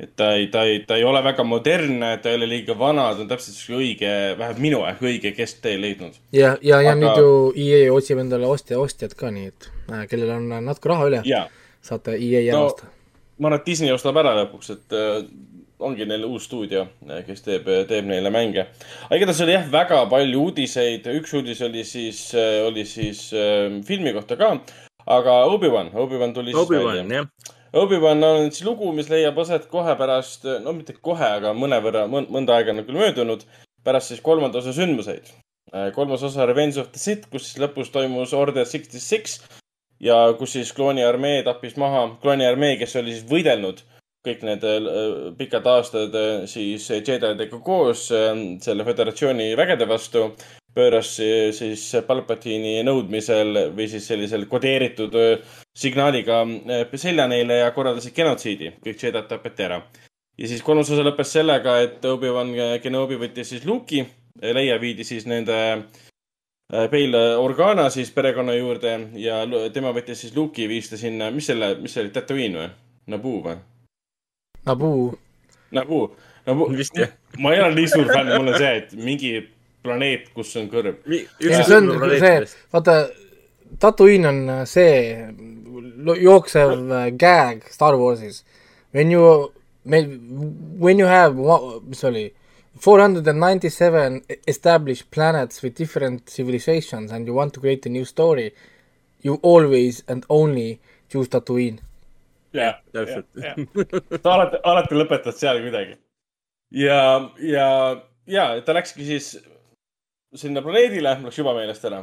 Et 0.00 0.10
ta 0.16 0.32
ei, 0.36 0.46
ta 0.52 0.62
ei, 0.68 0.80
ta 0.84 0.96
ei 1.00 1.04
ole 1.08 1.22
väga 1.24 1.44
modernne, 1.44 2.10
ta 2.22 2.28
ei 2.30 2.36
ole 2.36 2.46
liiga 2.50 2.74
vana, 2.78 3.06
ta 3.16 3.22
on 3.24 3.28
täpselt 3.30 3.56
sihuke 3.56 3.78
õige, 3.80 4.10
vähemalt 4.38 4.58
minu 4.60 4.82
aeg 4.84 5.00
õige 5.00 5.32
kesktee 5.36 5.78
leidnud. 5.80 6.18
ja, 6.36 6.56
ja, 6.62 6.80
ja 6.84 6.92
Aga- 6.92 7.00
nüüd 7.00 7.20
ju 7.22 7.30
EA 7.56 7.92
otsib 7.94 8.18
endale 8.20 8.46
ostja, 8.46 8.78
ostjad 8.78 9.14
ka, 9.16 9.30
nii 9.32 9.46
et 9.52 9.70
äh, 9.90 10.06
kellel 10.10 10.34
on 10.36 10.48
natuke 10.68 10.88
raha 10.92 11.08
üle, 11.08 11.22
ja, 11.24 11.46
saate 11.82 12.18
EA 12.20 12.42
ära 12.52 12.58
No- 12.60 12.66
osta. 12.72 12.90
ma 13.38 13.48
arvan, 13.48 13.60
et 13.60 13.66
Disney 13.66 13.92
ostab 13.92 14.16
ära 14.20 14.34
lõpuks, 14.42 14.72
et 14.76 14.92
äh, 14.96 15.22
ongi 15.78 16.06
neil 16.08 16.22
uus 16.24 16.44
stuudio, 16.48 16.86
kes 17.26 17.42
teeb, 17.44 17.66
teeb 17.88 18.06
neile 18.08 18.30
mänge. 18.32 18.66
aga 19.08 19.16
igatahes 19.18 19.40
oli 19.44 19.52
jah, 19.56 19.66
väga 19.72 20.04
palju 20.12 20.40
uudiseid, 20.46 21.04
üks 21.20 21.34
uudis 21.36 21.60
oli 21.64 21.84
siis, 21.84 22.20
oli 22.68 22.84
siis 22.84 23.30
äh, 23.32 23.80
filmi 23.84 24.12
kohta 24.16 24.36
ka, 24.40 24.54
aga 25.06 25.44
Obi-Wan, 25.52 25.90
Obi-Wan 25.94 26.32
tuli 26.36 26.52
siis 26.52 26.64
Obi-Wan, 26.64 26.96
välja. 27.08 27.26
Obi-Wan 27.72 28.22
on 28.24 28.50
siis 28.50 28.64
lugu, 28.66 28.92
mis 28.92 29.08
leiab 29.10 29.38
aset 29.42 29.66
kohe 29.72 29.96
pärast, 29.98 30.46
no 30.62 30.72
mitte 30.76 30.94
kohe, 31.00 31.32
aga 31.40 31.52
mõnevõrra, 31.56 32.06
mõnda 32.08 32.56
aega 32.56 32.72
on 32.72 32.84
küll 32.86 33.00
möödunud, 33.00 33.42
pärast 33.84 34.12
siis 34.12 34.22
kolmanda 34.24 34.62
osa 34.62 34.72
sündmuseid. 34.76 35.32
kolmas 35.94 36.22
osa 36.22 36.46
Revenge 36.46 36.80
of 36.80 36.92
the 36.92 36.98
Sith, 36.98 37.28
kus 37.30 37.48
siis 37.48 37.60
lõpus 37.60 37.90
toimus 37.92 38.32
Order 38.32 38.66
sixty 38.66 39.00
six 39.02 39.40
ja 40.00 40.32
kus 40.38 40.52
siis 40.52 40.72
klooniarmee 40.72 41.42
tappis 41.42 41.76
maha, 41.76 42.16
klooniarmee, 42.22 42.76
kes 42.78 42.96
oli 42.96 43.12
siis 43.16 43.28
võidelnud 43.28 43.82
kõik 44.26 44.44
need 44.46 44.64
äh, 44.66 45.16
pikad 45.38 45.66
aastad 45.70 46.14
äh, 46.18 46.44
siis 46.50 46.88
Jedi-dega 46.90 47.60
koos 47.64 48.08
äh, 48.14 48.32
selle 48.62 48.86
föderatsiooni 48.86 49.52
vägede 49.58 49.88
vastu. 49.88 50.30
Pööras 50.76 51.14
si- 51.16 51.52
siis 51.56 51.84
Palpatine'i 52.06 52.82
nõudmisel 52.84 53.72
või 53.76 53.88
siis 53.88 54.06
sellisel 54.08 54.46
kodeeritud 54.50 55.14
signaaliga 55.76 56.42
selja 56.94 57.26
neile 57.28 57.62
ja 57.62 57.70
korraldasid 57.72 58.14
genotsiidi. 58.14 58.72
kõik 58.84 59.02
Jedid 59.02 59.28
tapeti 59.28 59.62
ära. 59.64 59.82
ja 60.38 60.48
siis 60.48 60.62
kolmas 60.62 60.90
osa 60.90 61.02
lõppes 61.02 61.32
sellega, 61.32 61.80
et 61.82 62.04
Obi-Wan 62.04 62.52
Kenobi 62.82 63.16
võttis 63.16 63.48
siis 63.54 63.64
Luke'i, 63.64 64.06
Leia 64.42 64.78
viidi 64.80 65.04
siis 65.04 65.24
nende 65.26 65.84
Bail 66.90 67.14
Organa 67.14 67.90
siis 67.90 68.10
perekonna 68.10 68.52
juurde 68.56 69.08
ja 69.14 69.46
tema 69.72 69.92
võttis 69.92 70.24
siis 70.24 70.34
Luke'i, 70.36 70.68
viis 70.68 70.90
ta 70.90 70.96
sinna, 70.96 71.30
mis 71.30 71.46
selle, 71.46 71.74
mis 71.80 71.92
see 71.94 72.02
oli, 72.02 72.10
Tatooine 72.10 72.58
või? 72.58 72.70
Naboo 73.06 73.42
või? 73.44 73.56
Naboo, 74.66 75.14
Naboo, 75.70 76.16
Naboo. 76.46 76.68
Vist 76.76 76.98
jah. 76.98 77.08
ma 77.38 77.52
ei 77.54 77.60
ole 77.62 77.74
nii 77.74 77.86
suur 77.88 78.08
fänn, 78.10 78.32
mul 78.34 78.50
on 78.50 78.58
see, 78.58 78.72
et 78.80 78.92
mingi 78.98 79.30
planeet, 79.86 80.32
kus 80.34 80.54
on 80.60 80.68
kõrb. 80.72 81.00
See 81.06 81.76
on 81.78 81.92
see, 82.18 82.34
vaata, 82.74 82.96
Tatooine 83.82 84.28
on 84.30 84.42
äh, 84.50 84.64
see 84.68 84.92
jooksev 86.22 86.74
äh, 86.90 87.10
gag 87.18 87.64
Star 87.70 87.96
Warsis. 87.98 88.42
When 88.92 89.10
you, 89.10 89.52
when 89.84 90.98
you 90.98 91.06
have, 91.06 91.36
mis 91.86 92.00
see 92.00 92.08
oli, 92.08 92.26
four 92.78 93.00
hundred 93.00 93.26
and 93.28 93.40
ninety 93.40 93.68
seven 93.68 94.22
established 94.46 95.10
planets 95.10 95.62
with 95.62 95.74
different 95.74 96.28
civilizations 96.28 97.12
and 97.12 97.26
you 97.26 97.34
want 97.34 97.54
to 97.54 97.60
create 97.60 97.86
a 97.86 97.88
new 97.88 98.04
story, 98.04 98.54
you 99.22 99.38
always 99.42 100.02
and 100.08 100.24
only 100.28 100.80
choose 101.08 101.28
Tatooine. 101.28 101.80
jah, 102.52 102.78
täpselt. 102.92 103.26
ta 104.22 104.32
alati, 104.32 104.56
alati 104.64 104.96
lõpetad 104.96 105.36
seal 105.36 105.58
kuidagi. 105.60 105.96
ja, 106.70 107.30
ja, 107.42 107.68
ja 108.26 108.46
ta 108.64 108.76
läkski 108.76 109.04
siis 109.04 109.34
sinna 110.40 110.62
planeedile, 110.64 111.16
läks 111.24 111.38
juba 111.38 111.54
meelest 111.56 111.84
ära. 111.88 112.02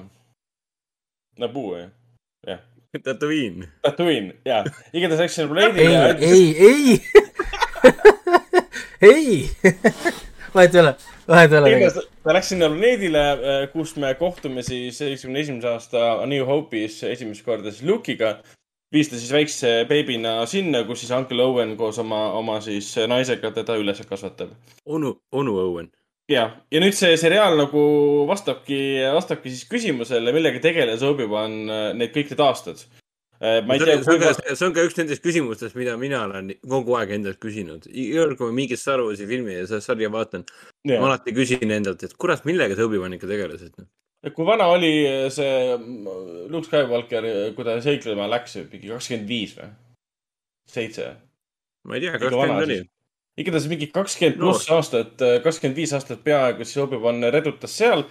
Naboo 1.41 1.73
või? 1.73 1.83
jah, 2.47 2.61
Tatooine. 3.03 3.69
Tatooine, 3.81 4.35
ja, 4.45 4.63
igatahes 4.93 5.25
läks 5.25 5.37
sinna 5.39 5.53
planeedile 5.53 6.17
ei, 6.19 6.47
ei, 6.67 7.01
ei, 9.09 9.13
ei, 9.13 9.73
vahet 10.53 10.75
ei 10.75 10.81
ole, 10.83 10.95
vahet 11.27 11.55
ei 11.55 11.61
ole 11.61 12.03
ta 12.23 12.35
läks 12.37 12.51
sinna 12.53 12.69
planeedile, 12.71 13.23
kus 13.73 13.95
me 14.01 14.13
kohtume 14.19 14.65
siis 14.65 14.99
seitsmekümne 15.01 15.45
esimese 15.45 15.71
aasta 15.71 16.03
A 16.21 16.27
New 16.29 16.45
Hope'is 16.47 17.01
esimest 17.09 17.45
korda 17.45 17.71
siis 17.71 17.87
Luke'iga. 17.89 18.37
viis 18.93 19.09
ta 19.09 19.17
siis 19.17 19.31
väikse 19.33 19.69
beebina 19.89 20.45
sinna, 20.45 20.83
kus 20.85 21.01
siis 21.01 21.11
Uncle 21.11 21.43
Owen 21.43 21.77
koos 21.77 21.97
oma, 21.99 22.27
oma 22.37 22.59
siis 22.61 22.93
naisega 23.07 23.51
teda 23.51 23.75
üles 23.81 24.01
kasvatab 24.05 24.53
onu, 24.85 25.17
onu 25.31 25.57
Owen. 25.59 25.91
ja, 26.31 26.47
ja 26.71 26.81
nüüd 26.83 26.95
see 26.97 27.15
seriaal 27.19 27.55
nagu 27.59 27.83
vastabki, 28.29 28.79
vastabki 29.15 29.53
siis 29.53 29.69
küsimusele, 29.69 30.33
millega 30.35 30.61
tegeles 30.63 31.03
Obi-Wan 31.05 31.55
äh, 31.67 31.87
need 31.99 32.13
kõik 32.15 32.33
need 32.33 32.43
aastad. 32.43 32.85
ma 33.43 33.75
ei 33.75 33.81
see 33.81 33.89
tea 33.89 34.13
on, 34.13 34.21
ka, 34.21 34.29
see 34.55 34.67
on 34.69 34.75
ka 34.75 34.85
üks 34.87 34.95
nendest 34.95 35.23
küsimustest, 35.23 35.75
mida 35.75 35.97
mina 35.99 36.21
olen 36.29 36.53
kogu 36.69 36.95
aeg 36.95 37.11
endalt 37.17 37.41
küsinud. 37.43 37.89
iga 37.89 38.23
kord, 38.23 38.37
kui 38.39 38.51
ma 38.51 38.59
mingit 38.61 38.79
Star 38.79 39.03
Warsi 39.03 39.27
filmi 39.27 39.57
ja 39.57 39.81
sarja 39.83 40.11
vaatan, 40.13 40.45
ma 40.87 41.01
alati 41.09 41.35
küsin 41.35 41.75
endalt, 41.75 42.05
et 42.07 42.15
kurat, 42.15 42.45
millega 42.47 42.77
see 42.77 42.87
Obi-Wan 42.87 43.17
ikka 43.17 43.27
tegeles, 43.27 43.67
et 43.67 43.75
noh. 43.81 43.89
kui 44.31 44.47
vana 44.47 44.69
oli 44.71 44.93
see 45.33 45.75
mm, 45.75 46.47
Luke 46.53 46.69
Skywalker, 46.69 47.27
kui 47.57 47.67
ta 47.67 47.81
seiklema 47.83 48.29
läks, 48.31 48.61
mingi 48.71 48.93
kakskümmend 48.93 49.27
viis 49.27 49.57
või? 49.59 49.73
seitse? 50.69 51.11
ma 51.83 51.97
ei 51.97 52.05
tea, 52.05 52.15
ta 52.19 52.31
oli. 52.31 52.79
Igatahes 53.39 53.65
mingi 53.71 53.87
kakskümmend 53.93 54.37
pluss 54.41 54.69
aastat, 54.73 55.17
kakskümmend 55.43 55.79
viis 55.79 55.93
aastat 55.97 56.23
peaaegu 56.25 56.65
siis 56.67 56.77
Obi-Wan 56.83 57.23
redutas 57.33 57.73
seal, 57.79 58.05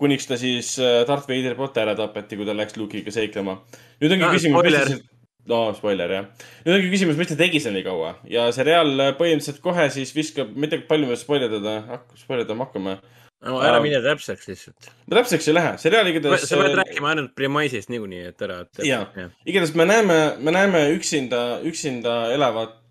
kuniks 0.00 0.28
ta 0.28 0.36
siis 0.40 0.74
äh, 0.82 1.02
Darth 1.08 1.28
Vaderi 1.30 1.56
poolt 1.56 1.76
ära 1.80 1.94
tapeti, 1.96 2.36
kui 2.36 2.48
ta 2.48 2.52
läks 2.56 2.76
Luke'iga 2.76 3.14
seiklema. 3.14 3.58
nüüd 4.02 4.16
ongi 4.16 4.26
Ah, 4.28 4.34
küsimus, 4.36 4.66
mis 4.66 4.76
ta 4.76 4.86
siis, 4.90 5.04
no 5.48 5.60
spoiler 5.78 6.12
jah. 6.12 6.26
nüüd 6.66 6.74
ongi 6.76 6.90
küsimus, 6.92 7.16
mis 7.16 7.30
ta 7.32 7.38
tegi 7.40 7.62
seal 7.64 7.76
nii 7.78 7.86
kaua 7.86 8.14
ja 8.28 8.48
seriaal 8.52 8.92
äh, 9.00 9.12
põhimõtteliselt 9.16 9.62
kohe 9.64 9.88
siis 9.94 10.12
viskab, 10.16 10.52
ma 10.52 10.68
ei 10.68 10.74
tea, 10.74 10.84
palju 10.88 11.08
me 11.08 11.16
spoilerdada, 11.16 12.00
spoilerdama 12.20 12.68
hakkame. 12.68 12.98
No 13.46 13.60
ära 13.64 13.80
mine 13.84 14.00
täpseks 14.04 14.48
lihtsalt. 14.50 14.90
ma 15.06 15.18
täpseks 15.20 15.48
ei 15.48 15.56
lähe, 15.56 15.74
seriaal 15.82 16.10
igatahes. 16.10 16.48
sa 16.48 16.58
pead 16.60 16.76
rääkima 16.80 17.12
ainult 17.12 17.34
Premisest 17.38 17.92
niikuinii, 17.92 18.24
et 18.32 18.42
ära. 18.46 18.58
Jaa. 18.84 19.28
igatahes 19.46 19.74
me 19.78 19.86
näeme, 19.88 20.18
me 20.38 20.54
näeme 20.54 20.82
üksinda, 20.96 21.44
üksinda 21.66 22.18
elavat, 22.34 22.82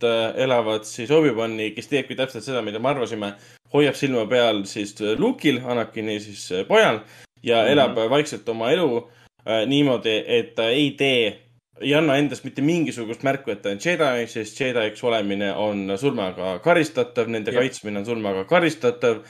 elavat 0.47 0.88
siis 0.89 1.12
Obi-Wani, 1.12 1.72
kes 1.76 1.91
teebki 1.91 2.18
täpselt 2.20 2.47
seda, 2.47 2.64
mida 2.66 2.80
me 2.80 2.93
arvasime. 2.93 3.36
hoiab 3.74 3.95
silma 3.99 4.24
peal 4.30 4.64
siis 4.70 4.95
Luke'il, 5.20 5.60
Anakini 5.66 6.20
siis 6.24 6.49
pojal 6.68 7.01
ja 7.45 7.56
mm 7.56 7.68
-hmm. 7.68 7.72
elab 7.72 7.95
vaikselt 8.10 8.49
oma 8.49 8.72
elu 8.72 9.10
äh, 9.47 9.68
niimoodi, 9.68 10.24
et 10.28 10.56
ta 10.56 10.70
ei 10.70 10.91
tee, 10.91 11.39
ei 11.82 11.95
anna 11.95 12.18
endast 12.18 12.43
mitte 12.43 12.62
mingisugust 12.62 13.24
märku, 13.24 13.51
et 13.51 13.62
ta 13.62 13.70
on 13.70 13.80
Jedi, 13.86 14.28
sest 14.28 14.60
Jedi'ks 14.60 15.03
olemine 15.03 15.53
on 15.53 15.97
surmaga 15.97 16.60
karistatav, 16.60 17.28
nende 17.28 17.51
Jah. 17.51 17.62
kaitsmine 17.62 17.99
on 17.99 18.06
surmaga 18.06 18.43
karistatav. 18.43 19.24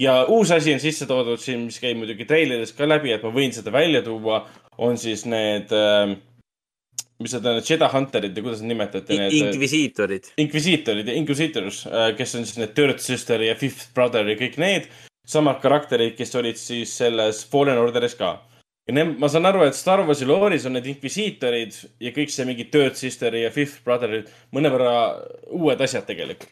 Ja 0.00 0.22
uus 0.32 0.50
asi 0.54 0.74
on 0.74 0.80
sisse 0.80 1.06
toodud 1.06 1.40
siin, 1.42 1.66
mis 1.68 1.78
käib 1.82 2.00
muidugi 2.00 2.24
treilerides 2.28 2.72
ka 2.76 2.88
läbi, 2.88 3.12
et 3.12 3.24
ma 3.26 3.32
võin 3.34 3.52
seda 3.52 3.72
välja 3.74 4.02
tuua, 4.06 4.42
on 4.80 4.96
siis 5.00 5.26
need 5.28 5.72
äh, 5.76 6.16
mis 7.20 7.34
need 7.36 7.46
on, 7.46 7.58
need 7.58 7.68
Jedi 7.68 7.88
Hunterid 7.92 8.36
ja 8.36 8.44
kuidas 8.44 8.62
neid 8.62 8.72
nimetati, 8.72 9.18
need 9.20 9.36
Inkvisiitorid. 9.40 10.30
Inquisitorid 10.40 11.08
ja 11.10 11.16
Inquisitors, 11.20 11.82
kes 12.16 12.36
on 12.38 12.46
siis 12.48 12.60
need 12.60 12.72
Third 12.76 13.02
Sister 13.04 13.42
ja 13.44 13.56
Fifth 13.60 13.92
Brother 13.96 14.28
ja 14.28 14.36
kõik 14.40 14.56
need 14.60 14.88
samad 15.28 15.60
karakterid, 15.62 16.16
kes 16.18 16.32
olid 16.40 16.58
siis 16.58 16.94
selles 16.96 17.44
Fallen 17.50 17.78
Orderis 17.78 18.16
ka. 18.18 18.38
ja 18.88 18.94
need, 18.96 19.12
ma 19.20 19.28
saan 19.30 19.46
aru, 19.46 19.62
et 19.68 19.76
Star 19.76 20.00
Warsi 20.06 20.26
looris 20.26 20.64
on 20.66 20.74
need 20.78 20.88
Inquisitorid 20.94 21.76
ja 22.00 22.14
kõik 22.16 22.32
see 22.32 22.48
mingi 22.48 22.66
Third 22.72 22.96
Sister 22.98 23.36
ja 23.36 23.52
Fifth 23.54 23.84
Brother 23.84 24.22
mõnevõrra 24.56 24.94
uued 25.52 25.84
asjad 25.84 26.08
tegelikult. 26.08 26.48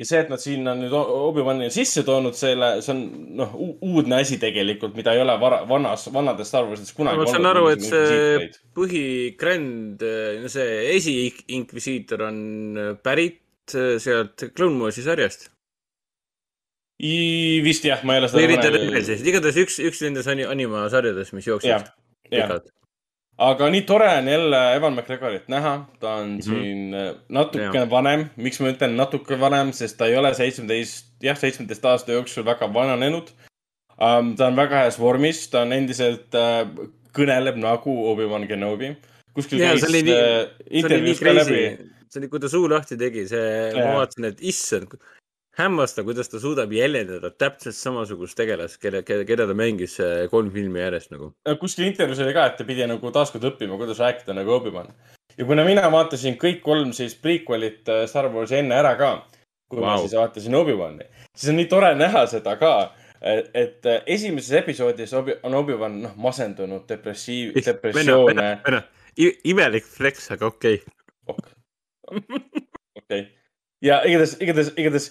Ja 0.00 0.06
see, 0.08 0.20
et 0.24 0.30
nad 0.32 0.40
siin 0.40 0.64
on 0.70 0.78
nüüd 0.80 0.94
Obi-Wan'i 0.96 1.66
sisse 1.74 2.00
toonud 2.06 2.36
selle, 2.38 2.70
see 2.84 2.94
on 2.94 3.02
noh, 3.36 3.52
uudne 3.84 4.22
asi 4.22 4.38
tegelikult, 4.40 4.94
mida 4.96 5.12
ei 5.12 5.20
ole 5.20 5.34
vara, 5.42 5.58
vanas, 5.68 6.06
vanades 6.14 6.48
Star 6.48 6.64
Warsides 6.68 6.94
kunagi 6.96 7.20
ma 7.20 7.26
saan 7.28 7.44
olnud, 7.44 7.50
aru, 7.50 7.68
et 7.74 7.84
see 7.84 8.48
põhikrend, 8.78 10.04
no 10.40 10.48
see 10.52 10.80
esiinkvisiitor 10.96 12.24
on 12.30 12.40
pärit 13.04 13.42
sealt 13.70 14.48
Clone 14.56 14.80
Warsi 14.82 15.04
sarjast. 15.04 15.50
I- 17.00 17.60
vist 17.64 17.84
jah, 17.86 18.00
ma 18.04 18.16
ei 18.16 18.20
ole 18.24 18.28
või 18.28 18.42
seda 18.44 18.50
Ridder 18.50 18.74
Rebelsist, 18.76 19.28
igatahes 19.28 19.60
üks, 19.62 19.78
üks 19.84 20.02
nendest 20.04 20.28
ani- 20.32 20.48
animasarjadest, 20.48 21.32
mis 21.36 21.46
jooksid, 21.48 21.92
pikalt. 22.28 22.72
Aga 23.40 23.68
nii 23.72 23.82
tore 23.88 24.08
on 24.18 24.28
jälle 24.28 24.60
Evan 24.76 24.94
McGregorit 24.94 25.48
näha, 25.48 25.74
ta 26.00 26.14
on 26.20 26.28
mm. 26.28 26.38
-hmm. 26.38 26.42
siin 26.42 26.94
äh, 26.94 27.14
natuke 27.28 27.78
Jaa. 27.78 27.90
vanem, 27.90 28.26
miks 28.36 28.60
ma 28.60 28.72
ütlen 28.72 28.96
natuke 28.96 29.40
vanem, 29.40 29.72
sest 29.72 29.98
ta 29.98 30.06
ei 30.06 30.16
ole 30.16 30.34
seitsmeteist, 30.34 31.06
jah, 31.22 31.38
seitsmeteist 31.38 31.84
aasta 31.84 32.12
jooksul 32.12 32.44
väga 32.44 32.72
vananenud 32.74 33.30
um,. 34.00 34.34
ta 34.36 34.46
on 34.46 34.56
väga 34.56 34.84
heas 34.84 35.00
vormis, 35.00 35.46
ta 35.48 35.62
on 35.62 35.72
endiselt 35.72 36.34
äh,, 36.34 36.66
kõneleb 37.16 37.56
nagu 37.56 37.96
Obi-Wan 38.12 38.46
Kenobi. 38.48 38.96
kuskil 39.34 39.58
käis 39.58 39.84
äh, 39.84 40.50
intervjuus 40.70 41.20
ka 41.20 41.34
läbi 41.34 41.64
see 42.10 42.20
oli, 42.20 42.28
kui 42.28 42.42
ta 42.42 42.50
suu 42.50 42.68
lahti 42.70 42.98
tegi, 42.98 43.26
see, 43.30 43.72
ma 43.76 44.00
vaatasin, 44.00 44.26
et 44.32 44.40
issand, 44.52 44.96
hämmastav, 45.58 46.04
kuidas 46.04 46.28
ta 46.30 46.40
suudab 46.40 46.72
jäljendada 46.72 47.30
täpselt 47.30 47.76
samasugust 47.76 48.36
tegelast, 48.38 48.78
kelle, 48.82 49.02
kelle, 49.06 49.24
keda 49.28 49.46
ta 49.50 49.56
mängis 49.56 49.96
äh, 50.02 50.28
kolm 50.30 50.50
filmi 50.54 50.80
järjest 50.80 51.10
nagu. 51.14 51.32
kuskil 51.60 51.88
intervjuus 51.88 52.22
oli 52.24 52.34
ka, 52.36 52.46
et 52.46 52.56
ta 52.60 52.66
pidi 52.68 52.86
nagu 52.86 53.12
taaskord 53.14 53.48
õppima, 53.50 53.78
kuidas 53.80 54.00
rääkida 54.02 54.36
nagu 54.36 54.54
Obi-Wan. 54.58 54.92
ja 55.36 55.46
kuna 55.48 55.64
mina 55.66 55.90
vaatasin 55.92 56.38
kõik 56.40 56.62
kolm 56.62 56.92
siis 56.96 57.16
prequel'it 57.18 57.88
äh, 57.88 58.06
Star 58.10 58.30
Warsi 58.34 58.60
enne 58.60 58.78
ära 58.78 58.94
ka, 59.00 59.12
kui 59.70 59.80
wow. 59.80 59.88
ma 59.88 59.98
siis 60.02 60.14
vaatasin 60.18 60.54
Obi-Wani, 60.54 61.08
siis 61.34 61.50
on 61.52 61.60
nii 61.60 61.70
tore 61.70 61.94
näha 61.98 62.26
seda 62.30 62.56
ka, 62.60 62.74
et 63.20 63.86
äh, 63.86 64.02
esimeses 64.06 64.52
episoodis 64.62 65.12
Obi- 65.18 65.36
on 65.42 65.54
Obi-Wan 65.54 65.98
noh 66.06 66.14
masendunud, 66.16 66.86
depressiiv, 66.88 67.52
depressioone. 67.66 68.54
imelik 69.44 69.84
flex, 69.84 70.30
aga 70.30 70.46
okei 70.46 70.80
okay.. 71.26 72.38
okei, 73.02 73.26
ja 73.84 74.00
igatahes, 74.06 74.36
igatahes, 74.40 74.72
igatahes, 74.76 75.10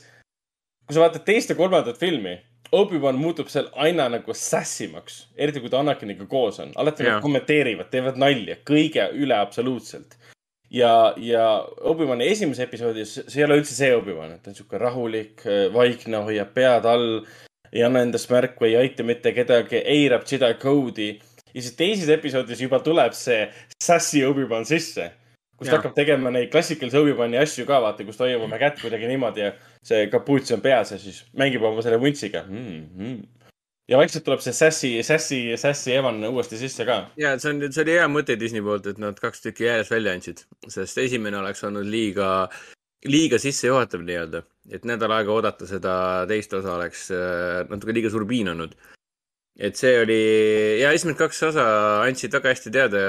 kui 0.89 0.97
sa 0.97 1.03
vaatad 1.03 1.21
teist 1.21 1.51
ja 1.51 1.55
kolmandat 1.55 1.99
filmi, 2.01 2.31
Obi-Wan 2.73 3.17
muutub 3.21 3.49
seal 3.49 3.67
aina 3.77 4.07
nagu 4.09 4.33
sassimaks, 4.33 5.19
eriti 5.37 5.61
kui 5.61 5.69
ta 5.69 5.83
Anakiniga 5.83 6.25
koos 6.29 6.57
on, 6.63 6.71
alati 6.81 7.05
Jaa. 7.05 7.15
nad 7.15 7.25
kommenteerivad, 7.25 7.91
teevad 7.93 8.17
nalja, 8.17 8.55
kõige 8.65 9.05
üle 9.13 9.37
absoluutselt. 9.37 10.17
ja, 10.73 11.13
ja 11.17 11.45
Obi-Wani 11.91 12.25
esimeses 12.29 12.65
episoodis, 12.65 13.13
see 13.27 13.41
ei 13.41 13.45
ole 13.45 13.59
üldse 13.61 13.77
see 13.77 13.91
Obi-Wan, 13.93 14.33
et 14.33 14.41
ta 14.41 14.49
on 14.49 14.57
sihuke 14.57 14.81
rahulik, 14.81 15.45
vaikne, 15.73 16.23
hoiab 16.25 16.53
pead 16.57 16.89
all, 16.89 17.23
ei 17.69 17.85
anna 17.85 18.01
endast 18.05 18.33
märku, 18.33 18.65
ei 18.65 18.79
aita 18.81 19.05
mitte 19.05 19.33
kedagi, 19.37 19.83
eirab 19.85 20.25
Jedi 20.29 20.53
code'i. 20.61 21.11
ja 21.53 21.61
siis 21.61 21.77
teises 21.77 22.09
episoodis 22.09 22.65
juba 22.65 22.81
tuleb 22.81 23.13
see 23.13 23.45
sassy 23.77 24.25
Obi-Wan 24.25 24.65
sisse 24.65 25.11
kus 25.59 25.67
ta 25.67 25.75
Jaa. 25.75 25.81
hakkab 25.81 25.95
tegema 25.97 26.31
neid 26.31 26.49
klassikalise 26.49 26.97
Obi-Wani 26.97 27.37
asju 27.37 27.65
ka, 27.67 27.81
vaata, 27.83 28.05
kus 28.07 28.17
ta 28.17 28.25
hoiab 28.25 28.45
oma 28.45 28.57
kätt 28.57 28.79
kuidagi 28.81 29.09
niimoodi 29.09 29.43
ja 29.43 29.53
see 29.85 30.07
kapuuts 30.11 30.51
on 30.55 30.63
peas 30.63 30.91
ja 30.93 30.99
siis 30.99 31.21
mängib 31.39 31.63
oma 31.65 31.83
selle 31.85 31.99
vuntsiga 32.01 32.43
mm,. 32.47 32.81
Mm. 32.99 33.21
ja 33.91 33.99
vaikselt 34.01 34.25
tuleb 34.27 34.43
see 34.43 34.55
Sassy, 34.55 34.91
Sassy, 35.03 35.39
Sassy 35.57 35.93
Evan 35.95 36.19
uuesti 36.29 36.59
sisse 36.59 36.85
ka. 36.87 36.99
ja 37.19 37.35
see 37.39 37.53
on, 37.53 37.63
see 37.71 37.85
oli 37.85 37.95
hea 37.95 38.09
mõte 38.11 38.37
Disney 38.39 38.63
poolt, 38.65 38.89
et 38.91 38.99
nad 39.01 39.19
kaks 39.21 39.45
tükki 39.45 39.69
järjest 39.69 39.95
välja 39.95 40.15
andsid, 40.17 40.43
sest 40.67 40.99
esimene 41.05 41.39
oleks 41.39 41.63
olnud 41.67 41.87
liiga, 41.87 42.49
liiga 43.07 43.39
sissejuhatav 43.41 44.03
nii-öelda, 44.05 44.43
et 44.75 44.87
nädal 44.89 45.15
aega 45.15 45.35
oodata 45.35 45.69
seda 45.69 45.95
teist 46.29 46.53
osa 46.59 46.75
oleks 46.75 47.07
äh, 47.15 47.63
natuke 47.71 47.95
liiga 47.95 48.11
suur 48.11 48.27
piin 48.27 48.51
olnud. 48.51 48.75
et 49.59 49.75
see 49.75 49.95
oli 50.03 50.21
ja 50.83 50.91
esimesed 50.95 51.19
kaks 51.19 51.43
osa 51.53 51.65
andsid 52.03 52.35
väga 52.35 52.51
hästi 52.51 52.71
teada, 52.71 53.01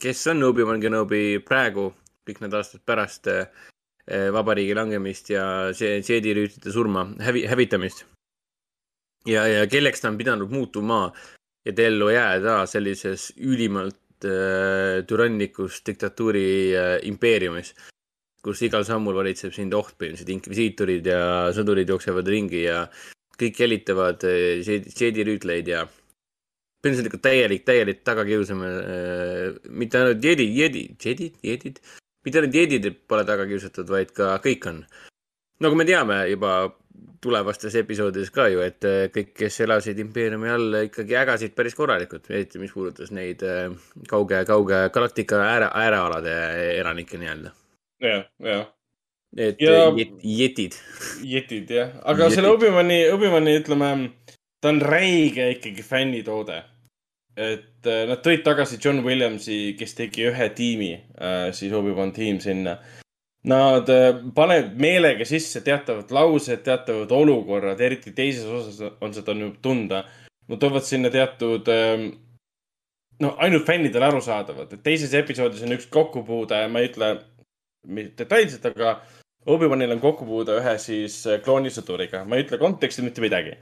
kes 0.00 0.26
on 0.32 0.42
Obi-Wan 0.48 0.80
Kenobi 0.80 1.38
praegu, 1.44 1.90
kõik 2.28 2.42
need 2.42 2.56
aastad 2.56 2.82
pärast 2.88 3.28
äh, 3.28 3.44
vabariigi 4.06 4.74
langemist 4.78 5.30
ja 5.32 5.44
see 5.74 5.96
Jedi 5.98 6.34
rüütlite 6.36 6.70
surma, 6.70 7.08
hävi-, 7.18 7.46
hävitamist. 7.50 8.04
ja, 9.26 9.46
ja 9.50 9.64
kelleks 9.66 10.00
ta 10.00 10.12
on 10.12 10.18
pidanud 10.20 10.52
muutuma 10.54 11.00
et 11.66 11.82
ellu 11.82 12.10
jääda 12.14 12.60
sellises 12.70 13.32
ülimalt 13.42 14.24
äh, 14.24 15.02
türannikus 15.08 15.82
diktatuuri 15.86 16.46
äh, 16.78 16.94
impeeriumis, 17.10 17.72
kus 18.44 18.62
igal 18.62 18.86
sammul 18.86 19.16
valitseb 19.18 19.54
sind 19.54 19.74
oht, 19.74 19.96
põhimõtteliselt 19.98 20.32
inkvisiitorid 20.36 21.10
ja 21.10 21.20
sõdurid 21.56 21.90
jooksevad 21.90 22.30
ringi 22.30 22.64
ja 22.68 22.86
kõik 23.40 23.62
jälitavad 23.64 24.26
äh, 24.28 24.62
Jedi- 24.62 24.94
Jedi 24.94 25.26
rüütleid 25.26 25.72
ja 25.74 25.84
põhimõtteliselt 25.88 27.10
ikka 27.10 27.22
täielik, 27.26 27.66
täielik 27.66 28.02
tagakiusamine 28.06 28.72
äh,, 28.78 29.60
mitte 29.66 30.00
ainult 30.00 30.22
Jedi, 30.22 30.46
Jedi, 30.60 30.86
Jedid, 31.02 31.40
Jedid, 31.42 31.82
mitte 32.26 32.40
ainult 32.42 32.54
Jedid 32.58 32.90
pole 33.08 33.24
taga 33.28 33.46
kiusatud, 33.48 33.88
vaid 33.92 34.10
ka 34.16 34.34
kõik 34.44 34.66
on. 34.72 34.82
nagu 35.62 35.76
me 35.78 35.84
teame 35.88 36.18
juba 36.28 36.56
tulevastes 37.24 37.74
episoodides 37.80 38.30
ka 38.34 38.48
ju, 38.52 38.60
et 38.60 38.84
äh, 38.84 39.06
kõik, 39.14 39.32
kes 39.40 39.60
elasid 39.64 39.98
impeeriumi 40.02 40.50
all, 40.52 40.76
ikkagi 40.86 41.16
ägasid 41.16 41.54
päris 41.56 41.74
korralikult, 41.74 42.28
eriti 42.30 42.60
mis 42.60 42.72
puudutas 42.76 43.10
neid 43.14 43.42
äh, 43.46 43.72
kauge, 44.10 44.42
kauge 44.48 44.82
galaktika 44.94 45.40
ääre, 45.46 45.70
äärealade 45.72 46.34
elanikke 46.80 47.18
nii-öelda. 47.22 47.52
jah, 48.04 48.24
jah. 48.44 48.66
Need 49.36 49.56
Ja- 49.60 49.72
ja... 49.72 49.88
jet, 49.96 50.12
jetid. 50.22 50.76
jetid 51.24 51.70
jah, 51.70 51.90
aga 52.04 52.24
Jetid. 52.28 52.34
selle 52.36 52.48
Obi-Wani, 52.54 53.00
Obi-Wani 53.12 53.56
ütleme, 53.60 53.90
ta 54.62 54.68
on 54.68 54.80
räige 54.80 55.50
ikkagi 55.56 55.82
fännitoode. 55.82 56.62
Et 57.36 57.88
äh, 57.88 58.04
nad 58.08 58.22
tõid 58.24 58.44
tagasi 58.46 58.80
John 58.82 59.02
Williamsi, 59.04 59.76
kes 59.78 59.96
tegi 59.98 60.28
ühe 60.30 60.50
tiimi, 60.56 60.92
siis 61.56 61.74
Obi-Wan 61.76 62.14
tiim 62.16 62.40
sinna. 62.42 62.78
Nad 63.46 63.90
äh, 63.92 64.08
panevad 64.34 64.74
meelega 64.80 65.26
sisse 65.28 65.62
teatavad 65.64 66.10
laused, 66.10 66.64
teatavad 66.66 67.12
olukorrad, 67.14 67.80
eriti 67.80 68.14
teises 68.16 68.46
osas 68.48 68.96
on 69.00 69.14
seda 69.14 69.36
nüüd 69.36 69.60
tunda. 69.62 70.04
Nad 70.46 70.62
toovad 70.62 70.86
sinna 70.86 71.10
teatud, 71.10 71.66
no 73.20 73.32
ainult 73.42 73.66
fännidele 73.66 74.06
arusaadavad, 74.06 74.72
et 74.72 74.82
teises 74.84 75.14
episoodis 75.18 75.64
on 75.66 75.74
üks 75.74 75.88
kokkupuude, 75.90 76.60
ma 76.70 76.82
ei 76.82 76.90
ütle 76.92 77.08
detailselt, 78.18 78.66
aga 78.70 78.98
Obi-Wanil 79.46 79.94
on 79.94 80.02
kokkupuude 80.02 80.58
ühe 80.60 80.74
siis 80.82 81.20
äh, 81.30 81.40
kloonisõduriga, 81.44 82.24
ma 82.26 82.38
ei 82.38 82.46
ütle 82.46 82.58
konteksti 82.58 83.04
mitte 83.06 83.22
midagi. 83.24 83.56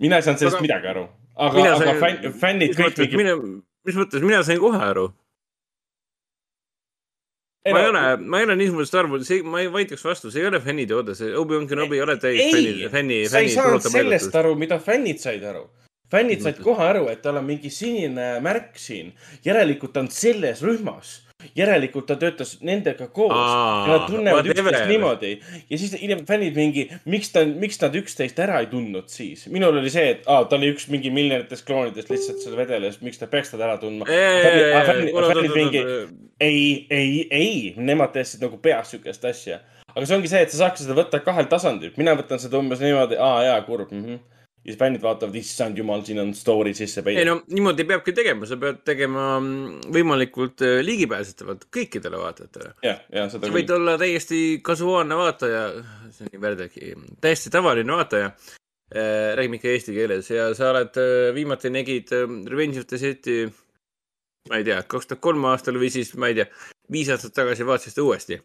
mina 0.00 0.16
ei 0.16 0.24
saanud 0.24 0.40
sellest 0.40 0.60
aga... 0.60 0.66
midagi 0.66 0.90
aru, 0.92 1.04
aga, 1.46 1.64
aga 1.74 1.78
sain- 1.84 2.00
fänn, 2.02 2.32
fännid 2.42 2.76
kõik 2.76 2.86
mõttes, 2.90 3.08
mingi. 3.08 3.16
mina, 3.22 3.34
mis 3.88 3.98
mõttes, 3.98 4.24
mina 4.24 4.42
sain 4.46 4.60
kohe 4.62 4.80
aru. 4.90 5.06
ma 7.70 7.80
ei 7.82 7.88
ole, 7.90 8.02
ma 8.16 8.38
ei 8.40 8.46
ole 8.48 8.56
niisugust 8.56 8.94
arvu, 8.96 9.18
see, 9.24 9.42
ma 9.42 9.60
ei 9.60 9.68
vaidleks 9.72 10.04
vastu, 10.04 10.30
see 10.32 10.40
ei 10.42 10.48
ole 10.48 10.60
fänniteode, 10.64 11.14
see 11.18 11.34
Obi-Wan 11.36 11.68
Kenobi 11.68 11.98
ei 11.98 12.02
ole 12.06 12.16
täis 12.20 12.40
fänni, 12.54 12.88
fänni, 12.92 13.18
sa 13.28 13.42
ei 13.44 13.52
saanud 13.52 13.84
sellest 13.84 14.34
aru, 14.40 14.54
mida 14.58 14.78
fännid 14.80 15.20
said 15.20 15.44
aru. 15.44 15.66
fännid 16.10 16.40
said 16.42 16.58
kohe 16.64 16.82
aru, 16.88 17.04
et 17.12 17.20
tal 17.22 17.36
on 17.38 17.44
mingi 17.46 17.70
sinine 17.70 18.32
märk 18.42 18.78
siin, 18.80 19.12
järelikult 19.44 19.92
ta 19.92 20.00
on 20.00 20.08
selles 20.10 20.62
rühmas, 20.66 21.20
järelikult 21.56 22.06
ta 22.08 22.16
töötas 22.20 22.56
nendega 22.64 23.08
koos 23.14 23.34
Aa, 23.36 23.86
ja 23.86 23.94
nad 23.94 24.06
tunnevad 24.10 24.48
üksteist 24.50 24.88
niimoodi. 24.90 25.32
ja 25.70 25.78
siis 25.78 25.94
hiljem 26.00 26.24
fännid 26.28 26.56
mingi, 26.58 26.86
miks 27.10 27.32
ta, 27.34 27.44
miks 27.44 27.80
nad 27.82 27.96
üksteist 28.00 28.38
ära 28.42 28.60
ei 28.64 28.70
tundnud 28.72 29.10
siis? 29.12 29.46
minul 29.52 29.80
oli 29.80 29.92
see, 29.92 30.06
et 30.16 30.28
aa, 30.30 30.44
ta 30.48 30.58
oli 30.58 30.72
üks 30.74 30.88
mingi 30.92 31.12
miljonitest 31.14 31.66
kloonidest 31.68 32.10
lihtsalt 32.12 32.42
seal 32.44 32.56
vedeles, 32.58 33.00
miks 33.04 33.20
ta 33.20 33.28
peaks 33.30 33.54
teda 33.54 33.68
ära 33.68 33.78
tundma. 33.82 34.08
fännid 35.32 35.54
mingi, 35.56 35.84
ei, 36.40 36.86
ei, 36.90 37.28
ei, 37.30 37.74
nemad 37.76 38.14
teadsid 38.16 38.42
nagu 38.44 38.58
peas 38.62 38.92
siukest 38.94 39.24
asja. 39.28 39.60
aga 39.90 40.04
see 40.06 40.16
ongi 40.16 40.30
see, 40.30 40.42
et 40.44 40.52
sa 40.52 40.64
saaks 40.64 40.84
seda 40.84 40.96
võtta 40.98 41.22
kahel 41.24 41.48
tasandil. 41.50 41.94
mina 42.00 42.14
võtan 42.18 42.42
seda 42.42 42.60
umbes 42.60 42.82
niimoodi, 42.84 43.18
aa 43.20 43.42
jaa, 43.48 43.62
kurb 43.66 43.90
mm. 43.90 44.04
-hmm. 44.04 44.39
Ja 44.60 44.72
siis 44.72 44.78
fännid 44.78 45.02
vaatavad, 45.02 45.36
issand 45.40 45.78
jumal, 45.80 46.02
siin 46.04 46.20
on 46.20 46.34
story 46.36 46.74
sisse 46.76 47.00
ei 47.00 47.06
peidetud. 47.06 47.28
no 47.30 47.56
niimoodi 47.56 47.86
peabki 47.88 48.12
tegema, 48.16 48.48
sa 48.48 48.58
pead 48.60 48.82
tegema 48.84 49.24
mm, 49.38 49.86
võimalikult 49.94 50.64
äh, 50.66 50.80
ligipääsetavalt 50.84 51.64
kõikidele 51.72 52.20
vaatajatele. 52.20 52.74
jah, 52.84 53.00
ja 53.12 53.26
seda 53.32 53.48
sa 53.48 53.56
võid 53.56 53.72
olla 53.76 53.96
täiesti 54.00 54.42
kasuaalne 54.64 55.16
vaataja, 55.16 55.64
see 56.12 56.26
on 56.26 56.34
nii 56.34 56.42
värdjagi, 56.44 56.92
täiesti 57.24 57.52
tavaline 57.56 57.96
vaataja. 57.96 58.34
räägime 59.38 59.60
ikka 59.60 59.68
eesti 59.70 59.92
keeles 59.94 60.30
ja 60.34 60.48
sa 60.58 60.72
oled, 60.72 60.96
viimati 61.34 61.70
nägid 61.70 62.12
äh, 62.12 62.28
Revenge 62.52 62.82
of 62.82 62.88
the 62.90 62.98
City, 62.98 63.44
ma 64.50 64.60
ei 64.60 64.66
tea, 64.66 64.82
kaks 64.82 65.08
tuhat 65.08 65.24
kolm 65.24 65.44
aastal 65.48 65.80
või 65.80 65.92
siis 65.94 66.12
ma 66.20 66.28
ei 66.28 66.40
tea, 66.40 66.50
viis 66.92 67.08
aastat 67.08 67.32
tagasi 67.38 67.66
vaatasid 67.66 68.02
uuesti 68.04 68.42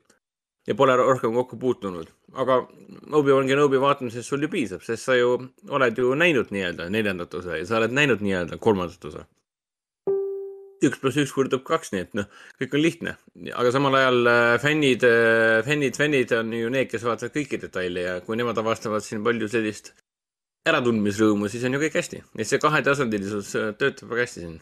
ja 0.68 0.76
pole 0.76 0.96
rohkem 0.98 1.34
kokku 1.34 1.60
puutunud. 1.62 2.10
aga 2.34 2.60
Obi-Wan 3.12 3.48
Kenobi 3.48 3.80
vaatamisest 3.82 4.30
sul 4.30 4.44
ju 4.44 4.50
piisab, 4.52 4.84
sest 4.84 5.08
sa 5.08 5.16
ju 5.16 5.38
oled 5.70 5.98
ju 5.98 6.16
näinud 6.16 6.52
nii-öelda 6.52 6.90
neljandat 6.90 7.34
osa 7.40 7.58
ja 7.58 7.66
sa 7.66 7.80
oled 7.80 7.94
näinud 7.96 8.24
nii-öelda 8.26 8.58
kolmandat 8.58 9.06
osa. 9.12 9.26
üks 10.86 11.00
pluss 11.02 11.18
üks 11.18 11.32
võrdub 11.34 11.64
kaks, 11.66 11.94
nii 11.94 12.02
et 12.04 12.18
noh, 12.18 12.26
kõik 12.62 12.76
on 12.78 12.82
lihtne, 12.84 13.16
aga 13.58 13.72
samal 13.74 13.96
ajal 13.98 14.28
äh, 14.30 14.56
fännid, 14.62 15.06
fännid, 15.66 15.96
fännid 15.98 16.34
on 16.38 16.52
ju 16.54 16.70
need, 16.70 16.90
kes 16.92 17.06
vaatavad 17.08 17.34
kõiki 17.34 17.62
detaile 17.62 18.04
ja 18.04 18.18
kui 18.26 18.38
nemad 18.38 18.60
avastavad 18.62 19.06
siin 19.06 19.24
palju 19.26 19.50
sellist 19.50 19.96
äratundmisrõõmu, 20.70 21.50
siis 21.50 21.66
on 21.66 21.78
ju 21.78 21.82
kõik 21.86 21.98
hästi. 22.00 22.22
et 22.38 22.50
see 22.50 22.62
kahetasandilisus 22.62 23.54
äh, 23.58 23.72
töötab 23.80 24.12
väga 24.14 24.26
hästi 24.26 24.44
siin. 24.44 24.60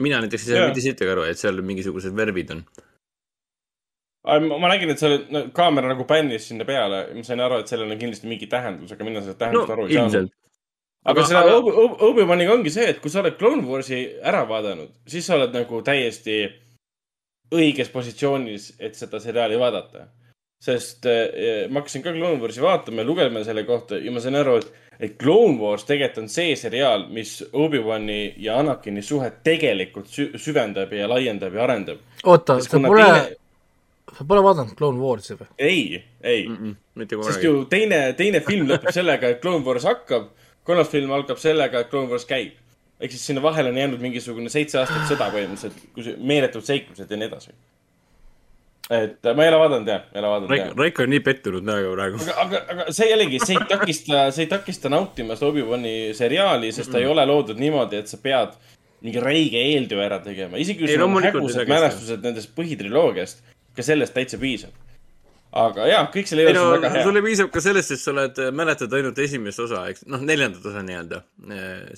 mina 0.00 0.20
näiteks 0.24 0.48
ei 0.48 0.56
saa 0.56 0.68
mitte 0.68 0.84
sittagi 0.84 1.12
aru, 1.12 1.28
et 1.28 1.38
seal 1.38 1.62
mingisugused 1.62 2.16
värvid 2.16 2.56
on. 2.56 2.64
Ma 4.24 4.68
nägin, 4.70 4.90
et 4.94 4.98
seal 5.02 5.16
no, 5.34 5.40
kaamera 5.54 5.88
nagu 5.90 6.04
pännis 6.06 6.44
sinna 6.48 6.64
peale, 6.64 7.08
ma 7.16 7.22
sain 7.26 7.40
aru, 7.42 7.58
et 7.62 7.68
sellel 7.72 7.90
on 7.90 7.98
kindlasti 7.98 8.28
mingi 8.30 8.46
tähendus, 8.50 8.92
aga 8.94 9.04
mina 9.04 9.20
sellest 9.20 9.40
no 9.40 9.44
tähendust 9.46 9.70
aru 9.74 9.86
ei 9.88 9.96
saanud. 9.98 10.30
aga 11.04 11.20
Aga- 11.20 11.24
selle 11.26 11.40
aga- 11.40 11.56
Obi- 11.58 11.72
Obi- 11.84 11.98
Obi-Waniga 12.10 12.52
ongi 12.54 12.70
see, 12.70 12.86
et 12.92 13.00
kui 13.02 13.10
sa 13.10 13.20
oled 13.20 13.34
Clone 13.38 13.66
Warsi 13.66 14.02
ära 14.22 14.44
vaadanud, 14.48 14.92
siis 15.10 15.26
sa 15.26 15.34
oled 15.34 15.52
nagu 15.56 15.82
täiesti 15.82 16.36
õiges 17.52 17.90
positsioonis, 17.92 18.72
et 18.80 18.94
seda 18.94 19.20
seriaali 19.20 19.58
vaadata. 19.60 20.08
sest 20.62 21.06
eh, 21.10 21.66
ma 21.68 21.80
hakkasin 21.80 22.02
ka 22.04 22.12
Clone 22.14 22.38
Warsi 22.40 22.60
vaatama 22.62 23.02
ja 23.02 23.04
lugema 23.08 23.40
selle 23.44 23.64
kohta 23.66 23.96
ja 23.98 24.12
ma 24.14 24.20
sain 24.22 24.36
aru, 24.38 24.60
et, 24.62 24.68
et 25.00 25.16
Clone 25.18 25.58
Wars 25.58 25.82
tegelikult 25.84 26.22
on 26.22 26.28
see 26.30 26.52
seriaal, 26.56 27.08
mis 27.10 27.32
Obi-Wani 27.52 28.34
ja 28.38 28.60
Anakini 28.60 29.02
suhet 29.02 29.40
tegelikult 29.42 30.06
sü 30.06 30.28
süvendab 30.38 30.92
ja 30.94 31.08
laiendab 31.10 31.54
ja 31.58 31.64
arendab. 31.64 31.98
oota, 32.22 32.60
sa 32.62 32.78
pole 32.78 33.02
teine, 33.02 33.36
sa 34.16 34.26
pole 34.28 34.42
vaadanud 34.44 34.76
Clone 34.78 35.00
Warsi 35.02 35.36
või? 35.38 35.48
ei, 35.58 35.82
ei 36.20 36.46
mm, 36.46 36.56
Mm-mm, 36.56 36.76
mitte 37.00 37.18
sest 37.18 37.40
kunagi. 37.40 37.46
ju 37.48 37.64
teine, 37.72 38.00
teine 38.18 38.40
film 38.44 38.70
lõpeb 38.70 38.94
sellega, 38.94 39.32
et 39.32 39.42
Clone 39.42 39.64
Wars 39.66 39.86
hakkab, 39.88 40.30
kolmas 40.68 40.90
film 40.92 41.12
algab 41.16 41.40
sellega, 41.42 41.82
et 41.82 41.92
Clone 41.92 42.10
Wars 42.12 42.26
käib. 42.28 42.58
ehk 43.02 43.10
siis 43.10 43.26
sinna 43.26 43.42
vahele 43.42 43.72
on 43.72 43.78
jäänud 43.80 44.02
mingisugune 44.02 44.50
seitse 44.52 44.78
aastat 44.78 45.08
sõda 45.10 45.30
põhimõtteliselt, 45.34 45.86
kus 45.94 46.10
meeletud 46.18 46.64
seiklused 46.66 47.10
ja 47.10 47.16
nii 47.18 47.30
edasi. 47.30 47.54
et 48.90 49.26
äh, 49.26 49.36
ma 49.36 49.46
ei 49.46 49.52
ole 49.52 49.62
vaadanud 49.62 49.88
jah, 49.88 50.04
ei 50.12 50.20
ole 50.20 50.34
vaadanud 50.34 50.52
Raiko, 50.54 50.66
jah. 50.68 50.76
Raiko 50.84 51.06
on 51.06 51.10
nii 51.14 51.22
pettunud 51.30 51.66
näoga 51.66 51.94
praegu. 51.96 52.20
aga, 52.26 52.36
aga, 52.44 52.62
aga 52.74 52.98
see 52.98 53.08
jällegi, 53.10 53.40
see 53.42 53.56
ei 53.56 53.70
takista, 53.72 54.26
see 54.34 54.44
ei 54.46 54.52
takista 54.52 54.92
nautimast 54.92 55.48
Obi-Wani 55.48 55.96
seriaali, 56.18 56.72
sest 56.76 56.92
ta 56.92 57.00
ei 57.00 57.08
ole 57.10 57.26
loodud 57.26 57.58
niimoodi, 57.62 58.02
et 58.04 58.12
sa 58.12 58.20
pead 58.22 58.54
mingi 59.02 59.22
räige 59.22 59.58
eeltöö 59.58 60.02
ära 60.04 60.20
tegema, 60.22 60.60
isegi 60.62 60.84
kui 60.84 60.92
sul 60.92 61.02
on 61.08 61.24
hägusad 61.24 61.70
mälestused 61.70 62.22
nendest 62.22 62.52
põhitriloogiast, 62.54 63.42
ka 63.76 63.84
sellest 63.86 64.14
täitsa 64.16 64.40
piisab. 64.40 64.74
aga 65.52 65.84
jaa, 65.84 66.04
kõik 66.14 66.30
selle 66.30 66.46
juures 66.46 66.56
no 66.56 66.64
on 66.70 66.74
väga 66.78 66.90
hea. 66.94 67.04
sulle 67.04 67.22
piisab 67.24 67.50
ka 67.52 67.60
sellest, 67.60 67.92
et 67.92 68.00
sa 68.00 68.12
oled, 68.14 68.38
mäletad 68.56 68.94
ainult 68.96 69.18
esimest 69.20 69.60
osa, 69.60 69.82
eks, 69.92 70.06
noh, 70.08 70.22
neljandat 70.24 70.64
osa 70.70 70.84
nii-öelda. 70.86 71.20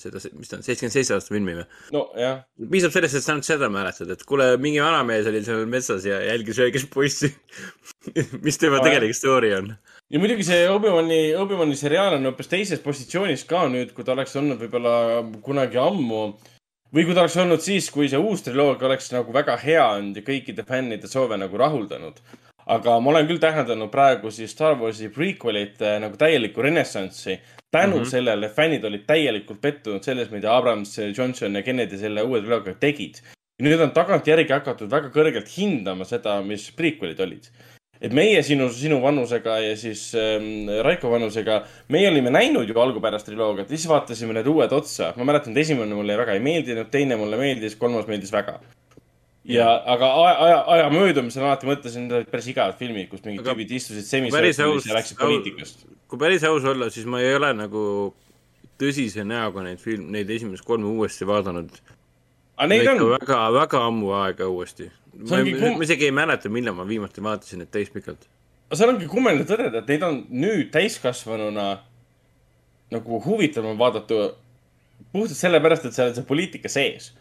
seda, 0.01 0.23
mis 0.35 0.51
ta 0.51 0.59
on, 0.59 0.65
seitsekümmend 0.65 0.97
seitse 0.97 1.15
aastat 1.15 1.35
filmi 1.35 1.55
või? 1.61 1.67
nojah 1.95 2.41
piisab 2.71 2.95
sellest, 2.95 3.19
et 3.19 3.25
sa 3.25 3.33
ainult 3.35 3.47
seda 3.47 3.71
mäletad, 3.71 4.11
et 4.11 4.25
kuule, 4.27 4.49
mingi 4.61 4.83
vanamees 4.83 5.31
oli 5.31 5.43
seal 5.47 5.63
metsas 5.71 6.07
ja 6.07 6.19
jälgis 6.25 6.59
väikest 6.65 6.91
poissi. 6.93 7.31
mis 8.45 8.59
tema 8.61 8.77
Nojah. 8.79 8.89
tegelik 8.89 9.15
story 9.17 9.53
on? 9.55 9.71
ja 10.09 10.19
muidugi 10.21 10.45
see 10.45 10.65
Obi-Wani, 10.69 11.21
Obi-Wani 11.39 11.77
seriaal 11.79 12.17
on 12.19 12.29
hoopis 12.29 12.51
teises 12.51 12.83
positsioonis 12.83 13.45
ka 13.49 13.65
nüüd, 13.71 13.93
kui 13.95 14.05
ta 14.05 14.13
oleks 14.13 14.35
olnud 14.39 14.61
võib-olla 14.61 15.23
kunagi 15.45 15.79
ammu. 15.81 16.25
Või 16.93 17.05
kui 17.05 17.15
ta 17.15 17.23
oleks 17.25 17.37
olnud 17.41 17.63
siis, 17.63 17.89
kui 17.91 18.09
see 18.11 18.19
uus 18.21 18.43
triloogia 18.45 18.87
oleks 18.89 19.11
nagu 19.13 19.33
väga 19.33 19.57
hea 19.61 19.85
olnud 19.97 20.19
ja 20.19 20.25
kõikide 20.25 20.65
fännide 20.67 21.07
soove 21.11 21.37
nagu 21.37 21.57
rahuldanud. 21.57 22.19
aga 22.65 22.99
ma 22.99 23.11
olen 23.11 23.27
küll 23.29 23.37
täheldanud 23.37 23.91
praegu 23.91 24.31
siis 24.31 24.51
Star 24.51 24.73
Warsi 24.79 25.09
prequel'ite 25.13 25.99
nagu 26.01 26.17
täielikku 26.17 26.61
renessanssi 26.61 27.39
tänu 27.71 27.97
mm 27.97 28.01
-hmm. 28.01 28.09
sellele 28.09 28.49
fännid 28.49 28.83
olid 28.83 29.03
täielikult 29.07 29.61
pettunud 29.61 30.03
selles, 30.03 30.31
mida 30.31 30.57
Abrams, 30.57 30.97
Johnson 31.17 31.55
ja 31.55 31.61
Kennedy 31.61 31.97
selle 31.97 32.23
uue 32.23 32.41
triloogiaga 32.41 32.79
tegid. 32.79 33.15
nüüd 33.63 33.81
on 33.81 33.91
tagantjärgi 33.91 34.51
hakatud 34.51 34.91
väga 34.91 35.09
kõrgelt 35.09 35.47
hindama 35.57 36.05
seda, 36.05 36.41
mis 36.41 36.71
prequel'id 36.77 37.21
olid 37.23 37.45
et 38.05 38.13
meie 38.13 38.41
sinu, 38.45 38.67
sinu 38.73 38.99
vanusega 39.03 39.57
ja 39.63 39.75
siis 39.79 40.07
ähm, 40.19 40.69
Raiko 40.85 41.09
vanusega, 41.13 41.61
meie 41.93 42.09
olime 42.11 42.33
näinud 42.33 42.69
ju 42.69 42.77
algupärast 42.81 43.29
triloogiat 43.29 43.71
siis 43.71 43.87
vaatasime 43.89 44.35
need 44.37 44.49
uued 44.51 44.73
otsa. 44.75 45.13
ma 45.17 45.27
mäletan, 45.31 45.55
et 45.55 45.63
esimene 45.65 45.97
mulle 45.97 46.17
väga 46.19 46.35
ei 46.37 46.43
meeldinud, 46.45 46.91
teine 46.93 47.17
mulle 47.19 47.39
meeldis, 47.41 47.77
kolmas 47.81 48.09
meeldis 48.09 48.33
väga. 48.35 48.59
ja, 49.49 49.69
aga 49.95 50.11
aja, 50.21 50.35
aja, 50.47 50.59
aja 50.75 50.91
möödumisel 50.93 51.47
alati 51.47 51.69
mõtlesin, 51.69 52.05
need 52.05 52.19
olid 52.19 52.29
päris 52.33 52.51
igavad 52.53 52.77
filmid, 52.81 53.09
kus 53.09 53.25
mingid 53.25 53.45
tüübid 53.47 53.73
istusid 53.79 54.07
semisõitulis 54.09 54.89
ja 54.89 54.99
läksid 54.99 55.19
poliitikast. 55.21 55.87
kui 56.11 56.21
päris 56.21 56.45
aus 56.45 56.65
olla, 56.69 56.91
siis 56.93 57.09
ma 57.09 57.23
ei 57.23 57.33
ole 57.39 57.53
nagu 57.57 57.83
tõsise 58.81 59.25
näoga 59.25 59.63
neid 59.65 59.81
film, 59.81 60.09
neid 60.13 60.29
esimest 60.29 60.65
kolme 60.67 60.89
uuesti 60.91 61.27
vaadanud. 61.27 61.71
Aga 62.55 62.69
neid 62.71 62.87
on. 62.87 63.03
väga, 63.15 63.41
väga 63.55 63.81
ammu 63.89 64.13
aega 64.19 64.47
uuesti 64.51 64.89
ma, 65.15 65.41
kum... 65.59 65.83
isegi 65.83 66.09
ei 66.09 66.15
mäleta, 66.15 66.51
millal 66.51 66.77
ma 66.77 66.87
viimati 66.87 67.23
vaatasin 67.23 67.63
neid 67.63 67.71
täispikalt. 67.73 68.27
seal 68.73 68.91
ongi 68.93 69.09
kummaline 69.11 69.47
tõdeda, 69.47 69.81
et 69.81 69.91
neid 69.91 70.07
on 70.07 70.23
nüüd 70.31 70.71
täiskasvanuna 70.73 71.67
nagu 72.93 73.21
huvitavam 73.25 73.77
vaadata 73.79 74.33
puhtalt 75.11 75.37
sellepärast, 75.37 75.87
et 75.87 75.95
seal 75.95 76.11
on 76.11 76.17
see 76.17 76.27
poliitika 76.27 76.71
sees. 76.71 77.13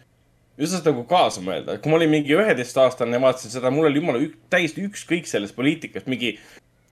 just 0.58 0.86
nagu 0.86 1.02
kaasa 1.10 1.42
mõelda, 1.42 1.74
et 1.74 1.82
kui 1.82 1.90
ma 1.90 1.98
olin 1.98 2.12
mingi 2.12 2.34
üheteistaastane 2.36 3.16
ja 3.16 3.22
vaatasin 3.22 3.50
seda, 3.56 3.72
mul 3.74 3.88
oli 3.88 3.98
jumala 3.98 4.20
ük, 4.22 4.36
täiesti 4.50 4.84
ükskõik 4.86 5.26
sellest 5.26 5.56
poliitikast, 5.56 6.06
mingi 6.10 6.36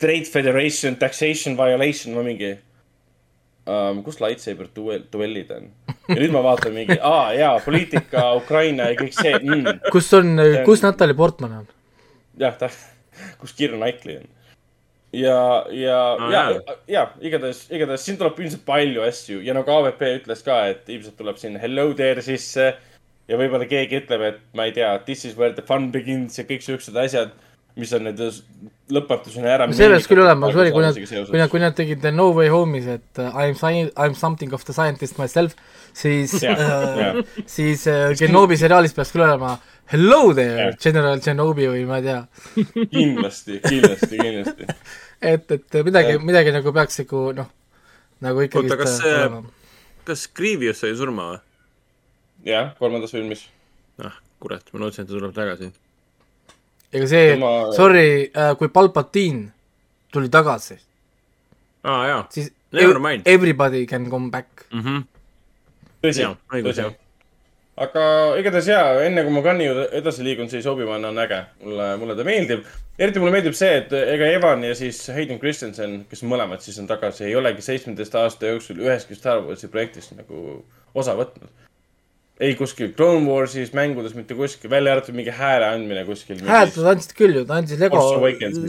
Trade 0.02 0.26
Federation, 0.26 0.96
Taxation 0.98 1.54
Violation 1.54 2.16
või 2.18 2.32
mingi 2.32 2.48
um,. 3.66 4.02
kus 4.06 4.20
lightsaber 4.22 4.68
duell, 4.74 5.04
duellid 5.12 5.50
on? 5.54 5.70
ja 6.08 6.18
nüüd 6.18 6.34
ma 6.34 6.42
vaatan 6.44 6.74
mingi, 6.74 6.98
aa 6.98 7.32
jaa, 7.36 7.56
poliitika, 7.64 8.32
Ukraina 8.40 8.90
ja 8.90 8.98
kõik 8.98 9.16
see 9.16 9.34
mm.. 9.38 9.82
kus 9.94 10.10
on, 10.18 10.36
kus 10.66 10.84
Natalja 10.84 11.16
Portman 11.18 11.58
on? 11.62 11.66
jah, 12.40 12.56
ta, 12.58 12.70
kus 13.40 13.54
Keira 13.58 13.78
Knightley 13.78 14.20
on. 14.22 14.30
ja, 15.12 15.36
ja 15.70 15.98
oh,, 16.14 16.30
ja, 16.32 16.44
ja, 16.56 16.78
ja 16.96 17.04
igatahes, 17.20 17.66
igatahes 17.70 18.06
siin 18.06 18.18
tuleb 18.20 18.40
ilmselt 18.42 18.64
palju 18.68 19.04
asju 19.06 19.42
ja 19.46 19.56
nagu 19.56 19.76
AVP 19.76 20.08
ütles 20.22 20.44
ka, 20.46 20.64
et 20.72 20.88
ilmselt 20.90 21.18
tuleb 21.20 21.38
siin 21.40 21.60
hello 21.62 21.92
there 21.98 22.24
sisse. 22.24 22.72
ja 23.30 23.38
võib-olla 23.38 23.68
keegi 23.70 24.02
ütleb, 24.02 24.26
et 24.32 24.42
ma 24.58 24.66
ei 24.66 24.74
tea, 24.76 24.90
this 25.06 25.24
is 25.28 25.38
where 25.38 25.54
the 25.54 25.64
fun 25.64 25.92
begins 25.94 26.40
ja 26.40 26.48
kõik 26.48 26.64
siuksed 26.66 26.96
asjad 26.98 27.36
mis 27.78 27.92
on 27.96 28.04
nende 28.04 28.28
lõpetuseni 28.92 29.48
ära. 29.48 29.66
peaks 29.68 30.08
küll 30.10 30.22
olema, 30.22 30.50
sorry, 30.52 30.72
kui 30.74 30.84
nad, 30.84 30.96
kui 30.98 31.40
nad, 31.40 31.50
kui 31.52 31.62
nad 31.62 31.76
tegid 31.76 32.04
No 32.12 32.28
Way 32.36 32.50
Home'is, 32.52 32.88
et 32.98 33.20
uh, 33.22 33.30
I 33.32 33.52
am 33.52 33.56
sci-, 33.56 33.88
I 33.88 34.08
am 34.10 34.16
something 34.18 34.52
of 34.52 34.64
the 34.68 34.74
scientist 34.76 35.18
myself, 35.20 35.56
siis 35.96 36.34
yeah, 36.42 36.60
uh, 36.60 36.98
yeah. 37.00 37.38
siis 37.48 37.86
uh, 37.88 38.10
Genobi 38.18 38.58
seriaalis 38.60 38.96
peaks 38.96 39.14
küll 39.14 39.24
olema 39.24 39.56
Hello 39.92 40.32
there 40.36 40.68
yeah., 40.68 40.76
General 40.80 41.20
Genobi 41.24 41.68
või 41.68 41.86
ma 41.88 42.00
ei 42.00 42.06
tea 42.06 42.20
kindlasti, 42.96 43.58
kindlasti, 43.64 44.20
kindlasti 44.20 44.68
et, 45.32 45.56
et 45.56 45.80
midagi, 45.88 46.18
midagi 46.22 46.54
nagu 46.54 46.74
peaks 46.76 47.02
nagu 47.04 47.24
noh, 47.40 47.48
nagu 48.24 48.44
ikkagi 48.44 48.68
oota, 48.68 48.80
kas 48.84 48.98
see, 49.00 49.30
kas 50.08 50.26
Grievous 50.36 50.84
sai 50.84 50.92
surma 50.98 51.30
või? 51.32 51.40
jah, 52.52 52.74
kolmandas 52.80 53.16
filmis. 53.16 53.46
ah, 54.04 54.20
kurat, 54.42 54.68
ma 54.74 54.84
lootsin, 54.84 55.06
et 55.06 55.12
ta 55.12 55.16
tuleb 55.16 55.36
tagasi 55.36 55.72
ega 56.92 57.06
see 57.08 57.34
Tema..., 57.34 57.52
sorry 57.76 58.30
äh,, 58.30 58.56
kui 58.58 58.68
Palpatine 58.68 59.48
tuli 60.12 60.28
tagasi 60.28 60.78
aa 61.84 62.00
ah, 62.00 62.08
jaa, 62.08 62.26
siis 62.30 62.52
Never 62.72 62.98
mind. 62.98 63.22
everybody 63.26 63.86
can 63.86 64.10
come 64.10 64.30
back 64.30 64.66
mm. 64.72 64.80
-hmm. 64.80 65.02
tõsi, 66.04 66.26
tõsi. 66.66 66.86
aga 67.76 68.04
igatahes 68.40 68.68
jaa, 68.68 69.02
enne 69.04 69.24
kui 69.24 69.32
ma 69.32 69.42
Gunni 69.44 69.66
juurde 69.66 69.88
edasi 69.98 70.24
liigun, 70.24 70.48
siis 70.48 70.66
Obi-Wan 70.66 71.04
on 71.04 71.18
äge. 71.18 71.44
mulle, 71.64 71.96
mulle 71.96 72.16
ta 72.16 72.24
meeldib. 72.24 72.64
eriti 72.98 73.18
mulle 73.18 73.32
meeldib 73.32 73.54
see, 73.54 73.76
et 73.76 73.92
ega 73.92 74.30
Evan 74.38 74.64
ja 74.64 74.74
siis 74.74 75.08
Hayden 75.08 75.38
Christensen, 75.38 76.06
kes 76.10 76.22
mõlemad 76.22 76.60
siis 76.60 76.78
on 76.78 76.86
tagasi, 76.86 77.24
ei 77.24 77.36
olegi 77.36 77.62
seitsmeteist 77.62 78.14
aasta 78.14 78.46
jooksul 78.46 78.80
üheski 78.86 79.14
Star 79.14 79.44
Warsi 79.44 79.68
projektist 79.68 80.16
nagu 80.16 80.64
osa 80.94 81.16
võtnud 81.16 81.52
ei 82.42 82.54
kuskil 82.58 82.92
Clone 82.96 83.26
Warsis, 83.28 83.72
mängudes 83.76 84.16
mitte 84.18 84.34
kuskil, 84.38 84.70
välja 84.70 84.96
arvatud 84.96 85.14
mingi 85.16 85.34
hääle 85.36 85.68
andmine 85.68 86.04
kuskil. 86.08 86.40
häält 86.46 86.76
nad 86.80 86.96
andsid 86.96 87.14
küll 87.18 87.38
ju, 87.38 87.44
ta 87.46 87.60
andis 87.60 87.78
Lego, 87.78 88.02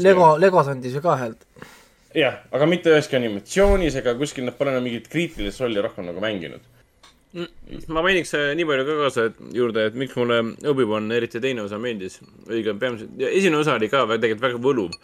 Lego, 0.03 0.29
Legos 0.41 0.69
andis 0.71 0.93
ju 0.97 1.01
ka 1.01 1.15
häält. 1.21 1.41
jah, 2.17 2.37
aga 2.53 2.67
mitte 2.69 2.93
üheski 2.93 3.17
animatsioonis 3.17 3.97
ega 4.01 4.13
kuskil 4.19 4.45
nad 4.45 4.57
pole 4.59 4.75
enam 4.75 4.85
mingit 4.85 5.09
kriitilist 5.09 5.63
rolli 5.63 5.81
rohkem 5.81 6.05
nagu 6.09 6.21
mänginud. 6.21 6.61
ma 7.87 8.05
mainiks 8.05 8.35
äh, 8.37 8.51
nii 8.59 8.69
palju 8.69 8.87
ka 8.89 8.99
kaasa 9.01 9.27
et, 9.31 9.43
juurde, 9.57 9.87
et 9.89 9.97
miks 9.97 10.15
mulle 10.21 10.39
Obi-Wan 10.69 11.09
eriti 11.17 11.41
teine 11.41 11.65
osa 11.65 11.81
meeldis. 11.81 12.19
õige, 12.45 12.77
peamiselt, 12.79 13.17
esimene 13.17 13.63
osa 13.63 13.79
oli 13.79 13.89
ka 13.89 14.05
tegelikult 14.13 14.47
väga 14.49 14.63
võluv. 14.69 14.99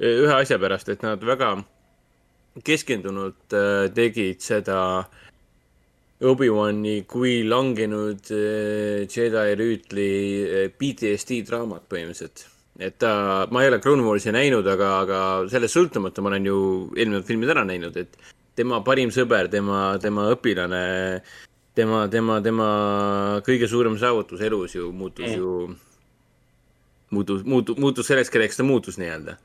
ühe 0.00 0.34
asja 0.34 0.58
pärast, 0.62 0.88
et 0.88 1.02
nad 1.02 1.20
väga 1.20 1.58
keskendunult 2.64 3.52
äh, 3.52 3.90
tegid 3.94 4.40
seda 4.40 4.78
äh, 5.04 5.27
Obi-Wani 6.18 7.04
kui 7.06 7.44
langenud 7.46 8.30
äh, 8.34 9.04
Jedi 9.06 9.52
rüütli 9.58 10.06
äh, 10.42 10.64
PTSD 10.74 11.44
draamat 11.46 11.84
põhimõtteliselt. 11.90 12.46
et 12.78 12.96
ta, 12.98 13.46
ma 13.50 13.62
ei 13.62 13.70
ole 13.70 13.78
Clone 13.82 14.02
Warsi 14.06 14.32
näinud, 14.34 14.66
aga, 14.66 14.88
aga 15.04 15.20
sellest 15.50 15.76
sõltumata 15.76 16.22
ma 16.22 16.32
olen 16.32 16.46
ju 16.46 16.58
eelnevad 16.96 17.26
filmid 17.26 17.50
ära 17.54 17.64
näinud, 17.66 17.96
et 17.98 18.18
tema 18.58 18.80
parim 18.86 19.10
sõber, 19.14 19.50
tema, 19.50 19.98
tema 20.02 20.28
õpilane, 20.34 20.82
tema, 21.78 22.04
tema, 22.10 22.40
tema 22.42 22.68
kõige 23.46 23.70
suurem 23.70 23.98
saavutus 23.98 24.42
elus 24.42 24.74
ju 24.74 24.90
muutus 24.94 25.34
ju, 25.34 25.54
muutus, 27.14 27.46
muutus, 27.46 27.78
muutus 27.78 28.10
selleks, 28.10 28.30
kelleks 28.34 28.58
ta 28.58 28.66
muutus 28.66 28.98
nii-öelda 28.98 29.38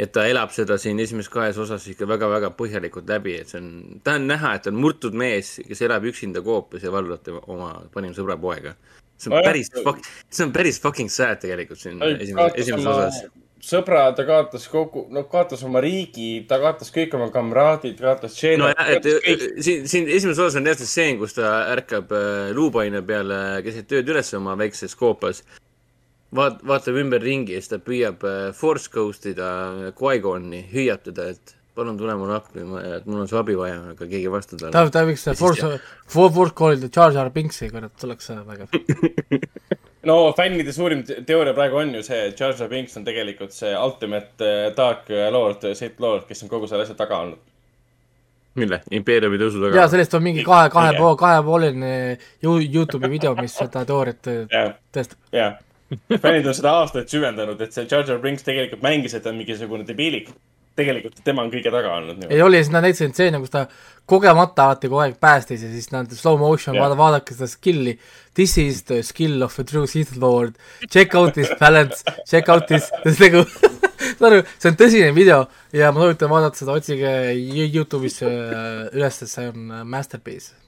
et 0.00 0.12
ta 0.14 0.24
elab 0.28 0.52
seda 0.54 0.78
siin 0.80 1.00
esimeses 1.02 1.30
kahes 1.32 1.58
osas 1.60 1.84
ikka 1.92 2.08
väga-väga 2.08 2.52
põhjalikult 2.56 3.10
läbi, 3.10 3.36
et 3.42 3.52
see 3.52 3.60
on, 3.60 3.68
ta 4.04 4.16
on 4.16 4.30
näha, 4.30 4.54
et 4.56 4.70
on 4.70 4.78
murtud 4.80 5.16
mees, 5.16 5.58
kes 5.66 5.84
elab 5.86 6.06
üksinda 6.08 6.42
koopas 6.46 6.86
ja 6.86 6.92
valvab 6.94 7.28
oma 7.42 7.74
parim 7.92 8.16
sõbra 8.16 8.38
poega. 8.40 8.74
see 9.20 9.28
on 9.28 9.36
no, 9.36 9.44
päris, 9.44 9.68
see 10.32 10.46
on 10.46 10.56
päris 10.56 10.80
fucking 10.80 11.12
sad 11.12 11.42
tegelikult 11.42 11.82
siin 11.82 12.00
esimeses, 12.00 12.56
esimeses 12.62 12.88
osas. 12.88 13.18
sõbra, 13.60 14.06
ta 14.16 14.24
kaotas 14.24 14.64
kogu, 14.72 15.04
no 15.12 15.26
kaotas 15.28 15.66
oma 15.68 15.82
riigi, 15.84 16.46
ta 16.48 16.56
kaotas 16.62 16.88
kõik 16.94 17.18
oma 17.18 17.28
kamraadid, 17.34 18.00
kaotas 18.00 18.38
Jedi. 18.40 18.62
no 18.62 18.70
jah, 18.72 18.94
et 18.96 19.10
siin, 19.60 19.84
siin 19.84 20.08
esimeses 20.08 20.40
osas 20.40 20.56
on 20.62 20.70
jah 20.70 20.80
see 20.80 20.88
stseen, 20.88 21.20
kus 21.20 21.36
ta 21.36 21.58
ärkab 21.74 22.14
äh, 22.16 22.54
luupaine 22.56 23.04
peale 23.04 23.60
keset 23.66 23.98
ööd 24.00 24.14
üles 24.14 24.32
oma 24.40 24.56
väikses 24.64 24.96
koopas 24.96 25.44
vaat-, 26.36 26.60
vaatab 26.66 26.98
ümberringi 27.02 27.56
ja 27.56 27.62
siis 27.62 27.72
ta 27.72 27.80
püüab 27.82 28.26
äh, 28.26 28.50
force 28.56 28.90
ghost 28.92 29.26
ida 29.30 29.50
Qui-Goni, 29.98 30.62
hüüab 30.72 31.04
teda, 31.06 31.30
et 31.34 31.56
palun 31.76 31.98
tule 31.98 32.14
mulle 32.18 32.36
appi, 32.38 32.62
et 32.90 33.06
mul 33.08 33.22
on 33.24 33.30
su 33.30 33.38
abi 33.40 33.56
vaja, 33.58 33.80
aga 33.94 34.06
keegi 34.06 34.26
ei 34.26 34.32
vasta 34.32 34.56
talle. 34.56 34.72
ta, 34.74 34.84
ta 34.92 35.04
võiks 35.08 35.26
force, 35.38 35.74
force 36.10 36.54
call'ida 36.56 36.90
Jar 36.92 37.14
Jar 37.16 37.30
Binksi, 37.34 37.70
kurat, 37.72 37.94
tuleks 38.00 38.32
vägev 38.48 38.74
no 40.10 40.16
fännide 40.36 40.74
suurim 40.74 41.04
teooria 41.04 41.54
praegu 41.56 41.80
on 41.82 41.94
ju 41.98 42.02
see, 42.06 42.26
et 42.30 42.40
Jar 42.40 42.56
Jar 42.58 42.70
Binks 42.72 42.98
on 42.98 43.06
tegelikult 43.06 43.54
see 43.56 43.72
ultimate 43.76 44.46
äh, 44.46 44.66
dark 44.76 45.10
lord, 45.32 45.64
Sith 45.78 46.02
lord, 46.02 46.26
kes 46.28 46.44
on 46.46 46.52
kogu 46.52 46.70
selle 46.70 46.86
asja 46.86 46.98
taga 46.98 47.22
olnud 47.24 47.46
mille? 48.58 48.82
impeeriumi 48.90 49.38
tõusu 49.40 49.62
taga? 49.62 49.82
jaa, 49.82 49.88
sellest 49.94 50.14
on 50.18 50.26
mingi 50.26 50.44
kahe, 50.46 50.68
kahe 50.74 50.94
pool, 50.98 51.16
kahepooline 51.18 51.96
Youtube'i 52.42 53.12
video, 53.18 53.34
mis 53.38 53.54
seda 53.62 53.86
teooriat 53.88 54.26
tõestab. 54.26 55.18
jah 55.34 55.58
fännid 56.22 56.46
on 56.46 56.56
seda 56.56 56.76
aastaid 56.82 57.10
süvendanud, 57.10 57.60
et 57.60 57.74
see 57.74 57.86
Jar 57.90 58.06
Jar 58.06 58.20
Binks 58.22 58.46
tegelikult 58.46 58.82
mängis, 58.84 59.14
et 59.16 59.24
ta 59.24 59.32
on 59.32 59.40
mingisugune 59.40 59.86
debiilik. 59.88 60.30
tegelikult 60.80 61.18
tema 61.26 61.42
on 61.42 61.50
kõige 61.52 61.68
taga 61.68 61.90
olnud. 61.98 62.22
ei 62.30 62.40
oli, 62.42 62.60
siis 62.62 62.70
nad 62.72 62.84
näitasid 62.86 63.12
stseene, 63.12 63.40
kus 63.42 63.52
ta 63.52 63.66
kogemata 64.08 64.68
alati 64.68 64.88
kogu 64.88 65.02
aeg 65.02 65.18
päästis 65.20 65.64
ja 65.66 65.68
siis 65.68 65.90
nad 65.92 66.12
slow 66.14 66.38
motion 66.40 66.76
yeah., 66.76 66.84
vaada, 66.84 66.96
vaadake 66.96 67.34
seda 67.34 67.50
skill'i. 67.50 67.98
This 68.34 68.56
is 68.58 68.84
the 68.88 69.02
skill 69.02 69.42
of 69.42 69.58
a 69.58 69.64
true 69.64 69.86
Sith 69.90 70.16
lord. 70.16 70.54
Check 70.88 71.14
out 71.14 71.34
this 71.34 71.50
balance, 71.60 72.04
check 72.24 72.48
out 72.48 72.70
this, 72.70 72.88
nagu 73.24 73.44
saad 74.20 74.30
aru, 74.30 74.40
see 74.56 74.70
on 74.70 74.78
tõsine 74.80 75.10
video 75.16 75.42
ja 75.76 75.90
ma 75.92 76.06
soovitan 76.06 76.32
vaadata 76.32 76.62
seda, 76.62 76.78
otsige 76.78 77.12
Youtube'is 77.66 78.22
äh, 78.24 78.88
üles, 78.94 79.20
see 79.26 79.50
on 79.50 79.70
äh, 79.74 79.84
masterpiece 79.84 80.59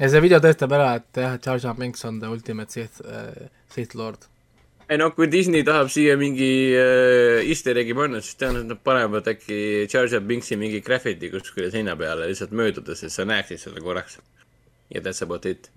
ja 0.00 0.08
see 0.08 0.20
video 0.24 0.38
tõestab 0.42 0.72
ära, 0.76 0.90
et 1.00 1.12
jah, 1.20 1.34
Jar 1.44 1.58
Jar 1.62 1.76
Binks 1.78 2.04
on 2.08 2.14
the 2.22 2.28
ultimate 2.32 2.70
Sith 2.72 2.96
äh,, 3.04 3.48
Sith 3.74 3.94
lord. 3.98 4.20
ei 4.88 4.98
noh, 5.00 5.10
kui 5.16 5.26
Disney 5.32 5.62
tahab 5.64 5.88
siia 5.92 6.16
mingi 6.20 6.50
äh, 6.76 7.40
easter 7.48 7.76
egg'i 7.80 7.94
panna, 7.96 8.20
siis 8.24 8.36
tõenäoliselt 8.40 8.70
nad 8.74 8.80
panevad 8.84 9.26
äkki 9.32 9.58
Jar 9.92 10.06
Jar 10.12 10.24
Binksi 10.28 10.56
mingi 10.60 10.80
graffiti 10.84 11.30
kuskile 11.32 11.70
seina 11.72 11.94
peale 11.96 12.28
lihtsalt 12.30 12.52
möödudes, 12.56 13.00
et 13.06 13.12
sa 13.14 13.22
näeksid 13.28 13.58
seda 13.62 13.80
korraks. 13.84 14.14
ja 14.92 15.00
that's 15.00 15.22
about 15.24 15.46
it. 15.46 15.70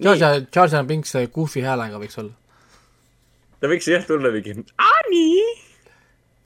Jar 0.00 0.16
Jar, 0.16 0.40
Jar 0.54 0.68
Jar 0.72 0.84
Binks 0.88 1.12
Goofy 1.34 1.60
häälega 1.64 1.98
võiks 2.00 2.16
olla. 2.22 2.32
ta 3.60 3.66
võiks 3.68 3.88
jah 3.90 4.04
tulla 4.08 4.30
mingi, 4.32 4.52
Ani, 4.80 5.26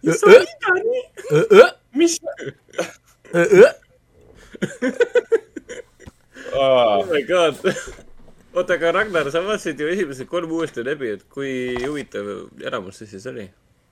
Õ- 0.06 0.22
olid 0.26 0.60
Ani. 0.72 1.00
mis? 1.94 2.18
Oh 6.56 7.04
my 7.10 7.22
god. 7.22 7.60
oota, 8.56 8.74
aga 8.74 8.92
Ragnar, 8.96 9.28
sa 9.32 9.42
vaatasid 9.44 9.80
ju 9.80 9.88
esimesed 9.92 10.28
kolm 10.30 10.52
uuesti 10.56 10.84
läbi, 10.86 11.12
et 11.18 11.24
kui 11.32 11.52
huvitav 11.82 12.28
elamus 12.64 13.02
see 13.02 13.10
siis 13.14 13.26
oli? 13.32 13.46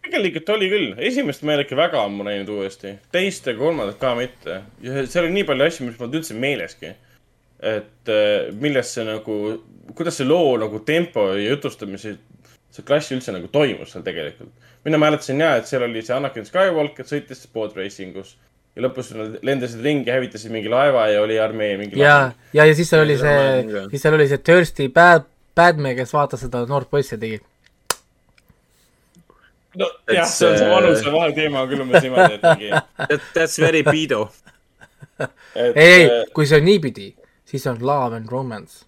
tegelikult 0.05 0.51
oli 0.53 0.66
küll, 0.69 0.91
esimest 1.01 1.45
ma 1.45 1.55
ei 1.55 1.59
ole 1.59 1.65
ikka 1.65 1.77
väga 1.78 2.03
ammu 2.05 2.27
näinud 2.27 2.51
uuesti, 2.53 2.93
teist 3.12 3.47
ja 3.49 3.55
kolmandat 3.57 3.97
ka 4.01 4.12
mitte. 4.19 4.61
ja 4.85 5.05
seal 5.09 5.24
oli 5.24 5.39
nii 5.39 5.47
palju 5.49 5.66
asju, 5.66 5.89
mis 5.89 5.99
mul 6.01 6.19
üldse 6.20 6.36
meeleski. 6.36 6.93
et 7.65 8.12
äh, 8.12 8.53
millest 8.61 8.99
see 8.99 9.05
nagu, 9.09 9.36
kuidas 9.97 10.20
see 10.20 10.28
loo 10.28 10.57
nagu 10.61 10.81
tempo 10.85 11.31
ja 11.32 11.55
jutustamise, 11.55 12.16
see 12.74 12.85
klass 12.85 13.12
üldse 13.16 13.32
nagu 13.32 13.49
toimus 13.53 13.95
seal 13.95 14.05
tegelikult. 14.05 14.53
mina 14.85 15.01
mäletasin 15.01 15.41
ja, 15.41 15.55
et 15.57 15.69
seal 15.69 15.85
oli 15.89 16.05
see 16.05 16.16
Anakin 16.16 16.49
Skywalker 16.49 17.09
sõitis 17.09 17.47
boat 17.53 17.77
racing 17.77 18.16
us 18.20 18.36
ja 18.75 18.83
lõpus 18.83 19.13
nad 19.15 19.39
lendasid 19.47 19.83
ringi, 19.85 20.11
hävitasid 20.11 20.53
mingi 20.53 20.71
laeva 20.71 21.07
ja 21.13 21.23
oli 21.23 21.39
armee 21.41 21.77
mingi. 21.79 21.99
ja, 22.01 22.33
ja, 22.53 22.67
ja 22.67 22.75
siis 22.75 22.91
seal 22.91 23.05
oli 23.05 23.17
see 23.21 23.43
siis 23.93 24.03
seal 24.03 24.17
oli 24.19 24.29
see 24.31 24.43
Thirsty 24.43 24.89
Bad, 24.95 25.29
Badme, 25.55 25.95
kes 25.95 26.15
vaatas 26.15 26.43
seda 26.43 26.65
noort 26.71 26.91
poissi 26.91 27.15
ja 27.15 27.21
tegi. 27.23 27.39
no 29.79 29.91
jah, 30.11 30.27
see 30.27 30.49
on 30.49 30.59
see 30.59 30.67
It's, 30.67 30.73
vanuse 30.75 31.13
vahe 31.15 31.37
teema 31.37 31.67
küll 31.71 31.85
umbes 31.85 32.03
niimoodi, 32.03 32.41
et 32.41 32.49
mingi. 32.49 32.73
That, 32.99 33.31
that's 33.37 33.61
very 33.63 33.85
pedo. 33.87 34.27
ei, 35.21 35.71
ei, 35.77 36.11
kui 36.35 36.49
see 36.51 36.59
on 36.59 36.67
niipidi, 36.67 37.13
siis 37.47 37.67
on 37.71 37.79
love 37.79 38.19
and 38.19 38.33
romance. 38.33 38.83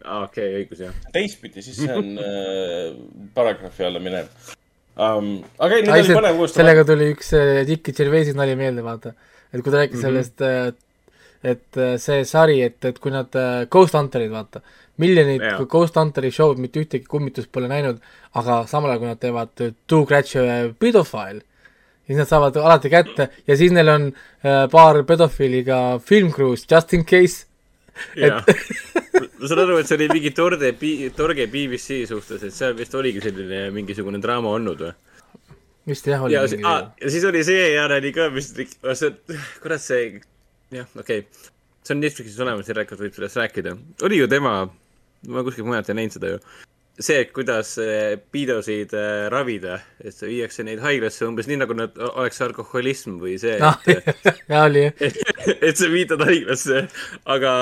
aa, 0.00 0.24
okei, 0.24 0.48
õigus 0.62 0.80
jah. 0.86 0.96
teistpidi, 1.12 1.60
siis 1.60 1.84
see 1.84 1.92
on 1.92 2.16
äh, 2.16 2.96
paragrahvi 3.36 3.88
alla 3.90 4.00
minev 4.00 4.56
um,. 4.96 5.34
aga 5.58 5.78
ei, 5.78 5.86
nüüd 5.86 5.96
oli 5.98 6.16
põnev 6.20 6.40
uuesti. 6.42 6.60
sellega 6.60 6.86
tuli 6.88 7.10
üks 7.14 7.34
äh, 7.38 7.60
Dickie 7.68 7.96
Gervaisi 7.96 8.36
nali 8.38 8.56
meelde, 8.58 8.84
vaata. 8.84 9.14
et 9.52 9.60
kui 9.60 9.70
ta 9.70 9.82
rääkis 9.82 9.98
mm. 9.98 10.04
-hmm. 10.04 10.08
sellest, 10.08 10.80
et 11.42 11.76
äh, 11.76 11.96
see 11.98 12.24
sari, 12.24 12.60
et, 12.62 12.78
et 12.84 12.98
kui 13.02 13.12
nad 13.14 13.34
äh, 13.34 13.66
Ghost 13.70 13.96
Hunterid, 13.98 14.30
vaata, 14.30 14.62
miljonid 15.02 15.42
Jaa. 15.42 15.64
Ghost 15.70 15.96
Hunteri 15.98 16.30
show'd 16.34 16.60
mitte 16.62 16.82
ühtegi 16.82 17.08
kummitust 17.10 17.50
pole 17.52 17.70
näinud, 17.70 18.02
aga 18.38 18.62
samal 18.70 18.92
ajal, 18.92 19.00
kui 19.02 19.10
nad 19.10 19.22
teevad 19.22 19.64
äh, 19.64 19.72
Two 19.86 20.06
ja 20.06 20.58
Pedophile, 20.78 21.42
siis 22.06 22.18
nad 22.18 22.30
saavad 22.30 22.56
alati 22.56 22.90
kätte 22.92 23.28
ja 23.46 23.56
siis 23.56 23.72
neil 23.74 23.88
on 23.88 24.10
äh, 24.12 24.68
paar 24.70 25.02
pedofiiliga 25.08 25.98
filmcrew'st 25.98 26.70
just 26.70 26.94
in 26.94 27.04
case. 27.04 27.46
jah. 28.16 28.42
ma 29.38 29.48
saan 29.48 29.62
aru, 29.64 29.78
et 29.80 29.88
see 29.88 29.98
oli 29.98 30.08
mingi 30.12 30.32
torde, 30.36 30.72
torge 31.16 31.46
BBC 31.52 32.02
suhtes, 32.10 32.42
et 32.48 32.54
seal 32.56 32.76
vist 32.78 32.94
oligi 32.98 33.22
selline 33.24 33.64
mingisugune 33.74 34.20
draama 34.22 34.52
olnud 34.56 34.84
või? 34.86 34.92
vist 35.92 36.06
jah, 36.06 36.22
oli 36.22 36.36
ja, 36.36 36.44
mingi 36.48 36.68
ah, 36.68 36.90
ja 37.02 37.12
siis 37.12 37.26
oli 37.28 37.42
seejärel 37.46 37.98
oli 38.00 38.12
ka 38.16 38.28
vist, 38.34 38.58
see, 38.58 39.14
kurat 39.62 39.82
see, 39.82 40.20
jah, 40.74 40.88
okei 40.96 41.24
okay.. 41.24 41.50
see 41.82 41.96
on 41.96 42.04
Netflixis 42.04 42.40
olemas, 42.44 42.70
järelikult 42.70 43.02
võib 43.02 43.16
sellest 43.18 43.40
rääkida. 43.42 43.76
oli 44.08 44.20
ju 44.22 44.28
tema, 44.30 44.54
ma 45.28 45.46
kuskilt 45.46 45.68
mujalt 45.68 45.90
ei 45.90 45.98
näinud 46.02 46.18
seda 46.18 46.36
ju. 46.36 46.44
see, 47.00 47.24
kuidas 47.32 47.76
eh, 47.80 48.18
piidosid 48.32 48.92
eh, 48.96 49.28
ravida, 49.32 49.78
et 50.04 50.16
viiakse 50.22 50.64
neid 50.66 50.82
haiglasse 50.84 51.24
umbes 51.26 51.48
nii, 51.48 51.62
nagu 51.62 51.76
nad 51.76 51.96
oleks 52.12 52.42
alkoholism 52.44 53.16
või 53.22 53.38
see, 53.40 53.56
et, 53.56 54.18
jaa, 54.50 54.66
oli 54.66 54.88
jah. 54.88 55.06
et, 55.56 55.78
sa 55.78 55.88
viitad 55.92 56.24
haiglasse, 56.26 56.82
aga 57.32 57.54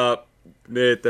need, 0.75 1.07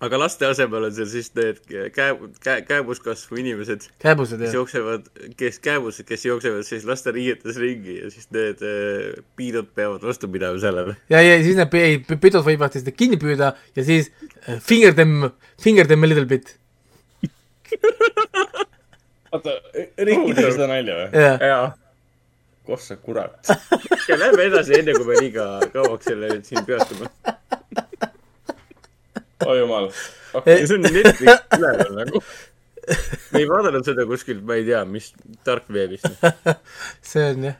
aga 0.00 0.20
laste 0.22 0.48
asemel 0.48 0.86
on 0.88 0.94
seal 0.96 1.10
siis 1.12 1.28
need 1.36 1.60
käe, 1.68 2.14
käe, 2.40 2.62
kääbuskasvu 2.64 3.42
inimesed 3.42 3.84
kääbused 4.00 4.40
kes 4.40 4.48
jah. 4.48 4.56
jooksevad, 4.62 5.10
kes 5.36 5.60
kääbused, 5.60 6.08
kes 6.08 6.24
jooksevad 6.30 6.64
siis 6.64 6.88
lasteriietes 6.88 7.60
ringi 7.60 7.98
ja 7.98 8.08
siis 8.14 8.30
need 8.32 8.64
piidud 9.36 9.68
peavad 9.76 10.08
vastu 10.08 10.32
pidama 10.32 10.56
sellele. 10.64 10.96
ja, 11.12 11.20
ja 11.20 11.36
siis 11.44 11.60
need 11.60 12.08
pidud 12.16 12.40
võivad 12.48 12.72
siis 12.72 12.88
kinni 12.96 13.20
püüda 13.20 13.52
ja 13.76 13.84
siis 13.84 14.08
finger 14.64 14.96
them, 14.96 15.28
finger 15.60 15.84
them 15.84 16.08
a 16.08 16.08
little 16.08 16.24
bit. 16.24 16.56
oota, 19.32 19.54
Riki 19.98 20.34
tegi 20.34 20.52
seda 20.54 20.68
nalja 20.70 20.98
või? 20.98 21.22
jah, 21.24 21.44
jaa. 21.50 21.66
koh 22.66 22.82
sa 22.82 22.96
kurat. 23.00 23.50
ja 24.08 24.18
lähme 24.18 24.46
edasi, 24.50 24.76
enne 24.80 24.94
kui 24.98 25.08
me 25.08 25.18
liiga 25.20 25.46
kauaks 25.74 26.10
selle 26.10 26.30
nüüd 26.34 26.46
siin 26.48 26.66
peatume. 26.66 27.10
oi 29.46 29.58
jumal. 29.62 29.90
ja 30.34 30.60
see 30.66 30.78
on 30.78 30.86
Netflix 30.86 31.58
üleval 31.58 31.98
nagu. 32.02 32.22
me 33.30 33.42
ei 33.42 33.48
vaadanud 33.48 33.86
seda 33.86 34.06
kuskilt, 34.08 34.44
ma 34.46 34.58
ei 34.58 34.66
tea, 34.68 34.84
mis 34.88 35.12
tarkveebist. 35.46 36.08
see 37.12 37.26
on 37.30 37.50
jah, 37.50 37.58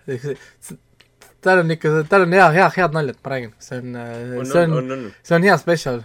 tal 1.44 1.62
on 1.64 1.76
ikka, 1.76 1.94
tal 2.10 2.26
on 2.26 2.36
hea, 2.36 2.48
hea, 2.58 2.66
head 2.76 2.96
naljad, 2.96 3.20
ma 3.22 3.34
räägin, 3.34 3.54
see 3.62 3.80
on, 3.80 4.02
see 4.50 4.66
on, 4.66 5.06
see 5.22 5.38
on 5.38 5.48
hea 5.48 5.56
spetsial. 5.60 6.04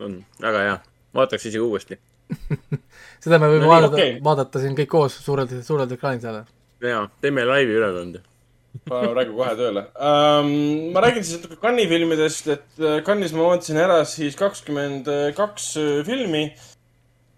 on, 0.00 0.22
väga 0.42 0.64
hea. 0.68 0.78
vaataks 1.16 1.48
isegi 1.50 1.64
uuesti. 1.64 1.98
seda 3.24 3.38
me 3.42 3.50
võime 3.52 3.66
No 3.66 3.70
vaadata 3.74 3.96
okay., 3.96 4.16
vaadata 4.24 4.62
siin 4.62 4.74
kõik 4.78 4.90
koos 4.92 5.20
suurelt, 5.24 5.54
suurelt 5.66 5.92
ekraanilt 5.96 6.26
jälle. 6.28 6.42
jaa, 6.84 7.04
teeme 7.20 7.44
laivi 7.48 7.78
ülekande. 7.78 8.22
paneme 8.86 9.14
praegu 9.16 9.36
kohe 9.36 9.54
tööle 9.58 9.84
um,. 9.98 10.50
ma 10.94 11.04
räägin 11.04 11.26
siis 11.26 11.40
natuke 11.40 11.60
Cannes'i 11.62 11.90
filmidest, 11.90 12.50
et 12.54 12.82
äh, 12.82 13.00
Cannes'is 13.06 13.34
ma 13.36 13.48
vaatasin 13.50 13.80
ära 13.82 14.02
siis 14.08 14.38
kakskümmend 14.38 15.10
kaks 15.38 15.72
äh, 15.80 15.94
filmi. 16.06 16.50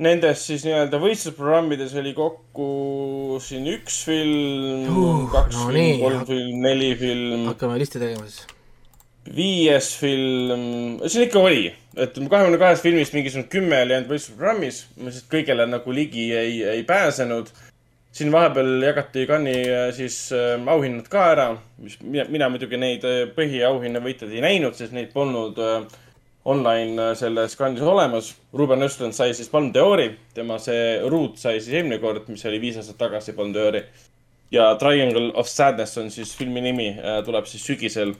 Nendest 0.02 0.48
siis 0.48 0.64
nii-öelda 0.66 0.98
võistlusprogrammides 0.98 1.92
oli 2.00 2.10
kokku 2.16 3.36
siin 3.44 3.68
üks 3.70 4.00
film 4.08 4.88
Uh, 4.88 5.20
kaks 5.30 5.54
no 5.60 5.68
nii., 5.74 5.92
kolm 6.00 6.24
film, 6.26 6.56
neli 6.64 6.88
film, 6.98 7.44
hakkame 7.50 7.76
listi 7.78 8.00
tegema 8.02 8.24
siis. 8.26 8.48
viies 9.36 9.92
film, 10.00 10.98
siin 11.06 11.28
ikka 11.28 11.44
oli, 11.44 11.68
et 11.96 12.16
kahekümne 12.16 12.58
kahest 12.60 12.84
filmist 12.86 13.14
mingisugune 13.16 13.50
kümme 13.52 13.82
oli 13.84 13.96
ainult 13.96 14.10
võistlusprogrammis, 14.12 14.80
ma 14.96 15.10
lihtsalt 15.10 15.28
kõigele 15.32 15.66
nagu 15.68 15.94
ligi 15.94 16.30
ei, 16.36 16.62
ei 16.76 16.82
pääsenud. 16.88 17.52
siin 18.12 18.32
vahepeal 18.32 18.82
jagati 18.84 19.26
Cannes'i 19.26 19.72
äh, 19.72 19.90
siis 19.96 20.16
äh, 20.36 20.60
auhinnad 20.68 21.08
ka 21.08 21.24
ära, 21.32 21.46
mis 21.80 21.96
mina, 22.00 22.26
mina 22.28 22.48
muidugi 22.52 22.76
neid 22.76 23.04
äh, 23.08 23.22
põhiauhinna 23.36 24.02
võitjaid 24.04 24.32
ei 24.32 24.44
näinud, 24.44 24.76
sest 24.76 24.92
neid 24.92 25.12
polnud 25.12 25.58
äh, 25.58 25.86
online 26.44 27.10
äh, 27.10 27.14
selles 27.16 27.56
Cannes'is 27.56 27.88
olemas. 27.88 28.34
Ruben 28.52 28.84
Östlund 28.84 29.16
sai 29.16 29.32
siis 29.34 29.48
Palm 29.48 29.70
d'Ori, 29.72 30.10
tema 30.34 30.58
see 30.60 31.00
Root 31.08 31.40
sai 31.40 31.60
siis 31.60 31.78
eelmine 31.78 32.00
kord, 32.04 32.28
mis 32.28 32.44
oli 32.48 32.60
viis 32.60 32.76
aastat 32.80 33.00
tagasi 33.00 33.32
Palm 33.32 33.52
d'Ori. 33.52 33.84
ja 34.52 34.74
Triangle 34.76 35.32
of 35.34 35.48
Sadness 35.48 35.96
on 35.98 36.10
siis 36.10 36.36
filmi 36.36 36.60
nimi, 36.60 36.90
tuleb 37.24 37.46
siis 37.48 37.64
sügisel 37.64 38.12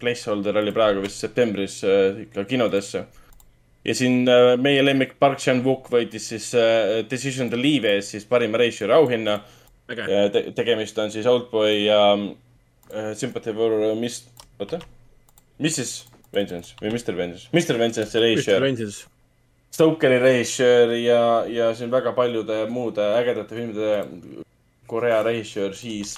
placeholder 0.00 0.58
oli 0.60 0.72
praegu 0.74 1.02
vist 1.04 1.22
septembris 1.22 1.80
äh, 1.84 2.22
ikka 2.26 2.44
kinodesse. 2.48 3.04
ja 3.84 3.94
siin 3.96 4.28
äh, 4.28 4.56
meie 4.60 4.82
lemmik 4.84 5.14
Park 5.18 5.40
Chan-wook 5.40 5.88
võitis 5.92 6.28
siis 6.32 6.50
äh, 6.54 7.00
Decision 7.10 7.50
to 7.50 7.56
Leave 7.56 7.96
ees 7.96 8.10
siis 8.14 8.26
parima 8.28 8.60
režissööri 8.60 8.96
auhinna 8.96 9.40
äge. 9.88 10.06
te. 10.32 10.44
tegemist 10.56 10.98
on 10.98 11.12
siis 11.12 11.26
Oldboy 11.26 11.84
ja 11.86 12.00
Sympathy 13.14 13.54
for 13.54 13.94
Mis-, 13.94 14.24
oota, 14.58 14.80
Mrs 15.62 15.94
Vengeance 16.34 16.74
või 16.80 16.92
Mr 16.92 17.16
Vengeance, 17.16 17.48
Mr 17.54 17.78
Vengeance 17.78 18.22
režissöör, 18.24 18.66
Vengeance. 18.66 19.06
Stokeri 19.70 20.18
režissöör 20.18 20.96
ja, 20.98 21.22
ja 21.46 21.70
siin 21.78 21.92
väga 21.92 22.12
paljude 22.12 22.64
muude 22.68 23.04
ägedate 23.14 23.54
filmide 23.54 24.02
Korea 24.90 25.22
režissöör 25.22 25.76
siis. 25.78 26.16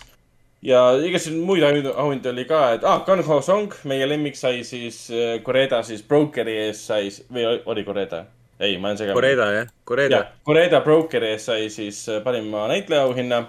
Ja 0.63 0.83
igasuguseid 0.99 1.41
muid 1.47 1.63
auhindu- 1.67 2.31
oli 2.31 2.45
ka, 2.45 2.61
et 2.77 2.85
ah, 2.85 3.01
Gun 3.07 3.23
Ho 3.27 3.41
Song, 3.43 3.73
meie 3.85 4.07
lemmik 4.07 4.37
sai 4.39 4.63
siis 4.65 5.09
äh, 5.11 5.41
Koreda 5.43 5.83
siis 5.83 6.03
Brokeri 6.07 6.55
ees 6.69 6.87
sai, 6.87 7.09
või 7.33 7.47
oli- 7.67 7.85
Koreda? 7.85 8.25
ei, 8.63 8.77
ma 8.79 8.89
olen 8.93 8.99
segane. 9.01 9.15
Koreda 9.19 9.47
jah, 9.53 9.67
Koreda 9.85 10.17
jah, 10.17 10.29
Koreda 10.47 10.81
Brokeri 10.85 11.33
eest 11.35 11.49
sai 11.51 11.69
siis 11.71 12.05
äh, 12.09 12.21
parima 12.23 12.69
näitleja 12.71 13.03
auhinna. 13.09 13.45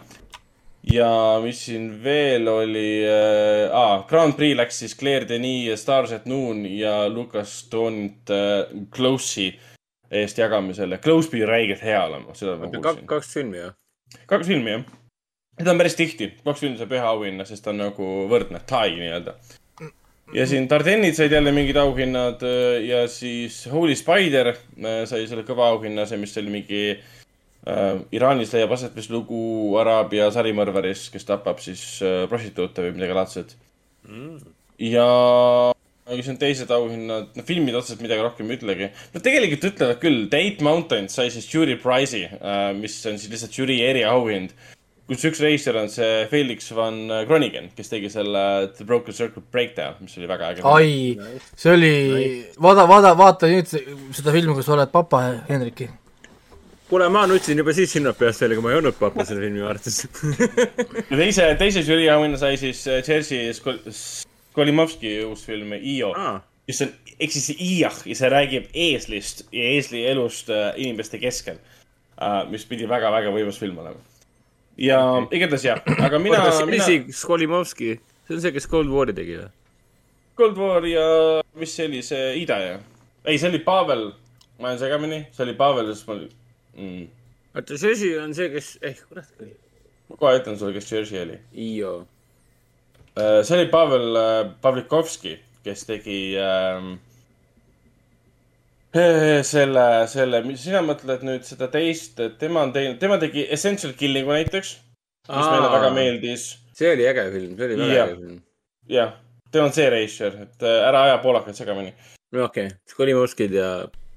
ja 0.94 1.40
mis 1.44 1.62
siin 1.66 1.86
veel 2.04 2.48
oli 2.52 3.06
äh,, 3.08 3.70
aa, 3.72 4.02
Grand 4.10 4.34
Prix 4.36 4.58
läks 4.58 4.80
siis 4.82 4.96
Claire 5.00 5.28
Denis, 5.30 5.80
Stars 5.82 6.12
at 6.12 6.26
Noon 6.26 6.66
ja 6.66 7.08
Lucas 7.10 7.54
Stonilt 7.60 8.30
äh, 8.30 8.66
Close'i 8.96 9.54
eest 10.12 10.38
jagamisele. 10.38 10.98
Close 10.98 11.30
pidi 11.30 11.46
räigelt 11.46 11.82
hea 11.84 12.02
olema, 12.06 12.34
seda 12.36 12.58
ma 12.58 12.68
kaks, 12.68 12.82
kuulsin. 12.84 13.08
kaks 13.08 13.32
filmi 13.34 13.58
jah? 13.62 13.72
kaks 14.28 14.48
filmi, 14.48 14.72
jah. 14.76 14.84
Seda 15.58 15.74
on 15.74 15.82
päris 15.82 15.98
tihti, 15.98 16.30
kaks 16.46 16.64
filmi 16.64 16.80
saab 16.80 16.96
ühe 16.96 17.10
auhinna, 17.10 17.46
sest 17.48 17.66
ta 17.66 17.74
on 17.74 17.84
nagu 17.84 18.14
võrdne, 18.32 18.62
tai 18.70 18.96
nii-öelda. 18.98 19.36
ja 20.34 20.46
siin 20.50 20.70
Dardennid 20.70 21.18
said 21.18 21.36
jälle 21.36 21.52
mingid 21.54 21.78
auhinnad 21.78 22.42
äh, 22.48 22.80
ja 22.88 23.04
siis 23.12 23.64
Holy 23.72 23.96
Spider 24.00 24.54
äh, 24.54 25.04
sai 25.10 25.28
selle 25.30 25.46
kõva 25.48 25.70
auhinna, 25.74 26.08
see, 26.10 26.18
mis 26.22 26.34
oli 26.42 26.54
mingi 26.54 26.82
äh, 26.96 28.02
Iraanis 28.16 28.56
leiab 28.56 28.74
aset 28.74 28.96
vist 28.98 29.14
lugu 29.14 29.76
Araabia 29.82 30.32
sarimõrvarist, 30.34 31.12
kes 31.14 31.30
tapab 31.30 31.62
siis 31.64 31.86
äh, 32.02 32.24
prostituute 32.32 32.88
või 32.88 32.98
midagi 32.98 33.20
laadset 33.20 33.56
mm.. 34.10 34.52
ja, 34.90 35.08
aga 36.08 36.18
siis 36.18 36.34
on 36.34 36.42
teised 36.42 36.74
auhinnad, 36.74 37.30
no 37.38 37.46
filmid 37.46 37.78
otseselt 37.78 38.02
midagi 38.02 38.26
rohkem 38.26 38.50
ei 38.50 38.58
ütlegi. 38.58 38.94
no 39.14 39.22
tegelikult 39.22 39.70
ütlevad 39.70 40.02
küll, 40.02 40.24
The 40.34 40.46
Eight 40.48 40.66
Mountains 40.66 41.20
sai 41.20 41.30
siis 41.36 41.46
žürii 41.52 41.78
prize'i, 41.84 42.26
mis 42.80 42.98
on 43.06 43.22
siis 43.22 43.30
lihtsalt 43.36 43.62
žürii 43.62 43.84
eriauhind. 43.86 44.56
Kus 45.10 45.26
üks 45.28 45.42
reisijal 45.44 45.82
on 45.82 45.90
see 45.92 46.28
Felix 46.32 46.70
van 46.76 47.02
Kronigen, 47.28 47.72
kes 47.76 47.92
tegi 47.92 48.12
selle 48.12 48.44
The 48.78 48.86
Broken 48.88 49.16
Circle 49.16 49.44
Breakdown, 49.52 49.98
mis 50.04 50.16
oli 50.20 50.30
väga 50.30 50.54
äge. 50.54 50.64
ai, 50.70 51.42
see 51.60 51.74
oli, 51.74 51.92
vaata, 52.62 52.88
vaata, 52.90 53.12
vaata 53.20 53.52
nüüd 53.52 53.68
seda 53.68 54.36
filmi, 54.36 54.56
kui 54.56 54.66
sa 54.66 54.78
oled 54.78 54.94
papa, 54.94 55.26
Hendriki 55.50 55.90
kuule, 56.94 57.10
ma 57.10 57.26
nutsin 57.28 57.58
juba 57.58 57.74
siis 57.74 57.96
hinnad 57.98 58.18
peast 58.20 58.44
välja, 58.44 58.58
kui 58.60 58.66
ma 58.66 58.74
ei 58.74 58.80
olnud 58.80 58.98
papa 59.00 59.26
selle 59.26 59.44
filmi 59.44 59.64
vaadates 59.66 60.04
ja 61.12 61.18
teise, 61.18 61.48
teise 61.60 61.84
žürii 61.88 62.10
auhinna 62.14 62.40
sai 62.40 62.58
siis 62.62 62.84
Jersey 62.86 63.52
Skolimovski 63.58 65.18
uus 65.26 65.46
film 65.48 65.74
Io 65.80 66.14
ah., 66.16 66.40
mis 66.70 66.80
on, 66.86 66.94
ehk 67.18 67.34
siis 67.34 67.50
Iah 67.58 67.98
ja 68.08 68.18
see 68.20 68.32
räägib 68.32 68.70
eeslist 68.86 69.48
ja 69.52 69.72
eesli 69.76 70.06
elust 70.12 70.52
äh, 70.54 70.72
inimeste 70.80 71.20
keskel 71.20 71.60
mis 72.50 72.66
pidi 72.70 72.88
väga-väga 72.88 73.32
võimas 73.34 73.58
film 73.60 73.80
olema. 73.82 74.00
Ja 74.78 75.00
okay. 75.20 75.38
igatahes 75.38 75.66
jah, 75.66 75.84
aga 76.00 76.20
mina. 76.20 76.44
mis 76.70 76.88
mina... 76.88 77.14
Skolimovski, 77.14 77.98
see 78.28 78.38
on 78.38 78.42
see, 78.42 78.54
kes 78.56 78.68
Cold 78.70 78.92
War'i 78.94 79.16
tegi 79.18 79.38
või? 79.42 79.50
Cold 80.40 80.58
War 80.58 80.86
ja 80.90 81.06
mis 81.60 81.76
see 81.76 81.90
oli, 81.90 82.02
see 82.06 82.32
Ida 82.42 82.60
ja? 82.62 82.80
ei, 83.26 83.38
see 83.38 83.50
oli 83.52 83.62
Pavel, 83.64 84.08
ma 84.60 84.72
olen 84.72 84.80
segamini, 84.82 85.20
see 85.36 85.46
oli 85.46 85.56
Pavel, 85.60 85.92
sest 85.94 86.10
ma 86.10 86.18
mm.. 86.18 87.06
oota, 87.54 87.78
Jerzy 87.78 88.16
on 88.22 88.34
see, 88.38 88.50
kes, 88.54 88.74
eh, 88.82 88.98
kurat 89.10 89.30
küll. 89.38 89.54
ma 90.10 90.20
kohe 90.20 90.42
ütlen 90.42 90.60
sulle, 90.60 90.76
kes 90.76 90.92
Jerzy 90.92 91.22
oli. 91.22 91.40
Io. 91.68 91.96
Äh, 93.14 93.42
see 93.46 93.60
oli 93.60 93.70
Pavel 93.72 94.20
äh, 94.20 94.52
Pavlikovski, 94.62 95.38
kes 95.64 95.86
tegi 95.90 96.20
ähm, 96.42 96.96
selle, 98.94 99.86
selle, 100.12 100.44
sina 100.62 100.84
mõtled 100.86 101.26
nüüd 101.26 101.48
seda 101.48 101.70
teist, 101.74 102.20
et 102.22 102.38
tema 102.42 102.66
on 102.68 102.74
teinud, 102.76 103.00
tema 103.02 103.18
tegi 103.22 103.48
Essential 103.50 103.96
Killing'u 103.98 104.36
näiteks, 104.36 104.76
mis 105.30 105.34
Aa, 105.40 105.50
meile 105.56 105.72
väga 105.74 105.90
meeldis. 105.96 106.48
see 106.78 106.94
oli 106.94 107.08
äge 107.10 107.26
film, 107.34 107.58
see 107.58 107.70
oli 107.70 107.80
väga 107.82 107.98
ja. 107.98 108.06
äge 108.06 108.20
film. 108.22 108.38
jah, 108.92 109.18
tema 109.52 109.72
on 109.72 109.76
see 109.76 109.90
reisijal, 109.90 110.38
et 110.46 110.70
ära 110.70 111.08
aja 111.10 111.20
poolakaid 111.26 111.58
segamini. 111.58 111.96
okei 112.34 112.70
okay., 112.70 112.78
Skolimovskid 112.94 113.58
ja 113.58 113.74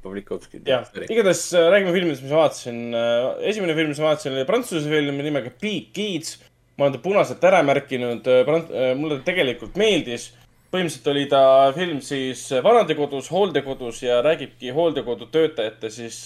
Pavlikovski. 0.07 0.61
jah, 0.66 0.86
igatahes 1.09 1.53
äh, 1.55 1.69
räägime 1.73 1.93
filmidest, 1.94 2.23
mis 2.23 2.32
ma 2.32 2.43
vaatasin. 2.44 2.82
Äh, 2.94 3.48
esimene 3.51 3.74
film, 3.74 3.90
mis 3.93 4.01
ma 4.03 4.11
vaatasin, 4.12 4.36
oli 4.36 4.47
prantsuse 4.48 4.90
film 4.90 5.19
nimega 5.24 5.53
Big 5.62 5.90
Kids. 5.97 6.36
ma 6.77 6.85
olen 6.85 6.98
ta 6.98 7.03
punaselt 7.03 7.44
ära 7.48 7.62
märkinud. 7.66 8.28
Äh, 8.28 8.93
mulle 8.98 9.20
tegelikult 9.27 9.78
meeldis. 9.81 10.31
Põhimõtteliselt 10.77 11.09
oli 11.12 11.24
ta 11.32 11.43
film 11.73 12.01
siis 12.05 12.43
vanadekodus, 12.65 13.31
hooldekodus 13.32 14.03
ja 14.05 14.20
räägibki 14.24 14.74
hooldekodu 14.77 15.31
töötajate 15.32 15.90
siis 15.90 16.19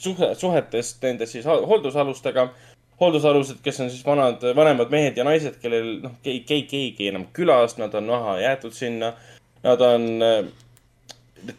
suhe, 0.00 0.32
suhetest 0.40 1.02
nende 1.04 1.28
siis 1.28 1.44
hooldusalustega. 1.46 2.48
hooldusalused, 3.00 3.60
kes 3.64 3.80
on 3.80 3.90
siis 3.90 4.04
vanad, 4.04 4.42
vanemad 4.56 4.90
mehed 4.92 5.16
ja 5.16 5.24
naised, 5.24 5.54
kellel 5.60 6.00
noh, 6.02 6.16
keegi, 6.22 6.66
keegi 6.68 7.08
enam 7.08 7.26
külas, 7.32 7.78
nad 7.80 7.94
on 7.96 8.10
maha 8.12 8.34
jäetud 8.40 8.74
sinna. 8.76 9.14
Nad 9.62 9.80
on 9.80 10.20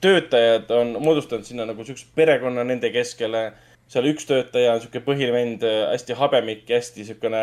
töötajad 0.02 0.70
on 0.72 0.96
moodustanud 1.02 1.46
sinna 1.46 1.66
nagu 1.66 1.86
siukse 1.86 2.06
perekonna 2.16 2.64
nende 2.64 2.90
keskele. 2.94 3.52
seal 3.92 4.06
üks 4.08 4.26
töötaja 4.26 4.74
on 4.74 4.80
sihuke 4.82 5.02
põhivend, 5.04 5.66
hästi 5.66 6.16
habemik 6.16 6.70
hästi 6.70 7.06
siukene 7.06 7.42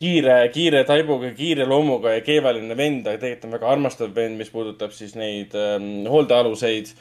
kiire, 0.00 0.36
kiire 0.52 0.84
taibuga, 0.84 1.30
kiire 1.36 1.66
loomuga 1.68 2.16
ja 2.16 2.22
keevaline 2.24 2.76
vend, 2.76 3.06
aga 3.06 3.20
tegelikult 3.20 3.48
on 3.48 3.56
väga 3.56 3.70
armastav 3.72 4.14
vend, 4.16 4.38
mis 4.40 4.52
puudutab 4.52 4.92
siis 4.96 5.16
neid 5.16 5.56
ähm, 5.56 6.06
hooldealuseid. 6.10 6.92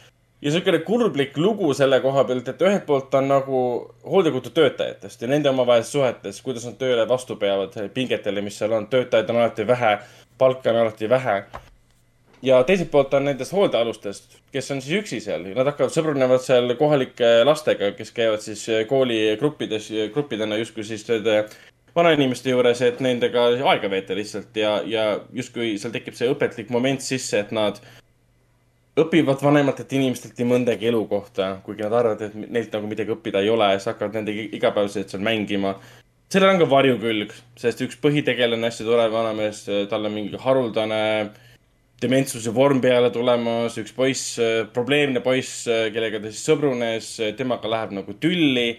ja 0.41 0.51
siukene 0.51 0.79
kurblik 0.87 1.37
lugu 1.37 1.73
selle 1.73 1.99
koha 2.03 2.23
pealt, 2.23 2.47
et 2.47 2.61
ühelt 2.61 2.85
poolt 2.85 3.13
on 3.19 3.29
nagu 3.31 3.59
hooldekodu 4.05 4.51
töötajatest 4.55 5.21
ja 5.21 5.27
nende 5.31 5.49
omavahelisest 5.49 5.97
suhetes, 5.97 6.41
kuidas 6.41 6.65
nad 6.67 6.79
tööle 6.79 7.07
vastu 7.09 7.35
peavad 7.35 7.75
pingetele, 7.93 8.41
mis 8.41 8.59
seal 8.59 8.75
on, 8.77 8.87
töötajaid 8.87 9.31
on 9.31 9.41
alati 9.43 9.67
vähe, 9.67 9.97
palka 10.37 10.71
on 10.71 10.83
alati 10.85 11.09
vähe. 11.09 11.39
Ja 12.45 12.59
teiselt 12.63 12.91
poolt 12.91 13.13
on 13.17 13.25
nendest 13.25 13.55
hooldealustest, 13.55 14.35
kes 14.53 14.67
on 14.71 14.81
siis 14.83 14.99
üksi 15.01 15.19
seal, 15.23 15.47
nad 15.55 15.65
hakkavad, 15.71 15.91
sõbrunevad 15.91 16.43
seal 16.43 16.75
kohalike 16.77 17.39
lastega, 17.47 17.89
kes 17.97 18.11
käivad 18.13 18.43
siis 18.43 18.67
kooligruppides, 18.87 19.87
gruppidena 20.13 20.59
justkui 20.59 20.85
siis 20.85 21.07
nende 21.09 21.39
vanainimeste 21.95 22.51
juures, 22.51 22.81
et 22.83 22.99
nendega 23.03 23.47
aega 23.71 23.89
veeta 23.91 24.15
lihtsalt 24.17 24.57
ja, 24.59 24.79
ja 24.85 25.05
justkui 25.33 25.75
seal 25.79 25.93
tekib 25.95 26.17
see 26.17 26.27
õpetlik 26.31 26.73
moment 26.73 27.03
sisse, 27.03 27.39
et 27.39 27.53
nad 27.55 27.79
õpivad 28.99 29.41
vanematelt 29.43 29.91
inimestelt 29.95 30.37
nii 30.39 30.49
mõndagi 30.49 30.89
elu 30.91 31.01
kohta, 31.11 31.55
kuigi 31.65 31.83
nad 31.83 31.95
arvavad, 31.99 32.21
et 32.27 32.35
neilt 32.35 32.75
nagu 32.75 32.87
midagi 32.87 33.11
õppida 33.15 33.43
ei 33.43 33.51
ole, 33.51 33.73
siis 33.75 33.89
hakkavad 33.91 34.19
nendega 34.19 34.47
igapäevaselt 34.55 35.11
seal 35.11 35.23
mängima. 35.23 35.75
sellel 36.31 36.55
on 36.55 36.59
ka 36.59 36.67
varjukülg, 36.69 37.33
sest 37.59 37.81
üks 37.85 37.99
põhitegelane, 38.01 38.67
hästi 38.67 38.87
tore 38.87 39.09
vanamees, 39.11 39.65
tal 39.89 40.07
on 40.07 40.15
mingi 40.15 40.39
haruldane 40.39 41.01
dementsuse 42.01 42.51
vorm 42.55 42.81
peale 42.83 43.09
tulemas, 43.13 43.77
üks 43.79 43.93
poiss, 43.95 44.39
probleemne 44.73 45.21
poiss, 45.23 45.63
kellega 45.65 46.19
ta 46.19 46.31
siis 46.31 46.43
sõbrunes, 46.47 47.11
temaga 47.37 47.71
läheb 47.71 47.95
nagu 47.99 48.15
tülli. 48.19 48.75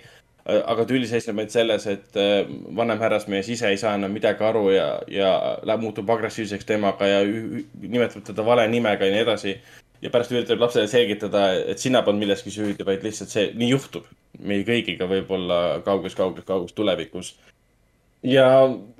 Aga 0.47 0.85
tüll 0.87 1.07
seisneb 1.11 1.41
ainult 1.41 1.55
selles, 1.55 1.87
et 1.91 2.21
äh, 2.21 2.45
vanem 2.77 3.01
härrasmees 3.03 3.49
ise 3.51 3.71
ei 3.73 3.81
saa 3.81 3.97
enam 3.99 4.13
midagi 4.15 4.45
aru 4.47 4.69
ja, 4.71 4.87
ja 5.11 5.33
läheb, 5.67 5.83
muutub 5.83 6.11
agressiivseks 6.15 6.69
temaga 6.69 7.09
ja 7.11 7.25
nimetab 7.27 8.23
teda 8.27 8.45
vale 8.47 8.69
nimega 8.71 9.09
ja 9.09 9.17
nii 9.17 9.25
edasi. 9.27 9.57
ja 10.03 10.11
pärast 10.13 10.31
üritab 10.31 10.61
lapsele 10.61 10.87
selgitada, 10.93 11.49
et 11.73 11.81
sina 11.81 12.03
polnud 12.05 12.21
milleski 12.21 12.53
süüdi, 12.53 12.85
vaid 12.85 13.03
lihtsalt 13.03 13.33
see, 13.33 13.51
nii 13.57 13.71
juhtub 13.73 14.07
meil 14.39 14.63
kõigiga 14.69 15.09
võib-olla 15.09 15.81
kauges, 15.85 16.15
kauges, 16.15 16.45
kauges 16.45 16.75
tulevikus 16.77 17.33
ja 18.27 18.47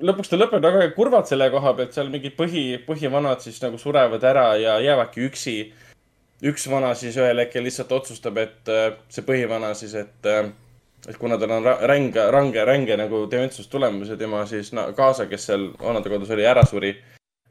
lõpuks 0.03 0.31
ta 0.31 0.39
lõpeb 0.39 0.65
väga 0.65 0.91
kurvalt 0.97 1.29
selle 1.31 1.49
koha 1.53 1.75
pealt, 1.77 1.95
seal 1.97 2.11
mingid 2.13 2.37
põhi, 2.39 2.67
põhivanad 2.87 3.43
siis 3.45 3.59
nagu 3.63 3.79
surevad 3.81 4.25
ära 4.25 4.49
ja 4.61 4.79
jäävadki 4.83 5.27
üksi. 5.31 5.57
üks 6.43 6.67
vana 6.69 6.95
siis 6.95 7.17
ühel 7.17 7.39
hetkel 7.41 7.65
lihtsalt 7.65 7.93
otsustab, 7.93 8.37
et 8.37 8.69
äh, 8.69 8.99
see 9.09 9.25
põhivana 9.25 9.73
siis, 9.75 9.95
et, 9.95 10.27
äh, 10.27 10.51
et 11.09 11.19
kuna 11.21 11.39
tal 11.39 11.53
on 11.59 11.67
ränge, 11.89 12.31
range, 12.31 12.65
ränge 12.65 12.97
nagu 12.97 13.25
dementsus 13.31 13.69
tulemas 13.69 14.09
ja 14.09 14.17
tema 14.17 14.45
siis 14.47 14.73
no, 14.73 14.89
kaasa, 14.97 15.27
kes 15.31 15.47
seal 15.51 15.69
vanadekodus 15.81 16.31
oli, 16.35 16.47
ära 16.47 16.65
suri. 16.67 16.95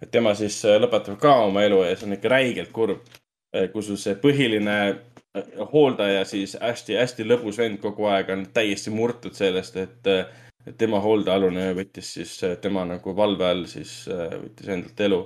et 0.02 0.12
tema 0.12 0.34
siis 0.36 0.58
äh, 0.66 0.80
lõpetab 0.82 1.20
ka 1.20 1.36
oma 1.48 1.64
elu 1.64 1.84
ja 1.86 1.96
see 1.96 2.10
on 2.10 2.18
ikka 2.18 2.30
räigelt 2.30 2.72
kurb. 2.72 3.06
kus 3.72 3.88
see 4.02 4.18
põhiline 4.20 4.80
hooldaja 5.72 6.26
siis 6.28 6.58
hästi-hästi 6.60 7.24
lõbus 7.24 7.58
vend 7.60 7.80
kogu 7.80 8.10
aeg 8.12 8.30
on 8.34 8.42
täiesti 8.54 8.92
murtud 8.92 9.36
sellest, 9.36 9.78
et 9.80 10.10
et 10.66 10.78
tema 10.82 11.00
hooldealune 11.02 11.70
võttis 11.78 12.08
siis 12.18 12.36
tema 12.62 12.86
nagu 12.90 13.16
valve 13.18 13.46
all 13.48 13.66
siis 13.70 14.06
äh, 14.10 14.32
võttis 14.42 14.70
endalt 14.74 15.02
elu. 15.08 15.20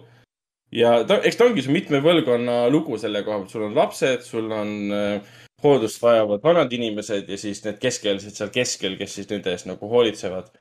ja 0.76 0.92
ta, 1.08 1.22
eks 1.24 1.40
ta 1.40 1.48
ongi 1.48 1.64
see 1.64 1.74
mitme 1.74 2.02
põlvkonna 2.04 2.62
lugu 2.72 3.00
selle 3.00 3.24
koha 3.24 3.40
pealt, 3.40 3.54
sul 3.54 3.68
on 3.70 3.78
lapsed, 3.78 4.26
sul 4.28 4.52
on 4.52 4.74
äh, 4.96 5.38
hooldust 5.64 6.02
vajavad 6.02 6.44
vanad 6.44 6.74
inimesed 6.74 7.30
ja 7.30 7.38
siis 7.38 7.62
need 7.66 7.80
keskealised 7.82 8.36
seal 8.38 8.52
keskel, 8.54 8.98
kes 9.00 9.16
siis 9.18 9.30
nende 9.32 9.54
eest 9.54 9.70
nagu 9.70 9.90
hoolitsevad. 9.92 10.52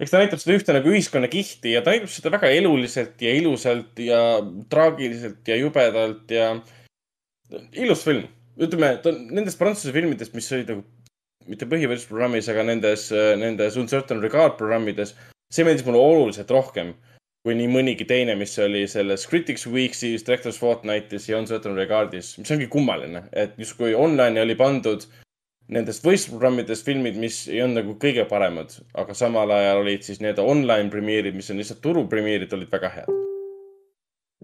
eks 0.00 0.12
ta 0.12 0.20
näitab 0.22 0.40
seda 0.40 0.56
ühte 0.56 0.76
nagu 0.76 0.92
ühiskonnakihti 0.92 1.74
ja 1.74 1.82
ta 1.84 1.94
näitab 1.94 2.12
seda 2.12 2.32
väga 2.32 2.52
eluliselt 2.56 3.20
ja 3.22 3.34
ilusalt 3.36 3.98
ja 4.00 4.20
traagiliselt 4.72 5.48
ja 5.48 5.56
jubedalt 5.60 6.30
ja 6.30 6.54
ilus 7.72 8.04
film. 8.04 8.24
ütleme, 8.60 8.96
ta 9.02 9.12
on 9.12 9.26
nendest 9.34 9.58
prantsuse 9.58 9.92
filmidest, 9.92 10.34
mis 10.34 10.50
olid 10.52 10.72
nagu 10.74 10.84
mitte 11.48 11.66
põhivõistlusprogrammis, 11.66 12.48
aga 12.52 12.64
nendes, 12.68 13.06
nendes 13.40 13.76
Uncertain 13.80 14.20
Regard 14.22 14.58
programmides, 14.58 15.14
see 15.50 15.64
meeldis 15.64 15.86
mulle 15.86 15.98
oluliselt 16.00 16.50
rohkem 16.52 16.92
kui 17.44 17.56
nii 17.56 17.70
mõnigi 17.72 18.04
teine, 18.08 18.34
mis 18.36 18.52
oli 18.60 18.84
selles 18.90 19.24
Critics 19.28 19.64
Weeksis, 19.70 20.26
Directors 20.26 20.58
Fortnightis 20.60 21.28
ja 21.30 21.38
Uncertain 21.40 21.78
Regardis, 21.78 22.34
mis 22.38 22.52
ongi 22.52 22.68
kummaline, 22.68 23.24
et 23.32 23.56
justkui 23.60 23.94
online'i 23.96 24.42
oli 24.42 24.58
pandud 24.58 25.06
nendest 25.70 26.04
võistlusprogrammidest 26.04 26.84
filmid, 26.84 27.16
mis 27.16 27.44
ei 27.48 27.62
olnud 27.64 27.80
nagu 27.80 27.96
kõige 28.02 28.26
paremad, 28.28 28.74
aga 28.98 29.16
samal 29.16 29.54
ajal 29.54 29.84
olid 29.84 30.04
siis 30.04 30.20
need 30.20 30.42
online 30.42 30.90
premierid, 30.92 31.38
mis 31.38 31.50
on 31.54 31.62
lihtsalt 31.62 31.80
turupremierid, 31.84 32.52
olid 32.58 32.72
väga 32.74 32.92
head 32.98 33.20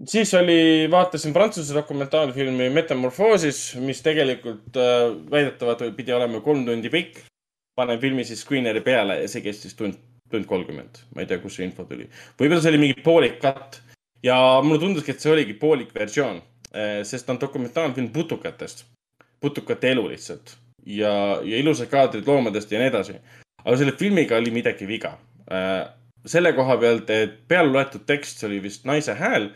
siis 0.05 0.33
oli, 0.37 0.87
vaatasin 0.91 1.33
Prantsuse 1.33 1.73
dokumentaalfilmi 1.75 2.69
Metamorphoosis, 2.69 3.75
mis 3.81 4.01
tegelikult 4.05 4.77
äh, 4.77 5.09
väidetavalt 5.31 5.81
pidi 5.97 6.13
olema 6.13 6.41
kolm 6.41 6.65
tundi 6.65 6.89
pikk. 6.93 7.23
panen 7.77 7.99
filmi 8.01 8.23
siis 8.25 8.41
screener'i 8.41 8.81
peale 8.81 9.19
ja 9.19 9.27
see 9.29 9.43
kestis 9.45 9.75
tund, 9.77 9.99
tund 10.31 10.47
kolmkümmend. 10.49 11.01
ma 11.15 11.23
ei 11.23 11.29
tea, 11.29 11.41
kust 11.43 11.59
see 11.59 11.67
info 11.67 11.85
tuli. 11.89 12.09
võib-olla 12.39 12.61
see 12.63 12.73
oli 12.73 12.83
mingi 12.85 13.01
poolik 13.03 13.39
cut 13.43 13.81
ja 14.23 14.37
mulle 14.63 14.79
tunduski, 14.83 15.13
et 15.13 15.23
see 15.23 15.33
oligi 15.33 15.57
poolik 15.57 15.93
versioon 15.95 16.41
äh,, 16.73 17.03
sest 17.07 17.25
ta 17.25 17.35
on 17.35 17.41
dokumentaalfilm 17.41 18.09
putukatest, 18.15 18.85
putukate 19.41 19.91
elu 19.95 20.07
lihtsalt 20.13 20.57
ja, 20.85 21.13
ja 21.43 21.61
ilusad 21.61 21.91
kaadrid 21.91 22.27
loomadest 22.27 22.71
ja 22.71 22.81
nii 22.81 22.91
edasi. 22.93 23.19
aga 23.63 23.77
selle 23.77 23.95
filmiga 23.99 24.37
oli 24.37 24.51
midagi 24.55 24.87
viga 24.87 25.17
äh, 25.51 25.87
selle 26.27 26.53
koha 26.53 26.77
pealt, 26.81 27.09
et 27.09 27.39
peale 27.47 27.71
loetud 27.71 28.05
tekst 28.07 28.43
oli 28.47 28.59
vist 28.63 28.85
naise 28.85 29.15
hääl 29.15 29.49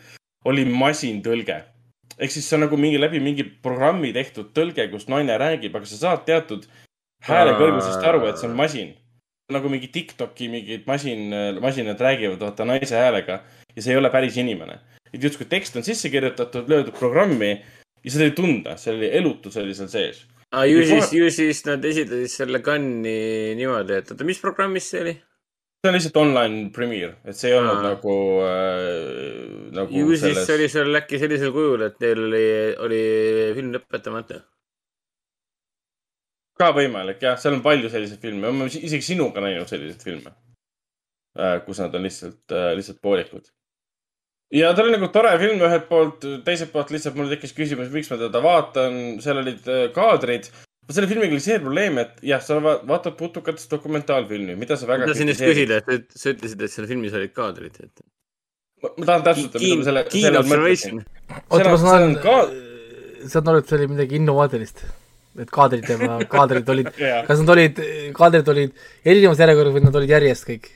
oli 0.45 0.65
masintõlge. 0.65 1.61
ehk 2.17 2.31
siis 2.31 2.47
see 2.47 2.57
on 2.57 2.65
nagu 2.65 2.77
mingi 2.77 2.99
läbi 2.99 3.19
mingi 3.19 3.43
programmi 3.43 4.13
tehtud 4.13 4.51
tõlge, 4.57 4.87
kus 4.91 5.07
naine 5.09 5.37
räägib, 5.37 5.75
aga 5.75 5.85
sa 5.89 5.97
saad 5.97 6.25
teatud 6.25 6.67
hääle 7.25 7.55
kõrgusest 7.59 8.03
aru, 8.07 8.25
et 8.27 8.37
see 8.37 8.49
on 8.49 8.55
masin. 8.57 8.93
Nagu 9.53 9.69
mingi 9.71 9.91
Tiktoki 9.93 10.49
mingid 10.51 10.87
masin, 10.89 11.31
masinad 11.61 12.01
räägivad 12.01 12.41
vaata 12.41 12.67
naise 12.67 12.97
häälega 12.97 13.41
ja 13.75 13.81
see 13.81 13.93
ei 13.93 13.99
ole 14.01 14.11
päris 14.13 14.37
inimene. 14.41 14.79
et 15.13 15.23
justkui 15.23 15.45
tekst 15.49 15.75
on 15.75 15.83
sisse 15.83 16.09
kirjutatud, 16.09 16.69
löödud 16.69 16.95
programmi 16.97 17.51
ja 18.03 18.11
seda 18.11 18.27
ei 18.29 18.35
tunda, 18.35 18.77
see 18.79 18.93
oli 18.95 19.09
elutus 19.17 19.57
oli 19.61 19.75
seal 19.77 19.89
sees. 19.91 20.23
aa, 20.51 20.65
ju 20.65 20.85
siis, 20.87 21.11
ju 21.13 21.31
siis 21.31 21.65
nad 21.67 21.83
esitasid 21.85 22.31
selle 22.31 22.61
kanni 22.65 23.55
niimoodi, 23.59 23.99
et 24.01 24.11
oota, 24.13 24.27
mis 24.27 24.39
programmis 24.41 24.89
see 24.93 25.03
oli? 25.05 25.17
see 25.81 25.89
on 25.89 25.97
lihtsalt 25.97 26.17
online 26.21 26.69
premiere, 26.75 27.15
et 27.25 27.37
see 27.37 27.49
ei 27.51 27.57
olnud 27.57 27.79
Aa. 27.79 27.91
nagu 27.91 28.15
äh,, 28.45 29.71
nagu 29.77 29.99
ju 29.99 30.15
selles... 30.15 30.41
siis 30.43 30.55
oli 30.55 30.69
seal 30.69 31.01
äkki 31.01 31.19
sellisel 31.21 31.53
kujul, 31.55 31.87
et 31.87 31.97
neil 32.03 32.25
oli, 32.27 32.47
oli 32.87 33.03
film 33.57 33.71
lõpetamata. 33.75 34.43
Ka 36.61 36.71
võimalik 36.77 37.23
jah, 37.25 37.39
seal 37.41 37.57
on 37.57 37.65
palju 37.65 37.91
selliseid 37.91 38.21
filme, 38.23 38.45
ma 38.47 38.67
olen 38.67 38.85
isegi 38.89 39.11
sinuga 39.11 39.43
näinud 39.43 39.69
selliseid 39.71 40.05
filme 40.05 40.31
äh,, 41.39 41.57
kus 41.65 41.81
nad 41.83 41.97
on 41.97 42.07
lihtsalt 42.07 42.55
äh,, 42.55 42.71
lihtsalt 42.79 43.01
poolikud. 43.03 43.51
ja 44.55 44.73
ta 44.75 44.85
oli 44.85 44.95
nagu 44.95 45.11
tore 45.13 45.33
film 45.41 45.61
ühelt 45.67 45.87
poolt, 45.91 46.27
teiselt 46.47 46.73
poolt 46.73 46.93
lihtsalt 46.93 47.17
mul 47.19 47.31
tekkis 47.33 47.55
küsimus, 47.57 47.93
miks 47.93 48.11
ma 48.13 48.19
teda 48.21 48.43
vaatan, 48.43 48.99
seal 49.23 49.43
olid 49.43 49.71
äh, 49.71 49.87
kaadrid 49.95 50.51
selle 50.91 51.07
filmiga 51.07 51.35
oli 51.35 51.43
see 51.43 51.59
probleem, 51.61 51.99
et 52.01 52.17
jah, 52.25 52.41
sa 52.43 52.57
vaatad 52.61 53.15
putukatest 53.19 53.71
dokumentaalfilmi, 53.71 54.55
mida 54.59 54.77
sa 54.79 54.89
väga. 54.89 55.05
ma 55.05 55.11
tahtsin 55.11 55.31
just 55.31 55.43
küsida, 55.45 55.81
et 55.81 56.15
sa 56.15 56.33
ütlesid, 56.33 56.63
et 56.65 56.73
seal 56.73 56.87
filmis 56.89 57.15
olid 57.17 57.33
kaadrid, 57.35 57.77
et. 57.83 58.03
ma, 58.83 58.91
tahan 58.97 59.27
täpsustada, 59.27 59.63
mida 59.63 59.77
ma 59.79 59.85
selle. 59.87 61.05
Oota, 61.47 61.69
ma 61.69 61.77
saan 61.83 62.17
aru, 63.53 63.61
et 63.61 63.69
see 63.69 63.77
oli 63.79 63.87
midagi 63.93 64.19
innovaatilist? 64.19 64.83
Et 65.39 65.51
kaadrid 65.53 65.87
ja 65.87 66.19
kaadrid 66.31 66.69
olid 66.73 66.91
kas 67.27 67.41
nad 67.41 67.51
olid, 67.55 67.81
kaadrid 68.17 68.53
olid 68.53 68.85
erinevas 69.05 69.43
järjekorras 69.43 69.75
või 69.77 69.85
nad 69.85 69.99
olid 70.01 70.15
järjest 70.15 70.47
kõik? 70.47 70.71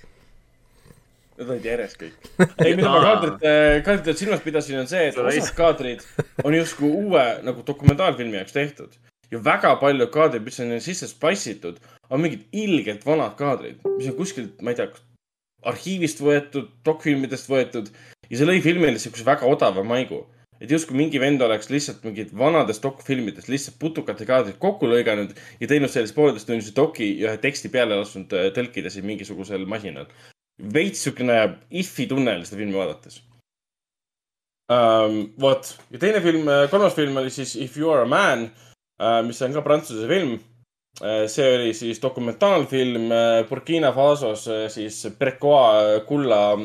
Need 1.36 1.49
olid 1.52 1.65
järjest 1.68 1.99
kõik. 1.99 2.30
ei, 2.64 2.76
mida 2.77 2.91
ma 2.91 3.02
kaadrit, 3.03 3.41
kaadritel 3.88 4.19
silmas 4.19 4.45
pidasin, 4.45 4.80
on 4.84 4.88
see, 4.91 5.10
et 5.10 5.19
osad 5.19 5.52
kaadrid 5.57 6.06
on 6.45 6.56
justkui 6.56 6.91
uue 6.91 7.26
nagu 7.44 7.65
dokumentaalfilmi 7.68 8.40
jaoks 8.40 8.56
tehtud 8.56 8.95
ja 9.32 9.41
väga 9.44 9.73
paljud 9.82 10.11
kaadrid, 10.14 10.45
mis 10.45 10.60
on 10.64 10.77
sisse 10.84 11.10
spice 11.10 11.56
itud, 11.56 11.82
on 12.10 12.22
mingid 12.23 12.45
ilgelt 12.56 13.06
vanad 13.06 13.36
kaadrid, 13.40 13.82
mis 13.98 14.10
on 14.11 14.18
kuskilt, 14.19 14.61
ma 14.61 14.72
ei 14.72 14.80
tea, 14.80 14.91
arhiivist 15.65 16.22
võetud, 16.22 16.69
dokfilmidest 16.86 17.49
võetud 17.49 17.90
ja 18.30 18.38
see 18.38 18.48
lõi 18.48 18.61
filmile 18.64 19.02
siukse 19.02 19.26
väga 19.26 19.49
odava 19.49 19.84
maigu. 19.88 20.23
Et 20.61 20.72
justkui 20.72 20.98
mingi 20.98 21.19
vend 21.22 21.41
oleks 21.41 21.69
lihtsalt 21.73 22.03
mingid 22.07 22.34
vanadest 22.38 22.84
dokfilmidest 22.84 23.52
lihtsalt 23.52 23.80
putukate 23.80 24.27
kaadrid 24.30 24.60
kokku 24.61 24.90
lõiganud 24.91 25.36
ja 25.60 25.69
teinud 25.72 25.91
sellise 25.94 26.15
pooleteisttunnise 26.18 26.76
doki 26.76 27.11
ja 27.19 27.32
ühe 27.32 27.41
teksti 27.44 27.72
peale 27.73 27.99
lasknud 27.99 28.34
äh, 28.34 28.49
tõlkida 28.56 28.94
siis 28.94 29.06
mingisugusel 29.06 29.65
masinal. 29.69 30.10
veits 30.73 31.03
siukene 31.03 31.40
if'i 31.69 32.07
tunne 32.07 32.38
oli 32.38 32.45
seda 32.48 32.61
filmi 32.61 32.77
vaadates 32.77 33.22
um,. 34.72 35.34
vot, 35.41 35.76
ja 35.91 35.99
teine 35.99 36.22
film, 36.22 36.48
äh, 36.48 36.69
kolmas 36.72 36.95
film 36.95 37.18
oli 37.18 37.30
siis 37.30 37.56
If 37.56 37.77
you 37.77 37.91
are 37.91 38.03
a 38.03 38.10
man 38.10 38.49
Äh, 39.02 39.23
mis 39.27 39.41
on 39.41 39.53
ka 39.53 39.61
prantsuse 39.61 40.07
film. 40.07 40.38
Äh, 41.03 41.26
see 41.27 41.48
oli 41.56 41.73
siis 41.76 41.99
dokumentaalfilm 42.02 43.10
Burkina 43.49 43.91
Fasos 43.91 44.45
siis 44.72 45.02
Brecoa 45.19 45.99
kulla, 46.07 46.56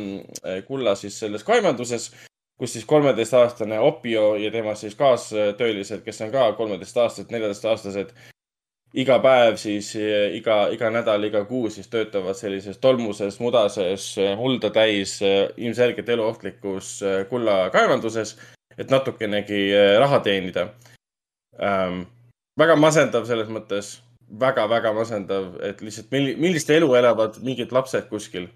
kulla 0.66 0.94
siis 0.94 1.18
selles 1.18 1.42
kaevanduses, 1.44 2.12
kus 2.60 2.74
siis 2.76 2.84
kolmeteistaastane 2.84 3.78
Opio 3.80 4.34
ja 4.36 4.50
tema 4.52 4.74
siis 4.76 4.94
kaastöölised, 4.94 6.02
kes 6.04 6.20
on 6.20 6.32
ka 6.34 6.52
kolmeteistaastased, 6.58 7.32
neljateistaastased, 7.32 8.12
iga 9.00 9.16
päev 9.24 9.56
siis, 9.56 9.94
iga, 10.36 10.66
iga 10.74 10.90
nädal, 10.92 11.24
iga 11.24 11.44
kuu 11.48 11.70
siis 11.72 11.88
töötavad 11.88 12.36
sellises 12.36 12.76
tolmuses, 12.78 13.40
mudases, 13.40 14.12
mulda 14.36 14.68
täis, 14.74 15.16
ilmselgelt 15.56 16.08
eluohtlikus 16.08 16.98
kullakaevanduses, 17.32 18.36
et 18.76 18.92
natukenegi 18.92 19.64
raha 19.98 20.20
teenida 20.24 20.68
ähm, 21.56 22.04
väga 22.60 22.76
masendav 22.76 23.24
selles 23.28 23.48
mõttes 23.48 23.94
väga,, 24.30 24.66
väga-väga 24.68 24.92
masendav, 24.96 25.52
et 25.64 25.80
lihtsalt 25.84 26.12
milli-, 26.12 26.36
millist 26.40 26.70
elu 26.70 26.92
elavad 26.98 27.40
mingid 27.44 27.72
lapsed 27.72 28.08
kuskil. 28.12 28.48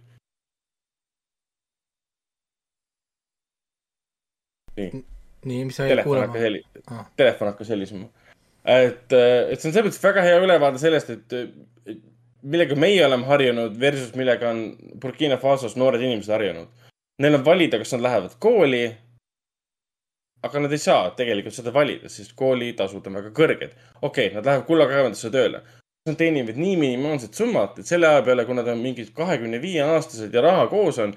Nii. 4.77 5.05
nii, 5.45 5.65
mis 5.69 5.79
sa 5.79 5.89
jäid 5.89 6.03
kuulama? 6.07 6.39
Heli... 6.41 6.63
Ah. 6.87 7.07
telefon 7.17 7.53
hakkas 7.53 7.71
helisema. 7.75 8.09
et, 8.65 9.13
et 9.13 9.61
see 9.61 9.71
on 9.71 9.77
selles 9.77 9.87
mõttes 9.89 10.03
väga 10.03 10.25
hea 10.27 10.41
ülevaade 10.43 10.83
sellest, 10.83 11.11
et 11.11 11.97
millega 12.45 12.77
meie 12.77 13.05
oleme 13.07 13.29
harjunud 13.29 13.79
versus 13.81 14.15
millega 14.19 14.51
on 14.51 14.67
Burkina 15.01 15.39
Fasos 15.41 15.79
noored 15.81 16.03
inimesed 16.03 16.33
harjunud. 16.33 16.69
Neil 17.23 17.39
on 17.39 17.45
valida, 17.47 17.79
kas 17.79 17.95
nad 17.95 18.03
lähevad 18.05 18.35
kooli 18.43 18.89
aga 20.45 20.61
nad 20.61 20.73
ei 20.77 20.83
saa 20.83 21.09
tegelikult 21.17 21.57
seda 21.57 21.73
valida, 21.73 22.11
sest 22.13 22.35
koolitasud 22.37 23.07
on 23.09 23.19
väga 23.21 23.33
kõrged. 23.37 23.73
okei 24.03 24.27
okay,, 24.29 24.35
nad 24.37 24.45
lähevad 24.45 24.67
kullakaevandusse 24.69 25.31
tööle. 25.33 25.63
Nad 26.05 26.19
teenivad 26.21 26.59
nii 26.61 26.75
minimaalset 26.77 27.39
summat, 27.39 27.79
et 27.81 27.89
selle 27.89 28.11
aja 28.11 28.25
peale, 28.27 28.45
kui 28.45 28.57
nad 28.59 28.69
on 28.69 28.83
mingid 28.83 29.15
kahekümne 29.17 29.61
viie 29.63 29.85
aastased 29.95 30.35
ja 30.35 30.43
raha 30.45 30.67
koos 30.69 30.99
on, 31.01 31.15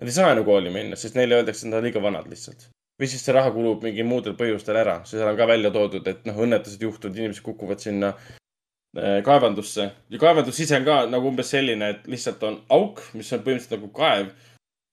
nad 0.00 0.08
ei 0.08 0.14
saa 0.14 0.30
enam 0.32 0.46
kooli 0.46 0.72
minna, 0.72 0.96
sest 0.96 1.18
neile 1.18 1.36
öeldakse, 1.40 1.66
et 1.66 1.72
nad 1.72 1.82
on 1.82 1.88
liiga 1.88 2.00
vanad 2.02 2.30
lihtsalt. 2.32 2.70
Või 3.00 3.08
siis 3.10 3.24
see 3.24 3.34
raha 3.34 3.50
kulub 3.54 3.82
mingi 3.86 4.04
muudel 4.06 4.36
põhjustel 4.38 4.78
ära, 4.82 5.00
seal 5.08 5.26
on 5.28 5.38
ka 5.38 5.48
välja 5.48 5.72
toodud, 5.74 6.06
et 6.08 6.24
noh, 6.28 6.38
õnnetused 6.44 6.82
juhtuvad, 6.84 7.18
inimesed 7.18 7.44
kukuvad 7.46 7.82
sinna 7.82 8.12
äh, 8.12 9.20
kaevandusse. 9.26 9.88
Ja 10.12 10.22
kaevandus 10.22 10.60
ise 10.62 10.78
on 10.78 10.88
ka 10.88 11.02
nagu 11.10 11.30
umbes 11.32 11.52
selline, 11.54 11.92
et 11.96 12.08
lihtsalt 12.10 12.42
on 12.48 12.60
auk, 12.72 13.02
mis 13.16 13.32
on 13.32 13.44
põhimõtteliselt 13.44 13.78
nagu 13.78 13.92
kaev. 13.96 14.32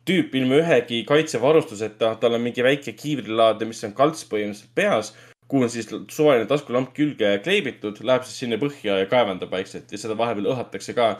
Tüüp 0.09 0.33
ilma 0.39 0.61
ühegi 0.63 1.03
kaitsevarustuseta, 1.05 2.15
tal 2.21 2.37
on 2.37 2.41
mingi 2.41 2.63
väike 2.65 2.95
kiivrilaad, 2.97 3.61
mis 3.67 3.83
on 3.85 3.93
kalts 3.93 4.23
põhimõtteliselt 4.31 4.73
peas, 4.73 5.11
kuhu 5.49 5.67
on 5.67 5.73
siis 5.73 5.89
suvaline 5.89 6.47
taskulamp 6.49 6.93
külge 6.95 7.35
kleebitud, 7.45 7.99
läheb 8.05 8.25
siis 8.25 8.45
sinna 8.45 8.57
põhja 8.61 9.01
ja 9.01 9.09
kaevandab 9.11 9.51
vaikselt. 9.53 9.91
Ja 9.91 10.01
seda 10.01 10.17
vahepeal 10.17 10.49
õhatakse 10.53 10.95
ka. 10.97 11.11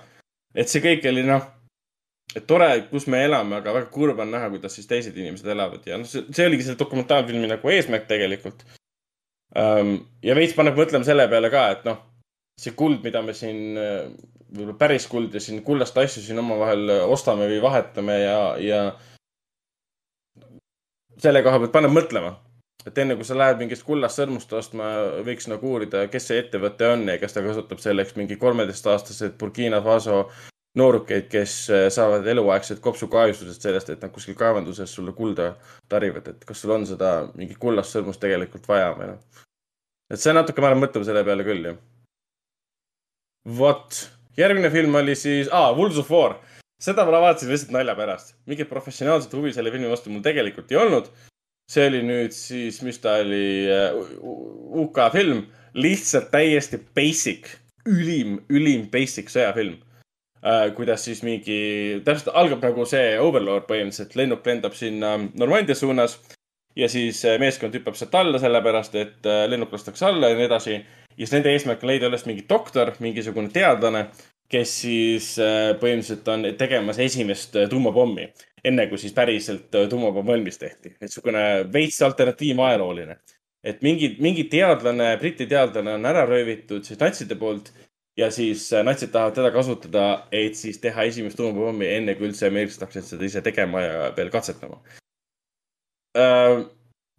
et 0.56 0.69
see 0.72 0.81
kõik 0.81 1.06
oli 1.06 1.22
noh, 1.27 1.43
et 2.35 2.45
tore, 2.49 2.68
kus 2.91 3.07
me 3.10 3.23
elame, 3.26 3.57
aga 3.57 3.73
väga 3.73 3.89
kurb 3.93 4.19
on 4.22 4.30
näha, 4.34 4.51
kuidas 4.53 4.76
siis 4.77 4.89
teised 4.89 5.18
inimesed 5.18 5.47
elavad 5.49 5.88
ja 5.89 5.97
noh, 5.97 6.10
see, 6.10 6.27
see 6.35 6.45
oligi 6.49 6.68
selle 6.68 6.80
dokumentaalfilmi 6.81 7.49
nagu 7.49 7.73
eesmärk 7.73 8.06
tegelikult 8.10 8.65
ja 9.49 10.35
veits 10.38 10.53
paneb 10.53 10.77
mõtlema 10.77 11.07
selle 11.07 11.26
peale 11.31 11.49
ka, 11.49 11.64
et 11.73 11.88
noh, 11.88 12.03
see 12.60 12.76
kuld, 12.77 12.99
mida 13.01 13.23
me 13.26 13.34
siin 13.34 13.80
võib-olla 14.49 14.77
päris 14.77 15.07
kuld 15.10 15.34
ja 15.34 15.41
siin 15.41 15.64
kullast 15.65 15.97
asju 15.97 16.23
siin 16.26 16.41
omavahel 16.41 16.89
ostame 17.10 17.47
või 17.49 17.61
vahetame 17.64 18.19
ja, 18.22 18.38
ja 18.61 18.84
selle 21.22 21.41
koha 21.45 21.60
pealt 21.64 21.73
paneb 21.73 21.93
mõtlema. 21.93 22.35
et 22.88 22.97
enne 22.97 23.15
kui 23.19 23.27
sa 23.27 23.35
lähed 23.38 23.60
mingit 23.60 23.81
kullast 23.84 24.22
sõrmust 24.22 24.53
ostma, 24.56 24.85
võiks 25.26 25.49
nagu 25.51 25.68
uurida, 25.68 26.06
kes 26.07 26.30
see 26.30 26.39
ettevõte 26.39 26.88
on 26.93 27.10
ja 27.10 27.18
kas 27.19 27.35
ta 27.35 27.43
kasutab 27.45 27.81
selleks 27.84 28.15
mingi 28.15 28.38
kolmeteistaastased 28.39 29.35
Burkina 29.38 29.81
Faso 29.84 30.30
noorukeid, 30.78 31.26
kes 31.32 31.54
saavad 31.96 32.28
eluaegset 32.30 32.80
kopsukahjustused 32.84 33.62
sellest, 33.62 33.90
et 33.90 34.04
nad 34.06 34.14
kuskil 34.14 34.36
kaevanduses 34.38 34.91
sulle 34.94 35.16
kulda 35.18 35.56
tarivad, 35.90 36.28
et 36.30 36.46
kas 36.46 36.62
sul 36.62 36.76
on 36.76 36.86
seda 36.86 37.14
mingit 37.34 37.58
kullast 37.62 37.96
sõrmust 37.96 38.22
tegelikult 38.22 38.70
vaja 38.70 38.91
või 38.98 39.10
noh. 39.14 39.41
et 40.14 40.22
see 40.22 40.36
natuke 40.36 40.62
paneb 40.62 40.84
mõtlema 40.84 41.10
selle 41.10 41.26
peale 41.26 41.48
küll, 41.48 41.72
jah. 41.72 41.82
vot 43.58 43.98
järgmine 44.40 44.70
film 44.72 44.96
oli 44.96 45.16
siis 45.16 45.50
ah,, 45.52 45.72
Wolves 45.78 45.98
of 46.00 46.12
War. 46.12 46.38
seda 46.80 47.04
ma 47.06 47.20
vaatasin 47.20 47.52
lihtsalt 47.52 47.74
nalja 47.76 47.96
pärast. 47.96 48.36
mingit 48.48 48.70
professionaalset 48.70 49.34
huvi 49.34 49.54
selle 49.54 49.72
filmi 49.72 49.90
vastu 49.90 50.10
mul 50.14 50.24
tegelikult 50.24 50.72
ei 50.72 50.80
olnud. 50.80 51.10
see 51.70 51.88
oli 51.88 52.02
nüüd 52.06 52.34
siis, 52.34 52.82
mis 52.82 52.98
ta 53.02 53.20
oli 53.24 53.68
uh,, 53.70 54.00
UK 54.84 55.04
film, 55.14 55.44
lihtsalt 55.74 56.32
täiesti 56.32 56.80
basic, 56.96 57.52
ülim, 57.86 58.40
ülim 58.50 58.88
basic 58.90 59.30
sõjafilm. 59.30 59.78
Kuidas 60.76 61.03
siis 61.03 61.20
mingi, 61.26 61.56
täpselt 62.06 62.30
algab 62.40 62.61
nagu 62.64 62.86
see 62.88 63.18
Overlord 63.20 63.66
põhimõtteliselt, 63.68 64.14
lennuk 64.16 64.45
lendab 64.48 64.78
sinna 64.78 65.18
Normandia 65.36 65.76
suunas 65.76 66.16
ja 66.80 66.88
siis 66.88 67.20
uh, 67.28 67.36
meeskond 67.41 67.76
hüppab 67.76 67.98
sealt 67.99 68.16
alla, 68.16 68.40
sellepärast 68.40 68.95
et 68.95 69.28
uh, 69.28 69.44
lennuk 69.52 69.74
lastakse 69.76 70.07
alla 70.07 70.32
ja 70.32 70.38
nii 70.40 70.48
edasi. 70.48 70.78
ja 71.10 71.20
siis 71.26 71.36
nende 71.36 71.52
eesmärk 71.52 71.84
on 71.84 71.91
leida 71.91 72.07
üles 72.07 72.24
mingi 72.30 72.45
doktor, 72.48 72.94
mingisugune 73.03 73.52
teadlane, 73.52 74.06
kes 74.49 74.76
siis 74.84 75.34
äh, 75.41 75.74
põhimõtteliselt 75.80 76.30
on 76.34 76.45
tegemas 76.57 76.99
esimest 77.03 77.57
äh, 77.60 77.68
tuumapommi, 77.70 78.30
enne 78.66 78.88
kui 78.90 79.02
siis 79.02 79.14
päriselt 79.16 79.76
äh, 79.78 79.86
tuumapomm 79.90 80.34
valmis 80.34 80.57
tehti. 80.61 80.95
niisugune 81.02 81.44
veits 81.74 82.02
alternatiivajalooline. 82.06 83.20
et 83.64 83.82
mingi, 83.82 84.16
mingi 84.20 84.45
teadlane, 84.49 85.18
Briti 85.20 85.45
teadlane 85.45 85.94
on 85.94 86.06
ära 86.06 86.26
röövitud 86.26 86.84
siis 86.84 86.99
natside 86.99 87.36
poolt 87.36 87.74
ja 88.20 88.30
siis 88.34 88.68
natsid 88.84 89.12
tahavad 89.14 89.38
teda 89.38 89.52
kasutada, 89.56 90.06
et 90.32 90.58
siis 90.60 90.80
teha 90.84 91.06
esimest 91.08 91.38
tuumapommi, 91.40 91.88
enne 92.00 92.16
kui 92.18 92.30
üldse 92.30 92.50
ameeriklased 92.50 92.84
hakkasid 92.86 93.14
seda 93.14 93.28
ise 93.28 93.44
tegema 93.46 93.84
ja 93.86 94.10
veel 94.18 94.32
katsetama 94.34 94.82
äh,. 96.18 96.66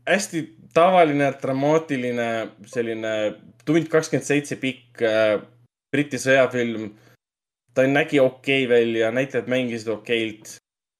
hästi 0.09 0.43
tavaline, 0.75 1.31
dramaatiline, 1.43 2.29
selline 2.67 3.15
tund 3.67 3.89
kakskümmend 3.93 4.27
seitse 4.27 4.59
pikk 4.61 5.03
äh, 5.07 5.39
Briti 5.91 6.19
sõjafilm. 6.23 6.91
ta 7.75 7.87
nägi 7.87 8.19
okei 8.21 8.65
okay 8.65 8.71
välja, 8.71 9.11
näitlejad 9.11 9.49
mängisid 9.49 9.89
okeilt. 9.89 10.57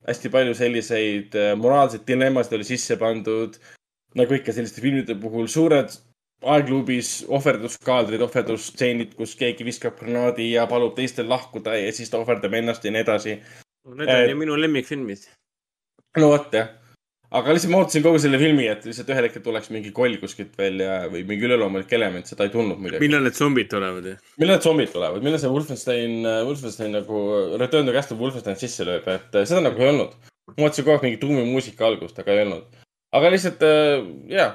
hästi 0.07 0.29
palju 0.29 0.55
selliseid 0.55 1.35
äh, 1.35 1.57
moraalseid 1.57 2.07
dilemmasid 2.07 2.53
oli 2.53 2.65
sisse 2.65 2.97
pandud. 2.97 3.59
nagu 4.15 4.35
ikka 4.35 4.53
selliste 4.53 4.81
filmide 4.81 5.15
puhul, 5.15 5.47
suured 5.47 5.91
aegluubis 6.43 7.13
ohverduskaadrid, 7.29 8.23
ohverdusstseenid, 8.25 9.15
kus 9.19 9.35
keegi 9.37 9.67
viskab 9.67 9.99
granaadi 10.01 10.53
ja 10.55 10.67
palub 10.71 10.95
teistel 10.97 11.29
lahkuda 11.29 11.77
ja 11.77 11.93
siis 11.93 12.11
ta 12.11 12.21
ohverdab 12.23 12.55
ennast 12.61 12.85
ja 12.85 12.95
nii 12.95 13.05
edasi. 13.05 13.37
Need 13.97 14.13
on 14.15 14.29
ju 14.31 14.37
minu 14.37 14.57
lemmikfilmid. 14.61 15.29
no 16.17 16.33
vot 16.33 16.55
jah 16.55 16.69
aga 17.31 17.55
lihtsalt 17.55 17.71
ma 17.71 17.81
ootasin 17.85 18.03
kogu 18.03 18.19
selle 18.23 18.39
filmi, 18.43 18.65
et 18.71 18.87
lihtsalt 18.87 19.11
ühel 19.15 19.27
hetkel 19.29 19.43
tuleks 19.45 19.71
mingi 19.75 19.93
koll 19.95 20.17
kuskilt 20.23 20.57
välja 20.59 21.05
või 21.13 21.23
mingi 21.29 21.47
üleloomulik 21.47 21.93
element, 21.95 22.27
seda 22.27 22.47
ei 22.47 22.55
tulnud 22.55 22.81
muidugi. 22.81 23.03
millal 23.05 23.23
need 23.27 23.39
zombid 23.39 23.71
tulevad? 23.71 24.09
millal 24.41 24.57
need 24.57 24.67
zombid 24.67 24.91
tulevad, 24.95 25.23
millal 25.27 25.43
see 25.43 25.53
Wolfenstein, 25.53 26.17
Wolfenstein 26.49 26.97
nagu, 26.99 27.23
Return 27.61 27.87
to 27.87 27.95
Castle 27.95 28.19
Wolfenstein 28.19 28.59
sisse 28.59 28.87
lööb, 28.89 29.07
et 29.15 29.39
äh, 29.39 29.47
seda 29.47 29.63
nagu 29.69 29.85
ei 29.85 29.93
olnud. 29.93 30.17
ma 30.57 30.67
ootasin 30.67 30.87
kogu 30.87 30.97
aeg 30.97 31.07
mingi 31.07 31.23
tuumimuusika 31.23 31.87
algust, 31.87 32.19
aga 32.19 32.35
ei 32.35 32.43
olnud. 32.49 32.83
aga 33.21 33.33
lihtsalt 33.37 33.63
äh, 33.69 34.11
jaa, 34.35 34.51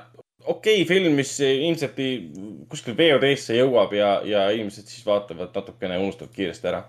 okei 0.45 0.81
okay 0.81 0.89
film, 0.89 1.15
mis 1.17 1.33
ilmselt 1.41 1.97
kuskil 2.71 2.97
VOD-sse 2.97 3.57
jõuab 3.57 3.95
ja, 3.97 4.19
ja 4.25 4.49
inimesed 4.55 4.89
siis 4.89 5.05
vaatavad 5.07 5.55
natukene, 5.55 5.97
unustavad 6.01 6.33
kiiresti 6.35 6.71
ära 6.73 6.85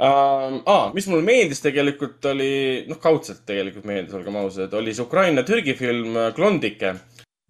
uh,. 0.00 0.60
Ah, 0.66 0.90
mis 0.94 1.08
mulle 1.10 1.24
meeldis 1.26 1.62
tegelikult 1.64 2.24
oli, 2.30 2.52
noh, 2.88 3.00
kaudselt 3.02 3.42
tegelikult 3.48 3.88
meeldis, 3.88 4.14
olgem 4.16 4.38
ausad, 4.40 4.74
oli 4.76 4.94
see 4.94 5.04
Ukraina-Türgi 5.04 5.76
film 5.78 6.16
äh, 6.16 6.30
Klondike. 6.36 6.94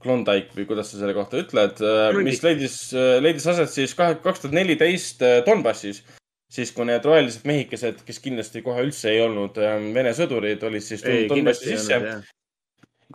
Klondike 0.01 0.57
või 0.57 0.65
kuidas 0.71 0.91
sa 0.91 1.01
selle 1.03 1.15
kohta 1.17 1.43
ütled, 1.43 1.83
äh, 1.85 2.17
mis 2.25 2.41
leidis, 2.45 2.79
äh, 2.97 3.19
leidis 3.23 3.47
aset 3.53 3.71
siis 3.73 3.95
kahe, 3.99 4.17
kaks 4.25 4.45
tuhat 4.45 4.57
neliteist 4.57 5.23
Donbassis. 5.47 6.03
siis, 6.51 6.73
kui 6.75 6.83
need 6.83 7.05
rohelised 7.07 7.45
mehikesed, 7.47 8.01
kes 8.03 8.19
kindlasti 8.19 8.65
kohe 8.67 8.83
üldse 8.83 9.13
ei 9.13 9.21
olnud 9.23 9.59
ähm, 9.63 9.93
Vene 9.95 10.11
sõdurid, 10.19 10.65
olid 10.67 10.83
siis 10.83 11.05
tulnud 11.05 11.31
Donbassi 11.31 11.77
sisse 11.77 12.01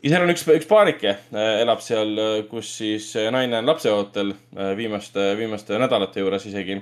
ja 0.04 0.12
seal 0.12 0.26
on 0.26 0.34
üks, 0.34 0.44
üks 0.58 0.68
paarike 0.70 1.18
elab 1.34 1.82
seal, 1.84 2.18
kus 2.52 2.76
siis 2.82 3.14
naine 3.32 3.62
on 3.62 3.72
lapseootel 3.72 4.36
viimaste, 4.78 5.32
viimaste 5.40 5.80
nädalate 5.82 6.24
juures 6.24 6.46
isegi 6.50 6.82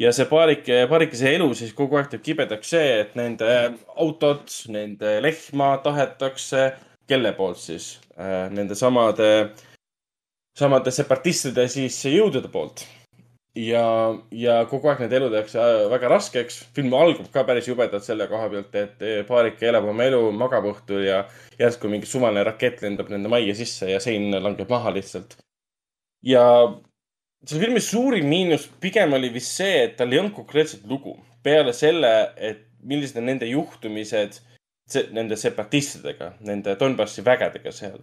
ja 0.00 0.12
see 0.16 0.26
paarike, 0.30 0.84
paarikese 0.90 1.34
elu 1.36 1.48
siis 1.56 1.72
kogu 1.76 1.98
aeg 1.98 2.10
teeb 2.12 2.22
kibedaks 2.24 2.72
see, 2.74 2.92
et 3.02 3.16
nende 3.18 3.48
autod, 4.00 4.46
nende 4.72 5.18
lehma 5.24 5.74
tahetakse, 5.84 6.70
kelle 7.10 7.34
poolt 7.36 7.60
siis? 7.60 7.92
Äh, 8.16 8.48
nende 8.54 8.76
samade, 8.78 9.28
samade 10.58 10.94
separatistide 10.94 11.66
siis 11.72 11.98
jõudude 12.08 12.50
poolt. 12.52 12.86
Ja, 13.58 13.84
ja 14.30 14.56
kogu 14.70 14.90
aeg 14.90 15.02
nende 15.04 15.18
elu 15.18 15.30
tehakse 15.32 15.60
äh, 15.62 15.86
väga 15.90 16.10
raskeks. 16.12 16.60
film 16.76 16.94
algab 16.94 17.30
ka 17.32 17.44
päris 17.48 17.68
jubedalt 17.68 18.06
selle 18.06 18.28
koha 18.30 18.50
pealt, 18.52 18.74
et 18.74 19.26
paarike 19.28 19.70
elab 19.70 19.88
oma 19.90 20.06
elu, 20.06 20.22
magab 20.32 20.68
õhtul 20.70 21.06
ja 21.06 21.24
järsku 21.58 21.90
mingi 21.92 22.06
suvaline 22.06 22.44
rakett 22.46 22.82
lendab 22.84 23.10
nende 23.12 23.32
majja 23.32 23.56
sisse 23.58 23.90
ja 23.90 24.00
sein 24.00 24.30
langeb 24.36 24.70
maha 24.70 24.94
lihtsalt. 24.94 25.36
ja 26.22 26.44
selle 27.46 27.64
filmi 27.64 27.80
suurim 27.80 28.28
miinus 28.28 28.68
pigem 28.80 29.12
oli 29.16 29.32
vist 29.32 29.56
see, 29.56 29.84
et 29.86 29.96
tal 29.96 30.12
ei 30.12 30.20
olnud 30.20 30.36
konkreetset 30.36 30.86
lugu. 30.86 31.16
peale 31.42 31.72
selle, 31.72 32.32
et 32.36 32.66
millised 32.84 33.16
on 33.16 33.26
nende 33.28 33.46
juhtumised 33.48 34.40
se 34.90 35.06
nende 35.14 35.36
separatistidega, 35.38 36.34
nende 36.46 36.74
Donbassi 36.80 37.24
vägedega 37.24 37.72
seal. 37.72 38.00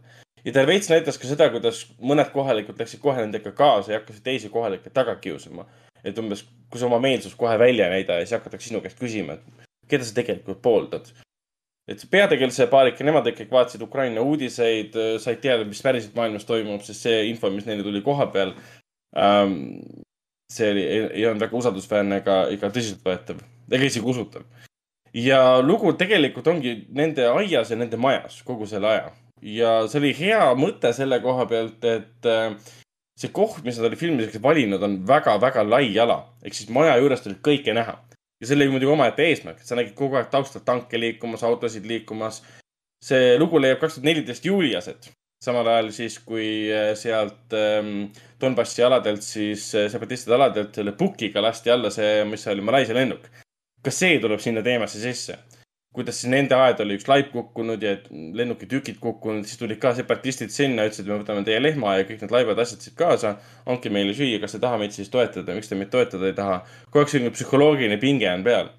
Ja 0.47 0.53
ta 0.55 0.63
veits 0.67 0.87
näitas 0.91 1.19
ka 1.19 1.27
seda, 1.27 1.49
kuidas 1.51 1.83
mõned 1.99 2.31
kohalikud 2.31 2.79
läksid 2.79 3.01
kohe 3.03 3.19
nendega 3.19 3.51
kaasa 3.55 3.91
ja 3.93 3.99
hakkasid 3.99 4.23
teisi 4.23 4.49
kohalikke 4.53 4.93
taga 4.95 5.17
kiusama. 5.19 5.67
et 6.03 6.17
umbes, 6.21 6.45
kui 6.71 6.79
sa 6.79 6.85
oma 6.87 6.99
meelsust 7.03 7.35
kohe 7.35 7.57
välja 7.59 7.87
ei 7.87 7.97
näida 7.97 8.19
ja 8.19 8.25
siis 8.25 8.37
hakatakse 8.37 8.69
sinu 8.69 8.81
käest 8.81 8.99
küsima, 8.99 9.33
et 9.33 9.65
keda 9.91 10.05
sa 10.05 10.15
tegelikult 10.15 10.61
pooldad. 10.61 11.11
et 11.87 12.05
peategelase 12.11 12.67
paarike, 12.67 13.03
nemad 13.03 13.27
ikkagi 13.27 13.51
vaatasid 13.51 13.81
Ukraina 13.81 14.21
uudiseid, 14.21 14.95
said 15.19 15.43
teada, 15.43 15.65
mis 15.65 15.81
päriselt 15.83 16.15
maailmas 16.15 16.45
toimub, 16.45 16.81
sest 16.81 17.07
see 17.07 17.27
info, 17.29 17.51
mis 17.51 17.65
neile 17.65 17.83
tuli 17.83 18.01
koha 18.01 18.27
peal 18.31 18.55
ähm,. 19.17 19.81
see 20.51 20.71
oli, 20.71 20.83
ei 21.11 21.25
olnud 21.27 21.43
väga 21.43 21.57
usaldusväärne 21.57 22.23
ega, 22.23 22.41
ega 22.55 22.71
tõsiseltvõetav 22.71 23.43
ega 23.71 23.83
isegi 23.83 24.05
usutav. 24.05 24.43
ja 25.13 25.61
lugu 25.61 25.93
tegelikult 25.93 26.47
ongi 26.47 26.85
nende 26.93 27.25
aias 27.27 27.71
ja 27.71 27.75
nende 27.75 27.97
majas 27.97 28.43
kogu 28.47 28.67
selle 28.67 28.87
aja. 28.87 29.11
Ja 29.41 29.71
see 29.87 30.01
oli 30.01 30.13
hea 30.17 30.41
mõte 30.59 30.93
selle 30.95 31.19
koha 31.23 31.45
pealt, 31.49 31.83
et 31.85 32.29
äh, 32.29 32.55
see 33.17 33.33
koht, 33.33 33.63
mis 33.65 33.77
nad 33.79 33.89
olid 33.89 34.01
filmideks 34.01 34.41
valinud, 34.43 34.83
on 34.83 34.99
väga-väga 35.07 35.65
lai 35.67 35.91
ala. 35.99 36.23
ehk 36.43 36.57
siis 36.57 36.69
maja 36.73 36.97
juurest 37.01 37.27
oli 37.29 37.39
kõike 37.49 37.75
näha. 37.77 37.97
ja 38.41 38.47
see 38.47 38.55
oli 38.55 38.69
muidugi 38.73 38.93
omaette 38.93 39.25
eesmärk, 39.25 39.61
sa 39.65 39.75
nägid 39.75 39.95
kogu 39.97 40.17
aeg 40.17 40.29
taustal 40.33 40.65
tanke 40.65 40.99
liikumas, 40.99 41.43
autosid 41.43 41.85
liikumas. 41.85 42.43
see 43.03 43.37
lugu 43.37 43.61
leiab 43.61 43.79
kaks 43.79 43.97
tuhat 43.97 44.09
neliteist 44.09 44.45
juuli 44.45 44.75
aset 44.75 45.11
samal 45.43 45.67
ajal 45.69 45.91
siis, 45.93 46.17
kui 46.25 46.47
äh, 46.73 46.93
sealt 46.97 47.53
ähm, 47.53 48.07
Donbassi 48.41 48.83
aladelt 48.83 49.25
siis 49.25 49.69
äh,, 49.75 49.89
separatistide 49.91 50.35
aladelt 50.37 50.75
selle 50.75 50.93
Pukiga 50.97 51.43
lasti 51.45 51.71
alla 51.73 51.91
see, 51.93 52.23
mis 52.29 52.47
oli 52.49 52.65
Malaisia 52.65 52.97
lennuk. 52.97 53.27
ka 53.83 53.93
see 53.93 54.17
tuleb 54.19 54.41
sinna 54.43 54.63
teemasse 54.65 54.99
sisse. 54.99 55.37
Kuidas 55.97 56.21
siis 56.21 56.31
nende 56.31 56.55
aed 56.55 56.79
oli 56.83 56.95
üks 56.99 57.09
laip 57.09 57.31
kukkunud 57.33 57.83
ja 57.83 57.95
lennuki 58.37 58.69
tükid 58.69 59.01
kukkunud, 59.03 59.45
siis 59.49 59.59
tulid 59.59 59.81
ka 59.81 59.95
separatistid 59.97 60.53
sinna, 60.53 60.85
ütlesid, 60.87 61.09
me 61.09 61.19
võtame 61.23 61.45
teie 61.47 61.59
lehma 61.61 61.97
ja 61.97 62.07
kõik 62.07 62.23
need 62.23 62.33
laibad 62.37 62.61
asjad 62.63 62.85
siit 62.85 62.97
kaasa. 62.99 63.37
andke 63.65 63.89
meile 63.93 64.13
süüa, 64.17 64.39
kas 64.43 64.55
te 64.55 64.63
taha 64.63 64.77
meid 64.81 64.95
siis 64.95 65.09
toetada, 65.13 65.55
miks 65.57 65.71
te 65.71 65.79
meid 65.79 65.89
toetada 65.93 66.29
ei 66.29 66.37
taha. 66.37 66.59
kogu 66.91 67.03
aeg 67.03 67.15
selline 67.15 67.33
psühholoogiline 67.35 67.97
pinge 68.01 68.29
on 68.31 68.45
peal 68.45 68.69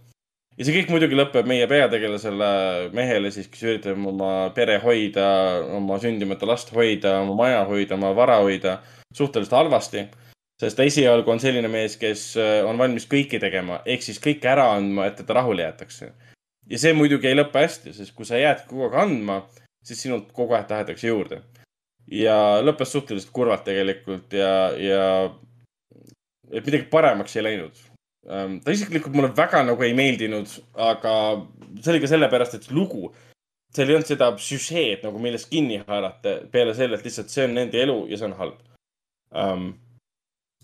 ja 0.59 0.66
see 0.66 0.74
kõik 0.74 0.93
muidugi 0.93 1.19
lõpeb 1.19 1.47
meie 1.49 1.66
peategelasele 1.70 2.51
mehele 2.97 3.31
siis, 3.35 3.47
kes 3.51 3.62
üritab 3.62 4.07
oma 4.11 4.32
pere 4.57 4.78
hoida, 4.82 5.27
oma 5.78 5.99
sündimata 6.03 6.49
last 6.51 6.73
hoida, 6.74 7.20
oma 7.23 7.36
maja 7.39 7.61
hoida, 7.69 7.95
oma 7.95 8.11
vara 8.16 8.40
hoida 8.43 8.81
suhteliselt 9.15 9.55
halvasti. 9.55 10.09
sest 10.59 10.77
ta 10.77 10.82
esialgu 10.82 11.31
on 11.31 11.39
selline 11.39 11.69
mees, 11.70 11.95
kes 11.97 12.32
äh, 12.36 12.65
on 12.66 12.78
valmis 12.78 13.07
kõike 13.07 13.39
tegema, 13.39 13.78
ehk 13.86 14.03
siis 14.03 14.19
kõike 14.19 14.51
ära 14.51 14.73
andma, 14.74 15.07
et 15.07 15.20
teda 15.20 15.39
rahule 15.39 15.62
jäetakse. 15.62 16.11
Ja 16.70 16.78
see 16.78 16.95
muidugi 16.97 17.31
ei 17.31 17.39
lõpe 17.39 17.65
hästi, 17.65 17.95
sest 17.97 18.15
kui 18.16 18.28
sa 18.28 18.40
jääd 18.40 18.66
kogu 18.69 18.89
aeg 18.89 18.99
andma, 19.05 19.43
siis 19.85 20.03
sinult 20.05 20.32
kogu 20.36 20.57
aeg 20.57 20.66
tahetakse 20.70 21.09
juurde. 21.09 21.43
ja 22.09 22.61
lõppes 22.65 22.93
suhteliselt 22.93 23.32
kurvalt 23.32 23.65
tegelikult 23.69 24.32
ja, 24.32 24.53
ja 24.81 25.05
et 26.53 26.65
midagi 26.65 26.89
paremaks 26.89 27.36
ei 27.36 27.45
läinud 27.45 27.89
Ehm, 28.28 28.59
ta 28.65 28.74
isiklikult 28.74 29.15
mulle 29.16 29.31
väga 29.36 29.62
nagu 29.65 29.85
ei 29.86 29.95
meeldinud, 29.97 30.51
aga 30.90 31.12
see 31.81 31.93
oli 31.95 32.03
ka 32.03 32.11
sellepärast, 32.11 32.59
et 32.59 32.66
lugu, 32.77 33.12
seal 33.74 33.89
ei 33.89 33.97
olnud 33.97 34.11
seda 34.11 34.28
süžeed 34.43 35.07
nagu, 35.07 35.20
millest 35.23 35.49
kinni 35.53 35.78
haarata 35.81 36.35
peale 36.53 36.74
selle, 36.77 36.99
et 36.99 37.07
lihtsalt 37.09 37.32
see 37.32 37.47
on 37.49 37.57
nende 37.57 37.81
elu 37.81 37.99
ja 38.11 38.19
see 38.20 38.28
on 38.28 38.36
halb 38.40 38.59
um,. 39.32 39.70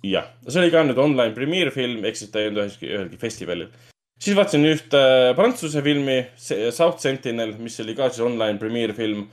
jah, 0.05 0.29
see 0.45 0.61
oli 0.61 0.75
ka 0.75 0.83
nüüd 0.85 1.01
online 1.01 1.33
premierfilm, 1.37 2.05
ehk 2.05 2.21
siis 2.21 2.33
ta 2.35 2.43
ei 2.43 2.51
olnud 2.51 2.67
üheski, 2.67 2.91
ühelgi 2.91 3.21
festivalil. 3.23 3.71
Siis 4.21 4.37
vaatasin 4.37 4.67
ühte 4.69 5.01
prantsuse 5.37 5.83
filmi, 5.83 6.21
South 6.37 7.01
Sentinel, 7.03 7.57
mis 7.59 7.81
oli 7.81 7.97
ka 7.99 8.11
siis 8.11 8.25
online 8.27 8.59
premierfilm 8.59 9.27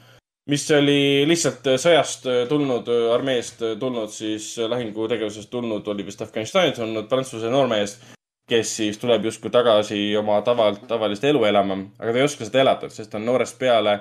mis 0.49 0.63
oli 0.73 1.25
lihtsalt 1.29 1.67
sõjast 1.81 2.25
tulnud, 2.49 2.87
armeest 3.13 3.61
tulnud, 3.79 4.09
siis 4.13 4.55
lahingutegevusest 4.57 5.51
tulnud, 5.51 5.87
oli 5.93 6.05
vist 6.07 6.21
Afganistanis 6.25 6.81
olnud 6.81 7.07
prantsuse 7.11 7.51
noormees, 7.51 7.97
kes 8.49 8.75
siis 8.81 8.99
tuleb 8.99 9.25
justkui 9.29 9.51
tagasi 9.53 9.99
oma 10.19 10.41
tava, 10.45 10.71
tavalist 10.87 11.23
elu 11.27 11.45
elama, 11.47 11.77
aga 11.99 12.11
ta 12.11 12.21
ei 12.21 12.27
oska 12.27 12.47
seda 12.47 12.63
elada, 12.65 12.89
sest 12.91 13.11
ta 13.11 13.19
on 13.21 13.27
noorest 13.29 13.59
peale, 13.61 13.99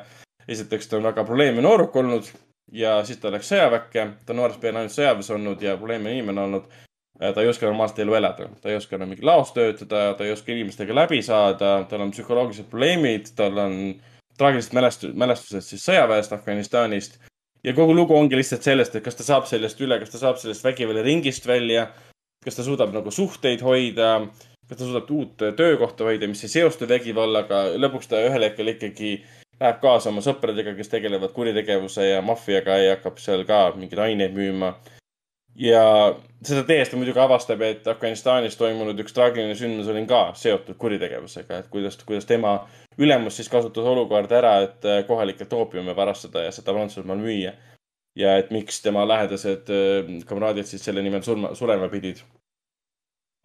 esiteks 0.49 0.91
ta 0.91 0.99
on 0.99 1.11
väga 1.11 1.25
probleemne 1.29 1.63
nooruk 1.65 1.97
olnud 2.03 2.31
ja 2.73 2.99
siis 3.07 3.21
ta 3.21 3.33
läks 3.35 3.51
sõjaväkke, 3.53 4.07
ta 4.25 4.35
on 4.35 4.43
noorest 4.43 4.63
peale 4.63 4.83
ainult 4.83 4.97
sõjaväes 4.97 5.31
olnud 5.37 5.63
ja 5.63 5.77
probleemne 5.79 6.17
inimene 6.17 6.47
olnud. 6.49 6.71
Ta 7.21 7.43
ei 7.43 7.49
oska 7.49 7.67
normaalset 7.69 8.03
elu 8.05 8.15
elada, 8.17 8.49
ta 8.63 8.71
ei 8.73 8.77
oska 8.81 8.97
enam 8.97 9.13
mingi 9.13 9.27
laos 9.27 9.53
töötada, 9.57 10.15
ta 10.17 10.25
ei 10.25 10.33
oska 10.33 10.53
inimestega 10.53 10.95
läbi 10.97 11.23
saada, 11.23 11.75
tal 11.89 12.07
on 12.07 12.15
psühholoogilised 12.15 12.71
probleemid, 12.73 13.33
tal 13.37 13.59
on 13.61 13.75
traagilised 14.41 14.77
mälestused, 14.77 15.19
mälestused 15.21 15.67
siis 15.67 15.85
sõjaväest 15.85 16.33
Afganistanist. 16.33 17.19
ja 17.65 17.75
kogu 17.77 17.95
lugu 17.95 18.17
ongi 18.17 18.37
lihtsalt 18.37 18.65
sellest, 18.65 18.95
et 18.97 19.05
kas 19.05 19.19
ta 19.19 19.27
saab 19.27 19.45
sellest 19.47 19.81
üle, 19.81 19.99
kas 20.01 20.15
ta 20.15 20.19
saab 20.19 20.39
sellest 20.41 20.65
vägivallaringist 20.65 21.47
välja 21.47 21.91
kas 22.45 22.57
ta 22.57 22.65
suudab 22.65 22.95
nagu 22.95 23.13
suhteid 23.13 23.61
hoida, 23.65 24.15
kas 24.69 24.79
ta 24.79 24.87
suudab 24.87 25.11
uut 25.13 25.43
töökohta 25.57 26.07
hoida, 26.09 26.29
mis 26.29 26.45
ei 26.47 26.53
seostu 26.55 26.89
vägivallaga, 26.89 27.67
lõpuks 27.77 28.09
ta 28.09 28.23
ühel 28.25 28.47
hetkel 28.47 28.73
ikkagi 28.73 29.19
läheb 29.61 29.81
kaasa 29.83 30.09
oma 30.09 30.25
sõpradega, 30.25 30.73
kes 30.79 30.89
tegelevad 30.89 31.35
kuritegevuse 31.37 32.07
ja 32.15 32.23
maffiaga 32.25 32.79
ja 32.81 32.95
hakkab 32.97 33.21
seal 33.21 33.45
ka 33.49 33.67
mingeid 33.77 34.01
aineid 34.07 34.33
müüma. 34.37 34.73
Ja 35.59 35.85
seda 36.45 36.63
tehes 36.67 36.91
ta 36.91 36.99
muidugi 36.99 37.21
avastab, 37.21 37.63
et 37.65 37.89
Afganistanis 37.91 38.57
toimunud 38.59 38.99
üks 39.03 39.15
traagiline 39.17 39.57
sündmus 39.59 39.91
oli 39.93 40.05
ka 40.09 40.31
seotud 40.39 40.79
kuritegevusega, 40.81 41.61
et 41.61 41.69
kuidas, 41.73 41.99
kuidas 42.07 42.29
tema 42.29 42.55
ülemus 43.01 43.37
siis 43.37 43.51
kasutas 43.53 43.87
olukorda 43.87 44.39
ära, 44.41 44.55
et 44.67 44.87
äh, 44.89 45.03
kohalikelt 45.09 45.53
oopiumi 45.53 45.97
varastada 45.97 46.47
ja 46.47 46.55
seda 46.55 46.75
Prantsusmaal 46.77 47.21
müüa. 47.21 47.55
ja 48.19 48.33
et 48.39 48.51
miks 48.51 48.81
tema 48.83 49.05
lähedased 49.09 49.71
äh, 49.71 50.09
kamraadid 50.27 50.67
siis 50.67 50.85
selle 50.85 51.03
nimel 51.03 51.23
surma, 51.23 51.55
surema 51.55 51.89
pidid. 51.89 52.25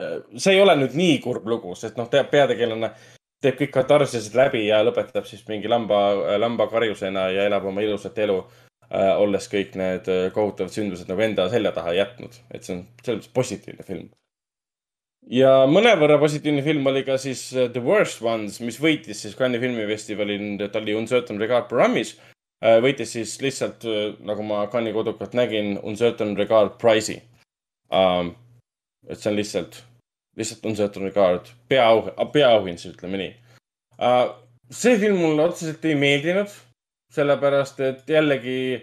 Äh, 0.02 0.18
see 0.38 0.56
ei 0.56 0.62
ole 0.62 0.76
nüüd 0.80 0.96
nii 0.98 1.20
kurb 1.24 1.48
lugu, 1.48 1.76
sest 1.76 1.98
noh, 1.98 2.10
peategelane 2.10 2.94
teeb 3.44 3.60
kõik 3.60 3.74
katarsised 3.76 4.36
läbi 4.36 4.66
ja 4.66 4.82
lõpetab 4.84 5.28
siis 5.30 5.44
mingi 5.48 5.70
lamba, 5.70 6.00
lambakarjusena 6.42 7.30
ja 7.36 7.46
elab 7.50 7.68
oma 7.70 7.84
ilusat 7.86 8.18
elu. 8.26 8.40
Olles 8.96 9.50
kõik 9.52 9.74
need 9.80 10.06
kohutavad 10.36 10.72
sündmused 10.72 11.10
nagu 11.12 11.24
enda 11.26 11.50
selja 11.52 11.74
taha 11.76 11.96
jätnud, 11.98 12.38
et 12.54 12.64
see 12.64 12.78
on 12.78 12.86
selles 13.02 13.18
mõttes 13.18 13.34
positiivne 13.36 13.84
film 13.88 14.06
ja 15.32 15.66
mõnevõrra 15.70 16.18
positiivne 16.22 16.64
film 16.66 16.86
oli 16.90 17.04
ka 17.08 17.18
siis 17.22 17.48
äh, 17.56 17.70
The 17.74 17.82
Worst 17.84 18.22
Ones, 18.26 18.60
mis 18.64 18.78
võitis 18.82 19.24
siis 19.24 19.36
Cannes'i 19.38 19.64
filmifestivalil, 19.64 20.48
ta 20.70 20.82
oli 20.82 20.96
Uncertain 20.98 21.42
Regard 21.42 21.70
programmis. 21.72 22.16
Äh, 22.64 22.78
võitis 22.84 23.16
siis 23.18 23.36
lihtsalt, 23.44 23.86
äh, 23.90 24.14
nagu 24.26 24.46
ma 24.46 24.66
Cannes'i 24.72 24.96
kodukalt 24.96 25.36
nägin, 25.38 25.76
Uncertain 25.84 26.36
Regard 26.38 26.78
Prize'i 26.82 27.20
um,. 27.94 28.34
et 29.06 29.20
see 29.22 29.30
on 29.30 29.36
lihtsalt, 29.38 29.84
lihtsalt 30.40 30.64
Uncertain 30.66 31.06
Regard, 31.06 31.52
peaau, 31.70 32.08
peaauhind 32.34 32.82
ütleme 32.90 33.20
nii 33.22 33.34
uh,. 34.00 34.32
see 34.74 34.96
film 34.98 35.20
mulle 35.22 35.46
otseselt 35.46 35.86
ei 35.86 35.94
meeldinud, 36.00 36.50
sellepärast 37.14 37.80
et 37.80 38.10
jällegi 38.10 38.82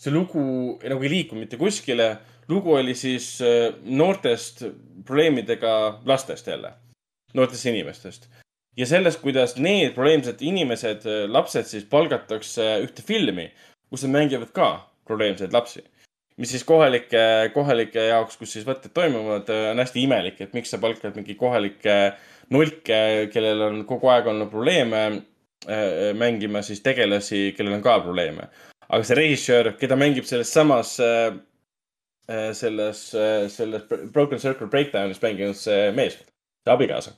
see 0.00 0.12
lugu 0.12 0.44
nagu 0.82 1.02
ei 1.02 1.10
liiku 1.10 1.38
mitte 1.38 1.56
kuskile 1.56 2.16
lugu 2.48 2.74
oli 2.74 2.94
siis 2.94 3.40
äh, 3.42 3.74
noortest 3.84 4.64
probleemidega 5.04 6.00
lastest 6.04 6.46
jälle, 6.46 6.72
noortest 7.34 7.66
inimestest. 7.66 8.28
ja 8.76 8.86
sellest, 8.86 9.20
kuidas 9.20 9.56
need 9.56 9.94
probleemsed 9.94 10.40
inimesed, 10.40 11.06
äh, 11.06 11.24
lapsed 11.30 11.66
siis 11.70 11.84
palgatakse 11.84 12.78
ühte 12.84 13.02
filmi, 13.02 13.50
kus 13.90 14.04
nad 14.04 14.16
mängivad 14.18 14.52
ka 14.52 14.70
probleemseid 15.06 15.52
lapsi. 15.52 15.84
mis 16.36 16.50
siis 16.50 16.64
kohalike, 16.64 17.50
kohalike 17.54 18.08
jaoks, 18.08 18.36
kus 18.36 18.52
siis 18.52 18.64
võtted 18.66 18.90
toimuvad, 18.94 19.48
äh, 19.48 19.70
on 19.70 19.78
hästi 19.78 20.02
imelik, 20.02 20.40
et 20.40 20.54
miks 20.54 20.70
sa 20.70 20.78
palkad 20.78 21.16
mingi 21.16 21.34
kohalikke 21.34 22.14
nulke, 22.50 23.30
kellel 23.32 23.62
on 23.62 23.84
kogu 23.88 24.10
aeg 24.12 24.26
olnud 24.26 24.50
probleeme, 24.50 25.22
mängima 26.20 26.60
siis 26.62 26.82
tegelasi, 26.84 27.54
kellel 27.56 27.78
on 27.78 27.82
ka 27.82 27.98
probleeme. 28.02 28.48
aga 28.88 29.04
see 29.04 29.16
režissöör, 29.16 29.70
keda 29.80 29.96
mängib 29.96 30.26
selles 30.28 30.52
samas 30.52 30.98
Äh, 32.28 32.54
selles, 32.54 33.14
äh, 33.14 33.48
selles 33.48 33.82
Broken 34.12 34.38
Circle 34.38 34.66
Breakdownis 34.66 35.20
mänginud 35.20 35.56
see 35.60 35.90
mees, 35.92 36.14
see 36.64 36.72
abikaasa. 36.72 37.10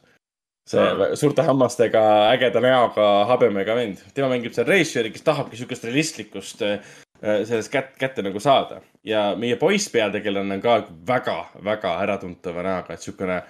see 0.66 0.82
ah. 0.82 1.12
suurte 1.14 1.44
hammastega, 1.47 2.01
ägeda 2.32 2.59
näoga, 2.60 3.05
habemega 3.31 3.77
vend. 3.78 4.01
tema 4.14 4.32
mängib 4.32 4.56
seal 4.56 4.66
reisjööri, 4.66 5.12
kes 5.14 5.23
tahabki 5.23 5.60
sihukest 5.60 5.86
realistlikkust 5.86 6.64
äh, 6.66 6.90
sellest 7.23 7.70
kätt, 7.70 7.94
kätte 8.02 8.24
nagu 8.27 8.43
saada. 8.43 8.81
ja 9.06 9.36
meie 9.39 9.55
poiss 9.60 9.86
peategelane 9.94 10.59
on 10.59 10.64
ka 10.64 10.81
väga, 11.06 11.36
väga 11.62 11.94
äratuntava 12.02 12.66
näoga, 12.66 12.98
et 12.98 13.06
sihukene 13.06 13.44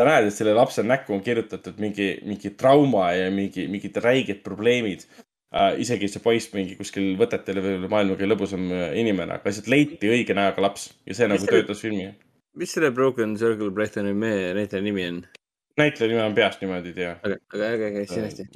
sa 0.00 0.06
näed, 0.08 0.28
et 0.30 0.36
selle 0.36 0.54
lapse 0.56 0.84
näkku 0.86 1.16
on 1.16 1.24
kirjutatud 1.24 1.80
mingi, 1.82 2.14
mingi 2.26 2.54
trauma 2.58 3.10
ja 3.16 3.28
mingi, 3.34 3.66
mingid 3.72 3.98
räiged 4.04 4.40
probleemid 4.46 5.04
äh,. 5.52 5.74
isegi 5.82 6.08
see 6.08 6.22
poiss 6.24 6.52
mingi 6.54 6.78
kuskil 6.78 7.12
võtetel 7.20 7.60
või 7.60 7.76
maailma 7.84 8.16
kõige 8.16 8.30
lõbusam 8.30 8.70
äh, 8.72 8.86
inimene, 9.02 9.36
aga 9.36 9.50
lihtsalt 9.50 9.68
leiti 9.72 10.10
õige 10.10 10.36
näoga 10.36 10.64
laps 10.64 10.88
ja 11.04 11.16
see 11.16 11.28
mis 11.28 11.36
nagu 11.36 11.44
selle, 11.44 11.60
töötas 11.60 11.84
filmi. 11.84 12.08
mis 12.60 12.72
selle 12.76 12.92
Broken 12.96 13.36
Circle 13.40 13.70
Brightoni 13.74 14.16
mehe 14.16 14.54
näitleja 14.56 14.86
nimi 14.86 15.06
on? 15.10 15.22
näitleja 15.80 16.12
nime 16.12 16.24
on 16.24 16.34
peast 16.38 16.64
niimoodi 16.64 16.92
ei 16.92 16.98
tea. 16.98 17.14
aga, 17.22 17.38
aga 17.54 17.70
äge, 17.74 17.90
äge, 17.90 18.04
hästi, 18.04 18.20
hästi. 18.26 18.48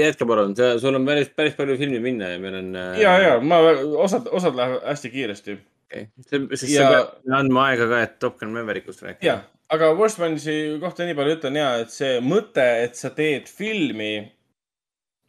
jätka 0.00 0.26
palun, 0.26 0.56
sul 0.82 1.00
on 1.00 1.06
päris, 1.06 1.30
päris 1.36 1.56
palju 1.58 1.78
filmi 1.80 2.00
minna 2.02 2.34
ja 2.34 2.42
meil 2.42 2.58
on 2.60 2.74
äh.... 2.78 3.00
ja, 3.02 3.14
ja 3.22 3.38
ma, 3.40 3.60
osad, 4.06 4.28
osad 4.32 4.56
lähevad 4.58 4.84
hästi 4.90 5.12
kiiresti. 5.14 5.58
okei 5.88 6.06
okay., 6.24 6.46
sest 6.56 6.72
ja... 6.72 6.86
sa 6.86 6.92
pead 6.94 7.36
andma 7.40 7.68
aega 7.70 7.90
ka, 7.90 8.04
et 8.06 8.16
Top 8.22 8.38
Gun 8.40 8.54
Maverickust 8.56 9.04
rääkida. 9.06 9.42
Aga 9.74 9.90
Worst 9.98 10.20
Mansi 10.22 10.78
kohta 10.82 11.06
nii 11.06 11.16
palju 11.18 11.36
ütlen 11.38 11.58
ja, 11.58 11.68
et 11.82 11.92
see 11.94 12.18
mõte, 12.24 12.64
et 12.84 12.98
sa 12.98 13.10
teed 13.16 13.50
filmi 13.50 14.14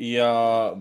ja 0.02 0.32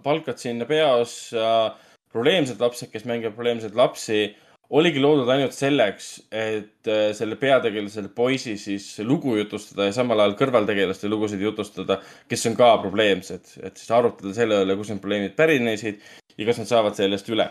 palkad 0.04 0.40
sinna 0.42 0.66
peaossa 0.68 1.74
probleemsed 2.14 2.60
lapsed, 2.62 2.90
kes 2.92 3.06
mängivad 3.08 3.34
probleemseid 3.36 3.76
lapsi, 3.78 4.34
oligi 4.74 5.00
loodud 5.02 5.28
ainult 5.30 5.54
selleks, 5.54 6.10
et 6.32 6.90
äh, 6.90 7.08
selle 7.16 7.36
peategelasele 7.40 8.10
poisi 8.14 8.56
siis 8.60 8.86
lugu 9.06 9.36
jutustada 9.36 9.88
ja 9.88 9.94
samal 9.96 10.22
ajal 10.22 10.36
kõrvaltegelaste 10.38 11.10
lugusid 11.10 11.42
jutustada, 11.42 11.98
kes 12.30 12.46
on 12.50 12.56
ka 12.58 12.70
probleemsed, 12.82 13.56
et 13.66 13.80
siis 13.80 13.90
arutada 13.94 14.34
selle 14.36 14.62
üle, 14.64 14.78
kust 14.78 14.94
need 14.94 15.02
probleemid 15.02 15.36
pärinesid 15.38 16.00
ja 16.38 16.48
kas 16.48 16.62
nad 16.62 16.70
saavad 16.70 16.96
sellest 16.98 17.28
üle. 17.30 17.50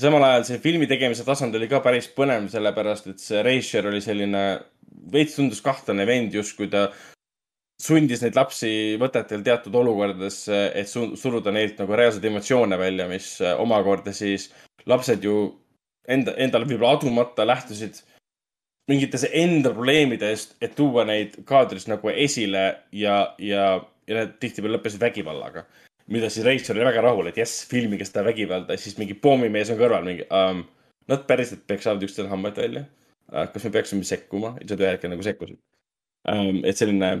samal 0.00 0.24
ajal 0.24 0.44
see 0.48 0.60
filmi 0.62 0.86
tegemise 0.88 1.24
tasand 1.24 1.54
oli 1.54 1.68
ka 1.68 1.82
päris 1.84 2.08
põnev, 2.16 2.46
sellepärast 2.52 3.10
et 3.10 3.20
see 3.20 3.42
režissöör 3.44 3.90
oli 3.90 4.00
selline 4.00 4.44
veits 5.12 5.36
tundus 5.38 5.62
kahtlane 5.64 6.06
vend 6.08 6.34
justkui 6.34 6.68
ta 6.72 6.88
sundis 7.82 8.22
neid 8.22 8.36
lapsi 8.38 8.70
võtetel 9.00 9.42
teatud 9.44 9.74
olukordadesse, 9.80 10.60
et 10.78 10.88
suruda 10.88 11.52
neilt 11.54 11.80
nagu 11.82 11.98
reaalseid 11.98 12.24
emotsioone 12.30 12.78
välja, 12.78 13.08
mis 13.10 13.34
äh, 13.42 13.58
omakorda 13.60 14.14
siis 14.14 14.50
lapsed 14.86 15.24
ju 15.26 15.36
enda, 16.08 16.34
endale 16.38 16.68
võib-olla 16.68 16.96
adumata 16.98 17.46
lähtusid 17.46 18.02
mingitest 18.90 19.30
enda 19.38 19.70
probleemidest, 19.74 20.56
et 20.62 20.74
tuua 20.78 21.04
neid 21.08 21.38
kaadris 21.48 21.88
nagu 21.90 22.10
esile 22.12 22.64
ja, 22.94 23.16
ja, 23.38 23.66
ja 24.08 24.18
need 24.18 24.36
tihtipeale 24.42 24.78
lõppesid 24.78 25.02
vägivallaga. 25.02 25.66
mida 26.12 26.28
siis 26.30 26.44
reisijal 26.44 26.76
oli 26.76 26.88
väga 26.88 27.02
rahul, 27.04 27.28
et 27.30 27.36
jess, 27.38 27.62
filmige 27.70 28.04
seda 28.04 28.24
vägivalda, 28.26 28.76
siis 28.76 28.98
mingi 28.98 29.14
pommimees 29.14 29.70
on 29.70 29.78
kõrval 29.80 30.06
mingi 30.06 30.28
um,. 30.30 30.64
Nad 31.10 31.24
päriselt 31.26 31.64
peksavad 31.66 32.04
üksteisel 32.06 32.28
hambaid 32.30 32.60
välja. 32.60 32.84
Kas 33.32 33.66
me 33.66 33.74
peaksime 33.74 34.06
sekkuma? 34.06 34.54
Nad 34.60 34.78
ühel 34.78 34.94
hetkel 34.94 35.12
nagu 35.12 35.24
sekkusid 35.26 35.58
um,. 36.28 36.62
et 36.64 36.78
selline 36.78 37.14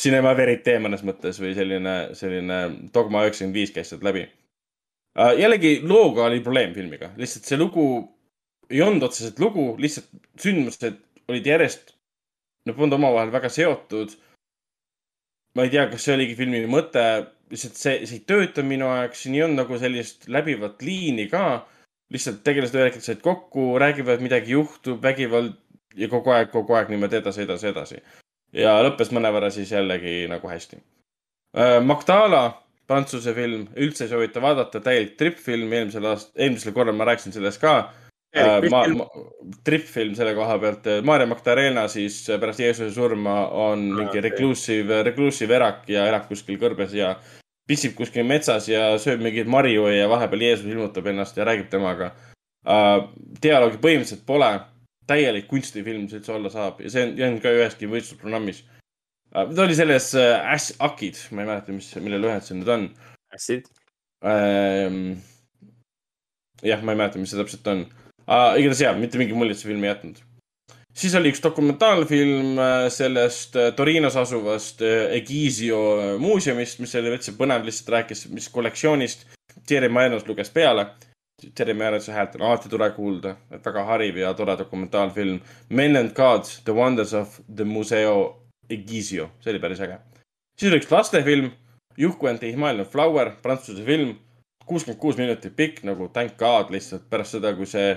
Cinema 0.00 0.32
Verite 0.38 0.78
mõnes 0.80 1.02
mõttes 1.04 1.40
või 1.42 1.52
selline, 1.56 1.96
selline 2.16 2.60
Dogma 2.94 3.26
üheksakümmend 3.26 3.58
viis 3.58 3.74
käis 3.74 3.92
sealt 3.92 4.06
läbi 4.06 4.24
uh,. 4.24 5.34
jällegi 5.38 5.80
looga 5.84 6.28
oli 6.30 6.40
probleem 6.44 6.74
filmiga, 6.76 7.12
lihtsalt 7.20 7.48
see 7.50 7.60
lugu 7.60 7.86
ei 8.70 8.82
olnud 8.82 9.02
otseselt 9.08 9.38
lugu, 9.42 9.74
lihtsalt 9.82 10.10
sündmused 10.40 11.00
olid 11.30 11.46
järjest, 11.46 11.94
nad 12.66 12.76
polnud 12.76 12.98
omavahel 12.98 13.32
väga 13.34 13.50
seotud. 13.52 14.14
ma 15.58 15.64
ei 15.66 15.72
tea, 15.72 15.88
kas 15.90 16.04
see 16.06 16.14
oligi 16.14 16.36
filmi 16.38 16.60
mõte, 16.70 17.02
lihtsalt 17.50 17.78
see, 17.78 17.94
see 18.06 18.20
ei 18.20 18.26
töötanud 18.30 18.70
minu 18.70 18.86
jaoks, 18.86 19.24
siin 19.24 19.34
ei 19.34 19.42
olnud 19.42 19.64
nagu 19.64 19.78
sellist 19.82 20.28
läbivat 20.30 20.82
liini 20.86 21.26
ka. 21.32 21.66
Lihtsalt 22.10 22.42
tegelased 22.46 22.74
ühel 22.74 23.00
said 23.00 23.20
kokku, 23.24 23.72
räägivad, 23.78 24.22
midagi 24.24 24.56
juhtub, 24.56 25.02
vägivald 25.02 25.54
ja 25.96 26.08
kogu 26.10 26.32
aeg, 26.34 26.50
kogu 26.52 26.74
aeg 26.78 26.90
niimoodi 26.90 27.20
edasi, 27.20 27.44
edasi, 27.46 27.70
edasi 27.70 28.02
ja 28.56 28.78
lõppes 28.84 29.12
mõnevõrra 29.14 29.50
siis 29.54 29.70
jällegi 29.72 30.24
nagu 30.30 30.50
hästi. 30.50 30.80
Äh, 31.58 31.78
Magdala, 31.84 32.44
prantsuse 32.90 33.34
film, 33.34 33.66
üldse 33.78 34.06
ei 34.06 34.12
soovita 34.12 34.42
vaadata, 34.42 34.82
täielik 34.82 35.16
tripp-film, 35.18 35.72
eelmisel 35.72 36.06
aastal, 36.10 36.36
eelmisel 36.42 36.74
korral 36.76 36.96
ma 36.98 37.08
rääkisin 37.10 37.34
sellest 37.34 37.62
ka. 37.62 37.74
Äh, 38.36 38.62
ma, 38.70 38.84
ma, 38.94 39.06
tripp-film 39.66 40.14
selle 40.18 40.36
koha 40.38 40.58
pealt, 40.62 40.86
Maarja 41.06 41.26
Magdalena 41.30 41.86
siis 41.90 42.22
pärast 42.30 42.62
Jeesuse 42.62 42.92
surma 42.94 43.40
on 43.66 43.88
mingi 43.96 44.22
reclusive, 44.22 45.02
reclusive 45.06 45.58
erak 45.58 45.88
ja 45.90 46.06
elab 46.10 46.28
kuskil 46.30 46.58
kõrbes 46.60 46.94
ja 46.94 47.16
pissib 47.70 47.94
kuskil 47.98 48.26
metsas 48.26 48.66
ja 48.70 48.90
sööb 49.02 49.22
mingeid 49.22 49.50
marju 49.50 49.86
ja 49.94 50.08
vahepeal 50.10 50.42
Jeesus 50.48 50.66
ilmutab 50.70 51.06
ennast 51.10 51.38
ja 51.38 51.46
räägib 51.46 51.70
temaga 51.72 52.10
uh,. 52.66 53.06
dialoogi 53.42 53.80
põhimõtteliselt 53.82 54.26
pole 54.26 54.50
täielik 55.10 55.48
kunstifilm 55.50 56.08
see 56.08 56.20
üldse 56.20 56.34
olla 56.34 56.52
saab 56.52 56.82
ja 56.84 56.92
see 56.92 57.06
on, 57.06 57.16
on 57.28 57.38
ka 57.42 57.52
üheski 57.56 57.88
võistlusprogrammis. 57.90 58.62
Äh, 59.34 59.48
ta 59.54 59.64
oli 59.64 59.76
selles 59.78 60.10
äh, 60.18 60.52
Ass 60.54 60.74
Akid, 60.78 61.18
ma 61.34 61.44
ei 61.44 61.50
mäleta, 61.50 61.74
mis, 61.74 61.90
mille 62.02 62.20
lühend 62.22 62.46
see 62.46 62.58
nüüd 62.58 62.72
on. 62.74 62.88
Assid 63.34 63.68
ähm,? 64.26 65.20
jah, 66.66 66.82
ma 66.82 66.94
ei 66.94 67.00
mäleta, 67.00 67.22
mis 67.22 67.32
see 67.32 67.40
täpselt 67.40 67.70
on 67.72 67.86
uh,. 67.86 68.58
igatahes 68.58 68.84
jaa, 68.86 68.96
mitte 68.98 69.20
mingi 69.20 69.38
muljet 69.38 69.60
see 69.60 69.70
film 69.70 69.86
ei 69.86 69.92
jätnud. 69.92 70.22
Siis 71.00 71.14
oli 71.16 71.32
üks 71.32 71.40
dokumentaalfilm 71.42 72.58
sellest 72.92 73.56
Torinos 73.76 74.16
asuvast 74.20 74.82
Egizio 75.16 75.80
muuseumist, 76.20 76.82
mis 76.84 76.94
oli 77.00 77.14
täitsa 77.14 77.36
põnev, 77.38 77.64
lihtsalt 77.64 77.94
rääkis, 77.96 78.26
mis 78.34 78.50
kollektsioonist 78.52 79.24
Thierry 79.66 79.88
Maenus 79.88 80.28
luges 80.28 80.52
peale 80.52 80.90
Jeremy 81.58 81.84
Irons'i 81.84 82.12
häält 82.12 82.34
on 82.34 82.42
alati 82.42 82.68
tore 82.68 82.90
kuulda, 82.90 83.34
et 83.50 83.64
väga 83.64 83.84
hariv 83.88 84.18
ja 84.20 84.32
tore 84.34 84.56
dokumentaalfilm. 84.58 85.40
Men 85.68 85.96
and 85.96 86.12
Gods, 86.14 86.60
The 86.64 86.72
Wonders 86.72 87.14
of 87.14 87.40
the 87.56 87.64
Museo 87.64 88.42
Egizio, 88.70 89.30
see 89.40 89.52
oli 89.52 89.60
päris 89.60 89.80
äge. 89.80 89.98
siis 90.58 90.72
oli 90.72 90.80
üks 90.80 90.90
lastefilm, 90.90 91.50
Juhku 91.96 92.26
and 92.26 92.38
the 92.38 92.52
Himalayan 92.52 92.86
Flower, 92.86 93.32
prantsuse 93.42 93.84
film, 93.84 94.14
kuuskümmend 94.66 95.00
kuus 95.00 95.16
minutit 95.16 95.56
pikk 95.56 95.82
nagu 95.84 96.08
thank 96.08 96.36
god 96.38 96.70
lihtsalt 96.70 97.08
pärast 97.10 97.38
seda, 97.38 97.54
kui 97.56 97.66
see 97.66 97.96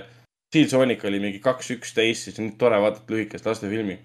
Steel 0.54 0.68
Sonic 0.70 1.02
oli 1.04 1.18
mingi 1.18 1.40
kaks 1.42 1.72
üksteist, 1.74 2.28
siis 2.28 2.36
on 2.38 2.52
tore 2.58 2.78
vaadata 2.78 3.10
lühikest 3.10 3.46
lastefilmi. 3.46 3.98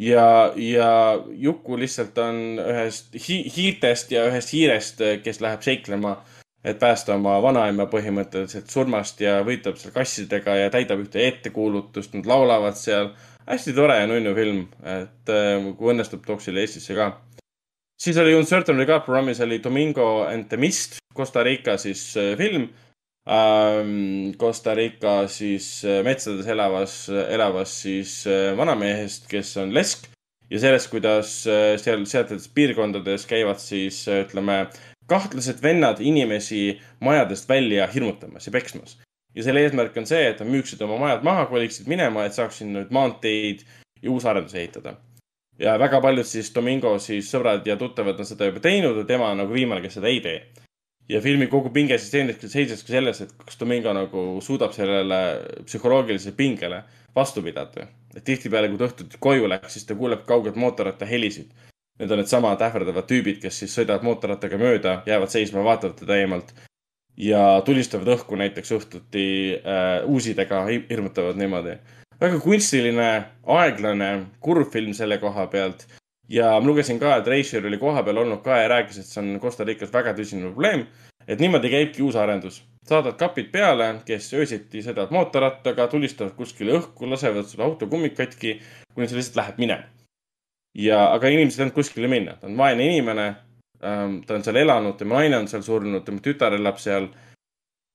ja, 0.00 0.52
ja 0.56 0.88
Juku 1.28 1.76
lihtsalt 1.76 2.18
on 2.18 2.38
ühest 2.62 3.12
hi 3.28 3.42
hiirtest 3.56 4.14
ja 4.14 4.24
ühest 4.30 4.54
hiirest, 4.54 5.02
kes 5.24 5.42
läheb 5.44 5.60
seiklema, 5.66 6.14
et 6.64 6.80
päästa 6.80 7.18
oma 7.18 7.36
vanaema 7.42 7.84
põhimõtteliselt 7.92 8.72
surmast 8.72 9.20
ja 9.20 9.42
võitleb 9.44 9.76
seal 9.76 9.92
kassidega 9.92 10.56
ja 10.56 10.72
täidab 10.72 11.04
ühte 11.04 11.26
ettekuulutust, 11.26 12.16
nad 12.16 12.32
laulavad 12.32 12.80
seal. 12.80 13.12
hästi 13.48 13.76
tore 13.76 14.00
ja 14.00 14.08
nunnu 14.08 14.34
film, 14.34 14.66
et 14.84 15.36
äh, 15.36 15.68
kui 15.76 15.92
õnnestub, 15.92 16.24
tooks 16.24 16.48
selle 16.48 16.64
Eestisse 16.64 16.96
ka 16.96 17.12
siis 18.00 18.16
oli 18.16 18.34
Uncertain 18.34 18.78
Regard 18.78 19.04
programmis 19.04 19.40
oli 19.40 19.60
Domingo 19.64 20.24
and 20.24 20.48
the 20.48 20.56
Mist, 20.56 20.96
Costa 21.14 21.42
Rica 21.42 21.76
siis 21.76 22.16
äh, 22.16 22.36
film. 22.38 22.70
Costa 24.40 24.74
Rica 24.74 25.26
siis 25.28 25.84
äh, 25.84 26.00
metsades 26.04 26.46
elavas, 26.48 26.94
elavas 27.08 27.74
siis 27.82 28.22
äh, 28.26 28.54
vanamehest, 28.56 29.26
kes 29.28 29.56
on 29.60 29.74
lesk 29.76 30.08
ja 30.48 30.60
sellest, 30.62 30.88
kuidas 30.88 31.32
seal 31.44 32.06
sealsetes 32.08 32.48
piirkondades 32.56 33.26
käivad 33.28 33.60
siis 33.60 34.00
ütleme, 34.08 34.62
kahtlased 35.08 35.60
vennad 35.60 36.00
inimesi 36.00 36.78
majadest 37.04 37.48
välja 37.48 37.84
hirmutamas 37.92 38.48
ja 38.48 38.52
peksmas. 38.52 38.96
ja 39.36 39.44
selle 39.44 39.60
eesmärk 39.60 39.96
on 40.00 40.08
see, 40.08 40.22
et 40.30 40.40
nad 40.40 40.48
müüksid 40.48 40.80
oma 40.82 40.96
majad 41.02 41.26
maha, 41.28 41.44
koliksid 41.50 41.86
minema, 41.86 42.24
et 42.24 42.32
saaks 42.34 42.62
sinna 42.62 42.80
nüüd 42.80 42.96
maanteid 42.96 43.66
ja 44.00 44.10
uusarendusi 44.10 44.62
ehitada 44.62 44.96
ja 45.58 45.78
väga 45.78 46.00
paljud 46.00 46.26
siis 46.26 46.50
Domingo 46.54 46.94
siis 47.02 47.28
sõbrad 47.32 47.66
ja 47.66 47.76
tuttavad 47.76 48.18
on 48.20 48.28
seda 48.28 48.48
juba 48.48 48.62
teinud 48.62 49.02
ja 49.02 49.04
tema 49.06 49.32
on 49.32 49.42
nagu 49.42 49.54
viimane, 49.54 49.82
kes 49.84 49.98
seda 49.98 50.10
ei 50.10 50.20
tee. 50.24 50.38
Ja 51.08 51.20
filmi 51.24 51.46
kogu 51.46 51.70
pinge 51.72 51.98
siis 51.98 52.12
seiseski 52.52 52.92
selles, 52.92 53.22
et 53.24 53.32
kas 53.44 53.58
Domingo 53.60 53.92
nagu 53.96 54.24
suudab 54.44 54.74
sellele 54.76 55.20
psühholoogilisele 55.64 56.36
pingele 56.36 56.82
vastu 57.14 57.42
pidada. 57.42 57.88
et 58.16 58.24
tihtipeale, 58.24 58.68
kui 58.68 58.78
ta 58.78 58.88
õhtuti 58.88 59.18
koju 59.20 59.48
läks, 59.48 59.72
siis 59.72 59.84
ta 59.86 59.94
kuuleb 59.94 60.24
kaugelt 60.26 60.56
mootorratta 60.56 61.06
helisid. 61.06 61.50
Need 61.98 62.10
on 62.10 62.18
needsamad 62.18 62.62
ähvardavad 62.62 63.06
tüübid, 63.06 63.38
kes 63.42 63.58
siis 63.58 63.74
sõidavad 63.74 64.02
mootorrattaga 64.06 64.58
mööda, 64.58 65.02
jäävad 65.06 65.30
seisma, 65.30 65.64
vaatavad 65.66 65.98
teda 65.98 66.16
eemalt 66.16 66.52
ja 67.18 67.60
tulistavad 67.66 68.08
õhku 68.14 68.38
näiteks 68.38 68.72
õhtuti 68.74 69.26
äh, 69.58 70.06
uusidega, 70.06 70.64
hirmutavad 70.90 71.38
niimoodi 71.38 71.76
väga 72.20 72.40
kunstiline, 72.42 73.08
aeglane, 73.58 74.10
kurb 74.42 74.70
film 74.72 74.94
selle 74.96 75.18
koha 75.22 75.46
pealt. 75.52 75.86
Ja 76.28 76.52
ma 76.60 76.66
lugesin 76.66 76.98
ka, 77.00 77.16
et 77.18 77.26
Reischer 77.26 77.66
oli 77.66 77.78
kohapeal 77.80 78.22
olnud 78.22 78.42
ka 78.44 78.58
ja 78.62 78.68
rääkis, 78.68 79.00
et 79.00 79.08
see 79.08 79.22
on 79.22 79.40
Costa 79.40 79.64
Ricas 79.64 79.92
väga 79.92 80.14
tõsine 80.16 80.50
probleem. 80.50 80.86
et 81.28 81.40
niimoodi 81.40 81.68
käibki 81.70 82.02
uus 82.02 82.16
arendus. 82.16 82.62
saadad 82.88 83.16
kapid 83.18 83.50
peale, 83.52 84.00
kes 84.04 84.32
öösiti 84.34 84.82
sõidavad 84.82 85.10
mootorrattaga, 85.12 85.88
tulistavad 85.88 86.32
kuskile 86.34 86.78
õhku, 86.78 87.10
lasevad 87.10 87.46
sul 87.46 87.62
auto 87.62 87.86
kummik 87.86 88.14
katki, 88.16 88.60
kuni 88.94 89.08
see 89.08 89.16
lihtsalt 89.16 89.36
läheb 89.36 89.58
minema. 89.58 89.84
ja, 90.74 91.12
aga 91.12 91.28
inimesed 91.28 91.60
ei 91.60 91.64
olnud 91.64 91.74
kuskile 91.74 92.08
minna, 92.08 92.36
ta 92.36 92.46
on 92.46 92.56
vaene 92.56 92.84
inimene 92.84 93.34
ähm,. 93.84 94.20
ta 94.26 94.34
on 94.34 94.44
seal 94.44 94.56
elanud, 94.56 94.96
tema 94.96 95.20
naine 95.20 95.36
on 95.36 95.48
seal 95.48 95.62
surnud, 95.62 96.04
tema 96.04 96.20
tütar 96.20 96.54
elab 96.54 96.78
seal 96.78 97.08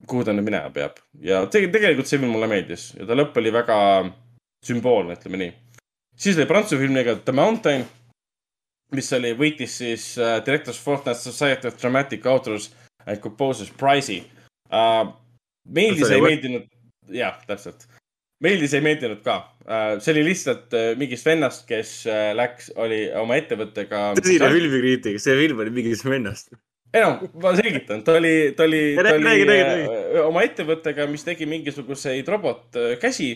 kuhu 0.08 0.24
ta 0.24 0.34
nüüd 0.34 0.48
minema 0.48 0.70
peab 0.74 1.00
ja 1.24 1.46
tegelikult 1.52 2.08
see 2.10 2.20
film 2.20 2.34
mulle 2.36 2.50
meeldis 2.52 2.92
ja 2.98 3.08
ta 3.08 3.16
lõpp 3.16 3.38
oli 3.40 3.52
väga 3.54 3.78
sümboolne, 4.64 5.18
ütleme 5.18 5.40
nii. 5.40 5.52
siis 6.16 6.38
oli 6.38 6.48
prantsuse 6.48 6.80
film 6.82 6.96
nimega 6.96 7.16
The 7.26 7.36
Mountain, 7.36 7.86
mis 8.98 9.10
oli, 9.18 9.34
võitis 9.38 9.78
siis 9.82 10.08
uh, 10.20 10.38
Directors 10.46 10.80
Fortnite 10.82 11.20
Society 11.20 11.70
of 11.70 11.80
Dramatic 11.82 12.26
Authors 12.30 12.72
and 13.06 13.20
Composers 13.24 13.72
Prize'i 13.80 14.22
uh,. 14.72 15.10
meeldis, 15.70 16.12
ei 16.12 16.24
meeldinud, 16.24 16.68
jah, 17.14 17.40
täpselt. 17.48 17.88
meeldis, 18.44 18.76
ei 18.78 18.86
meeldinud 18.86 19.24
ka 19.26 19.40
uh,. 19.44 19.96
see 20.04 20.14
oli 20.16 20.28
lihtsalt 20.30 20.76
uh, 20.78 20.92
mingist 21.00 21.28
vennast, 21.28 21.66
kes 21.70 21.96
uh, 22.10 22.30
läks, 22.38 22.74
oli 22.80 23.06
oma 23.20 23.40
ettevõttega. 23.42 24.12
tõsine 24.20 24.52
filmikriitika, 24.58 25.24
see 25.24 25.40
film 25.46 25.66
oli 25.66 25.76
mingist 25.82 26.08
vennast 26.08 26.54
ei 26.94 27.02
noh, 27.02 27.24
ma 27.42 27.56
selgitan, 27.58 28.04
ta 28.06 28.14
oli, 28.20 28.54
ta 28.54 28.68
oli, 28.68 28.82
ta 28.94 29.02
oli 29.02 29.24
räägi, 29.26 29.46
räägi, 29.50 29.64
räägi. 29.66 30.20
oma 30.22 30.44
ettevõttega, 30.46 31.08
mis 31.10 31.26
tegi 31.26 31.48
mingisuguseid 31.50 32.28
robotkäsi 32.30 33.32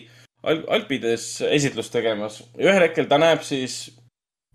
Al 0.46 0.60
Alpides 0.70 1.40
esitlust 1.50 1.90
tegemas 1.90 2.38
ühel 2.60 2.84
hetkel 2.84 3.08
ta 3.10 3.18
näeb 3.18 3.42
siis 3.46 3.88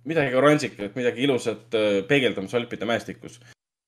midagi 0.10 0.36
oranžikat, 0.36 0.96
midagi 0.96 1.24
ilusat 1.28 1.78
peegeldamas 2.08 2.54
Alpide 2.54 2.86
mäestikus. 2.90 3.40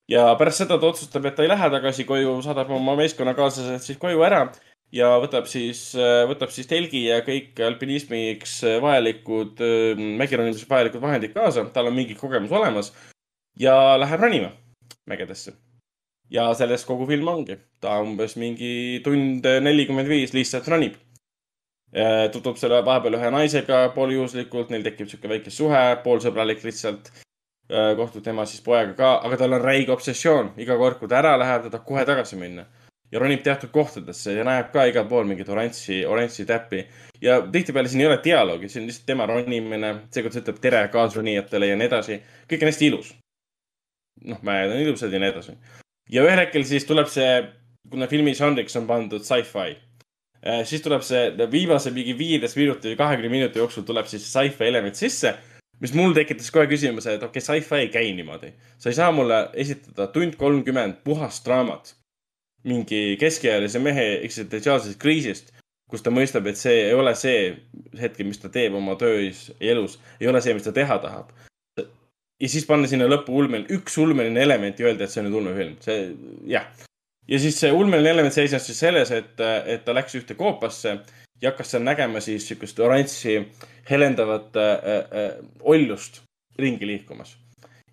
ja 0.09 0.35
pärast 0.39 0.63
seda 0.63 0.77
ta 0.79 0.87
otsustab, 0.87 1.25
et 1.25 1.35
ta 1.35 1.43
ei 1.43 1.49
lähe 1.49 1.69
tagasi 1.69 2.05
koju, 2.05 2.41
saadab 2.45 2.71
oma 2.71 2.95
meeskonnakaaslased 2.95 3.81
siis 3.83 3.97
koju 3.97 4.21
ära 4.23 4.45
ja 4.93 5.15
võtab 5.21 5.47
siis, 5.49 5.89
võtab 6.29 6.51
siis 6.53 6.69
telgi 6.69 7.05
ja 7.07 7.21
kõik 7.25 7.57
alpinismiks 7.67 8.59
vajalikud, 8.83 9.61
mägironimiseks 10.21 10.69
vajalikud 10.69 11.01
vahendid 11.03 11.33
kaasa, 11.33 11.65
tal 11.73 11.89
on 11.89 11.97
mingi 11.97 12.17
kogemus 12.19 12.53
olemas 12.53 12.93
ja 13.59 13.97
läheb 13.99 14.21
ronima 14.21 14.51
mägedesse. 15.09 15.53
ja 16.29 16.47
sellest 16.57 16.87
kogu 16.87 17.05
film 17.05 17.27
ongi, 17.27 17.57
ta 17.79 17.99
umbes 18.01 18.35
mingi 18.35 19.01
tund 19.05 19.45
nelikümmend 19.45 20.09
viis 20.09 20.33
lihtsalt 20.33 20.67
ronib. 20.67 20.95
Tutvub 22.31 22.57
selle 22.59 22.81
vahepeal 22.85 23.15
ühe 23.15 23.29
naisega 23.31 23.85
pooljuhuslikult, 23.95 24.73
neil 24.73 24.83
tekib 24.83 25.07
sihuke 25.07 25.29
väike 25.31 25.53
suhe, 25.53 25.83
poolsõbralik 26.03 26.65
lihtsalt. 26.67 27.11
kohtub 27.97 28.21
tema 28.23 28.43
siis 28.45 28.61
pojaga 28.61 28.93
ka, 28.93 29.11
aga 29.25 29.37
tal 29.41 29.55
on 29.57 29.61
räige 29.63 29.89
obsessioon, 29.91 30.51
iga 30.61 30.75
kord, 30.77 30.99
kui 30.99 31.09
ta 31.09 31.17
ära 31.17 31.31
läheb, 31.41 31.63
ta 31.63 31.71
tahab 31.73 31.85
kohe 31.87 32.03
tagasi 32.05 32.37
minna 32.37 32.65
ja 33.11 33.19
ronib 33.19 33.41
teatud 33.45 33.71
kohtadesse 33.73 34.33
ja 34.35 34.43
näeb 34.45 34.71
ka 34.73 34.85
igal 34.89 35.07
pool 35.09 35.25
mingit 35.29 35.49
oranži, 35.49 36.03
oranži 36.05 36.45
täppi. 36.45 36.85
ja 37.21 37.39
tihtipeale 37.41 37.89
siin 37.89 38.01
ei 38.01 38.07
ole 38.07 38.19
dialoogi, 38.23 38.69
see 38.69 38.81
on 38.81 38.87
lihtsalt 38.89 39.05
tema 39.05 39.25
ronimine, 39.29 39.91
seekord 40.13 40.33
ta 40.33 40.41
ütleb 40.43 40.61
tere 40.61 40.87
kaasronijatele 40.93 41.71
ja 41.71 41.77
nii 41.79 41.87
edasi. 41.87 42.19
kõik 42.51 42.65
on 42.65 42.71
hästi 42.73 42.87
ilus 42.91 43.13
noh, 44.23 44.41
mäed 44.43 44.71
on 44.71 44.81
ilusad 44.81 45.13
ja 45.13 45.21
nii 45.21 45.31
edasi. 45.33 45.57
ja 46.11 46.23
ühel 46.25 46.41
hetkel 46.43 46.65
siis 46.67 46.87
tuleb 46.89 47.09
see, 47.11 47.31
kuna 47.91 48.07
filmi 48.11 48.35
žanriks 48.37 48.75
on 48.79 48.87
pandud 48.89 49.23
sci-fi, 49.23 49.75
äh, 49.75 49.81
siis 50.67 50.83
tuleb 50.85 51.03
see 51.05 51.49
viimase 51.51 51.91
mingi 51.95 52.13
viieteist 52.17 52.57
minuti 52.59 52.91
või 52.91 52.99
kahekümne 52.99 53.31
minuti 53.31 53.61
jooksul 53.61 53.85
tuleb 53.87 54.07
siis 54.09 54.27
sci-fi 54.29 54.67
element 54.69 54.97
sisse, 54.99 55.33
mis 55.81 55.93
mul 55.97 56.13
tekitas 56.15 56.51
kohe 56.53 56.67
küsimuse, 56.71 57.17
et 57.17 57.23
okei 57.23 57.41
okay,, 57.41 57.45
sci-fi 57.45 57.81
ei 57.83 57.91
käi 57.93 58.13
niimoodi. 58.17 58.53
sa 58.77 58.89
ei 58.89 58.97
saa 58.97 59.11
mulle 59.11 59.47
esitada 59.53 60.07
tund 60.13 60.37
kolmkümmend 60.39 61.01
puhast 61.03 61.45
draamat 61.45 61.95
mingi 62.63 63.17
keskealise 63.21 63.79
mehe 63.79 64.05
eksistentsiaalsest 64.25 64.99
kriisist, 65.01 65.51
kus 65.89 66.01
ta 66.01 66.09
mõistab, 66.09 66.47
et 66.49 66.57
see 66.57 66.87
ei 66.87 66.93
ole 66.97 67.13
see 67.15 67.51
hetk, 68.01 68.23
mis 68.25 68.41
ta 68.41 68.49
teeb 68.49 68.73
oma 68.73 68.95
töös 68.97 69.51
ja 69.59 69.73
elus, 69.75 69.99
ei 70.19 70.27
ole 70.27 70.41
see, 70.41 70.55
mis 70.57 70.65
ta 70.65 70.73
teha 70.73 70.97
tahab 71.03 71.33
ja 72.41 72.49
siis 72.49 72.65
panna 72.67 72.89
sinna 72.89 73.07
lõppu 73.09 73.35
ulmeline, 73.39 73.69
üks 73.77 73.97
ulmeline 74.01 74.41
element 74.43 74.79
ja 74.79 74.89
öelda, 74.89 75.05
et 75.05 75.13
see 75.13 75.21
on 75.21 75.29
nüüd 75.29 75.39
ulmefilm, 75.41 75.77
see, 75.83 75.99
jah. 76.51 76.67
Ja 77.27 77.39
siis 77.39 77.59
see 77.59 77.71
ulmeline 77.73 78.09
element 78.09 78.33
seisnes 78.33 78.65
siis 78.67 78.79
selles, 78.79 79.11
et, 79.11 79.39
et 79.65 79.85
ta 79.85 79.93
läks 79.95 80.15
ühte 80.19 80.37
koopasse 80.37 80.97
ja 81.41 81.51
hakkas 81.51 81.73
seal 81.73 81.83
nägema 81.85 82.21
siis 82.23 82.47
sihukest 82.47 82.79
oranži 82.79 83.39
helendavat 83.89 84.55
äh, 84.57 84.73
äh, 85.21 85.31
oljust 85.61 86.21
ringi 86.59 86.87
liikumas. 86.87 87.37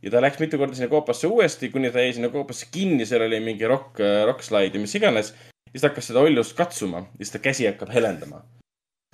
ja 0.03 0.11
ta 0.11 0.21
läks 0.21 0.41
mitu 0.43 0.59
korda 0.59 0.75
sinna 0.75 0.91
koopasse 0.91 1.27
uuesti, 1.27 1.69
kuni 1.69 1.91
ta 1.91 2.01
jäi 2.01 2.13
sinna 2.13 2.29
koopasse 2.29 2.67
kinni, 2.73 3.07
seal 3.07 3.23
oli 3.27 3.41
mingi 3.41 3.67
rock, 3.67 4.01
rock 4.27 4.43
slide 4.43 4.77
ja 4.77 4.81
mis 4.81 4.95
iganes. 4.95 5.35
siis 5.71 5.81
ta 5.81 5.89
hakkas 5.89 6.11
seda 6.11 6.21
oljust 6.21 6.57
katsuma 6.57 6.99
ja 6.99 7.25
siis 7.25 7.33
ta 7.33 7.39
käsi 7.39 7.67
hakkab 7.67 7.93
helendama. 7.95 8.43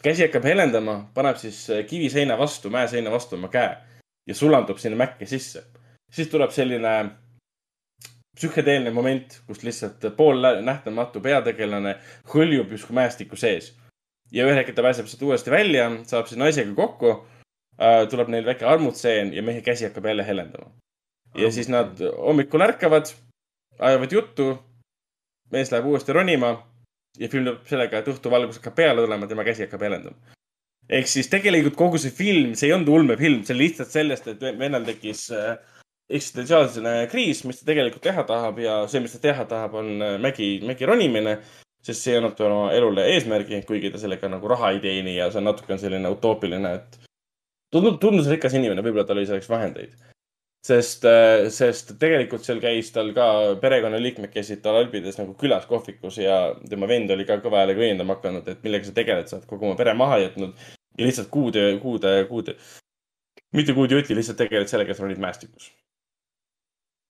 käsi 0.02 0.26
hakkab 0.26 0.44
helendama, 0.44 1.10
paneb 1.14 1.36
siis 1.36 1.66
kiviseina 1.88 2.38
vastu, 2.38 2.70
mäeseina 2.70 3.10
vastu 3.10 3.36
oma 3.36 3.48
käe 3.48 3.76
ja 4.26 4.34
sulandub 4.34 4.78
sinna 4.78 4.96
mäkke 4.96 5.26
sisse. 5.26 5.64
siis 6.12 6.28
tuleb 6.28 6.50
selline 6.50 7.10
psühhedeelne 8.38 8.92
moment, 8.94 9.40
kus 9.46 9.62
lihtsalt 9.66 10.04
poolnähtamatu 10.16 11.22
peategelane 11.24 11.96
hõljub 12.32 12.72
justkui 12.74 12.96
mäestiku 13.00 13.36
sees. 13.36 13.74
ja 14.32 14.44
ühel 14.44 14.58
hetkel 14.60 14.76
ta 14.76 14.84
pääseb 14.84 15.06
sealt 15.08 15.22
uuesti 15.24 15.50
välja, 15.50 15.90
saab 16.04 16.26
siis 16.28 16.38
naisega 16.38 16.74
kokku 16.74 17.10
äh,. 17.80 18.06
tuleb 18.10 18.28
neil 18.28 18.46
väike 18.46 18.66
armutseen 18.66 19.32
ja 19.34 19.42
mehe 19.42 19.60
käsi 19.60 19.88
hakkab 19.88 20.06
jälle 20.06 20.26
helendama. 20.26 20.70
ja 21.34 21.52
siis 21.52 21.68
nad 21.68 22.00
hommikul 22.16 22.60
ärkavad, 22.60 23.12
ajavad 23.78 24.12
juttu. 24.12 24.58
mees 25.50 25.72
läheb 25.72 25.86
uuesti 25.86 26.12
ronima 26.12 26.56
ja 27.18 27.28
film 27.28 27.46
lõpeb 27.46 27.68
sellega, 27.68 27.98
et 27.98 28.08
õhtuvalgus 28.08 28.60
hakkab 28.60 28.74
peale 28.74 29.02
tulema, 29.02 29.26
tema 29.26 29.44
käsi 29.44 29.66
hakkab 29.66 29.82
helendama 29.82 30.36
ehk 30.88 31.08
siis 31.08 31.28
tegelikult 31.28 31.76
kogu 31.76 31.98
see 32.00 32.14
film, 32.14 32.54
see 32.56 32.68
ei 32.68 32.74
olnud 32.76 32.88
ulmefilm, 32.88 33.42
see 33.44 33.54
oli 33.54 33.66
lihtsalt 33.66 33.92
sellest, 33.92 34.28
et 34.32 34.40
vennal 34.58 34.86
tekkis 34.86 35.26
äh, 35.36 35.58
eksistentsiaalne 36.08 37.06
kriis, 37.12 37.42
mis 37.44 37.60
ta 37.60 37.68
tegelikult 37.68 38.04
teha 38.04 38.24
tahab 38.28 38.60
ja 38.62 38.80
see, 38.88 39.02
mis 39.04 39.14
ta 39.14 39.20
teha 39.28 39.44
tahab, 39.48 39.76
on 39.82 39.90
äh, 40.04 40.16
mägi, 40.22 40.58
mägi 40.66 40.88
ronimine. 40.88 41.38
sest 41.88 42.02
see 42.04 42.16
annab 42.18 42.34
tema 42.36 42.72
elule 42.74 43.04
eesmärgi, 43.14 43.60
kuigi 43.64 43.92
ta 43.94 44.00
sellega 44.02 44.28
nagu 44.28 44.48
raha 44.50 44.72
ei 44.74 44.80
teeni 44.82 45.14
ja 45.14 45.28
see 45.30 45.38
on 45.38 45.46
natuke 45.46 45.76
selline 45.78 46.10
utoopiline, 46.10 46.72
et 46.74 46.98
tundub, 47.72 48.00
tundus 48.02 48.26
rikas 48.28 48.56
inimene, 48.58 48.82
võib-olla 48.82 49.06
tal 49.06 49.20
oli 49.20 49.28
selleks 49.28 49.48
vahendeid. 49.48 49.94
sest, 50.68 51.06
sest 51.54 51.94
tegelikult 52.02 52.44
seal 52.44 52.58
käis 52.60 52.90
tal 52.92 53.12
ka 53.16 53.28
perekonnaliikmed 53.62 54.32
käisid 54.34 54.60
tal 54.64 54.80
Alpides 54.80 55.16
nagu 55.20 55.36
külas 55.38 55.68
kohvikus 55.70 56.18
ja 56.18 56.40
tema 56.68 56.88
vend 56.90 57.14
oli 57.14 57.24
ka 57.24 57.38
kõva 57.44 57.62
häälega 57.62 57.84
õiendama 57.86 58.18
hakanud, 58.18 58.48
et 58.48 58.66
millega 58.66 58.88
sa 58.90 58.96
tegeled, 58.96 59.30
sa 59.30 59.38
oled 59.38 59.46
kogu 59.48 59.70
oma 59.70 59.78
pere 59.78 59.94
maha 59.94 60.18
jätnud 60.26 60.58
ja 60.98 61.06
lihtsalt 61.06 61.30
kuude, 61.30 61.70
kuude, 61.82 62.24
kuude, 62.28 62.56
mitte 63.54 63.76
kuud 63.76 63.94
jutti, 63.94 64.18
lihtsalt 64.18 64.42
tegeled 64.42 64.68
sellega, 64.68 64.92
et 64.92 65.04
ronid 65.04 65.22
mäestikus. 65.22 65.70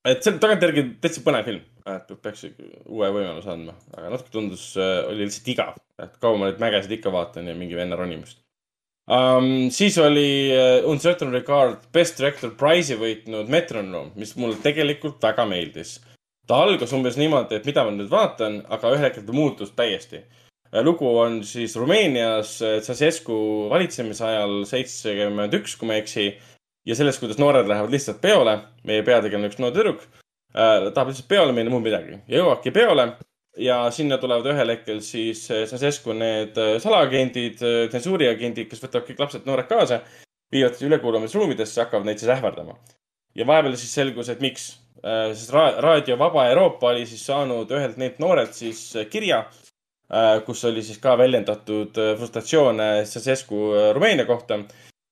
Et 0.09 0.25
see 0.25 0.35
on 0.35 0.43
tagantjärgi 0.43 0.85
täitsa 1.03 1.23
põnev 1.27 1.47
film, 1.49 1.63
et 1.95 2.13
peaks 2.25 2.45
uue 2.49 3.13
võimaluse 3.15 3.55
andma, 3.55 3.77
aga 3.95 4.13
natuke 4.15 4.35
tundus, 4.35 4.71
oli 4.81 5.25
lihtsalt 5.25 5.55
igav, 5.55 5.79
et 6.03 6.21
kaua 6.23 6.41
ma 6.41 6.51
neid 6.51 6.61
mägesid 6.63 6.99
ikka 6.99 7.15
vaatan 7.15 7.51
ja 7.51 7.57
mingi 7.59 7.79
venna 7.79 7.99
ronimist 7.99 8.43
um,. 9.09 9.71
siis 9.71 9.99
oli 9.99 10.51
uh, 10.53 10.91
Uncertain 10.91 11.33
Regard 11.33 11.89
Best 11.93 12.19
Director 12.19 12.53
Prize'i 12.57 12.99
võitnud 13.01 13.49
Metronome, 13.49 14.13
mis 14.17 14.35
mulle 14.37 14.59
tegelikult 14.63 15.23
väga 15.23 15.47
meeldis. 15.49 15.99
ta 16.49 16.63
algas 16.65 16.93
umbes 16.97 17.19
niimoodi, 17.21 17.59
et 17.59 17.67
mida 17.69 17.85
ma 17.85 17.93
nüüd 17.93 18.09
vaatan, 18.13 18.63
aga 18.73 18.93
ühel 18.95 19.09
hetkel 19.09 19.27
ta 19.27 19.37
muutus 19.37 19.73
täiesti. 19.77 20.23
lugu 20.85 21.09
on 21.19 21.43
siis 21.45 21.77
Rumeenias 21.77 22.61
äh, 22.63 22.81
Ceausescu 22.85 23.69
valitsemise 23.71 24.25
ajal 24.25 24.65
seitsekümmend 24.69 25.55
üks, 25.61 25.77
kui 25.77 25.89
ma 25.89 25.97
ei 25.97 26.05
eksi. 26.05 26.29
Ja 26.89 26.97
sellest, 26.97 27.21
kuidas 27.21 27.39
noored 27.41 27.69
lähevad 27.69 27.93
lihtsalt 27.93 28.21
peole, 28.23 28.59
meie 28.89 29.05
peategelane, 29.05 29.51
üks 29.51 29.61
noor 29.61 29.75
tüdruk 29.77 30.05
äh,, 30.57 30.89
tahab 30.95 31.13
lihtsalt 31.13 31.29
peole 31.29 31.53
minna, 31.57 31.73
muud 31.73 31.85
midagi. 31.85 32.23
jõuabki 32.33 32.73
peole 32.75 33.11
ja 33.59 33.83
sinna 33.95 34.19
tulevad 34.23 34.49
ühel 34.55 34.73
hetkel 34.73 35.03
siis 35.05 35.45
äh, 35.53 35.67
Ceausescu 35.69 36.17
need 36.17 36.57
äh, 36.59 36.77
salaagendid, 36.83 37.61
tsensuuriagendid, 37.93 38.71
kes 38.71 38.83
võtavad 38.85 39.09
kõik 39.11 39.23
lapsed, 39.25 39.47
noored 39.49 39.69
kaasa, 39.71 40.01
viivad 40.53 40.81
ülekuulamisruumidesse, 40.89 41.83
hakkavad 41.85 42.09
neid 42.09 42.21
siis 42.23 42.33
ähvardama. 42.33 42.79
ja 43.35 43.47
vahepeal 43.47 43.77
siis 43.77 43.95
selgus, 43.95 44.29
et 44.29 44.41
miks. 44.41 44.69
sest 44.99 45.53
ra 45.55 45.69
Raadio 45.79 46.17
Vaba 46.19 46.49
Euroopa 46.51 46.89
oli 46.91 47.05
siis 47.07 47.21
saanud 47.27 47.71
ühelt 47.71 47.97
neilt 48.01 48.19
noorelt 48.19 48.55
siis 48.55 48.97
äh, 48.97 49.07
kirja, 49.07 49.45
kus 50.47 50.65
oli 50.65 50.83
siis 50.83 50.99
ka 50.99 51.19
väljendatud 51.19 51.99
äh, 52.01 52.15
frustratsioone 52.17 53.05
Ceausescu 53.05 53.59
äh, 53.77 53.91
Rumeenia 53.95 54.25
kohta 54.27 54.59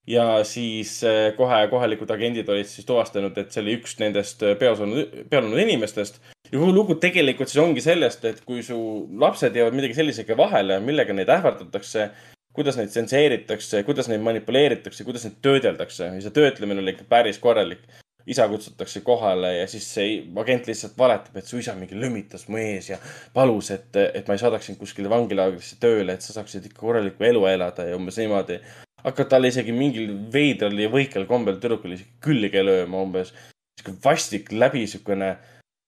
ja 0.07 0.45
siis 0.45 1.01
äh, 1.05 1.33
kohe 1.37 1.67
kohalikud 1.71 2.11
agendid 2.11 2.49
olid 2.49 2.69
siis 2.71 2.87
tuvastanud, 2.87 3.37
et 3.39 3.53
see 3.53 3.63
oli 3.65 3.77
üks 3.81 3.97
nendest 4.01 4.45
äh, 4.47 4.55
peos 4.59 4.81
olnud, 4.85 5.27
peol 5.31 5.49
olnud 5.49 5.63
inimestest. 5.67 6.21
ja 6.47 6.55
kogu 6.59 6.73
lugu 6.75 6.99
tegelikult 7.03 7.51
siis 7.51 7.63
ongi 7.65 7.83
sellest, 7.83 8.25
et 8.25 8.41
kui 8.47 8.63
su 8.63 8.79
lapsed 9.19 9.57
jäävad 9.57 9.77
midagi 9.77 9.99
sellisega 9.99 10.39
vahele, 10.39 10.79
millega 10.81 11.17
neid 11.17 11.31
ähvardatakse, 11.33 12.11
kuidas 12.57 12.79
neid 12.79 12.93
tsenseeritakse, 12.95 13.83
kuidas 13.85 14.09
neid 14.09 14.23
manipuleeritakse, 14.25 15.05
kuidas 15.05 15.27
neid 15.27 15.41
töödeldakse 15.45 16.13
ja 16.15 16.25
see 16.25 16.35
töötlemine 16.39 16.85
oli 16.85 16.97
ikka 16.97 17.09
päris 17.11 17.43
korralik. 17.43 17.87
isa 18.27 18.49
kutsutakse 18.51 19.01
kohale 19.07 19.53
ja 19.57 19.67
siis 19.71 19.85
see 19.95 20.15
agent 20.43 20.67
lihtsalt 20.67 20.97
valetab, 20.99 21.37
et 21.39 21.47
su 21.47 21.61
isa 21.61 21.77
mingi 21.79 21.95
lömitas 21.95 22.49
mu 22.49 22.59
ees 22.59 22.89
ja 22.91 22.97
palus, 23.35 23.71
et, 23.71 23.95
et 23.97 24.27
ma 24.27 24.35
ei 24.35 24.41
saadaks 24.43 24.67
sind 24.67 24.81
kuskile 24.81 25.11
vangilaagrisse 25.11 25.77
tööle, 25.79 26.17
et 26.17 26.27
sa 26.27 26.35
saaksid 26.35 26.67
ikka 26.67 26.81
korralikku 26.81 27.23
elu 27.23 27.45
elada 27.47 27.87
ja 27.87 27.95
umbes 27.95 28.19
niimoodi 28.19 28.59
hakkab 29.07 29.29
talle 29.31 29.51
isegi 29.53 29.75
mingil 29.75 30.15
veidral 30.33 30.79
ja 30.81 30.91
võikel 30.91 31.27
kombel 31.31 31.61
tüdrukule 31.63 31.99
isegi 31.99 32.17
külge 32.23 32.63
lööma 32.65 33.03
umbes. 33.07 33.33
sihuke 33.77 33.99
vastik 34.05 34.53
läbi 34.53 34.87
siukene 34.89 35.37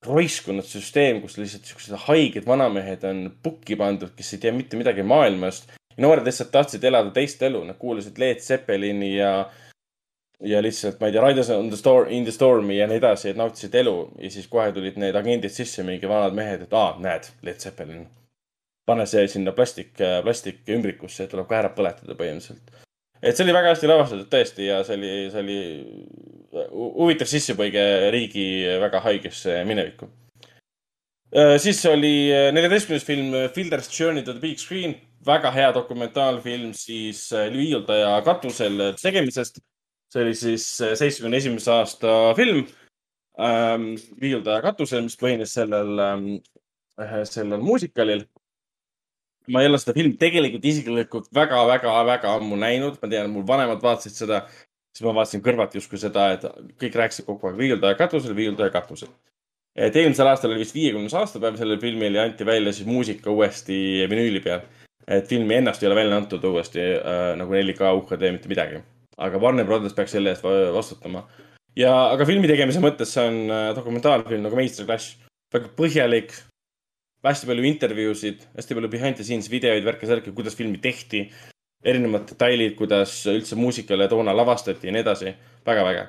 roiskunud 0.07 0.67
süsteem, 0.67 1.23
kus 1.23 1.39
lihtsalt 1.39 1.67
siuksed 1.67 1.97
haiged 2.07 2.47
vanamehed 2.47 3.05
on 3.09 3.25
pukki 3.43 3.77
pandud, 3.77 4.13
kes 4.17 4.35
ei 4.35 4.43
tea 4.45 4.53
mitte 4.55 4.79
midagi 4.79 5.03
maailmast. 5.03 5.73
noored 5.99 6.27
lihtsalt 6.27 6.53
tahtsid 6.55 6.85
elada 6.85 7.11
teist 7.11 7.43
elu, 7.43 7.65
nad 7.65 7.79
kuulasid 7.79 8.19
Led 8.23 8.39
Zeppelini 8.45 9.17
ja, 9.17 9.51
ja 10.45 10.63
lihtsalt, 10.63 11.01
ma 11.01 11.09
ei 11.09 11.17
tea, 11.17 11.25
Riders 11.27 11.51
on 11.51 11.71
the 11.73 11.77
Storm, 11.77 12.13
In 12.15 12.25
the 12.25 12.33
Stormi 12.33 12.79
ja 12.79 12.87
nii 12.87 13.01
edasi, 13.03 13.33
et 13.33 13.41
nautisid 13.41 13.75
elu 13.75 13.97
ja 14.23 14.31
siis 14.31 14.47
kohe 14.47 14.71
tulid 14.73 15.01
need 15.03 15.19
agendid 15.19 15.51
sisse, 15.51 15.83
mingi 15.83 16.09
vanad 16.09 16.37
mehed, 16.39 16.69
et 16.69 16.73
aa, 16.73 16.95
näed, 17.03 17.33
Led 17.43 17.59
Zeppelin. 17.59 18.07
pane 18.87 19.05
see 19.07 19.27
sinna 19.29 19.53
plastik, 19.53 19.91
plastikümbrikusse, 19.99 21.27
tuleb 21.29 21.49
ka 21.49 21.59
ära 21.59 21.75
põletada 21.75 22.15
põhimõtteliselt 22.17 22.87
et 23.23 23.37
see 23.37 23.45
oli 23.45 23.55
väga 23.57 23.75
hästi 23.75 23.91
lavastatud 23.91 24.31
tõesti 24.33 24.69
ja 24.69 24.83
see 24.87 24.97
oli, 24.99 25.13
see 25.33 25.43
oli 25.43 25.59
hu- 26.71 26.93
huvitav 27.01 27.31
sissepõige 27.31 27.85
riigi 28.15 28.47
väga 28.83 29.03
haigesse 29.05 29.61
minevikku. 29.69 30.09
siis 31.61 31.85
oli 31.87 32.31
äh, 32.33 32.49
neljateistkümnes 32.53 33.05
film 33.05 33.35
äh, 33.35 33.51
Fielder's 33.53 33.91
Journey 33.93 34.23
to 34.23 34.33
the 34.33 34.41
Big 34.41 34.59
Screen, 34.59 34.95
väga 35.27 35.51
hea 35.51 35.73
dokumentaalfilm 35.75 36.73
siis 36.73 37.33
äh, 37.33 37.53
viiuldaja 37.53 38.23
katusel 38.25 38.95
tegemisest. 39.03 39.61
see 40.09 40.23
oli 40.23 40.35
siis 40.35 40.81
äh, 40.81 40.95
seitsmekümne 40.97 41.37
esimese 41.37 41.71
aasta 41.71 42.35
film 42.35 42.65
ähm, 43.39 43.91
viiuldaja 44.21 44.63
katusel, 44.63 45.03
mis 45.05 45.19
põhines 45.21 45.53
sellel 45.53 45.99
ähm,, 46.01 46.29
sellel 47.29 47.61
muusikalil 47.61 48.25
ma 49.53 49.63
ei 49.63 49.69
ole 49.71 49.79
seda 49.81 49.95
filmi 49.97 50.17
tegelikult 50.21 50.67
isiklikult 50.69 51.29
väga-väga-väga 51.35 52.35
ammu 52.39 52.59
näinud, 52.61 52.99
ma 53.03 53.11
tean, 53.11 53.31
mul 53.33 53.47
vanemad 53.49 53.81
vaatasid 53.85 54.17
seda, 54.17 54.43
siis 54.93 55.07
ma 55.07 55.15
vaatasin 55.21 55.43
kõrvalt 55.45 55.77
justkui 55.79 56.01
seda, 56.01 56.29
et 56.35 56.45
kõik 56.81 56.99
rääkisid 57.01 57.27
kogu 57.29 57.51
aeg 57.51 57.59
viiuldaja 57.61 57.99
katusel, 57.99 58.37
viiuldaja 58.37 58.75
katusel. 58.75 59.11
et 59.79 59.97
eelmisel 59.97 60.27
aastal 60.27 60.51
oli 60.51 60.65
vist 60.65 60.75
viiekümnes 60.75 61.15
aastapäev 61.15 61.57
sellel 61.57 61.79
filmil 61.79 62.17
ja 62.19 62.25
anti 62.27 62.47
välja 62.47 62.73
siis 62.73 62.87
muusika 62.87 63.31
uuesti 63.31 64.07
vinüüli 64.11 64.41
peal. 64.45 64.61
et 65.07 65.29
filmi 65.29 65.55
ennast 65.55 65.83
ei 65.83 65.89
ole 65.89 66.01
välja 66.01 66.17
antud 66.17 66.45
uuesti 66.45 66.81
äh, 66.81 67.37
nagu 67.39 67.53
4K 67.53 67.93
UHD 68.01 68.33
mitte 68.33 68.49
midagi. 68.49 68.83
aga 69.17 69.39
Warner 69.39 69.65
Brothers 69.65 69.95
peaks 69.95 70.13
selle 70.13 70.35
eest 70.35 70.45
va- 70.45 70.73
vastutama. 70.75 71.25
ja, 71.77 71.95
aga 72.13 72.27
filmi 72.27 72.49
tegemise 72.49 72.81
mõttes 72.81 73.15
see 73.15 73.25
on 73.25 73.41
äh, 73.51 73.75
dokumentaalfilm 73.77 74.43
nagu 74.43 74.57
meistriklass. 74.57 75.17
väga 75.55 75.71
põhjalik 75.77 76.35
hästi 77.33 77.49
palju 77.49 77.67
intervjuusid, 77.69 78.45
hästi 78.57 78.77
palju 78.77 78.91
behind 78.93 79.19
the 79.19 79.27
scenes 79.27 79.49
videoid, 79.51 79.85
värke-särke, 79.87 80.33
kuidas 80.37 80.57
filmi 80.59 80.81
tehti. 80.83 81.29
erinevad 81.85 82.25
detailid, 82.27 82.73
kuidas 82.75 83.13
üldse 83.31 83.55
muusikale 83.55 84.09
toona 84.11 84.33
lavastati 84.35 84.89
ja 84.89 84.93
nii 84.93 85.03
edasi. 85.05 85.35
väga 85.67 85.85
väge. 85.85 86.07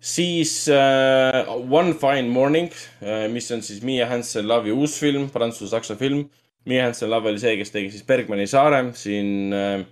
siis 0.00 0.68
äh, 0.68 1.48
One 1.70 1.94
Fine 1.94 2.28
Morning 2.28 2.70
äh,, 3.02 3.28
mis 3.28 3.50
on 3.50 3.62
siis 3.62 3.82
Miia 3.82 4.06
Hansen 4.06 4.46
Love'i 4.46 4.72
uus 4.72 4.98
film, 5.00 5.30
prantsuse-saksa 5.30 5.96
film. 5.96 6.28
Miia 6.64 6.84
Hansen 6.84 7.10
Love 7.10 7.28
oli 7.28 7.38
see, 7.38 7.56
kes 7.56 7.70
tegi 7.70 7.90
siis 7.90 8.04
Bergmani 8.04 8.46
saare 8.46 8.92
siin 8.94 9.52
äh, 9.52 9.84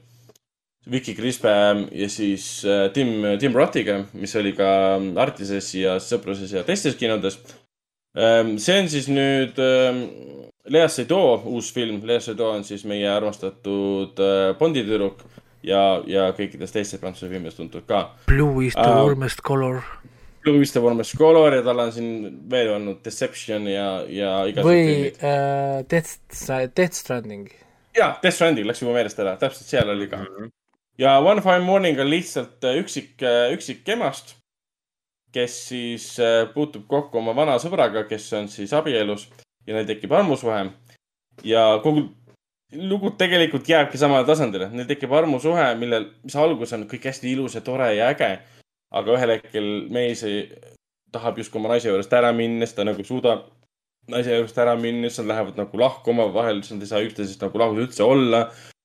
Vicky 0.91 1.15
Crispe 1.15 1.49
ja 1.93 2.09
siis 2.09 2.65
äh, 2.65 2.91
Tim, 2.93 3.39
Tim 3.41 3.53
Rottiga, 3.53 4.05
mis 4.13 4.37
oli 4.37 4.53
ka 4.53 5.01
Artises 5.17 5.75
ja 5.75 5.99
Sõpruses 6.01 6.55
ja 6.55 6.65
teistes 6.65 6.97
kinodes 6.97 7.39
Ähm, 7.39 7.62
see 8.15 8.81
on 8.81 8.89
siis 8.93 9.09
nüüd 9.09 9.59
ähm, 9.63 10.03
Lea 10.69 10.89
Seydoux 10.89 11.47
uus 11.49 11.73
film. 11.73 12.01
Lea 12.07 12.21
Seydoux 12.21 12.59
on 12.59 12.65
siis 12.65 12.85
meie 12.89 13.09
armastatud 13.11 14.21
äh, 14.21 14.53
Bondi 14.59 14.85
tüdruk 14.87 15.23
ja, 15.67 16.03
ja 16.07 16.29
kõikides 16.37 16.75
teistes 16.75 17.01
prantsuse 17.01 17.31
filmides 17.33 17.57
tuntud 17.59 17.87
ka. 17.89 18.11
Blue 18.31 18.67
is 18.67 18.77
the 18.77 18.85
Aa. 18.87 19.05
warmest 19.07 19.43
color. 19.47 19.83
Blue 20.43 20.63
is 20.63 20.73
the 20.75 20.83
warmest 20.83 21.15
color 21.19 21.55
ja 21.55 21.63
tal 21.63 21.79
on 21.79 21.93
siin 21.95 22.13
veel 22.51 22.73
olnud 22.75 23.03
Deception 23.05 23.69
ja, 23.71 24.03
ja 24.11 24.33
igasugused 24.51 24.67
või 24.67 24.87
filmid. 24.89 25.21
äh, 25.23 25.77
Death, 25.91 26.17
Death 26.77 26.99
Stranding. 26.99 27.47
jaa, 27.97 28.17
Death 28.23 28.35
Stranding 28.37 28.67
läks 28.67 28.83
juba 28.83 28.97
meelest 28.97 29.23
ära, 29.23 29.37
täpselt 29.39 29.71
seal 29.71 29.91
oli 29.95 30.09
ka. 30.11 30.25
ja 30.99 31.19
One 31.23 31.45
Fine 31.45 31.63
Morning 31.67 32.01
on 32.03 32.11
lihtsalt 32.11 32.65
üksik, 32.75 33.23
üksik 33.55 33.87
emast, 33.95 34.35
kes 35.33 35.59
siis 35.69 36.09
äh, 36.21 36.47
puutub 36.55 36.87
kokku 36.89 37.19
oma 37.19 37.35
vana 37.37 37.59
sõbraga, 37.63 38.05
kes 38.09 38.33
on 38.39 38.49
siis 38.53 38.73
abielus 38.77 39.29
ja 39.67 39.77
neil 39.77 39.87
tekib 39.89 40.13
armusuhe. 40.13 40.65
ja 41.45 41.63
kogu 41.83 42.09
lugu 42.73 43.11
tegelikult 43.19 43.69
jääbki 43.69 43.99
samale 43.99 44.27
tasandile, 44.27 44.69
neil 44.73 44.89
tekib 44.89 45.13
armusuhe, 45.13 45.73
millel, 45.81 46.09
mis 46.25 46.37
alguses 46.37 46.77
on 46.77 46.87
kõik 46.91 47.09
hästi 47.11 47.33
ilus 47.33 47.57
ja 47.57 47.61
tore 47.65 47.95
ja 47.97 48.11
äge. 48.13 48.39
aga 48.93 49.17
ühel 49.17 49.37
hetkel 49.37 49.69
mees 49.89 50.23
ei, 50.29 50.45
tahab 51.13 51.39
justkui 51.41 51.61
oma 51.61 51.73
naise 51.73 51.89
juurest 51.89 52.13
ära 52.13 52.33
minna, 52.37 52.67
siis 52.67 52.77
ta 52.77 52.85
nagu 52.85 53.01
ei 53.01 53.09
suuda 53.09 53.39
naise 54.13 54.37
juurest 54.37 54.59
ära 54.59 54.77
minna, 54.77 55.09
siis 55.09 55.23
nad 55.23 55.33
lähevad 55.33 55.57
nagu 55.61 55.81
lahku 55.81 56.13
omavahel, 56.13 56.61
siis 56.63 56.77
nad 56.77 56.85
ei 56.85 56.91
saa 56.91 57.05
üksteisest 57.07 57.45
nagu 57.45 57.61
lahus 57.61 57.81
üldse 57.87 58.05
olla 58.05 58.43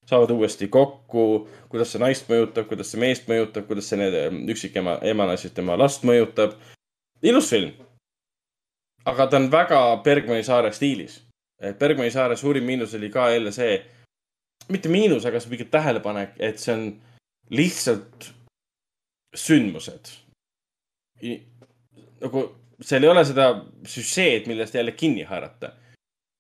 saavad 0.10 0.32
uuesti 0.32 0.68
kokku, 0.72 1.48
kuidas 1.70 1.92
see 1.92 2.02
naist 2.02 2.30
mõjutab, 2.32 2.68
kuidas 2.70 2.92
see 2.92 3.02
meest 3.02 3.28
mõjutab, 3.28 3.68
kuidas 3.68 3.90
see 3.92 4.10
üksikema, 4.54 4.98
emana 5.08 5.36
siis 5.38 5.54
tema 5.56 5.78
last 5.80 6.06
mõjutab. 6.08 6.56
ilus 7.22 7.50
film. 7.50 7.72
aga 9.06 9.28
ta 9.28 9.38
on 9.38 9.52
väga 9.52 9.80
Bergmani 10.04 10.44
saare 10.44 10.72
stiilis. 10.72 11.24
Bergmani 11.80 12.12
saare 12.12 12.36
suurim 12.36 12.64
miinus 12.64 12.94
oli 12.96 13.10
ka 13.10 13.30
jälle 13.30 13.52
see, 13.52 13.86
mitte 14.70 14.90
miinus, 14.90 15.26
aga 15.26 15.40
see 15.40 15.48
on 15.48 15.52
pigem 15.52 15.70
tähelepanek, 15.72 16.36
et 16.40 16.60
see 16.60 16.74
on 16.74 17.02
lihtsalt 17.50 18.32
sündmused. 19.36 20.12
nagu 22.22 22.44
seal 22.82 23.04
ei 23.04 23.10
ole 23.10 23.26
seda 23.26 23.48
süžeed, 23.88 24.48
millest 24.48 24.76
jälle 24.76 24.92
kinni 24.92 25.24
haarata. 25.24 25.72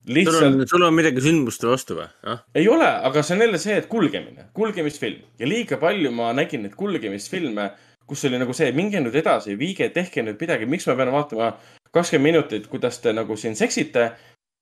Sul 0.07 0.15
lihtsalt 0.15 0.45
on, 0.47 0.67
sul 0.67 0.85
on 0.87 0.95
midagi 0.95 1.23
sündmuste 1.23 1.67
vastu 1.69 1.97
või? 1.99 2.07
ah, 2.31 2.43
ei 2.55 2.67
ole, 2.71 2.87
aga 3.09 3.23
see 3.23 3.35
on 3.35 3.43
jälle 3.45 3.59
see, 3.61 3.75
et 3.81 3.89
kulgemine, 3.91 4.47
kulgemisfilm 4.57 5.41
ja 5.41 5.49
liiga 5.49 5.79
palju 5.81 6.13
ma 6.15 6.31
nägin 6.37 6.63
neid 6.65 6.77
kulgemisfilme, 6.79 7.67
kus 8.07 8.23
oli 8.29 8.39
nagu 8.39 8.55
see, 8.55 8.71
minge 8.75 9.01
nüüd 9.03 9.15
edasi, 9.19 9.57
viige, 9.59 9.89
tehke 9.93 10.23
nüüd 10.23 10.39
midagi, 10.39 10.69
miks 10.69 10.87
ma 10.87 10.95
pean 10.99 11.11
vaatama 11.11 11.51
kakskümmend 11.91 12.31
minutit, 12.31 12.71
kuidas 12.71 13.01
te 13.03 13.13
nagu 13.15 13.35
siin 13.39 13.55
seksite 13.59 14.11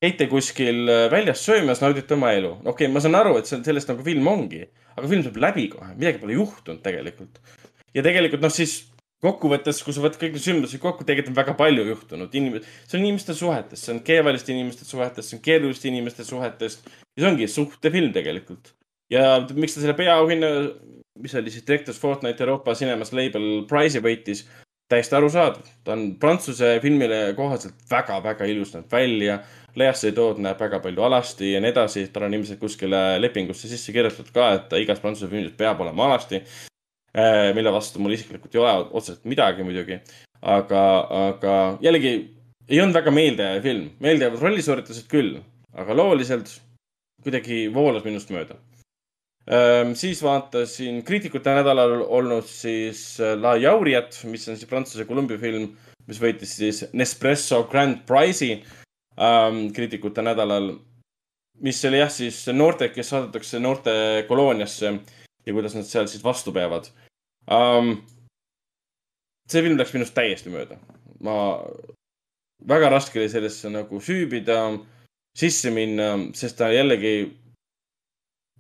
käite 0.02 0.28
kuskil 0.32 0.90
äh, 0.90 1.06
väljas 1.12 1.46
söömas, 1.46 1.82
naudite 1.82 2.18
oma 2.18 2.34
elu. 2.36 2.56
okei 2.66 2.72
okay,, 2.74 2.92
ma 2.94 3.04
saan 3.04 3.16
aru, 3.18 3.38
et 3.40 3.50
see 3.50 3.60
on, 3.60 3.64
sellest 3.68 3.92
nagu 3.92 4.04
film 4.06 4.28
ongi, 4.28 4.66
aga 4.96 5.08
film 5.08 5.24
saab 5.26 5.40
läbi 5.42 5.70
kohe, 5.72 5.94
midagi 5.96 6.22
pole 6.22 6.36
juhtunud 6.36 6.84
tegelikult. 6.86 7.40
ja 7.96 8.04
tegelikult 8.06 8.44
noh, 8.44 8.54
siis 8.54 8.82
kokkuvõttes, 9.26 9.82
kui 9.86 9.96
sa 9.96 10.04
võtad 10.04 10.22
kõik 10.22 10.36
need 10.38 10.46
sündmused 10.46 10.82
kokku, 10.84 11.06
tegelikult 11.08 11.34
on 11.34 11.40
väga 11.42 11.56
palju 11.60 11.86
juhtunud. 11.90 12.36
inimesed, 12.40 12.68
see 12.88 13.00
on 13.00 13.06
inimeste 13.06 13.36
suhetes, 13.38 13.86
see 13.86 13.94
on 13.96 14.02
keevaliste 14.06 14.54
inimeste 14.54 14.88
suhetes, 14.88 15.30
see 15.30 15.40
on 15.40 15.46
keeruliste 15.46 15.90
inimeste 15.92 16.28
suhetes. 16.28 16.80
ja 17.16 17.24
see 17.24 17.32
ongi 17.32 17.48
suhtefilm 17.48 18.14
tegelikult. 18.14 18.74
ja 19.12 19.42
miks 19.54 19.76
ta 19.76 19.82
selle 19.82 19.98
peaauhinna, 19.98 20.52
mis 21.20 21.36
oli 21.36 21.52
siis 21.52 21.66
Directors 21.68 22.00
Fortnite 22.00 22.44
Euroopa 22.44 22.76
Cinemas 22.76 23.14
Label 23.14 23.66
Prize'i 23.70 24.04
võitis, 24.04 24.46
täiesti 24.90 25.16
arusaadav. 25.16 25.68
ta 25.84 25.94
on 25.98 26.16
prantsuse 26.22 26.80
filmile 26.82 27.34
kohaselt 27.36 27.76
väga-väga 27.92 28.46
ilus 28.46 28.74
näeb 28.76 28.92
välja 28.92 29.40
Leasse 29.76 30.14
tood 30.16 30.40
näeb 30.40 30.60
väga 30.60 30.80
palju 30.80 31.04
alasti 31.04 31.52
ja 31.52 31.60
nii 31.60 31.74
edasi, 31.74 32.06
tal 32.14 32.30
on 32.30 32.38
ilmselt 32.38 32.62
kuskile 32.62 33.02
lepingusse 33.20 33.68
sisse 33.68 33.92
kirjutatud 33.96 34.32
ka, 34.36 34.54
et 34.56 34.76
igas 34.80 35.02
prantsuse 35.04 35.28
filmis 35.32 35.56
peab 35.58 35.82
olema 35.84 36.08
alasti. 36.08 36.40
Äh, 37.16 37.54
mille 37.56 37.72
vastu 37.72 38.02
mul 38.04 38.12
isiklikult 38.12 38.56
ei 38.58 38.60
ole 38.60 38.72
otseselt 38.92 39.22
midagi 39.30 39.64
muidugi, 39.64 40.02
aga, 40.44 40.80
aga 41.30 41.54
jällegi 41.80 42.12
ei 42.68 42.82
olnud 42.84 42.98
väga 42.98 43.14
meeldejääv 43.16 43.62
film, 43.64 43.86
meeldejäävad 44.04 44.44
rollisooritused 44.44 45.08
küll, 45.08 45.38
aga 45.80 45.96
looliselt 45.96 46.52
kuidagi 47.24 47.70
voolas 47.72 48.04
minust 48.04 48.34
mööda. 48.36 48.58
Ähm, 49.48 49.94
siis 49.96 50.20
vaatasin 50.26 51.06
kriitikute 51.08 51.54
nädalal 51.56 52.02
olnud 52.04 52.50
siis 52.52 53.06
äh, 53.24 53.38
La 53.40 53.56
Jauriat, 53.64 54.20
mis 54.28 54.50
on 54.52 54.60
siis 54.60 54.68
Prantsuse 54.68 55.08
Columbia 55.08 55.40
film, 55.40 55.70
mis 56.10 56.20
võitis 56.20 56.58
siis 56.60 56.84
Nespresso 56.92 57.62
Grand 57.72 58.04
Prize'i 58.10 58.58
ähm, 59.16 59.70
kriitikute 59.72 60.26
nädalal, 60.26 60.74
mis 61.64 61.80
oli 61.88 62.04
jah, 62.04 62.12
siis 62.12 62.44
noorte, 62.52 62.92
kes 62.92 63.16
saadetakse 63.16 63.64
noorte 63.64 63.96
kolooniasse 64.28 64.98
ja 65.46 65.56
kuidas 65.56 65.80
nad 65.80 65.88
seal 65.88 66.12
siis 66.12 66.26
vastu 66.26 66.52
peavad 66.52 66.92
ähm,. 67.52 67.98
see 69.50 69.62
film 69.62 69.78
läks 69.78 69.94
minust 69.94 70.16
täiesti 70.18 70.50
mööda. 70.54 70.78
ma, 71.22 71.38
väga 72.68 72.90
raske 72.90 73.20
oli 73.20 73.30
sellesse 73.30 73.70
nagu 73.70 74.00
süübida, 74.02 74.60
sisse 75.38 75.72
minna, 75.72 76.16
sest 76.34 76.58
ta 76.58 76.72
jällegi 76.74 77.16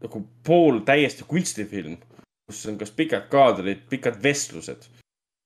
nagu 0.03 0.21
pool 0.43 0.83
täiesti 0.85 1.23
kunstifilm, 1.27 1.97
kus 2.45 2.65
on 2.69 2.77
kas 2.77 2.91
pikad 2.91 3.29
kaadrid, 3.31 3.87
pikad 3.89 4.21
vestlused 4.21 4.89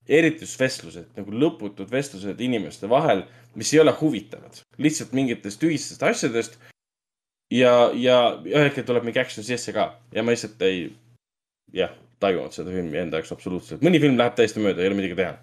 eritusvestlused, 0.09 1.11
nagu 1.17 1.33
lõputud 1.33 1.89
vestlused 1.91 2.41
inimeste 2.41 2.89
vahel, 2.89 3.23
mis 3.57 3.71
ei 3.73 3.81
ole 3.83 3.93
huvitavad, 3.99 4.61
lihtsalt 4.81 5.13
mingitest 5.17 5.61
tühistest 5.61 6.03
asjadest. 6.03 6.57
ja, 7.53 7.91
ja 7.93 8.17
ühel 8.45 8.67
hetkel 8.67 8.85
tuleb 8.85 9.05
mingi 9.05 9.19
action 9.19 9.45
sisse 9.45 9.73
ka 9.73 9.87
ja 10.13 10.23
ma 10.23 10.33
lihtsalt 10.33 10.61
ei, 10.65 10.89
jah, 11.73 11.93
tajunud 12.19 12.55
seda 12.55 12.73
filmi 12.73 13.01
enda 13.01 13.19
jaoks 13.19 13.33
absoluutselt. 13.35 13.83
mõni 13.85 14.01
film 14.01 14.17
läheb 14.19 14.37
täiesti 14.37 14.63
mööda, 14.63 14.83
ei 14.83 14.91
ole 14.91 14.99
midagi 14.99 15.19
teha. 15.19 15.33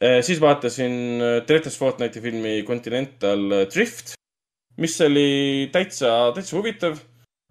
Äh, 0.00 0.20
siis 0.26 0.40
vaatasin 0.40 0.96
äh, 1.20 1.36
Directors 1.48 1.78
Fortnite'i 1.80 2.24
filmi 2.24 2.54
Continental 2.68 3.66
Drift, 3.72 4.14
mis 4.80 4.96
oli 5.04 5.68
täitsa, 5.72 6.32
täitsa 6.36 6.56
huvitav 6.56 7.00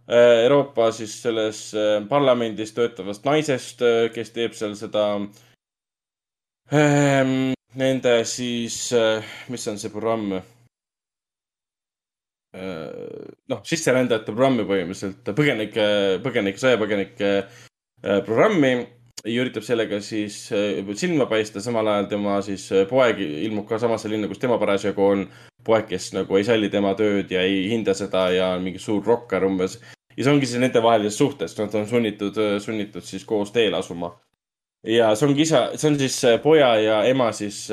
Euroopa 0.10 0.88
siis 0.98 1.12
selles 1.22 1.68
äh, 1.78 2.00
parlamendis 2.10 2.74
töötavast 2.74 3.28
naisest, 3.28 3.84
kes 4.16 4.32
teeb 4.34 4.56
seal 4.58 4.74
seda 4.80 5.04
äh, 5.20 5.28
Ehm, 6.70 7.54
nende 7.74 8.12
siis, 8.30 8.92
eh, 8.94 9.24
mis 9.50 9.68
on 9.68 9.80
see 9.82 9.90
programm? 9.90 10.36
Eh, 12.54 13.24
noh, 13.50 13.64
sisserändajate 13.66 14.30
programmi 14.30 14.66
põhimõtteliselt, 14.70 15.32
põgenike, 15.38 15.88
põgenike, 16.22 16.62
sõjapõgenike 16.62 17.32
eh, 17.40 17.66
programmi 18.02 18.72
ja 19.26 19.42
üritab 19.44 19.66
sellega 19.68 20.00
siis 20.04 20.38
silma 20.96 21.26
paista, 21.28 21.60
samal 21.60 21.88
ajal 21.92 22.08
tema 22.14 22.38
siis 22.46 22.70
poeg 22.90 23.20
ilmub 23.20 23.68
ka 23.68 23.80
samasse 23.82 24.08
linna, 24.12 24.30
kus 24.32 24.40
tema 24.40 24.60
parasjagu 24.62 25.04
on. 25.04 25.26
poeg, 25.68 25.90
kes 25.90 26.14
nagu 26.16 26.38
ei 26.38 26.46
salli 26.48 26.70
tema 26.72 26.94
tööd 26.96 27.32
ja 27.32 27.42
ei 27.44 27.68
hinda 27.70 27.94
seda 27.94 28.30
ja 28.32 28.54
on 28.56 28.64
mingi 28.64 28.80
suur 28.80 29.04
rokkar 29.06 29.44
umbes. 29.44 29.80
ja 30.16 30.24
see 30.24 30.32
ongi 30.32 30.48
siis 30.48 30.64
nendevahelises 30.64 31.18
suhtes, 31.20 31.58
nad 31.60 31.76
on 31.76 31.88
sunnitud, 31.88 32.40
sunnitud 32.64 33.04
siis 33.04 33.26
koos 33.26 33.52
teele 33.52 33.78
asuma 33.78 34.14
ja 34.84 35.12
see 35.16 35.28
ongi 35.28 35.44
isa, 35.44 35.64
see 35.76 35.92
on 35.92 35.98
siis 36.00 36.18
äh, 36.28 36.40
poja 36.44 36.72
ja 36.80 37.00
ema 37.10 37.32
siis 37.36 37.66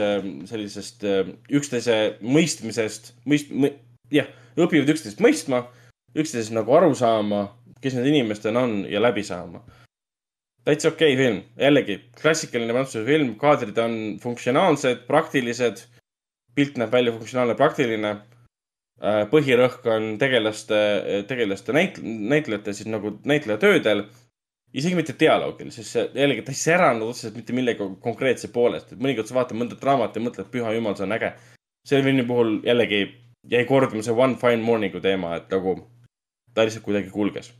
sellisest 0.50 1.04
äh, 1.06 1.30
üksteise 1.52 2.16
mõistmisest, 2.22 3.12
mõist-, 3.28 3.52
jah, 4.12 4.30
õpivad 4.58 4.90
üksteist 4.94 5.22
mõistma, 5.22 5.66
üksteisest 6.16 6.54
nagu 6.56 6.74
aru 6.74 6.94
saama, 6.98 7.46
kes 7.82 7.96
need 7.98 8.10
inimesed 8.10 8.48
on 8.56 8.80
ja 8.90 9.02
läbi 9.02 9.24
saama. 9.26 9.62
Täitsa 10.66 10.90
okei 10.92 11.14
okay 11.14 11.22
film, 11.22 11.42
jällegi 11.62 11.98
klassikaline 12.20 12.74
prantsuse 12.74 13.04
film, 13.06 13.34
kaadrid 13.40 13.78
on 13.78 13.98
funktsionaalsed, 14.22 15.04
praktilised, 15.06 15.84
pilt 16.54 16.80
näeb 16.80 16.92
välja 16.92 17.14
funktsionaalne, 17.14 17.54
praktiline. 17.58 18.16
Äh, 18.96 19.26
põhirõhk 19.28 19.84
on 19.92 20.14
tegelaste, 20.16 20.76
tegelaste 21.28 21.74
näit-, 21.76 21.98
näitlejate 22.02 22.72
siis 22.72 22.88
nagu 22.88 23.10
näitlejatöödel 23.28 24.06
isegi 24.76 24.96
mitte 24.96 25.14
dialoogil, 25.20 25.70
sest 25.72 25.92
see 25.94 26.06
jällegi, 26.16 26.44
ta 26.44 26.52
ei 26.52 26.60
säranud 26.60 27.10
otseselt 27.12 27.36
mitte 27.38 27.54
millegi 27.56 27.86
konkreetse 28.02 28.50
poolest, 28.52 28.92
et 28.92 29.02
mõnikord 29.02 29.28
sa 29.28 29.36
vaatad 29.38 29.58
mõnda 29.58 29.78
draamat 29.80 30.16
ja 30.16 30.24
mõtled, 30.24 30.48
püha 30.52 30.72
jumal, 30.76 30.96
see 30.98 31.06
on 31.06 31.16
äge. 31.16 31.32
selle 31.86 32.02
filmi 32.02 32.24
puhul 32.26 32.56
jällegi 32.66 33.00
jäi 33.50 33.64
korduma 33.64 34.02
see 34.02 34.14
One 34.14 34.36
Fine 34.40 34.62
Morning'u 34.62 35.00
teema, 35.00 35.36
et 35.36 35.50
nagu 35.52 35.76
ta 36.54 36.64
lihtsalt 36.66 36.84
kuidagi 36.84 37.12
kulges 37.14 37.52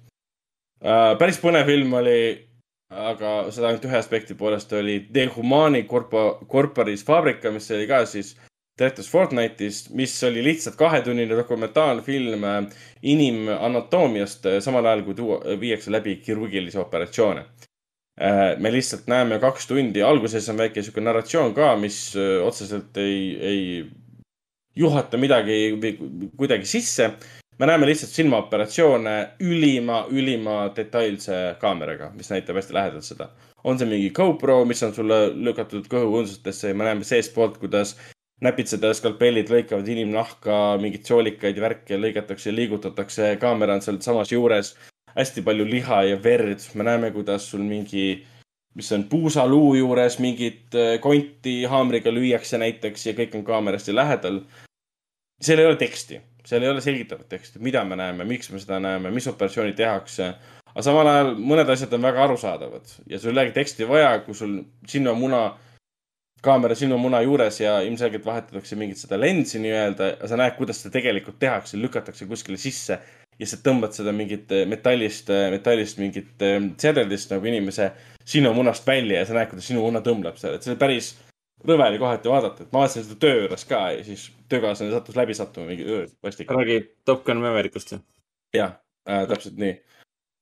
uh,. 0.83 1.15
päris 1.19 1.39
põnev 1.41 1.69
film 1.69 1.95
oli, 2.01 2.19
aga 2.91 3.31
seda 3.51 3.71
ainult 3.71 3.87
ühe 3.89 3.99
aspekti 3.99 4.37
poolest 4.39 4.73
oli 4.73 5.01
De 5.13 5.27
Humani 5.37 5.85
Corpo, 5.91 6.39
Corporis 6.51 7.05
Fabrica, 7.05 7.51
mis 7.51 7.71
oli 7.75 7.87
ka 7.91 8.05
siis 8.07 8.37
Directors 8.79 9.09
Fortnite'ist, 9.09 9.89
mis 9.97 10.13
oli 10.25 10.43
lihtsalt 10.45 10.77
kahetunnine 10.77 11.37
dokumentaalfilm 11.37 12.45
äh, 12.45 12.59
inimanatoomiast, 13.03 14.47
äh, 14.47 14.59
samal 14.61 14.85
ajal 14.85 15.05
kui 15.07 15.17
tuua, 15.17 15.39
viiakse 15.61 15.93
läbi 15.95 16.19
kirurgilisi 16.21 16.79
operatsioone. 16.79 17.47
Äh, 18.21 18.59
me 18.61 18.73
lihtsalt 18.73 19.09
näeme 19.09 19.39
kaks 19.41 19.71
tundi, 19.71 20.03
alguses 20.05 20.49
on 20.53 20.61
väike 20.61 20.85
sihuke 20.85 21.01
narratsioon 21.01 21.55
ka, 21.57 21.73
mis 21.81 22.01
otseselt 22.45 23.01
ei, 23.01 23.17
ei 23.41 23.63
juhata 24.77 25.17
midagi 25.17 25.57
kuidagi 26.37 26.69
sisse. 26.69 27.15
Me 27.59 27.67
näeme 27.67 27.87
lihtsalt 27.87 28.13
silmaoperatsioone 28.13 29.15
ülima, 29.41 30.05
ülima 30.11 30.57
detailse 30.77 31.57
kaameraga, 31.61 32.11
mis 32.17 32.31
näitab 32.31 32.57
hästi 32.61 32.75
lähedalt 32.75 33.05
seda. 33.05 33.29
on 33.65 33.79
see 33.79 33.89
mingi 33.89 34.11
GoPro, 34.11 34.65
mis 34.65 34.83
on 34.87 34.93
sulle 34.95 35.17
lükatud 35.35 35.89
kõhuõõnsustesse 35.91 36.69
ja 36.69 36.75
me 36.75 36.85
näeme 36.87 37.05
seestpoolt, 37.05 37.57
kuidas 37.59 37.97
näpitseda 38.45 38.93
skalpellid 38.95 39.51
lõikavad 39.51 39.89
inimnahka, 39.89 40.77
mingeid 40.83 41.09
soolikaid 41.09 41.57
ja 41.57 41.65
värke 41.65 41.99
lõigatakse 41.99 42.51
ja 42.51 42.57
liigutatakse, 42.57 43.33
kaamera 43.41 43.75
on 43.75 43.83
seal 43.83 44.01
samas 44.05 44.33
juures. 44.33 44.77
hästi 45.17 45.43
palju 45.43 45.65
liha 45.65 46.03
ja 46.05 46.17
verd, 46.23 46.61
me 46.75 46.85
näeme, 46.85 47.11
kuidas 47.11 47.47
sul 47.51 47.63
mingi, 47.65 48.27
mis 48.77 48.93
on 48.93 49.05
puusaluu 49.09 49.75
juures, 49.75 50.19
mingit 50.21 50.75
äh, 50.75 51.01
konti 51.01 51.65
haamriga 51.65 52.13
lüüakse 52.13 52.59
näiteks 52.61 53.07
ja 53.07 53.15
kõik 53.17 53.35
on 53.35 53.45
kaamerast 53.45 53.89
lähedal. 53.89 54.43
seal 55.41 55.59
ei 55.59 55.67
ole 55.67 55.77
teksti, 55.77 56.21
seal 56.47 56.63
ei 56.63 56.71
ole 56.71 56.81
selgitavat 56.85 57.29
teksti, 57.29 57.61
mida 57.65 57.85
me 57.85 57.99
näeme, 57.99 58.25
miks 58.25 58.51
me 58.53 58.61
seda 58.63 58.79
näeme, 58.83 59.11
mis 59.11 59.27
operatsiooni 59.27 59.75
tehakse. 59.77 60.33
aga 60.73 60.83
samal 60.85 61.09
ajal 61.11 61.35
mõned 61.41 61.71
asjad 61.73 61.95
on 61.97 62.03
väga 62.05 62.25
arusaadavad 62.25 62.97
ja 63.11 63.19
sul 63.19 63.33
ei 63.33 63.39
olegi 63.39 63.55
teksti 63.57 63.89
vaja, 63.89 64.19
kui 64.27 64.35
sul 64.35 64.59
sinna 64.87 65.15
muna 65.17 65.45
kaamera 66.47 66.77
sinu 66.79 66.99
muna 67.01 67.21
juures 67.25 67.61
ja 67.61 67.79
ilmselgelt 67.83 68.27
vahetatakse 68.27 68.77
mingit 68.79 69.01
seda 69.01 69.19
lensi 69.21 69.59
nii-öelda. 69.63 70.11
sa 70.29 70.37
näed, 70.39 70.55
kuidas 70.59 70.83
seda 70.83 70.93
tegelikult 70.99 71.39
tehakse, 71.43 71.79
lükatakse 71.81 72.27
kuskile 72.31 72.61
sisse 72.61 73.01
ja 73.39 73.49
sa 73.49 73.59
tõmbad 73.65 73.97
seda 73.97 74.13
mingit 74.17 74.53
eh, 74.55 74.67
metallist, 74.69 75.31
eh, 75.33 75.49
metallist 75.53 76.01
mingit 76.01 76.45
eh, 76.45 76.59
sädeldist 76.81 77.33
nagu 77.35 77.49
inimese 77.51 77.91
sinu 78.27 78.53
munast 78.57 78.87
välja 78.87 79.21
ja 79.21 79.29
sa 79.29 79.37
näed, 79.37 79.51
kuidas 79.51 79.69
sinu 79.71 79.85
muna 79.85 80.03
tõmbleb 80.05 80.39
seal, 80.41 80.57
et 80.57 80.67
see 80.67 80.79
päris 80.81 81.15
rõve 81.65 81.89
oli 81.89 81.99
kohati 81.99 82.29
vaadata, 82.29 82.63
et 82.63 82.73
ma 82.73 82.85
vaatasin 82.85 83.07
seda 83.07 83.19
töö 83.21 83.41
juures 83.43 83.65
ka 83.65 83.83
ja 83.95 84.05
siis 84.05 84.29
töökaaslane 84.53 84.93
sattus 84.93 85.17
läbi 85.17 85.35
sattuma 85.35 85.67
mingi 85.71 85.87
vastik. 86.23 86.51
räägi 86.51 86.81
Top 87.05 87.25
Gun 87.25 87.41
Maverickust 87.43 87.93
või? 87.93 88.01
jah 88.55 88.77
äh,, 89.09 89.27
täpselt 89.29 89.57
nii 89.57 89.75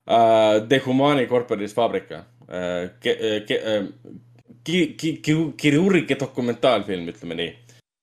uh,. 0.09 0.61
De 0.69 0.81
Humani 0.85 1.27
Corporis 1.27 1.73
Fabrica 1.73 2.25
uh,. 2.47 2.89
Ke, 2.99 3.17
ke, 3.47 3.59
uh, 3.61 4.23
ki-, 4.65 4.95
ki-, 4.97 5.17
ki-, 5.21 5.53
kirurgia 5.57 6.17
dokumentaalfilm, 6.19 7.07
ütleme 7.13 7.37
nii. 7.39 7.53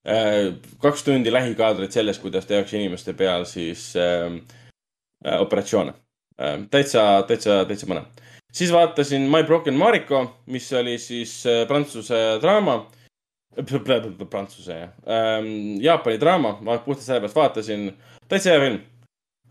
Äh, 0.03 0.55
kaks 0.83 1.05
tundi 1.07 1.31
lähikaadrit 1.33 1.95
sellest, 1.95 2.23
kuidas 2.23 2.47
tehakse 2.49 2.75
inimeste 2.79 3.15
peal 3.15 3.45
siis 3.47 3.93
äh, 3.97 4.33
äh, 5.27 5.39
operatsioone 5.41 5.95
äh,. 6.41 6.57
täitsa, 6.71 7.23
täitsa, 7.29 7.61
täitsa 7.69 7.87
põnev. 7.87 8.09
siis 8.53 8.73
vaatasin 8.75 9.29
My 9.31 9.45
Broken 9.47 9.79
Mariko, 9.79 10.25
mis 10.47 10.73
oli 10.73 10.99
siis 10.99 11.45
äh, 11.47 11.63
prantsuse 11.69 12.19
draama. 12.43 12.83
Prantsuse 13.57 14.79
jah. 14.79 14.95
Ähm,, 15.07 15.81
Jaapani 15.83 16.21
draama, 16.21 16.57
ma 16.61 16.79
puhtalt 16.79 17.05
sellepärast 17.05 17.37
vaatasin, 17.37 17.91
täitsa 18.29 18.55
hea 18.55 18.65
film. 18.65 18.81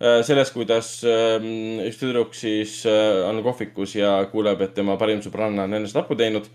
Äh, 0.01 0.23
sellest, 0.25 0.55
kuidas 0.55 1.03
ähm, 1.05 1.77
üks 1.85 1.99
tüdruk 2.01 2.33
siis 2.33 2.79
äh, 2.89 3.19
on 3.27 3.43
kohvikus 3.45 3.93
ja 3.93 4.15
kuuleb, 4.31 4.63
et 4.65 4.73
tema 4.73 4.95
parim 4.97 5.21
sõbranna 5.21 5.67
on 5.67 5.77
enesetapu 5.77 6.17
teinud. 6.17 6.47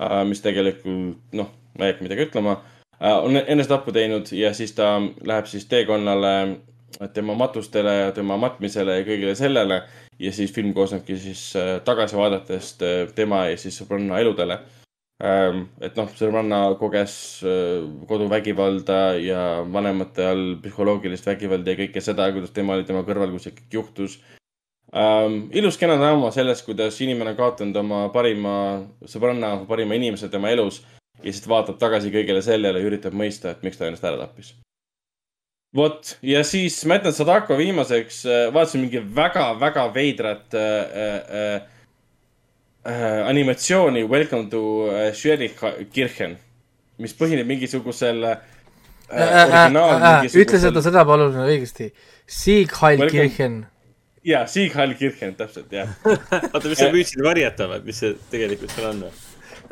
Äh, 0.00 0.22
mis 0.24 0.40
tegelikult, 0.40 1.18
noh, 1.36 1.50
ma 1.76 1.84
ei 1.84 1.92
hakka 1.92 2.06
midagi 2.06 2.24
ütlema, 2.30 2.56
on 3.00 3.36
enesetapu 3.36 3.92
teinud 3.92 4.32
ja 4.36 4.54
siis 4.56 4.72
ta 4.76 4.94
läheb 5.00 5.46
siis 5.48 5.64
teekonnale 5.68 6.32
tema 7.16 7.36
matustele 7.36 8.12
tema 8.16 8.36
matmisele 8.40 8.98
ja 8.98 9.04
kõigele 9.06 9.36
sellele. 9.36 9.82
ja 10.20 10.32
siis 10.32 10.52
film 10.52 10.74
koosnebki 10.76 11.16
siis 11.16 11.54
tagasivaadetest 11.84 12.82
tema 13.16 13.46
ja 13.48 13.56
siis 13.60 13.78
sõbranna 13.80 14.18
eludele. 14.20 14.58
Ähm, 14.58 14.79
et 15.20 15.98
noh, 15.98 16.12
sõbranna 16.16 16.62
koges 16.80 17.14
äh, 17.44 17.82
koduvägivalda 18.08 19.00
ja 19.20 19.40
vanemate 19.68 20.24
all 20.24 20.44
psühholoogilist 20.62 21.26
vägivalda 21.28 21.74
ja 21.74 21.80
kõike 21.82 22.00
seda, 22.04 22.30
kuidas 22.32 22.54
tema 22.56 22.76
oli 22.76 22.86
tema 22.88 23.02
kõrval, 23.04 23.34
kui 23.34 23.42
see 23.42 23.52
kõik 23.56 23.76
juhtus 23.76 24.16
um,. 24.92 25.42
ilus 25.52 25.76
kena 25.80 25.98
draama 26.00 26.30
sellest, 26.32 26.64
kuidas 26.64 26.96
inimene 27.04 27.34
on 27.34 27.36
kaotanud 27.36 27.76
oma 27.82 28.00
parima 28.14 28.54
sõbranna, 29.04 29.58
parima 29.68 29.98
inimese 30.00 30.30
tema 30.32 30.54
elus 30.54 30.80
ja 31.20 31.28
siis 31.28 31.44
vaatab 31.48 31.76
tagasi 31.82 32.12
kõigele 32.14 32.40
sellele 32.44 32.80
ja 32.80 32.88
üritab 32.88 33.12
mõista, 33.12 33.52
et 33.52 33.66
miks 33.66 33.76
ta 33.76 33.90
ennast 33.90 34.06
ära 34.08 34.22
tappis. 34.22 34.54
vot, 35.76 36.14
ja 36.22 36.40
siis 36.48 36.80
Mätan 36.88 37.12
Sadako 37.12 37.60
viimaseks 37.60 38.24
äh, 38.24 38.46
vaatasin 38.54 38.86
mingi 38.86 39.04
väga-väga 39.20 39.84
veidrat 39.94 40.56
äh, 40.56 40.96
äh, 41.20 41.76
äh, 42.84 43.26
animatsiooni 43.26 44.10
Welcome 44.10 44.50
to 44.50 44.90
äh, 44.90 45.14
Schwerikirchen, 45.14 46.36
mis 46.98 47.14
põhineb 47.16 47.48
mingisugusel 47.48 48.24
äh, 48.24 48.36
äh, 49.10 49.26
originaal 49.44 49.74
äh, 49.76 49.96
äh, 49.96 50.14
mingisugusel... 50.20 50.46
ütle 50.46 50.62
seda, 50.62 50.84
seda 50.84 51.04
palun 51.08 51.36
õigesti. 51.44 51.90
Siegheilkirchen. 52.30 53.64
jaa, 54.24 54.46
Siegheilkirchen, 54.48 55.34
täpselt, 55.38 55.72
jah. 55.74 55.92
oota, 56.52 56.64
mis 56.68 56.80
sa 56.80 56.88
püüdsid 56.94 57.24
varjata 57.24 57.68
või, 57.74 57.82
mis 57.90 58.00
see 58.00 58.14
tegelikult 58.32 58.72
seal 58.76 58.90
on 58.94 59.04
või? 59.08 59.12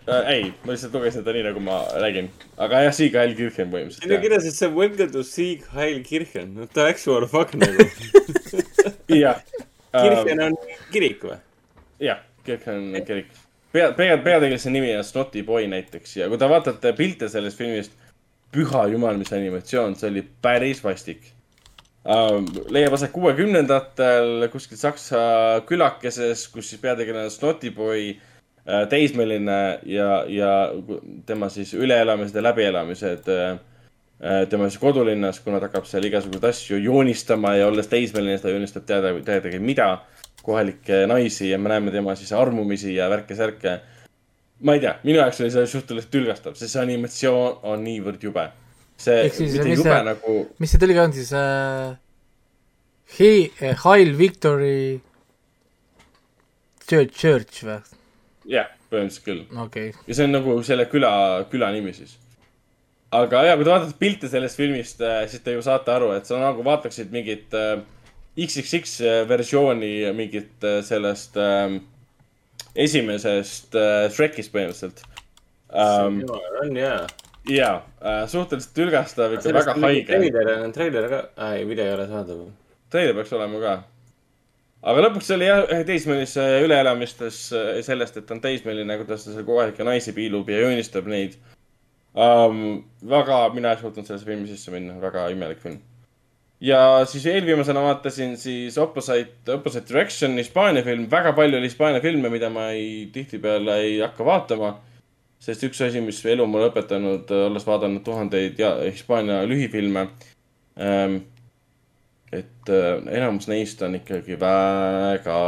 äh,. 0.09 0.31
ei, 0.35 0.47
ma 0.65 0.75
lihtsalt 0.75 0.97
lugesin 0.97 1.23
seda 1.23 1.37
nii, 1.37 1.47
nagu 1.49 1.65
ma 1.65 1.81
räägin. 2.03 2.31
aga 2.61 2.85
jah, 2.87 2.97
Sieg 3.01 3.17
Heil 3.17 3.37
Kirchen 3.39 3.73
põhimõtteliselt. 3.73 4.05
siin 4.05 4.17
on 4.19 4.25
kirjas, 4.27 4.49
et 4.49 4.61
see 4.61 4.69
on 4.69 4.77
Welcome 4.77 5.13
to 5.17 5.25
Sieg 5.25 5.69
Heil 5.77 6.01
Kirchen. 6.05 6.57
What 6.61 6.77
the 6.77 6.89
actual 6.93 7.29
fuck 7.29 7.57
nagu 7.57 7.89
jah. 9.25 9.45
Kirchen 9.97 10.49
on 10.51 10.59
kirik 10.93 11.25
või? 11.25 11.41
jah 12.05 12.28
Kirkland 12.49 12.99
kirik. 13.07 13.33
pea, 13.73 13.93
pea, 13.93 14.19
peategelase 14.25 14.73
nimi 14.73 14.95
on 14.97 15.05
Snotty 15.05 15.43
Boy 15.47 15.69
näiteks 15.71 16.17
ja 16.17 16.29
kui 16.29 16.41
te 16.41 16.49
vaatate 16.49 16.93
pilte 16.97 17.29
sellest 17.29 17.61
filmist, 17.61 17.93
püha 18.55 18.87
jumal, 18.89 19.19
mis 19.21 19.33
animatsioon, 19.37 19.97
see 19.99 20.11
oli 20.13 20.25
päris 20.43 20.81
vastik 20.85 21.35
uh,. 22.09 22.41
leiab 22.73 22.97
aset 22.97 23.13
kuuekümnendatel 23.13 24.49
kuskil 24.53 24.81
Saksa 24.81 25.21
külakeses, 25.69 26.49
kus 26.53 26.73
siis 26.73 26.83
peategelane 26.83 27.31
Snotty 27.31 27.71
Boy 27.77 28.11
uh, 28.15 28.85
teismeline 28.89 29.61
ja, 29.87 30.11
ja 30.29 30.53
tema 31.27 31.51
siis 31.53 31.75
üleelamised 31.75 32.37
ja 32.37 32.47
läbielamised 32.49 33.29
uh, 33.35 33.59
tema 34.51 34.69
siis 34.69 34.81
kodulinnas, 34.83 35.41
kuna 35.41 35.61
ta 35.61 35.69
hakkab 35.69 35.87
seal 35.87 36.09
igasuguseid 36.09 36.49
asju 36.49 36.81
joonistama 36.83 37.55
ja 37.55 37.69
olles 37.69 37.87
teismeline, 37.91 38.39
ta 38.43 38.51
joonistab 38.51 38.87
teada, 38.89 39.13
teadagi 39.25 39.61
mida 39.63 39.93
kohalikke 40.49 41.05
naisi 41.11 41.53
ja 41.53 41.61
me 41.61 41.73
näeme 41.75 41.93
tema 41.95 42.17
siis 42.19 42.33
armumisi 42.33 42.95
ja 42.97 43.09
värke-särke. 43.13 43.79
ma 44.65 44.75
ei 44.75 44.81
tea, 44.83 44.97
minu 45.05 45.21
jaoks 45.21 45.43
oli 45.45 45.53
see 45.55 45.67
suhteliselt 45.71 46.11
tülgastav, 46.15 46.57
sest 46.59 46.75
see 46.75 46.83
animatsioon 46.83 47.61
on 47.69 47.85
niivõrd 47.85 48.25
jube. 48.25 48.49
see, 48.99 49.29
mitte 49.29 49.75
jube 49.75 49.89
see, 49.89 50.05
nagu. 50.09 50.39
mis 50.59 50.75
see 50.75 50.85
tõlge 50.85 51.05
on 51.05 51.17
siis 51.17 51.33
äh,? 51.37 51.97
He-, 53.19 53.77
Heil 53.85 54.11
Victory 54.19 55.01
Church, 56.89 57.15
Church 57.17 57.65
või? 57.65 57.79
jah, 58.49 58.73
põhimõtteliselt 58.89 59.27
küll 59.29 59.61
okay.. 59.65 59.93
ja 60.09 60.17
see 60.17 60.29
on 60.29 60.35
nagu 60.37 60.57
selle 60.67 60.89
küla, 60.91 61.13
küla 61.53 61.71
nimi 61.77 61.93
siis. 61.97 62.17
aga 63.13 63.45
ja, 63.49 63.57
kui 63.57 63.69
te 63.69 63.73
vaatate 63.73 63.97
pilte 64.01 64.33
sellest 64.33 64.61
filmist, 64.61 65.05
äh, 65.05 65.23
siis 65.29 65.45
te 65.45 65.57
ju 65.57 65.65
saate 65.65 65.93
aru, 65.95 66.11
et 66.17 66.29
on 66.33 66.45
nagu 66.45 66.65
vaataksid 66.65 67.13
mingit 67.15 67.57
äh, 67.57 67.79
XXX 68.39 69.01
versiooni 69.29 69.93
mingit 70.15 70.65
äh, 70.65 70.81
sellest 70.87 71.37
ähm, 71.43 71.81
esimesest 72.79 73.75
äh, 73.75 74.07
Shrekist 74.15 74.53
põhimõtteliselt 74.55 75.03
um,. 75.73 76.21
on 76.63 76.79
jaa. 76.79 77.03
jaa 77.51 77.75
äh,, 77.99 78.25
suhteliselt 78.31 78.75
tülgastav, 78.77 79.35
ikka 79.37 79.55
väga 79.57 79.77
haige. 79.83 80.07
treiler 80.13 80.53
on, 80.63 80.75
treiler 80.77 81.09
ka, 81.13 81.23
ei, 81.51 81.67
video 81.69 81.89
ei 81.89 81.97
ole 81.97 82.09
saadaval. 82.11 82.51
treiler 82.95 83.19
peaks 83.19 83.35
olema 83.35 83.63
ka. 83.65 83.75
aga 84.93 85.07
lõpuks 85.09 85.35
oli 85.35 85.51
jah, 85.51 85.75
teismelise 85.89 86.47
üleelamistes 86.67 87.43
äh, 87.57 87.75
sellest, 87.87 88.21
et 88.21 88.29
ta 88.29 88.37
on 88.37 88.45
teismeline, 88.45 89.01
kuidas 89.03 89.27
ta 89.27 89.35
seal 89.35 89.47
kohalikke 89.49 89.87
naisi 89.89 90.15
piilub 90.17 90.51
ja 90.53 90.63
joonistab 90.63 91.11
neid 91.11 91.39
um,. 92.15 92.85
väga, 93.03 93.47
mina 93.57 93.75
ei 93.75 93.83
suutnud 93.83 94.07
sellesse 94.07 94.31
filmi 94.31 94.47
sisse 94.51 94.75
minna, 94.75 95.01
väga 95.03 95.27
imelik 95.35 95.65
film 95.65 95.83
ja 96.61 97.05
siis 97.07 97.27
eelviimasena 97.27 97.83
vaatasin 97.83 98.37
siis 98.37 98.79
Opposite, 98.79 99.53
Opposite 99.53 99.89
Direction, 99.89 100.37
Hispaania 100.39 100.83
film, 100.83 101.07
väga 101.11 101.33
palju 101.33 101.59
oli 101.59 101.71
Hispaania 101.71 102.01
filme, 102.01 102.29
mida 102.29 102.51
ma 102.51 102.71
ei, 102.71 103.09
tihtipeale 103.13 103.81
ei 103.81 103.99
hakka 104.01 104.25
vaatama. 104.25 104.77
sest 105.39 105.63
üks 105.63 105.79
asi, 105.87 106.01
mis 106.03 106.19
elu 106.27 106.47
mulle 106.51 106.67
õpetanud, 106.73 107.29
olles 107.47 107.67
vaadanud 107.67 108.03
tuhandeid 108.03 108.59
ja 108.59 108.73
Hispaania 108.83 109.45
lühifilme 109.47 110.09
ähm,. 110.81 111.21
et 112.33 112.69
äh, 112.69 112.99
enamus 113.17 113.47
neist 113.49 113.83
on 113.83 113.95
ikkagi 113.95 114.35
väga 114.41 115.39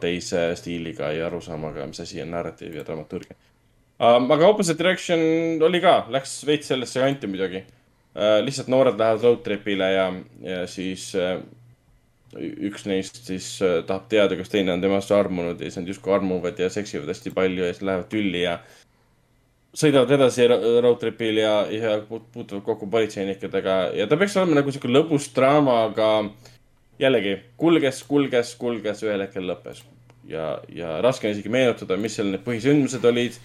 teise 0.00 0.48
stiiliga 0.56 1.12
ja 1.12 1.26
arusaamaga, 1.26 1.86
mis 1.86 2.00
asi 2.00 2.22
on 2.22 2.32
narratiiv 2.32 2.80
ja 2.80 2.84
dramaturgia 2.84 3.36
ähm,. 4.00 4.32
aga 4.32 4.48
Opposite 4.48 4.78
Direction 4.78 5.20
oli 5.62 5.80
ka, 5.84 6.06
läks 6.08 6.40
veits 6.46 6.72
sellesse 6.72 7.04
kanti 7.04 7.28
muidugi 7.28 7.62
lihtsalt 8.16 8.68
noored 8.72 8.98
lähevad 8.98 9.24
road 9.24 9.42
trip'ile 9.44 9.90
ja, 9.92 10.06
ja 10.40 10.62
siis 10.70 11.10
äh, 11.20 11.36
üks 12.36 12.86
neist 12.88 13.20
siis 13.26 13.48
äh, 13.64 13.82
tahab 13.86 14.08
teada, 14.12 14.36
kas 14.38 14.50
teine 14.52 14.74
on 14.74 14.82
temast 14.82 15.12
armunud 15.12 15.60
ja 15.60 15.68
siis 15.68 15.78
nad 15.80 15.90
justkui 15.90 16.14
armuvad 16.16 16.58
ja 16.60 16.70
seksivad 16.72 17.12
hästi 17.12 17.32
palju 17.36 17.64
ja 17.64 17.72
siis 17.74 17.86
lähevad 17.86 18.08
tülli 18.12 18.42
ja 18.42 18.58
sõidavad 19.76 20.14
edasi 20.16 20.46
road 20.48 20.98
trip'il 21.00 21.42
ja, 21.42 21.54
ja 21.70 21.98
puutuvad 22.08 22.64
kokku 22.64 22.88
politseinikega 22.92 23.76
ja 23.96 24.08
ta 24.08 24.16
peaks 24.16 24.36
olema 24.40 24.60
nagu 24.60 24.72
sihuke 24.72 24.90
lõbus 24.90 25.28
draama, 25.36 25.82
aga 25.90 26.08
jällegi 27.02 27.36
kulges, 27.60 28.02
kulges, 28.08 28.54
kulges, 28.60 29.04
ühel 29.04 29.26
hetkel 29.26 29.46
lõppes. 29.50 29.84
ja, 30.28 30.56
ja 30.72 30.96
raske 31.04 31.28
on 31.28 31.36
isegi 31.36 31.52
meenutada, 31.52 32.00
mis 32.00 32.16
seal 32.16 32.32
need 32.32 32.44
põhisündmused 32.46 33.04
olid, 33.06 33.36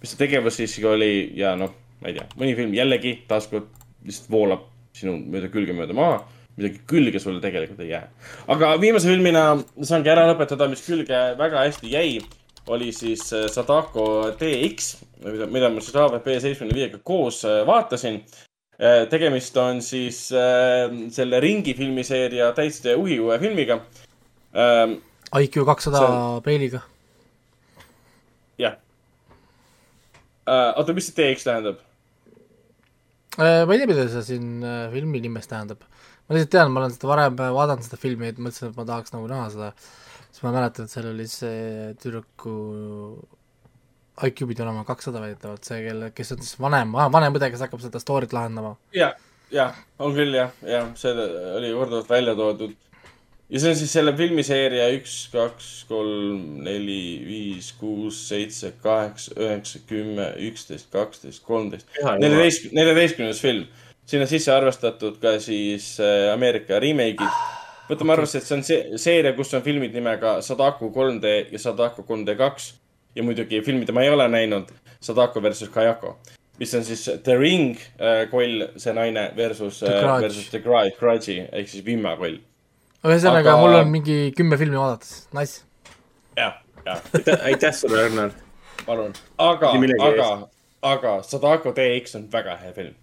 mis 0.00 0.12
see 0.12 0.20
tegevus 0.24 0.58
siiski 0.58 0.88
oli 0.88 1.14
ja 1.38 1.54
noh, 1.60 1.76
ma 2.00 2.10
ei 2.10 2.18
tea, 2.18 2.26
mõni 2.40 2.56
film 2.56 2.74
jällegi 2.74 3.18
taaskord 3.28 3.68
lihtsalt 4.04 4.30
voolab 4.30 4.70
sinu 4.94 5.16
mööda 5.18 5.50
külge 5.52 5.74
mööda 5.76 5.96
maha, 5.96 6.22
midagi 6.58 6.80
külge 6.88 7.20
sulle 7.22 7.42
tegelikult 7.42 7.82
ei 7.82 7.90
jää. 7.90 8.06
aga 8.54 8.74
viimase 8.80 9.10
filmina 9.10 9.44
saangi 9.82 10.12
ära 10.12 10.28
lõpetada, 10.30 10.68
mis 10.70 10.84
külge 10.86 11.22
väga 11.38 11.64
hästi 11.66 11.90
jäi, 11.90 12.18
oli 12.66 12.92
siis 12.92 13.32
äh, 13.32 13.46
Sadako 13.50 14.30
DX, 14.40 14.96
mida, 15.50 15.68
ma 15.68 15.82
siis 15.82 15.96
AVP 15.96 16.30
seitsmekümne 16.38 16.76
viiega 16.76 17.00
koos 17.04 17.42
äh, 17.44 17.62
vaatasin. 17.66 18.22
Äh, 18.74 19.04
tegemist 19.10 19.56
on 19.56 19.82
siis 19.82 20.26
selle 21.14 21.40
Ringi 21.40 21.74
filmiseeria 21.78 22.52
täiesti 22.56 22.94
uhiuue 22.98 23.38
filmiga. 23.38 23.78
Ähm, 24.54 24.98
IQ 25.38 25.64
kakssada 25.66 26.40
peiliga. 26.44 26.80
jah. 28.58 28.76
oota, 30.46 30.92
mis 30.92 31.06
see 31.10 31.16
DX 31.16 31.46
tähendab? 31.46 31.78
Äh, 33.34 33.64
ma 33.66 33.74
ei 33.74 33.80
tea, 33.80 33.88
mida 33.90 34.06
see 34.06 34.22
siin 34.22 34.62
äh, 34.62 34.88
filmi 34.92 35.18
nimes 35.22 35.48
tähendab. 35.50 35.80
ma 36.28 36.36
lihtsalt 36.36 36.52
tean, 36.54 36.70
ma 36.70 36.84
olen 36.84 36.92
seda 36.94 37.08
varem 37.10 37.38
äh, 37.42 37.50
vaadanud, 37.56 37.82
seda 37.82 37.98
filmi, 37.98 38.28
et 38.30 38.38
mõtlesin, 38.38 38.70
et 38.70 38.78
ma 38.78 38.84
tahaks 38.86 39.14
nagu 39.14 39.26
näha 39.30 39.48
seda. 39.50 39.70
siis 40.28 40.44
ma 40.44 40.52
mäletan, 40.54 40.86
et 40.86 40.94
seal 40.94 41.08
oli 41.10 41.26
see 41.30 41.88
tüdruku 42.02 42.54
IQ 44.28 44.44
pidi 44.46 44.62
olema 44.62 44.84
kakssada 44.86 45.22
väidetavalt, 45.24 45.66
see, 45.66 45.80
kelle, 45.82 46.12
kes 46.14 46.30
on 46.36 46.44
siis 46.46 46.60
vanem, 46.62 46.94
vanem 46.94 47.34
õde, 47.34 47.50
kes 47.50 47.66
hakkab 47.66 47.82
seda 47.82 48.02
story't 48.02 48.36
lahendama. 48.36 48.76
jah, 48.94 49.18
jah, 49.50 49.82
on 49.98 50.14
küll 50.14 50.38
jah, 50.38 50.54
jah, 50.70 50.92
see 51.00 51.26
oli 51.58 51.74
korduvalt 51.74 52.14
välja 52.14 52.36
toodud 52.38 52.78
ja 53.54 53.60
see 53.62 53.70
on 53.70 53.76
siis 53.78 53.92
selle 53.94 54.10
filmiseeria 54.18 54.88
üks, 54.96 55.12
kaks, 55.30 55.68
kolm, 55.86 56.40
neli, 56.66 57.22
viis, 57.22 57.70
kuus, 57.78 58.18
seitse, 58.28 58.72
kaheksa, 58.82 59.36
üheksa, 59.38 59.80
kümme, 59.86 60.26
üksteist, 60.48 60.88
kaksteist, 60.90 61.44
kolmteist, 61.46 61.86
neljateist, 62.02 62.72
neljateistkümnes 62.74 63.42
film. 63.44 63.66
sinna 64.06 64.26
sisse 64.28 64.52
arvestatud 64.52 65.20
ka 65.22 65.38
siis 65.40 65.94
äh, 66.02 66.32
Ameerika 66.34 66.76
remake'id 66.82 67.30
võtame 67.88 68.10
okay. 68.10 68.16
arvesse, 68.18 68.40
et 68.42 68.48
see 68.48 68.56
on 68.56 68.64
see 68.66 68.98
seeria, 69.00 69.32
kus 69.36 69.54
on 69.54 69.62
filmid 69.62 69.94
nimega 69.94 70.40
Sadako 70.42 70.90
3D 70.92 71.52
ja 71.54 71.60
Sadako 71.62 72.04
3D 72.08 72.34
kaks 72.36 72.72
ja 73.14 73.22
muidugi 73.22 73.62
film, 73.64 73.80
mida 73.80 73.94
ma 73.96 74.02
ei 74.04 74.10
ole 74.12 74.26
näinud, 74.28 74.74
Sadako 75.00 75.40
versus 75.44 75.70
Kayako 75.72 76.18
mis 76.58 76.74
on 76.74 76.84
siis 76.84 77.06
The 77.22 77.38
Ring 77.38 77.78
äh, 77.98 78.26
koll, 78.30 78.66
see 78.76 78.94
naine 78.94 79.30
versus, 79.36 79.82
äh, 79.82 80.02
versus 80.20 80.50
The 80.50 80.60
Grudge, 80.98 81.48
ehk 81.52 81.70
siis 81.70 81.86
vimmakoll. 81.86 82.42
Ühesõnaga 83.04 83.54
aga..., 83.54 83.60
mul 83.60 83.78
on 83.80 83.92
mingi 83.92 84.18
kümme 84.36 84.58
filmi 84.60 84.80
vaadates, 84.80 85.28
nice. 85.36 85.62
jah, 86.38 86.58
jah. 86.86 87.00
aitäh 87.50 87.74
sulle, 87.76 88.04
Arnar. 88.08 88.34
palun, 88.86 89.14
aga, 89.38 89.72
aga, 90.08 90.28
aga 90.94 91.16
Sadako 91.26 91.74
DX 91.76 92.18
on 92.20 92.28
väga 92.32 92.56
hea 92.62 92.72
film. 92.76 92.96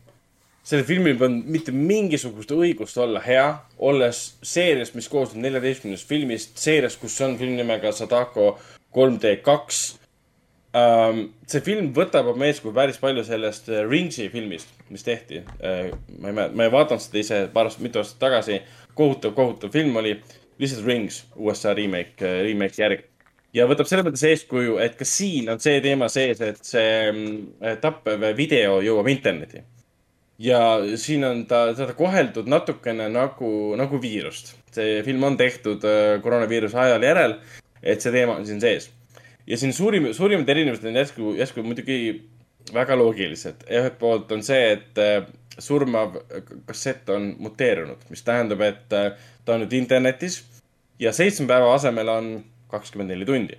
sellel 0.63 0.85
filmil 0.85 1.17
polnud 1.17 1.47
mitte 1.49 1.73
mingisugust 1.73 2.51
õigust 2.53 2.99
olla 3.01 3.21
hea, 3.25 3.47
olles 3.79 4.25
seerias, 4.45 4.93
mis 4.97 5.09
koosneb 5.09 5.41
neljateistkümnest 5.47 6.07
filmist, 6.07 6.53
seerias, 6.61 6.97
kus 7.01 7.17
on 7.25 7.37
film 7.39 7.57
nimega 7.57 7.93
Sadako 7.95 8.53
3D 8.93 9.39
kaks 9.45 9.81
um,. 10.75 11.25
see 11.51 11.63
film 11.65 11.89
võtab 11.95 12.29
oma 12.31 12.47
eeskuju 12.47 12.73
päris 12.75 12.99
palju 13.01 13.23
sellest 13.27 13.67
äh, 13.71 13.83
Ringsi 13.87 14.29
filmist, 14.31 14.71
mis 14.93 15.03
tehti 15.07 15.41
uh,. 15.43 15.91
ma 16.19 16.31
ei 16.31 16.35
mäleta, 16.35 16.55
ma 16.55 16.67
ei 16.67 16.73
vaadanud 16.73 17.03
seda 17.03 17.21
ise 17.21 17.41
paar 17.53 17.69
aastat, 17.69 17.83
mitu 17.85 18.01
aastat 18.01 18.21
tagasi. 18.23 18.61
Kohutav, 19.01 19.33
kohutav 19.37 19.73
film 19.73 19.97
oli 20.01 20.15
lihtsalt 20.61 20.85
Rings, 20.85 21.23
USA 21.35 21.73
remake, 21.77 22.21
äh, 22.21 22.41
remake 22.45 22.81
järg. 22.81 23.07
ja 23.53 23.65
võtab 23.67 23.89
selles 23.89 24.05
mõttes 24.07 24.23
eeskuju, 24.29 24.77
et 24.79 24.95
ka 24.95 25.05
siin 25.07 25.49
on 25.51 25.59
see 25.59 25.81
teema 25.83 26.07
sees, 26.09 26.39
et 26.39 26.61
see 26.63 26.93
mm, 27.11 27.75
tappev 27.83 28.29
video 28.37 28.79
jõuab 28.85 29.09
internetti. 29.11 29.65
ja 30.41 30.61
siin 30.95 31.25
on 31.27 31.43
ta, 31.49 31.65
teda 31.77 31.97
koheldud 31.97 32.47
natukene 32.49 33.09
nagu, 33.11 33.51
nagu 33.77 34.01
viirust. 34.01 34.55
see 34.71 35.01
film 35.03 35.27
on 35.27 35.37
tehtud 35.37 35.83
koroonaviiruse 36.23 36.77
ajal 36.77 37.03
järel, 37.09 37.37
et 37.81 38.01
see 38.01 38.13
teema 38.13 38.37
on 38.39 38.47
siin 38.47 38.61
sees 38.63 38.91
ja 39.47 39.57
siin 39.57 39.73
suurim, 39.73 40.11
suurimad 40.13 40.49
erinevused 40.49 40.85
on 40.87 40.95
järsku, 40.95 41.33
järsku 41.39 41.63
muidugi 41.65 41.97
väga 42.73 42.95
loogilised. 42.97 43.65
ühelt 43.69 43.97
poolt 43.99 44.31
on 44.31 44.43
see, 44.43 44.71
et 44.77 45.01
äh, 45.01 45.25
surmav 45.59 46.15
kassett 46.65 47.09
on 47.09 47.35
muteerunud, 47.39 48.05
mis 48.09 48.23
tähendab, 48.23 48.61
et 48.65 48.93
äh, 48.95 49.11
ta 49.45 49.55
on 49.55 49.65
nüüd 49.65 49.75
internetis 49.75 50.41
ja 50.99 51.13
seitsme 51.15 51.47
päeva 51.49 51.73
asemel 51.75 52.09
on 52.11 52.31
kakskümmend 52.71 53.11
neli 53.11 53.27
tundi. 53.27 53.57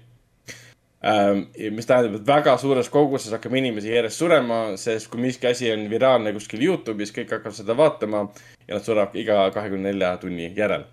Ähm, 1.03 1.49
mis 1.75 1.89
tähendab, 1.89 2.21
et 2.21 2.27
väga 2.27 2.55
suures 2.63 2.89
koguses 2.93 3.35
hakkab 3.35 3.57
inimesi 3.59 3.91
järjest 3.91 4.23
surema, 4.23 4.61
sest 4.79 5.11
kui 5.11 5.21
miski 5.25 5.51
asi 5.51 5.73
on 5.73 5.89
viraalne 5.91 6.33
kuskil 6.37 6.63
Youtube'is, 6.63 7.11
kõik 7.17 7.35
hakkavad 7.35 7.59
seda 7.59 7.77
vaatama 7.77 8.29
ja 8.69 8.77
nad 8.77 8.87
surevad 8.87 9.19
iga 9.19 9.43
kahekümne 9.55 9.91
nelja 9.91 10.15
tunni 10.23 10.53
järel 10.57 10.87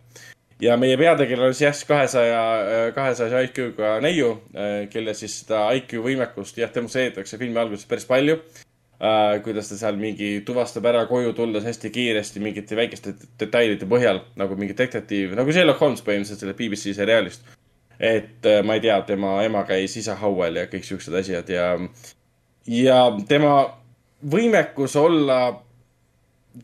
ja 0.59 0.75
meie 0.77 0.97
peategelane 0.99 1.53
on 1.53 1.55
siis 1.55 1.85
kahesaja, 1.87 2.41
kahesaja 2.95 3.43
IQ-ga 3.47 3.93
neiu, 4.03 4.33
kelle 4.91 5.13
siis 5.15 5.37
seda 5.43 5.69
IQ 5.77 6.01
võimekust 6.03 6.57
jah, 6.59 6.73
demonstreeritakse 6.73 7.39
filmi 7.39 7.61
alguses 7.61 7.87
päris 7.87 8.09
palju 8.09 8.41
Uh, 8.99 9.37
kuidas 9.45 9.69
ta 9.69 9.77
seal 9.79 9.95
mingi 9.95 10.41
tuvastab 10.43 10.83
ära 10.89 11.05
koju 11.07 11.31
tulles 11.31 11.63
hästi 11.63 11.87
kiiresti 11.95 12.41
mingite 12.43 12.75
väikeste 12.75 13.13
detailide 13.39 13.87
põhjal 13.87 14.19
nagu 14.35 14.57
mingi 14.59 14.75
detektiiv, 14.75 15.37
nagu 15.39 15.53
Sherlock 15.55 15.79
Holmes 15.79 16.03
põhimõtteliselt 16.03 16.43
sellest 16.43 16.59
BBC 16.59 16.91
seriaalist. 16.97 17.47
et 17.95 18.43
uh, 18.43 18.59
ma 18.67 18.75
ei 18.75 18.83
tea, 18.83 18.97
tema 19.07 19.37
ema 19.45 19.63
käis 19.63 19.95
isahaual 20.01 20.59
ja 20.59 20.67
kõik 20.67 20.83
siuksed 20.83 21.15
asjad 21.15 21.47
ja, 21.47 21.69
ja 22.67 22.99
tema 23.31 23.53
võimekus 24.19 24.99
olla 24.99 25.39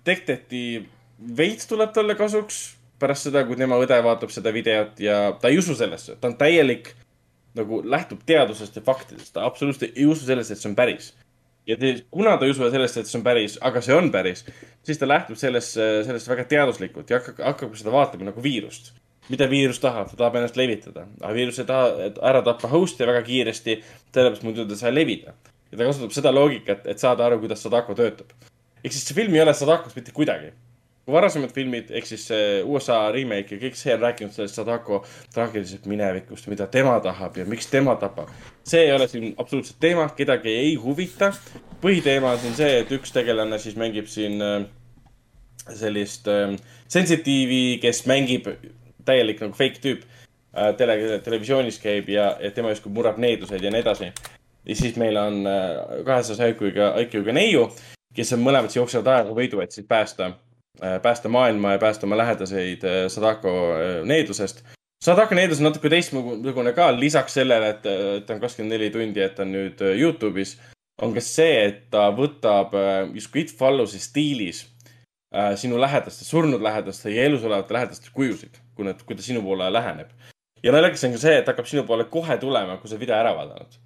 detektiiv 0.04 0.92
veits 1.38 1.72
tuleb 1.72 1.96
talle 1.96 2.20
kasuks 2.20 2.76
pärast 3.00 3.30
seda, 3.30 3.46
kui 3.48 3.56
tema 3.56 3.80
õde 3.80 3.98
vaatab 4.04 4.32
seda 4.36 4.52
videot 4.56 5.00
ja 5.00 5.38
ta 5.40 5.52
ei 5.52 5.64
usu 5.64 5.76
sellesse, 5.76 6.20
ta 6.20 6.32
on 6.32 6.36
täielik 6.40 6.92
nagu 7.56 7.80
lähtub 7.88 8.28
teadusest 8.28 8.76
ja 8.76 8.84
faktidest, 8.84 9.34
ta 9.36 9.46
absoluutselt 9.48 9.96
ei 9.96 10.06
usu 10.06 10.28
sellesse, 10.28 10.56
et 10.56 10.60
see 10.60 10.72
on 10.72 10.76
päris. 10.76 11.14
Ja 11.68 11.78
te, 11.80 11.94
kuna 12.14 12.36
ta 12.38 12.48
ei 12.48 12.54
usu 12.54 12.68
sellesse, 12.72 13.02
et 13.02 13.10
see 13.10 13.20
on 13.20 13.26
päris, 13.26 13.58
aga 13.66 13.82
see 13.86 13.96
on 13.96 14.12
päris, 14.14 14.44
siis 14.86 15.00
ta 15.02 15.10
lähtub 15.10 15.40
sellest, 15.40 15.78
sellest 16.08 16.30
väga 16.30 16.46
teaduslikult 16.52 17.10
ja 17.12 17.20
hakkab, 17.20 17.42
hakkab 17.52 17.76
seda 17.80 17.94
vaatama 17.96 18.30
nagu 18.30 18.44
viirust. 18.44 18.94
mida 19.26 19.48
viirus 19.50 19.80
tahab, 19.82 20.12
ta 20.12 20.20
tahab 20.20 20.36
ennast 20.38 20.58
levitada, 20.60 21.08
aga 21.22 21.32
viirus 21.34 21.58
ei 21.58 21.66
taha 21.66 22.12
ära 22.30 22.44
tappa 22.46 22.70
host'i 22.70 23.08
väga 23.10 23.24
kiiresti, 23.26 23.80
sellepärast 24.14 24.44
muidu 24.46 24.68
ta 24.68 24.78
ei 24.78 24.82
saa 24.84 24.94
levida. 24.94 25.34
ja 25.72 25.78
ta 25.78 25.88
kasutab 25.88 26.14
seda 26.14 26.34
loogikat, 26.36 26.86
et 26.86 27.02
saada 27.02 27.26
aru, 27.26 27.40
kuidas 27.42 27.64
Sadako 27.66 27.98
töötab. 27.98 28.30
ehk 28.84 28.94
siis 28.94 29.08
see 29.08 29.18
film 29.18 29.34
ei 29.34 29.42
ole 29.42 29.54
Sadakos 29.54 29.96
mitte 29.96 30.14
kuidagi 30.14 30.54
kui 31.06 31.14
varasemad 31.14 31.52
filmid 31.54 31.92
ehk 31.94 32.08
siis 32.10 32.26
USA 32.66 32.98
remake 33.14 33.56
ja 33.56 33.62
kõik 33.62 33.78
see 33.78 33.94
on 33.94 34.02
rääkinud 34.02 34.34
sellest 34.34 34.58
Sadako 34.58 35.04
traagilisest 35.34 35.86
minevikust, 35.90 36.48
mida 36.50 36.66
tema 36.72 36.96
tahab 37.04 37.38
ja 37.38 37.46
miks 37.46 37.70
tema 37.70 37.94
tapab. 38.02 38.32
see 38.66 38.88
ei 38.88 38.94
ole 38.94 39.08
siin 39.08 39.36
absoluutselt 39.38 39.78
teema, 39.80 40.08
kedagi 40.18 40.50
ei 40.50 40.76
huvita. 40.76 41.32
põhiteema 41.82 42.32
on 42.34 42.40
siin 42.40 42.56
see, 42.58 42.80
et 42.80 42.92
üks 42.92 43.14
tegelane 43.14 43.60
siis 43.60 43.76
mängib 43.78 44.10
siin 44.10 44.42
äh, 44.42 44.66
sellist 45.74 46.28
äh, 46.28 46.58
sensitiivi, 46.88 47.78
kes 47.82 48.06
mängib 48.10 48.50
täielik 49.06 49.42
nagu 49.46 49.54
fake 49.54 49.82
tüüp 49.84 50.02
äh, 50.58 50.74
tele, 50.78 51.20
televisioonis 51.20 51.78
käib 51.80 52.10
ja, 52.10 52.32
ja 52.42 52.50
tema 52.52 52.74
justkui 52.74 52.92
murrab 52.92 53.22
needused 53.22 53.62
ja 53.62 53.72
nii 53.72 53.86
edasi. 53.86 54.10
ja 54.66 54.76
siis 54.76 54.98
meil 54.98 55.18
on 55.22 55.46
kahesaja 56.06 56.50
IQ-ga, 56.50 56.96
IQ-ga 57.06 57.38
neiu, 57.38 57.70
kes 58.16 58.34
on 58.34 58.42
mõlemad 58.42 58.74
jooksevad 58.74 59.12
ajaga 59.14 59.38
võidu, 59.38 59.62
et 59.62 59.72
siis 59.72 59.86
päästa 59.86 60.32
päästa 61.02 61.30
maailma 61.30 61.72
ja 61.72 61.80
päästa 61.80 62.08
oma 62.08 62.18
lähedaseid 62.18 62.84
äh, 62.84 63.08
Sadako 63.08 63.50
äh, 63.50 64.06
needusest. 64.06 64.64
Sadako 65.04 65.36
needus 65.36 65.60
on 65.60 65.64
natuke 65.70 65.90
teistsugune 65.90 66.74
ka, 66.74 66.88
lisaks 67.00 67.34
sellele, 67.34 67.70
et, 67.70 67.86
et 67.86 68.26
ta 68.26 68.34
on 68.34 68.40
kakskümmend 68.42 68.74
neli 68.74 68.90
tundi, 68.90 69.22
et 69.22 69.36
ta 69.36 69.44
on 69.44 69.52
nüüd 69.54 69.82
Youtube'is, 70.00 70.56
on 71.04 71.14
ka 71.14 71.22
see, 71.22 71.60
et 71.68 71.84
ta 71.94 72.08
võtab 72.16 72.74
justkui 73.14 73.44
It 73.44 73.52
Follows'i 73.60 74.00
stiilis 74.02 74.64
sinu 75.60 75.78
lähedaste, 75.82 76.26
surnud 76.26 76.64
lähedaste 76.64 77.12
ja 77.12 77.28
elus 77.28 77.44
olevate 77.44 77.76
lähedaste 77.76 78.10
kujusid, 78.16 78.58
kui 78.74 78.88
nad, 78.88 79.04
kui 79.06 79.20
ta 79.20 79.22
sinu 79.22 79.44
poole 79.46 79.68
läheneb. 79.74 80.10
ja 80.64 80.74
naljakas 80.74 81.04
on 81.06 81.14
ka 81.14 81.22
see, 81.22 81.38
et 81.38 81.52
hakkab 81.52 81.70
sinu 81.70 81.84
poole 81.86 82.08
kohe 82.10 82.40
tulema, 82.42 82.80
kui 82.82 82.90
sa 82.90 83.00
video 83.00 83.20
ära 83.20 83.36
vaadanud. 83.36 83.78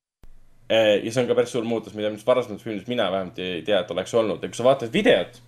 ja 0.70 1.12
see 1.12 1.24
on 1.24 1.28
ka 1.28 1.36
päris 1.36 1.52
suur 1.58 1.66
muutus, 1.66 1.98
mida 1.98 2.14
varasemates 2.26 2.64
filmides 2.64 2.88
mina 2.88 3.12
vähemalt 3.12 3.40
ei 3.44 3.64
tea, 3.66 3.82
et 3.82 3.92
oleks 3.92 4.14
olnud 4.14 4.44
ja 4.44 4.54
kui 4.54 4.62
sa 4.62 4.70
vaatad 4.72 4.94
videot 4.94 5.42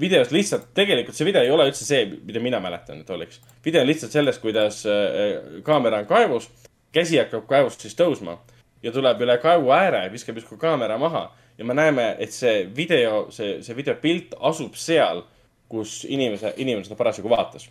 videos 0.00 0.30
lihtsalt, 0.34 0.68
tegelikult 0.74 1.16
see 1.16 1.26
video 1.28 1.42
ei 1.44 1.52
ole 1.54 1.68
üldse 1.70 1.86
see, 1.86 2.04
mida 2.26 2.42
mina 2.42 2.60
mäletan, 2.62 3.00
et 3.04 3.10
oleks. 3.10 3.40
video 3.64 3.82
on 3.82 3.88
lihtsalt 3.88 4.12
sellest, 4.12 4.40
kuidas 4.42 4.82
äh, 4.86 5.60
kaamera 5.66 6.02
on 6.02 6.08
kaevus, 6.10 6.48
käsi 6.94 7.18
hakkab 7.18 7.46
kaevust 7.50 7.84
siis 7.84 7.96
tõusma 7.98 8.38
ja 8.82 8.92
tuleb 8.92 9.22
üle 9.24 9.38
kaevu 9.42 9.72
ääre, 9.74 10.06
viskab 10.12 10.38
justkui 10.40 10.58
kaamera 10.60 10.98
maha 10.98 11.28
ja 11.58 11.64
me 11.64 11.74
näeme, 11.74 12.14
et 12.18 12.32
see 12.34 12.64
video, 12.76 13.26
see, 13.34 13.58
see 13.62 13.76
videopilt 13.76 14.34
asub 14.40 14.74
seal, 14.78 15.24
kus 15.70 16.02
inimese, 16.08 16.54
inimene 16.60 16.86
seda 16.86 16.98
parasjagu 16.98 17.30
vaatas. 17.30 17.68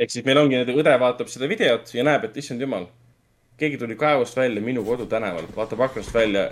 ehk 0.00 0.10
siis 0.10 0.24
meil 0.24 0.38
ongi 0.40 0.56
nüüd 0.56 0.72
õde 0.80 0.96
vaatab 1.00 1.28
seda 1.28 1.48
videot 1.48 1.94
ja 1.94 2.04
näeb, 2.06 2.24
et 2.24 2.36
issand 2.40 2.60
jumal, 2.60 2.88
keegi 3.60 3.78
tuli 3.78 3.96
kaevust 4.00 4.36
välja 4.36 4.62
minu 4.64 4.84
kodutänaval, 4.84 5.46
vaatab 5.56 5.80
aknast 5.86 6.14
välja 6.14 6.48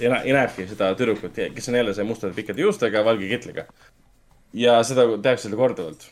ja, 0.00 0.20
ja 0.24 0.34
näebki 0.36 0.68
seda 0.68 0.92
tüdrukut, 0.94 1.38
kes 1.54 1.68
on 1.68 1.78
jälle 1.80 1.94
see 1.96 2.04
mustade 2.04 2.36
pikkade 2.36 2.62
juustega, 2.62 3.04
valge 3.04 3.28
kitliga 3.28 3.66
ja 4.56 4.80
seda 4.86 5.06
tehakse 5.22 5.48
seda 5.48 5.58
korduvalt 5.58 6.06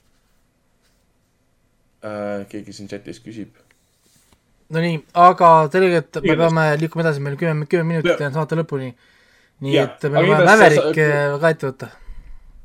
äh,. 2.05 2.45
keegi 2.51 2.75
siin 2.75 2.91
chatis 2.91 3.21
küsib. 3.25 3.57
Nonii, 4.75 4.99
aga 5.17 5.51
tegelikult 5.73 6.21
me 6.27 6.37
peame 6.37 6.65
liikuma 6.81 7.07
edasi, 7.07 7.23
meil 7.25 7.39
kümme, 7.41 7.67
kümme 7.71 7.95
minutit 7.95 8.21
jäänud 8.21 8.37
saate 8.37 8.59
lõpuni. 8.59 8.93
nii 9.65 9.75
ja, 9.75 9.89
et 9.89 10.09
me 10.11 10.23
peame 10.23 10.45
Mäverik 10.47 10.91
ka 10.95 11.53
ette 11.55 11.71
võtta. 11.71 11.91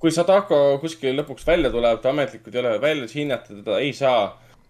kui 0.04 0.12
Sadako 0.12 0.64
kuskil 0.82 1.16
lõpuks 1.22 1.48
välja 1.48 1.72
tuleb, 1.74 2.02
ta 2.04 2.12
ametlikult 2.12 2.56
ei 2.56 2.62
ole 2.62 2.80
väljas, 2.82 3.16
hinnata 3.16 3.56
teda 3.56 3.80
ei 3.80 3.94
saa 3.96 4.26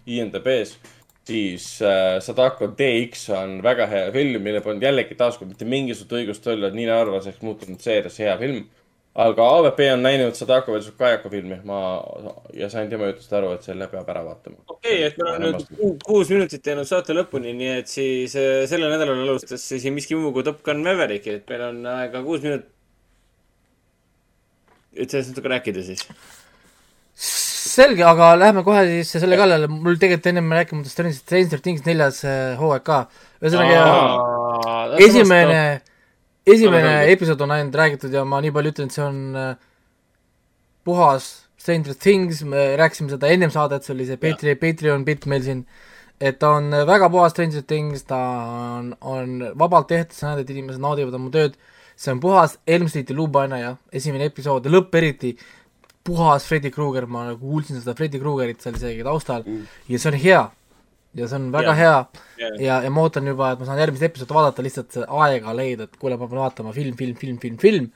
INDB-s, 0.06 0.78
siis 1.26 1.66
äh, 1.82 2.20
Sadako 2.22 2.70
DX 2.78 3.30
on 3.34 3.58
väga 3.66 3.88
hea 3.90 4.12
film, 4.14 4.44
millel 4.46 4.62
polnud 4.62 4.86
jällegi 4.86 5.18
taaskord 5.18 5.50
mitte 5.50 5.66
mingisugust 5.66 6.14
õigust 6.20 6.48
olla, 6.54 6.70
et 6.70 6.78
Niina 6.78 7.00
Arvas 7.02 7.28
ehk 7.32 7.42
muutunud 7.42 7.82
seerias 7.82 8.20
hea 8.22 8.38
film 8.38 8.68
aga 9.14 9.48
AVP 9.58 9.80
on 9.94 10.02
näinud 10.02 10.34
Sadako 10.34 10.74
versus 10.74 10.94
Kajako 10.98 11.30
filmi, 11.30 11.60
ma 11.70 11.80
ja 12.58 12.70
sain 12.70 12.90
tema 12.90 13.12
jutust 13.12 13.34
aru, 13.38 13.52
et 13.54 13.66
selle 13.66 13.86
peab 13.92 14.10
ära 14.10 14.24
vaatama. 14.26 14.58
okei 14.68 14.96
okay,, 14.96 15.10
et 15.12 15.20
meil 15.22 15.34
on 15.36 15.44
nüüd 15.46 16.06
kuus 16.06 16.32
minutit 16.34 16.66
jäänud 16.66 16.90
saate 16.90 17.14
lõpuni, 17.14 17.54
nii 17.60 17.74
et 17.78 17.92
siis 17.92 18.34
äh, 18.40 18.64
sellel 18.70 18.90
nädalal 18.94 19.22
alustas 19.28 19.68
siin 19.70 19.94
miski 19.94 20.18
muu 20.18 20.34
kui 20.34 20.46
Top 20.46 20.64
Gun 20.66 20.82
Maverick, 20.86 21.30
et 21.30 21.46
meil 21.54 21.68
on 21.70 21.84
aega 21.94 22.24
kuus 22.26 22.42
minutit. 22.46 22.72
et 24.98 25.10
sellest 25.10 25.34
natuke 25.34 25.54
rääkida 25.54 25.86
siis. 25.86 26.08
selge, 27.14 28.02
aga 28.10 28.34
lähme 28.40 28.66
kohe 28.66 28.82
siis 28.90 29.14
selle 29.22 29.38
kallale, 29.38 29.70
mul 29.70 30.02
tegelikult 30.02 30.34
ennem 30.34 30.58
rääkimata 30.58 30.90
Stranger 30.90 31.62
Things 31.62 31.86
neljas 31.86 32.26
äh, 32.26 32.58
hooaeg 32.58 32.90
ka. 32.90 33.04
ühesõnaga 33.46 34.98
esimene 35.06 35.83
esimene 36.48 36.94
episood 37.14 37.42
on 37.46 37.56
ainult 37.56 37.76
räägitud 37.80 38.14
ja 38.14 38.26
ma 38.28 38.42
nii 38.44 38.54
palju 38.56 38.74
ütlen, 38.74 38.92
et 38.92 38.98
see 38.98 39.06
on 39.06 39.40
äh, 39.40 39.56
puhas 40.84 41.32
Stranger 41.64 41.96
Things, 41.96 42.44
me 42.44 42.74
rääkisime 42.80 43.14
seda 43.14 43.30
ennem 43.32 43.52
saadet, 43.54 43.86
see 43.86 43.94
oli 43.96 44.08
see 44.10 44.20
Patreon, 44.20 44.60
Patreon 44.60 45.06
bitt 45.08 45.28
meil 45.32 45.44
siin, 45.46 45.64
et 46.20 46.40
ta 46.42 46.58
on 46.58 46.68
väga 46.90 47.08
puhas 47.14 47.32
Stranger 47.32 47.64
Things, 47.68 48.04
ta 48.10 48.20
on, 48.80 48.92
on 49.00 49.38
vabalt 49.60 49.88
tehtud, 49.92 50.18
sa 50.18 50.34
näed, 50.34 50.44
et 50.44 50.52
inimesed 50.52 50.84
naudivad 50.84 51.16
oma 51.16 51.32
tööd, 51.32 51.56
see 51.96 52.12
on 52.12 52.20
puhas 52.24 52.58
Elm 52.68 52.90
Streeti 52.92 53.16
luupainaja, 53.16 53.78
esimene 53.96 54.28
episood 54.28 54.68
ja 54.68 54.74
lõpp 54.74 55.00
eriti, 55.00 55.38
puhas 56.04 56.44
Freddy 56.50 56.72
Krueger, 56.74 57.08
ma 57.08 57.30
nagu 57.30 57.40
kuulsin 57.40 57.80
seda 57.80 57.96
Freddy 57.96 58.20
Kruegerit 58.20 58.60
seal 58.64 58.76
isegi 58.76 59.06
taustal. 59.08 59.46
Mm. 59.48 59.64
ja 59.88 60.02
see 60.02 60.12
on 60.12 60.20
hea. 60.20 60.42
Ja 61.18 61.28
see 61.30 61.40
on 61.40 61.52
väga 61.54 61.74
Jah. 61.74 61.80
hea 61.80 61.94
Jah. 62.42 62.58
ja, 62.62 62.80
ja 62.86 62.92
ma 62.94 63.06
ootan 63.06 63.28
juba, 63.30 63.54
et 63.54 63.62
ma 63.62 63.70
saan 63.70 63.82
järgmist 63.82 64.08
episoodi 64.10 64.38
vaadata, 64.38 64.66
lihtsalt 64.66 64.98
aega 65.04 65.54
leida, 65.58 65.88
et 65.88 66.02
kuule, 66.02 66.18
ma 66.18 66.28
pean 66.32 66.44
vaatama 66.44 66.74
film, 66.76 66.98
film, 67.00 67.16
film, 67.20 67.40
film, 67.44 67.62
film, 67.62 67.88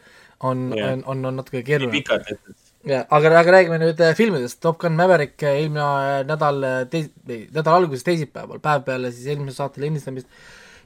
on 0.47 0.69
Jah. 0.75 0.93
on, 0.93 1.03
on, 1.13 1.25
on 1.31 1.41
natuke 1.41 1.63
keeruline. 1.65 1.97
pikalt 1.97 2.27
tehtud. 2.29 2.55
Ja, 2.87 3.01
aga, 3.11 3.33
aga 3.41 3.51
räägime 3.57 3.81
nüüd 3.81 3.99
äh, 4.05 4.13
filmidest, 4.15 4.61
Top 4.63 4.77
Gun 4.79 4.95
Maverick 4.95 5.43
äh, 5.43 5.57
eelmine 5.63 5.83
äh, 5.83 6.21
nädal 6.29 6.61
nädala 6.61 7.75
alguses 7.81 8.05
teisipäeval, 8.07 8.61
päev 8.63 8.85
peale 8.87 9.11
siis 9.11 9.27
eelmise 9.33 9.57
saate 9.57 9.83
lindistamist 9.83 10.29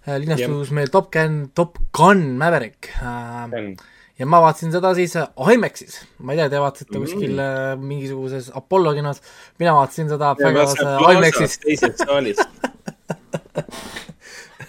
linastus 0.07 0.71
meil 0.73 0.89
Top 0.89 1.11
Gun, 1.13 1.51
Top 1.53 1.77
Gun 1.93 2.23
Maverick 2.41 2.89
äh, 3.03 3.75
ja 4.21 4.27
ma 4.29 4.41
vaatasin 4.43 4.73
seda 4.73 4.91
siis 4.97 5.15
äh, 5.17 5.53
IMAX-is, 5.55 5.97
ma 6.21 6.35
ei 6.35 6.41
tea, 6.41 6.49
te 6.53 6.61
vaatasite 6.61 6.97
Mm. 6.97 7.05
kuskil 7.07 7.39
äh, 7.41 7.73
mingisuguses 7.79 8.51
Apollo 8.55 8.93
kinos, 8.97 9.21
mina 9.59 9.73
vaatasin 9.77 10.11
seda 10.11 10.35
äh, 10.37 10.45
IMAX-is. 11.15 11.57
teisest 11.65 12.05
saalist. 12.05 12.45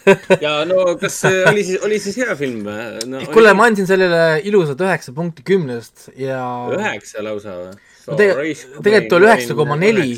ja 0.45 0.53
no 0.67 0.97
kas 1.01 1.21
see 1.23 1.43
oli 1.51 1.65
siis, 1.67 1.83
oli 1.87 1.99
siis 2.03 2.17
hea 2.23 2.35
film 2.39 2.65
või 2.67 3.09
no,? 3.11 3.21
kuule, 3.35 3.53
ma 3.55 3.69
andsin 3.71 3.87
sellele 3.87 4.41
ilusad 4.49 4.81
üheksa 4.83 5.15
punkti 5.15 5.45
kümnest 5.47 6.09
ja 6.19 6.41
üheksa 6.75 7.23
lausa 7.23 7.55
või? 7.59 7.75
no 8.09 8.19
tegelikult, 8.19 8.79
tegelikult 8.83 9.19
oli 9.19 9.29
üheksa 9.31 9.59
koma 9.59 9.77
neli, 9.79 10.09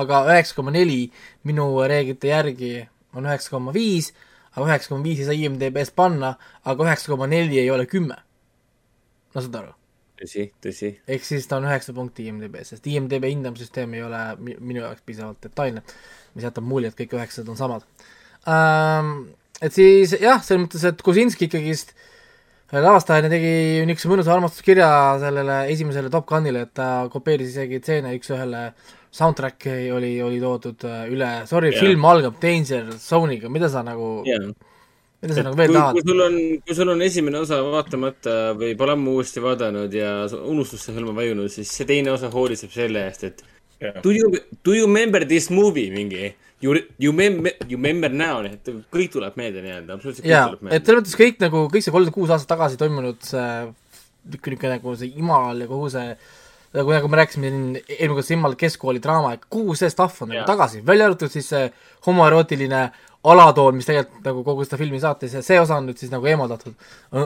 aga 0.00 0.24
üheksa 0.32 0.58
koma 0.58 0.74
neli 0.74 1.02
minu 1.46 1.68
reeglite 1.92 2.32
järgi 2.32 2.72
on 3.14 3.28
üheksa 3.28 3.52
koma 3.54 3.74
viis, 3.76 4.10
aga 4.56 4.64
üheksa 4.66 4.94
koma 4.94 5.06
viis 5.06 5.22
ei 5.22 5.28
saa 5.28 5.38
IMDB-s 5.38 5.94
panna, 5.94 6.34
aga 6.64 6.88
üheksa 6.88 7.12
koma 7.12 7.30
neli 7.30 7.60
ei 7.62 7.70
ole 7.70 7.86
kümme. 7.90 8.18
No 9.34 9.44
saad 9.44 9.60
aru? 9.62 9.74
tõsi, 10.18 10.48
tõsi. 10.64 10.92
ehk 11.06 11.26
siis 11.26 11.46
ta 11.46 11.58
on 11.60 11.68
üheksa 11.68 11.94
punkti 11.96 12.26
IMDB-s, 12.28 12.74
sest 12.74 12.86
IMDB 12.90 13.28
hindamissüsteem 13.30 13.94
ei 13.94 14.04
ole 14.06 14.22
mi- 14.42 14.58
minu 14.58 14.82
jaoks 14.82 15.04
piisavalt 15.06 15.42
detailne, 15.46 15.84
mis 16.34 16.46
jätab 16.46 16.66
mulje, 16.66 16.92
et 16.92 16.98
kõik 16.98 17.18
üheksad 17.18 17.48
on 17.52 17.58
samad 17.60 17.86
ähm,. 18.50 19.28
et 19.62 19.74
siis 19.74 20.16
jah, 20.18 20.42
selles 20.42 20.64
mõttes, 20.66 20.86
et 20.88 21.02
Kosinski 21.06 21.48
ikkagist 21.48 21.94
lavastajana 22.74 23.30
tegi 23.32 23.52
niisuguse 23.88 24.10
mõnusa 24.12 24.34
armastuskirja 24.34 24.88
sellele 25.22 25.60
esimesele 25.72 26.10
Top 26.12 26.26
Gunile, 26.28 26.66
et 26.66 26.74
ta 26.76 27.08
kopeeris 27.12 27.54
isegi 27.54 27.80
stseene 27.80 28.12
üks-ühele, 28.18 28.66
soundtrack'i 29.18 29.88
oli, 29.94 30.18
oli 30.20 30.40
toodud 30.42 30.84
äh, 30.84 31.06
üle, 31.08 31.30
sorry 31.48 31.72
yeah., 31.72 31.80
film 31.80 32.04
algab 32.04 32.36
Danger 32.42 32.90
Zone'iga, 33.00 33.48
mida 33.52 33.70
sa 33.72 33.84
nagu 33.86 34.18
yeah.. 34.28 34.50
Mida 35.22 35.34
sa 35.34 35.44
nagu 35.46 35.58
veel 35.58 35.72
kui, 35.72 35.78
tahad 35.78 35.98
kui? 35.98 36.04
sul 36.06 36.24
on, 36.24 36.36
kui 36.64 36.78
sul 36.78 36.92
on 36.94 37.04
esimene 37.06 37.40
osa 37.42 37.60
vaatamata 37.64 38.34
või 38.58 38.74
pole 38.78 38.94
ammu 38.94 39.16
uuesti 39.18 39.42
vaadanud 39.42 39.94
ja 39.94 40.12
unustusse 40.38 40.94
hõlma 40.94 41.16
vajunud, 41.18 41.50
siis 41.52 41.72
see 41.74 41.88
teine 41.88 42.12
osa 42.14 42.30
hoolitseb 42.32 42.74
selle 42.74 43.06
eest, 43.08 43.26
et 43.26 43.42
do 44.04 44.14
you, 44.14 44.30
do 44.66 44.74
you 44.76 44.86
remember 44.86 45.26
this 45.26 45.50
movie 45.50 45.90
mingi 45.94 46.32
you, 46.60 46.74
you 46.98 47.10
remember, 47.10 47.52
you 47.68 47.76
remember 47.76 48.10
now, 48.10 48.40
et 48.46 48.70
kõik 48.94 49.12
tuleb 49.14 49.36
meelde 49.38 49.62
nii-öelda, 49.62 49.98
absoluutselt 49.98 50.26
kõik 50.26 50.34
jaa 50.34 50.46
tuleb, 50.48 50.62
et 50.62 50.68
meelde. 50.68 50.86
selles 50.86 51.02
mõttes 51.02 51.20
kõik 51.20 51.44
nagu, 51.44 51.64
kõik 51.72 51.86
see 51.86 51.94
kolmkümmend 51.94 52.18
kuus 52.18 52.34
aastat 52.34 52.52
tagasi 52.54 52.80
toimunud 52.80 53.22
see 53.26 53.44
niisugune, 53.48 53.74
niisugune 54.28 54.74
nagu 54.74 54.94
see 54.98 55.12
imal 55.22 55.62
ja 55.62 55.70
kogu 55.70 55.90
see 55.94 56.08
nagu, 56.76 56.92
nagu 56.92 57.10
me 57.10 57.20
rääkisime 57.20 57.50
siin 57.50 57.60
eelmine 57.78 58.16
kord 58.16 58.28
see 58.28 58.36
imal 58.36 58.56
keskkooli 58.60 59.02
draama, 59.04 59.34
et 59.36 59.46
kogu 59.52 59.76
see 59.78 59.90
stuff 59.92 60.22
on 60.24 60.32
nagu 60.34 60.46
tagasi, 60.48 60.82
välja 60.86 61.08
arvatud 61.08 61.32
siis 61.32 61.48
see 61.54 61.68
homoerootiline 62.06 62.82
alatoon, 63.28 63.78
mis 63.78 63.88
tegelikult 63.88 64.26
nagu 64.28 64.44
kogu 64.46 64.66
seda 64.66 64.78
filmi 64.80 65.00
saatis 65.02 65.34
ja 65.38 65.42
see 65.44 65.58
osa 65.60 65.78
on 65.80 65.88
nüüd 65.88 65.98
siis 66.00 66.12
nagu 66.12 66.28
eemaldatud. 66.30 66.76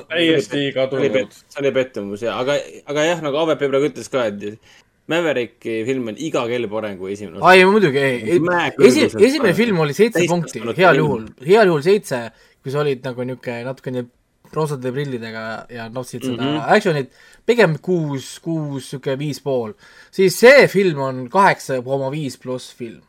täiesti 0.09 0.70
kadunud. 0.77 1.35
see 1.35 1.60
oli 1.60 1.74
pettumus 1.77 2.24
ja, 2.24 2.39
aga, 2.40 2.56
aga 2.89 3.10
jah, 3.10 3.20
nagu 3.24 3.43
AVP 3.43 3.66
praegu 3.69 3.90
ütles 3.90 4.09
ka, 4.12 4.31
et 4.31 4.81
Mavericki 5.10 5.81
film 5.85 6.12
on 6.12 6.19
iga 6.23 6.44
kell 6.47 6.69
parem 6.70 6.97
kui 6.98 7.12
esimene 7.16 7.40
osa. 7.40 7.51
ai 7.51 7.66
muidugi, 7.69 7.98
ei, 7.98 8.39
Mäe 8.40 8.70
esi-, 8.89 9.10
esimene 9.10 9.52
film 9.59 9.82
oli 9.85 9.97
seitse 9.98 10.24
punkti, 10.31 10.62
heal 10.78 11.02
juhul, 11.02 11.27
heal 11.44 11.73
juhul 11.73 11.85
seitse, 11.85 12.24
kui 12.62 12.73
sa 12.73 12.81
olid 12.85 13.02
nagu 13.05 13.27
niisugune 13.27 13.64
natukene 13.66 14.06
roosade 14.56 14.92
prillidega 14.94 15.44
ja 15.72 15.88
nautisid 15.92 16.26
seda 16.26 16.42
mm. 16.42 16.56
-hmm. 16.56 16.74
action'it, 16.76 17.14
pigem 17.46 17.78
kuus, 17.82 18.38
kuus, 18.42 18.92
niisugune 18.92 19.18
viis 19.18 19.40
pool. 19.40 19.72
siis 20.10 20.38
see 20.40 20.66
film 20.68 21.00
on 21.00 21.24
kaheksa 21.30 21.82
koma 21.82 22.10
viis 22.10 22.38
pluss 22.38 22.74
film. 22.74 23.02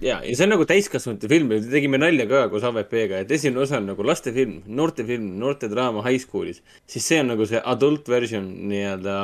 ja, 0.00 0.20
ja 0.24 0.36
see 0.36 0.44
on 0.44 0.54
nagu 0.56 0.64
täiskasvanute 0.66 1.28
film, 1.28 1.48
me 1.48 1.60
tegime 1.60 1.98
nalja 1.98 2.26
ka 2.26 2.48
koos 2.48 2.64
AVP-ga, 2.64 3.22
et 3.22 3.30
esimene 3.30 3.62
osa 3.62 3.78
on 3.78 3.86
nagu 3.92 4.06
lastefilm, 4.06 4.62
noortefilm, 4.66 5.38
noortedraama 5.38 6.02
high 6.02 6.20
school'is, 6.20 6.62
siis 6.86 7.06
see 7.06 7.20
on 7.20 7.32
nagu 7.34 7.46
see 7.46 7.62
adult 7.74 8.08
version 8.08 8.48
nii-öelda 8.68 9.16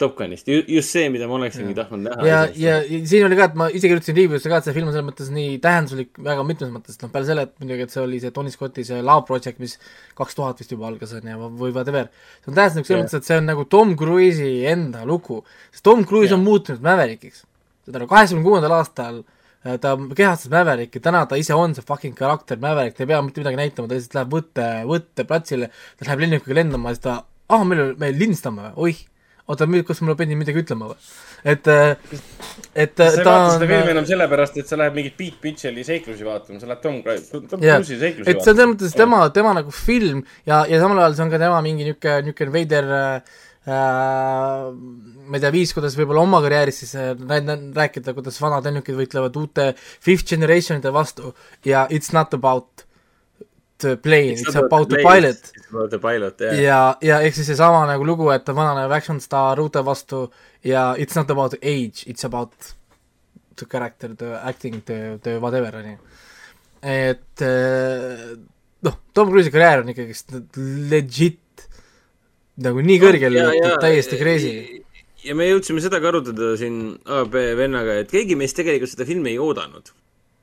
Top 0.00 0.16
Gunist, 0.16 0.48
just 0.48 0.90
see, 0.90 1.08
mida 1.12 1.28
ma 1.28 1.36
oleksingi 1.36 1.74
tahtnud 1.76 2.06
näha. 2.06 2.24
ja, 2.26 2.38
ja 2.56 2.78
ja 2.80 3.00
siin 3.06 3.26
oli 3.26 3.36
ka, 3.38 3.50
et 3.50 3.58
ma 3.60 3.68
ise 3.70 3.90
kirjutasin 3.90 4.16
review'sse 4.16 4.50
ka, 4.50 4.58
et 4.58 4.66
see 4.66 4.74
film 4.74 4.88
on 4.88 4.94
selles 4.96 5.06
mõttes 5.06 5.28
nii 5.34 5.58
tähenduslik 5.62 6.16
väga 6.26 6.46
mitmes 6.48 6.72
mõttes, 6.72 6.96
noh 7.02 7.12
peale 7.12 7.28
selle, 7.28 7.44
et 7.46 7.52
muidugi, 7.62 7.86
et 7.86 7.94
see 7.94 8.00
oli 8.02 8.18
see 8.22 8.32
Tony 8.34 8.50
Scotti 8.54 8.86
see 8.88 9.02
Love 9.04 9.26
Project, 9.28 9.60
mis 9.62 9.76
kaks 10.18 10.38
tuhat 10.38 10.62
vist 10.62 10.72
juba 10.74 10.88
algas, 10.88 11.12
on 11.18 11.28
ju, 11.28 11.50
või 11.60 11.74
whatever. 11.76 12.08
see 12.40 12.50
on 12.50 12.56
tähenduslik 12.58 12.88
selles 12.88 13.04
mõttes, 13.04 13.20
et 13.20 13.28
see 13.28 13.38
on 13.42 13.46
nagu 13.52 13.66
Tom 13.76 13.92
Cruise'i 14.00 14.64
enda 14.72 15.04
lugu, 15.08 15.42
sest 15.70 15.84
Tom 15.86 16.02
Cruise 16.08 16.32
Jah. 16.32 16.40
on 16.40 16.48
muutunud 16.48 16.82
Maverickiks. 16.88 17.44
saad 17.84 18.00
aru, 18.00 18.10
kaheksakümne 18.10 18.48
kuuendal 18.48 18.76
aastal 18.80 19.22
äh, 19.22 19.78
ta 19.84 19.94
kehastas 20.16 20.50
Mavericki, 20.50 21.04
täna 21.04 21.22
ta 21.30 21.38
ise 21.38 21.54
on 21.54 21.76
see 21.76 21.84
fucking 21.86 22.16
karakter 22.18 22.58
Maverick, 22.58 22.96
ta 22.96 23.04
ei 23.04 23.12
pea 23.12 23.22
mitte 23.22 23.44
midagi 23.44 23.60
näitama, 23.60 23.92
ta 23.92 24.00
lihtsalt 24.00 24.18
läheb 24.18 24.36
võtte, 24.40 24.68
võtteplatsile, 24.88 25.70
ta 26.00 26.08
läheb 26.08 26.26
lennukiga 26.26 26.58
lendama 26.62 26.90
ja 26.90 26.98
siis 26.98 27.06
ta, 27.06 27.16
ah, 27.52 27.64
meil, 27.68 27.92
me 28.00 28.10
lindistame 28.16 28.72
või, 28.72 28.88
oih, 28.88 29.02
oota, 29.52 29.68
kas 29.88 30.02
ma 30.04 30.16
pidin 30.18 30.40
midagi 30.40 30.62
ütlema 30.64 30.90
või? 30.92 30.98
et, 31.52 31.68
et 31.68 32.96
sa 32.96 33.08
ei 33.08 33.20
ta 33.20 33.28
vaata 33.28 33.54
seda 33.56 33.68
filmi 33.68 33.82
on, 33.82 33.92
enam 33.94 34.08
sellepärast, 34.08 34.58
et 34.62 34.72
sa 34.72 34.78
lähed 34.80 34.98
mingit 34.98 35.16
Pete 35.18 35.42
Mitchell'i 35.46 35.86
seiklusi 35.86 36.26
vaatama, 36.26 36.60
sa 36.62 36.70
lähed 36.70 36.82
Tom 36.84 37.00
Cruise'i 37.04 38.00
seiklusi 38.00 38.28
et 38.30 38.42
see 38.42 38.52
on 38.54 38.58
selles 38.58 38.72
mõttes 38.74 38.98
tema, 38.98 39.22
tema 39.34 39.54
nagu 39.58 39.74
film 39.74 40.24
ja, 40.48 40.64
ja 40.70 40.82
samal 40.82 41.02
ajal 41.04 41.18
see 41.18 41.26
on 41.26 41.32
ka 41.32 41.42
tema 41.42 41.62
mingi 41.64 41.88
niisugune, 41.88 42.20
niisugune 42.28 42.54
veider 42.58 42.92
äh, 42.98 43.40
ma 43.62 45.36
ei 45.36 45.42
tea, 45.42 45.52
viis, 45.54 45.72
kuidas 45.74 45.94
võib-olla 45.98 46.24
oma 46.24 46.40
karjääris 46.42 46.80
siis 46.82 46.94
äh, 46.98 47.12
rää- 47.14 47.58
rääkida, 47.76 48.14
kuidas 48.16 48.40
vanad 48.42 48.66
lennukid 48.66 48.96
võitlevad 48.98 49.36
uute 49.38 49.68
fifth 49.78 50.26
generation'ide 50.32 50.90
vastu. 50.94 51.34
Ja 51.64 51.86
it's 51.90 52.10
not 52.14 52.34
about 52.34 52.86
plane, 53.96 54.38
it's 54.38 54.56
about 54.56 54.88
the 54.88 55.02
pilot. 55.02 55.40
It's 55.56 55.68
about 55.70 55.90
the 55.90 55.98
pilot, 56.02 56.40
jah. 56.40 56.60
ja, 56.60 56.80
ja 57.02 57.20
ehk 57.24 57.36
siis 57.36 57.50
seesama 57.52 57.84
nagu 57.90 58.06
lugu, 58.06 58.30
et 58.34 58.48
on 58.48 58.58
vananev 58.58 58.94
action 58.96 59.20
staar 59.22 59.60
uute 59.62 59.82
vastu 59.86 60.24
ja 60.64 60.92
it's 60.98 61.18
not 61.18 61.30
about 61.30 61.56
age, 61.62 62.06
it's 62.06 62.24
about 62.28 62.72
the 63.56 63.66
character, 63.66 64.14
the 64.16 64.38
acting, 64.42 64.82
the, 64.84 65.18
the 65.22 65.38
whatever, 65.42 65.76
on 65.76 65.90
ju. 65.92 65.98
et 66.82 67.44
eh, 67.46 68.26
noh, 68.82 68.98
Tom 69.14 69.30
Cruise'i 69.30 69.54
karjäär 69.54 69.84
on 69.84 69.92
ikkagist 69.92 70.34
legit 70.90 71.66
nagu 72.62 72.82
nii 72.84 73.00
kõrgel, 73.02 73.38
et 73.54 73.80
täiesti 73.82 74.18
crazy. 74.20 74.82
ja 75.22 75.36
me 75.38 75.48
jõudsime 75.48 75.82
seda 75.84 76.02
ka 76.02 76.10
arutada 76.10 76.54
siin 76.60 76.98
AB 77.20 77.36
vennaga, 77.58 78.00
et 78.02 78.10
keegi 78.12 78.36
meist 78.38 78.58
tegelikult 78.58 78.92
seda 78.92 79.08
filmi 79.08 79.34
ei 79.34 79.42
oodanud. 79.42 79.92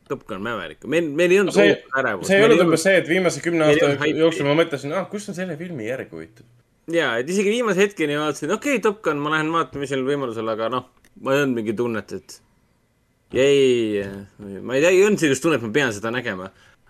Top 0.10 0.26
Gun 0.30 0.42
Maverick, 0.46 0.86
meil, 0.90 1.10
meil 1.16 1.36
ei 1.36 1.42
olnud 1.44 1.56
see, 1.56 1.76
ärevust. 2.00 2.30
see 2.30 2.40
ei 2.40 2.48
olnud 2.48 2.64
umbes 2.66 2.86
see, 2.88 2.96
et 3.02 3.10
viimase 3.10 3.44
kümne 3.46 3.68
aasta 3.68 4.10
jooksul 4.10 4.50
ma 4.50 4.56
mõtlesin, 4.58 4.96
ah, 4.98 5.06
kus 5.12 5.30
on 5.30 5.38
selle 5.38 5.58
filmi 5.60 5.86
järg 5.86 6.12
huvitav. 6.16 6.48
jaa, 6.90 7.16
et 7.22 7.30
isegi 7.30 7.54
viimase 7.54 7.86
hetkeni 7.86 8.18
vaatasin, 8.18 8.54
okei 8.58 8.80
okay,, 8.80 8.84
Top 8.86 9.04
Gun, 9.06 9.22
ma 9.22 9.36
lähen 9.36 9.52
vaatan, 9.54 9.84
mis 9.84 9.94
seal 9.94 10.06
võimalusel, 10.08 10.50
aga 10.56 10.72
noh, 10.74 10.90
ma 11.22 11.36
ei 11.36 11.44
olnud 11.44 11.62
mingi 11.62 11.78
tunnet, 11.78 12.16
et 12.18 12.40
jäi, 13.36 14.02
ma 14.62 14.78
ei 14.78 14.82
tea, 14.82 14.92
ei 14.96 15.06
olnud 15.06 15.22
sellist 15.22 15.46
tunnet, 15.46 15.62
ma 15.62 15.72
pean 15.74 15.94
seda 15.96 16.12
nägema. 16.14 16.50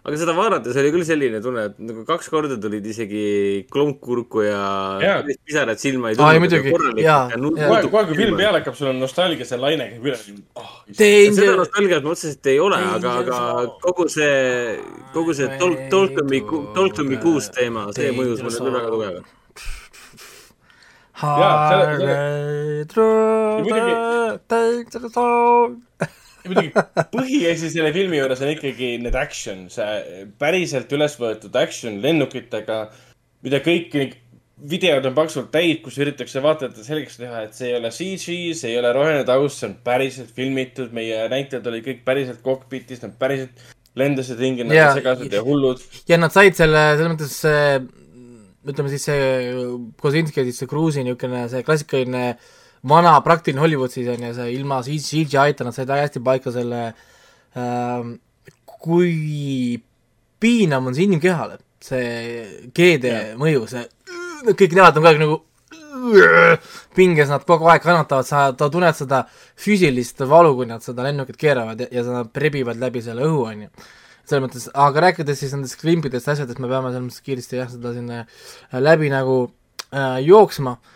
Aga 0.10 0.19
seda 0.19 0.34
vaadates 0.38 0.77
oli 0.81 0.91
küll 0.94 1.06
selline 1.07 1.40
tunne, 1.44 1.65
et 1.69 1.80
nagu 1.86 2.03
kaks 2.07 2.30
korda 2.34 2.57
tulid 2.61 2.86
isegi 2.90 3.23
klomp 3.72 3.99
kurku 4.03 4.44
ja 4.45 4.61
Jaa. 5.03 5.22
pisarad 5.45 5.80
silma 5.81 6.11
ei 6.11 6.18
tulnud. 6.19 6.41
muidugi, 6.44 6.73
jaa, 7.06 7.30
jaa. 7.30 7.40
kohe, 7.40 7.81
kohe 7.94 8.03
kui 8.10 8.19
film 8.19 8.38
peale 8.41 8.60
hakkab, 8.60 8.77
sul 8.80 8.91
on 8.91 9.02
nostalgia, 9.03 9.48
see 9.48 9.60
laine 9.61 9.90
käib 9.94 10.10
üle 10.10 10.18
oh,. 10.60 10.76
seda 10.98 11.56
nostalgiat 11.61 12.06
ma 12.06 12.15
otseselt 12.15 12.52
ei 12.52 12.60
ole, 12.64 12.80
aga, 12.98 13.15
aga 13.23 13.41
kogu 13.86 14.10
see, 14.11 14.80
kogu 15.15 15.38
see 15.38 15.49
Talk, 15.61 15.88
Talk 15.94 16.15
to 16.18 16.23
me, 16.27 16.41
Talk 16.76 16.95
to 16.98 17.06
me 17.07 17.22
kuus 17.22 17.52
teema, 17.56 17.90
see 17.95 18.11
mõjus 18.15 18.44
mulle 18.45 18.64
küll 18.65 18.80
väga 18.80 18.95
tugevalt. 18.95 19.36
Jaa, 21.19 21.56
selle- 21.69 22.14
Harry 22.80 22.86
through 22.88 23.64
muidugi-. 23.64 24.19
Muidugi 26.49 26.71
põhiasi 27.13 27.69
selle 27.73 27.91
filmi 27.95 28.19
juures 28.19 28.41
on 28.45 28.53
ikkagi 28.53 28.95
need 29.03 29.17
action, 29.19 29.67
see 29.73 30.26
päriselt 30.41 30.91
üles 30.95 31.15
võetud 31.19 31.55
action 31.59 32.01
lennukitega, 32.03 32.81
mida 33.45 33.61
kõiki 33.65 34.09
videod 34.69 35.05
on 35.07 35.15
paksult 35.15 35.51
täis, 35.53 35.80
kus 35.84 35.97
üritatakse 36.01 36.41
vaatajatele 36.43 36.85
selgeks 36.85 37.19
teha, 37.21 37.43
et 37.47 37.55
see 37.55 37.69
ei 37.71 37.77
ole 37.77 37.91
CG, 37.95 38.39
see 38.59 38.73
ei 38.73 38.80
ole 38.81 38.91
roheline 38.95 39.26
taust, 39.27 39.61
see 39.61 39.69
on 39.69 39.77
päriselt 39.85 40.34
filmitud, 40.35 40.91
meie 40.95 41.27
näitlejad 41.31 41.69
olid 41.71 41.85
kõik 41.85 42.01
päriselt 42.07 42.41
kokpitis, 42.43 42.99
nad 43.05 43.15
päriselt 43.21 43.63
lendasid 43.99 44.41
ringi, 44.41 44.65
nad 44.67 44.76
olid 44.76 44.99
segased 44.99 45.38
ja 45.39 45.43
hullud. 45.45 45.81
ja 46.11 46.19
nad 46.19 46.35
said 46.35 46.59
selle, 46.59 46.84
selles 46.97 47.13
mõttes 47.13 47.39
see 47.45 47.63
ütleme 48.69 48.91
siis 48.91 49.05
see 49.07 49.27
Kosinski 50.01 50.41
ja 50.41 50.47
siis 50.49 50.59
see 50.61 50.69
Cruise'i 50.69 51.05
niisugune 51.05 51.45
see 51.51 51.63
klassikaline 51.65 52.23
vana 52.88 53.18
praktiline 53.26 53.61
Hollywood 53.61 53.91
siis 53.91 54.07
on 54.11 54.23
ju, 54.23 54.34
see 54.38 54.53
ilma 54.56 54.81
CGI-ta 54.85 55.68
nad 55.68 55.76
said 55.76 55.89
väga 55.89 56.07
hästi 56.07 56.23
paika 56.23 56.53
selle 56.56 56.81
ähm, 57.57 58.15
kui 58.80 59.80
piinav 60.39 60.88
on 60.88 60.95
see 60.95 61.07
inimkehale, 61.10 61.60
see 61.84 62.72
G-de 62.76 63.35
mõju, 63.39 63.68
see 63.72 63.85
kõik 64.56 64.76
näevad 64.76 64.97
on 64.97 65.03
kogu 65.03 65.10
aeg 65.11 65.23
nagu 65.23 65.39
pinges, 66.95 67.27
nad 67.31 67.43
kogu 67.47 67.68
aeg 67.69 67.84
kannatavad, 67.84 68.27
sa, 68.27 68.45
ta 68.56 68.69
tunned 68.72 68.95
seda 68.95 69.26
füüsilist 69.60 70.23
valu, 70.30 70.53
kui 70.56 70.69
nad 70.69 70.84
seda 70.85 71.03
lennukit 71.07 71.39
keeravad 71.39 71.84
ja, 71.84 71.89
ja 71.91 72.06
nad 72.07 72.30
prebivad 72.34 72.80
läbi 72.80 73.03
selle 73.03 73.27
õhu, 73.27 73.43
on 73.49 73.65
ju 73.65 73.73
selles 74.30 74.43
mõttes, 74.45 74.68
aga 74.77 75.07
rääkides 75.07 75.39
siis 75.41 75.56
nendest 75.56 75.80
klimpidest, 75.81 76.30
asjadest, 76.30 76.60
me 76.61 76.69
peame 76.69 76.91
selles 76.93 77.07
mõttes 77.07 77.23
kiiresti 77.26 77.57
jah, 77.57 77.69
seda 77.72 77.95
siin 77.95 78.11
äh, 78.14 78.43
läbi 78.77 79.10
nagu 79.11 79.41
äh, 79.89 80.19
jooksma 80.23 80.77
äh,. 80.77 80.95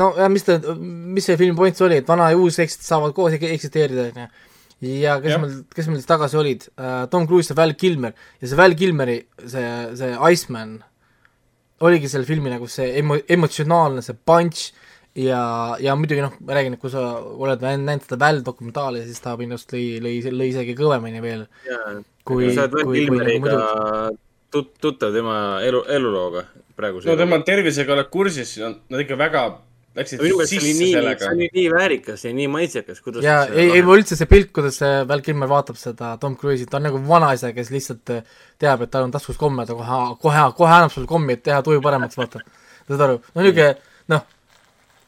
No 0.00 0.08
ja 0.18 0.28
mis 0.32 0.44
ta, 0.46 0.58
mis 0.78 1.26
see 1.28 1.36
filmi 1.40 1.56
point 1.58 1.80
oli, 1.86 2.00
et 2.02 2.08
vana 2.10 2.30
ja 2.32 2.38
uus 2.40 2.58
eks- 2.62 2.80
saavad 2.86 3.14
koos 3.16 3.34
ek- 3.36 3.48
eksisteerida, 3.54 4.08
on 4.10 4.22
ju. 4.24 4.28
ja 5.02 5.16
kes 5.22 5.32
Jah. 5.34 5.40
meil, 5.42 5.52
kes 5.74 5.86
meil 5.90 6.00
siis 6.00 6.08
tagasi 6.10 6.36
olid 6.40 6.66
äh,, 6.78 7.04
Tom 7.10 7.26
Cruise 7.30 7.52
ja 7.52 7.56
Val 7.58 7.74
Kilmer 7.78 8.12
ja 8.40 8.48
see 8.50 8.58
Val 8.58 8.74
Kilmeri 8.78 9.18
see, 9.46 9.66
see 9.98 10.10
Iceman 10.32 10.76
oligi 11.84 12.08
selle 12.10 12.26
filmi 12.28 12.50
nagu 12.52 12.66
see 12.70 12.90
emo-, 13.00 13.22
emotsionaalne, 13.36 14.02
see 14.04 14.14
punch 14.26 14.68
ja, 15.18 15.40
ja 15.82 15.94
muidugi 15.98 16.22
noh, 16.24 16.34
ma 16.42 16.56
räägin, 16.58 16.74
et 16.74 16.80
kui 16.82 16.90
sa 16.90 17.02
oled 17.22 17.62
nä- 17.62 17.76
näinud 17.78 18.02
seda 18.06 18.18
Val 18.24 18.40
dokumentaali, 18.46 19.04
siis 19.06 19.20
ta 19.22 19.36
minu 19.38 19.54
arust 19.58 19.70
lõi, 19.74 19.98
lõi, 20.02 20.14
lõi 20.34 20.48
isegi 20.50 20.74
kõvemini 20.78 21.20
veel. 21.22 21.44
Kui- 22.26 22.48
kui- 22.82 23.04
kui 23.12 23.18
nagu 23.30 23.46
tut-, 24.54 24.72
tuttav 24.82 25.12
tema 25.14 25.36
elu, 25.66 25.84
elulooga 25.98 26.44
praegu. 26.76 27.04
no 27.04 27.16
tema 27.20 27.40
tervisega 27.46 27.96
oled 27.96 28.10
kursis, 28.12 28.56
nad 28.60 29.04
ikka 29.04 29.18
väga 29.20 29.46
läksid 29.94 30.20
see 30.20 30.34
oli 30.34 30.46
sisse 30.48 30.66
nii, 30.66 30.74
see 30.78 30.92
sellega. 30.96 31.30
oli 31.30 31.48
nii 31.54 31.64
väärikas 31.70 32.24
ja 32.26 32.32
nii 32.34 32.48
maitsekas, 32.50 33.00
kuidas 33.04 33.24
ja 33.24 33.36
nad 33.40 33.52
seda 33.52 33.62
ei, 33.62 33.70
ei 33.78 33.86
mulle 33.86 34.02
üldse 34.02 34.18
see 34.18 34.30
pilt, 34.30 34.50
kuidas 34.56 34.78
see 34.82 34.92
Val 35.10 35.22
Kilmer 35.24 35.50
vaatab 35.50 35.78
seda 35.78 36.14
Tom 36.22 36.36
Cruise'i, 36.40 36.66
ta 36.70 36.80
on 36.80 36.88
nagu 36.88 37.00
vanaisa, 37.08 37.52
kes 37.56 37.70
lihtsalt 37.74 38.14
äh, 38.14 38.38
teab, 38.62 38.82
et 38.86 38.92
tal 38.94 39.06
on 39.06 39.14
taskus 39.14 39.38
komme, 39.40 39.66
ta 39.68 39.76
kohe, 39.78 40.00
kohe, 40.22 40.46
kohe 40.58 40.76
annab 40.78 40.94
sulle 40.94 41.10
kommi, 41.10 41.38
et 41.38 41.44
teha 41.46 41.62
tuju 41.66 41.82
paremaks, 41.84 42.18
vaata. 42.18 42.42
saad 42.88 43.04
aru, 43.06 43.20
no 43.34 43.44
niisugune 43.46 43.70
noh, 44.10 44.26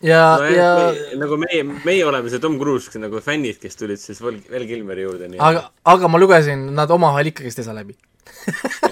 ja 0.06 0.22
no,, 0.38 0.50
ja 0.54 0.70
ja 0.86 1.18
nagu 1.18 1.38
meie, 1.42 1.64
meie 1.84 2.06
oleme 2.06 2.30
see 2.30 2.42
Tom 2.42 2.58
Cruise 2.60 3.02
nagu 3.02 3.22
fännid, 3.24 3.58
kes 3.62 3.78
tulid 3.80 4.02
siis 4.02 4.22
Val, 4.22 4.38
Val 4.52 4.68
Kilmeri 4.70 5.08
juurde, 5.08 5.32
nii 5.32 5.42
aga, 5.42 5.66
aga 5.96 6.12
ma 6.12 6.22
lugesin, 6.22 6.68
nad 6.78 6.94
omavahel 6.94 7.34
ikkagist 7.34 7.58
ei 7.58 7.66
saa 7.66 7.74
läbi. 7.74 7.98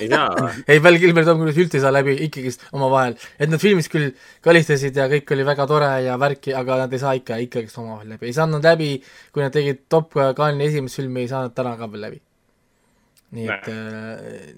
Ei 0.01 0.09
saa. 0.09 0.51
ei, 0.71 0.83
Val 0.83 0.99
Kilmer 1.03 1.25
ja 1.25 1.31
Tom 1.31 1.43
Cruise 1.43 1.65
üldse 1.65 1.79
ei 1.81 1.85
saa 1.85 1.95
läbi 1.95 2.17
ikkagist 2.27 2.67
omavahel, 2.73 3.17
et 3.39 3.51
nad 3.53 3.63
filmis 3.63 3.91
küll 3.93 4.13
kalistasid 4.45 5.01
ja 5.01 5.09
kõik 5.13 5.35
oli 5.37 5.49
väga 5.49 5.67
tore 5.71 5.91
ja 6.07 6.19
värki, 6.21 6.55
aga 6.57 6.85
nad 6.85 6.95
ei 6.95 7.03
saa 7.03 7.17
ikka, 7.19 7.41
ikkagist 7.49 7.81
omavahel 7.83 8.15
läbi, 8.15 8.31
ei 8.31 8.37
saanud 8.37 8.65
läbi, 8.65 8.93
kui 9.35 9.45
nad 9.45 9.55
tegid 9.55 9.85
Top 9.93 10.15
Guni 10.15 10.69
esimest 10.69 11.01
filmi, 11.01 11.25
ei 11.25 11.33
saanud 11.33 11.57
täna 11.57 11.77
ka 11.81 11.91
veel 11.91 12.09
läbi. 12.09 12.23
nii 13.35 13.51
et, 13.51 13.69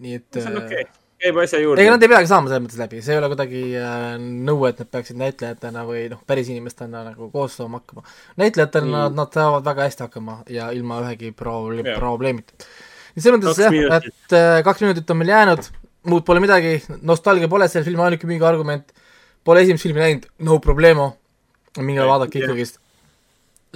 nii 0.02 0.16
et 0.20 0.36
see 0.36 0.48
on 0.50 0.56
äh, 0.58 0.64
okei 0.64 0.84
okay., 0.84 1.04
käib 1.22 1.38
asja 1.40 1.60
juurde 1.62 1.82
ega. 1.82 1.94
nad 1.94 2.04
ei 2.04 2.10
peagi 2.12 2.28
saama 2.30 2.50
selles 2.50 2.64
mõttes 2.66 2.80
läbi, 2.80 3.00
see 3.04 3.14
ei 3.14 3.20
ole 3.20 3.30
kuidagi 3.32 3.62
äh, 3.80 4.02
nõue, 4.20 4.70
et 4.70 4.82
nad 4.82 4.90
peaksid 4.92 5.20
näitlejatena 5.20 5.84
või 5.88 6.02
noh, 6.12 6.20
päris 6.28 6.50
inimestena 6.52 7.04
nagu 7.06 7.30
koos 7.32 7.56
saama 7.56 7.80
hakkama. 7.80 8.04
näitlejatena 8.42 8.86
mm. 8.86 8.96
nad, 8.98 9.16
nad 9.22 9.38
saavad 9.38 9.64
väga 9.66 9.88
hästi 9.88 10.06
hakkama 10.06 10.36
ja 10.52 10.68
ilma 10.76 11.00
ühegi 11.06 11.32
proble- 11.36 11.86
Jah. 11.86 11.98
probleemita. 12.02 12.68
Selles 13.24 13.40
mõttes 13.40 13.60
jah, 13.64 13.98
et 14.00 14.36
äh, 14.36 14.60
kaks 14.66 14.84
minutit 14.84 15.10
on 15.12 15.20
meil 15.20 15.32
jäänud, 15.32 15.70
muud 16.10 16.26
pole 16.26 16.42
midagi, 16.44 16.78
nostalgia 17.06 17.48
pole 17.52 17.68
selle 17.72 17.86
filmi 17.86 18.04
ainuke 18.06 18.28
mingi 18.28 18.46
argument, 18.46 18.92
pole 19.46 19.62
esimest 19.64 19.86
filmi 19.86 20.02
näinud, 20.02 20.28
no 20.48 20.58
problemo, 20.64 21.10
minge 21.80 22.04
vaadake 22.06 22.42
ikkagist. 22.42 22.80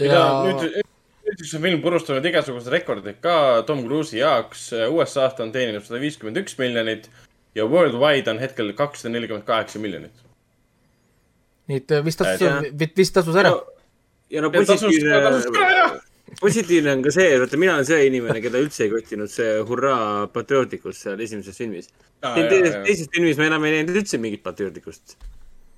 ja 0.00 0.26
nüüd, 0.46 0.82
nüüdseks 1.30 1.56
on 1.56 1.64
film 1.64 1.82
purustanud 1.84 2.26
igasugused 2.26 2.72
rekordid 2.72 3.20
ka. 3.24 3.34
Tom 3.68 3.82
Cruise'i 3.84 4.20
jaoks. 4.22 4.70
USA-st 4.90 5.42
on 5.44 5.52
teeninud 5.54 5.84
sada 5.86 6.00
viiskümmend 6.02 6.40
üks 6.40 6.56
miljonit 6.58 7.10
ja 7.54 7.66
worldwide 7.66 8.30
on 8.30 8.40
hetkel 8.42 8.72
kakssada 8.78 9.12
nelikümmend 9.14 9.46
kaheksa 9.46 9.78
miljonit. 9.78 10.26
nii 11.70 11.78
et 11.78 11.92
äh, 11.94 12.04
vist 12.04 12.18
tasus 12.18 12.70
vist 12.96 13.14
tasus 13.14 13.36
ära. 13.38 13.52
ja 14.30 14.42
no 14.42 14.50
positiivne, 14.50 16.00
positiivne 16.38 16.92
on 16.94 17.02
ka 17.04 17.12
see, 17.14 17.34
vaata 17.40 17.58
mina 17.60 17.74
olen 17.78 17.88
see 17.88 18.06
inimene, 18.08 18.38
keda 18.44 18.62
üldse 18.62 18.86
ei 18.86 18.92
kottinud 18.92 19.30
see 19.32 19.58
hurraa 19.66 20.28
patriootikus 20.32 21.02
seal 21.04 21.20
esimeses 21.24 21.58
filmis. 21.58 21.90
teises, 22.22 22.78
teises 22.86 23.10
filmis 23.12 23.40
ma 23.40 23.48
enam 23.50 23.66
ei 23.66 23.78
näinud 23.78 24.00
üldse 24.02 24.20
mingit 24.22 24.44
patriootikust. 24.46 25.16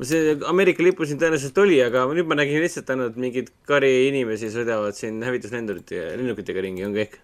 see 0.03 0.37
Ameerika 0.51 0.83
lipu 0.83 1.07
siin 1.07 1.21
tõenäoliselt 1.21 1.59
oli, 1.63 1.77
aga 1.85 2.05
nüüd 2.11 2.29
ma 2.29 2.39
nägin 2.41 2.63
lihtsalt 2.65 2.91
ainult 2.91 3.19
mingeid 3.21 3.53
kari 3.69 3.93
inimesi 4.09 4.51
sõidavad 4.53 4.97
siin 4.99 5.23
hävituslendurite, 5.23 6.01
lennukitega 6.19 6.65
ringi, 6.65 6.85
on 6.89 6.97
kõik. 6.97 7.21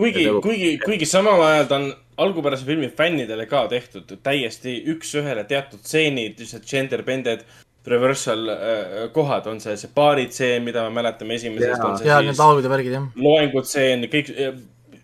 kuigi 0.00 0.24
Ja 0.24 0.32
nagu-, 0.32 0.42
kuigi, 0.46 0.78
kuigi 0.82 1.06
samal 1.06 1.42
ajal 1.44 1.68
ta 1.70 1.80
on 1.82 1.90
algupärase 2.24 2.66
filmi 2.66 2.88
fännidele 2.96 3.46
ka 3.50 3.66
tehtud 3.70 4.16
täiesti 4.22 4.78
üks-ühele 4.94 5.44
teatud 5.50 5.82
stseenid, 5.82 6.38
lihtsalt 6.40 6.66
gender 6.70 7.02
bended, 7.06 7.44
reversal 7.86 8.48
äh, 8.48 8.92
kohad, 9.12 9.46
on 9.50 9.60
see 9.60 9.76
see 9.80 9.90
baaritseen, 9.94 10.62
mida 10.64 10.86
me 10.88 10.94
mäletame 11.02 11.36
esimesest, 11.38 12.04
ja 12.06 12.20
need 12.24 12.38
laulud 12.38 12.64
ja 12.64 12.70
värgid 12.72 12.96
jah. 12.96 13.08
loengutseen, 13.16 14.06
kõik, 14.12 14.30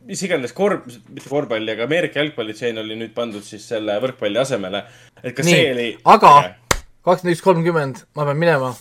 mis 0.09 0.23
iganes 0.27 0.55
korv, 0.57 0.86
mitte 1.09 1.28
korvpalli, 1.28 1.74
aga 1.77 1.85
Ameerika 1.89 2.23
jalgpallitseen 2.23 2.78
oli 2.82 2.97
nüüd 2.98 3.12
pandud 3.16 3.44
siis 3.47 3.66
selle 3.69 3.98
võrkpalli 4.02 4.40
asemele. 4.40 4.85
et 5.23 5.36
ka 5.36 5.44
Nii, 5.47 5.52
see 5.55 5.73
oli. 5.74 5.89
aga- 6.05 6.55
kakskümmend 7.05 7.36
üks 7.36 7.44
kolmkümmend, 7.44 8.05
ma 8.16 8.24
pean 8.28 8.40
minema 8.40 8.73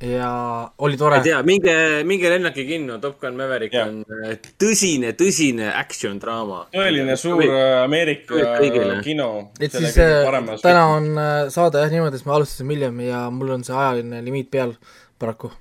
ja 0.00 0.72
oli 0.78 0.96
tore 0.96 1.16
ei. 1.16 1.22
tea, 1.22 1.40
minge, 1.46 1.74
minge 2.04 2.30
lennake 2.30 2.64
kinno, 2.66 2.98
Top 2.98 3.20
Gun 3.20 3.36
Maverick 3.36 3.74
Jah. 3.74 3.88
on 3.88 4.02
äh, 4.26 4.36
tõsine, 4.60 5.14
tõsine 5.18 5.70
action 5.70 6.18
draama. 6.20 6.64
tõeline 6.74 7.16
suur 7.20 7.44
äh, 7.46 7.82
Ameerika 7.84 8.58
kino. 9.04 9.30
et 9.60 9.72
siis 9.72 9.98
äh, 10.02 10.26
täna 10.62 10.86
on 10.96 11.10
saade 11.54 11.84
jah 11.84 11.92
niimoodi, 11.92 12.18
et 12.18 12.26
me 12.26 12.36
alustasime 12.38 12.74
hiljem 12.74 13.02
ja 13.06 13.26
mul 13.30 13.54
on 13.56 13.66
see 13.66 13.76
ajaline 13.76 14.22
limiit 14.24 14.50
peal 14.50 14.74
paraku. 15.18 15.52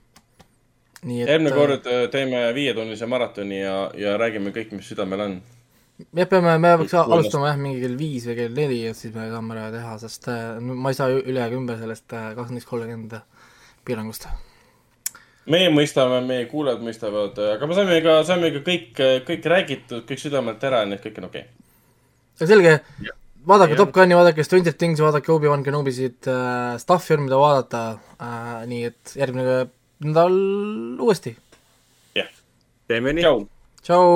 järgmine 1.05 1.53
kord 1.53 1.89
teeme 2.11 2.47
viietunnise 2.55 3.05
maratoni 3.05 3.61
ja, 3.61 3.91
ja 3.97 4.17
räägime 4.17 4.55
kõik, 4.55 4.73
mis 4.79 4.89
südamel 4.89 5.27
on. 5.27 5.37
jah, 6.09 6.27
peame, 6.27 6.57
me 6.57 6.73
peaks 6.81 6.97
alustama 7.03 7.51
jah, 7.51 7.61
mingi 7.61 7.85
kell 7.85 7.99
viis 7.99 8.25
või 8.27 8.39
kell 8.41 8.57
neli 8.57 8.81
ja 8.87 8.97
siis 8.97 9.13
me 9.13 9.29
saame 9.29 9.59
ära 9.59 9.69
teha, 9.77 9.97
sest 10.01 10.31
ma 10.59 10.89
ei 10.89 10.97
saa 10.97 11.13
üle 11.13 11.45
ega 11.45 11.53
ümber 11.59 11.77
sellest 11.77 12.09
kakskümmend 12.09 12.63
üks 12.63 12.71
kolmkümmend 12.71 13.21
piirangust. 13.85 14.27
meie 15.45 15.69
mõistame, 15.73 16.21
meie 16.27 16.45
kuulajad 16.51 16.83
mõistavad, 16.85 17.39
aga 17.55 17.67
me 17.67 17.75
saime 17.75 17.99
ka, 18.05 18.21
saime 18.27 18.51
ka 18.55 18.63
kõik, 18.63 19.03
kõik 19.27 19.49
räägitud, 19.55 20.05
kõik 20.07 20.21
südamelt 20.21 20.63
ära, 20.63 20.85
nii 20.87 20.99
et 20.99 21.03
kõik 21.03 21.19
on 21.19 21.29
okei 21.29 21.43
okay.. 21.43 22.47
selge, 22.47 22.77
vaadake 23.47 23.75
Jah. 23.75 23.81
Top 23.83 23.91
Guni, 23.95 24.15
vaadake 24.15 24.45
Stranger 24.47 24.75
Things, 24.77 25.03
vaadake 25.03 25.31
Obi-Wan 25.35 25.65
Kenobisid 25.65 26.29
äh,, 26.31 26.77
stuff'i 26.79 27.17
on, 27.17 27.25
mida 27.27 27.39
vaadata 27.39 27.83
äh,, 28.15 28.61
nii 28.71 28.85
et 28.91 29.17
järgmine 29.19 29.57
nädal 30.03 30.39
uuesti. 31.03 31.35
jah, 32.15 32.31
teeme 32.87 33.13
nii. 33.15 33.27
Tšau. 33.83 34.15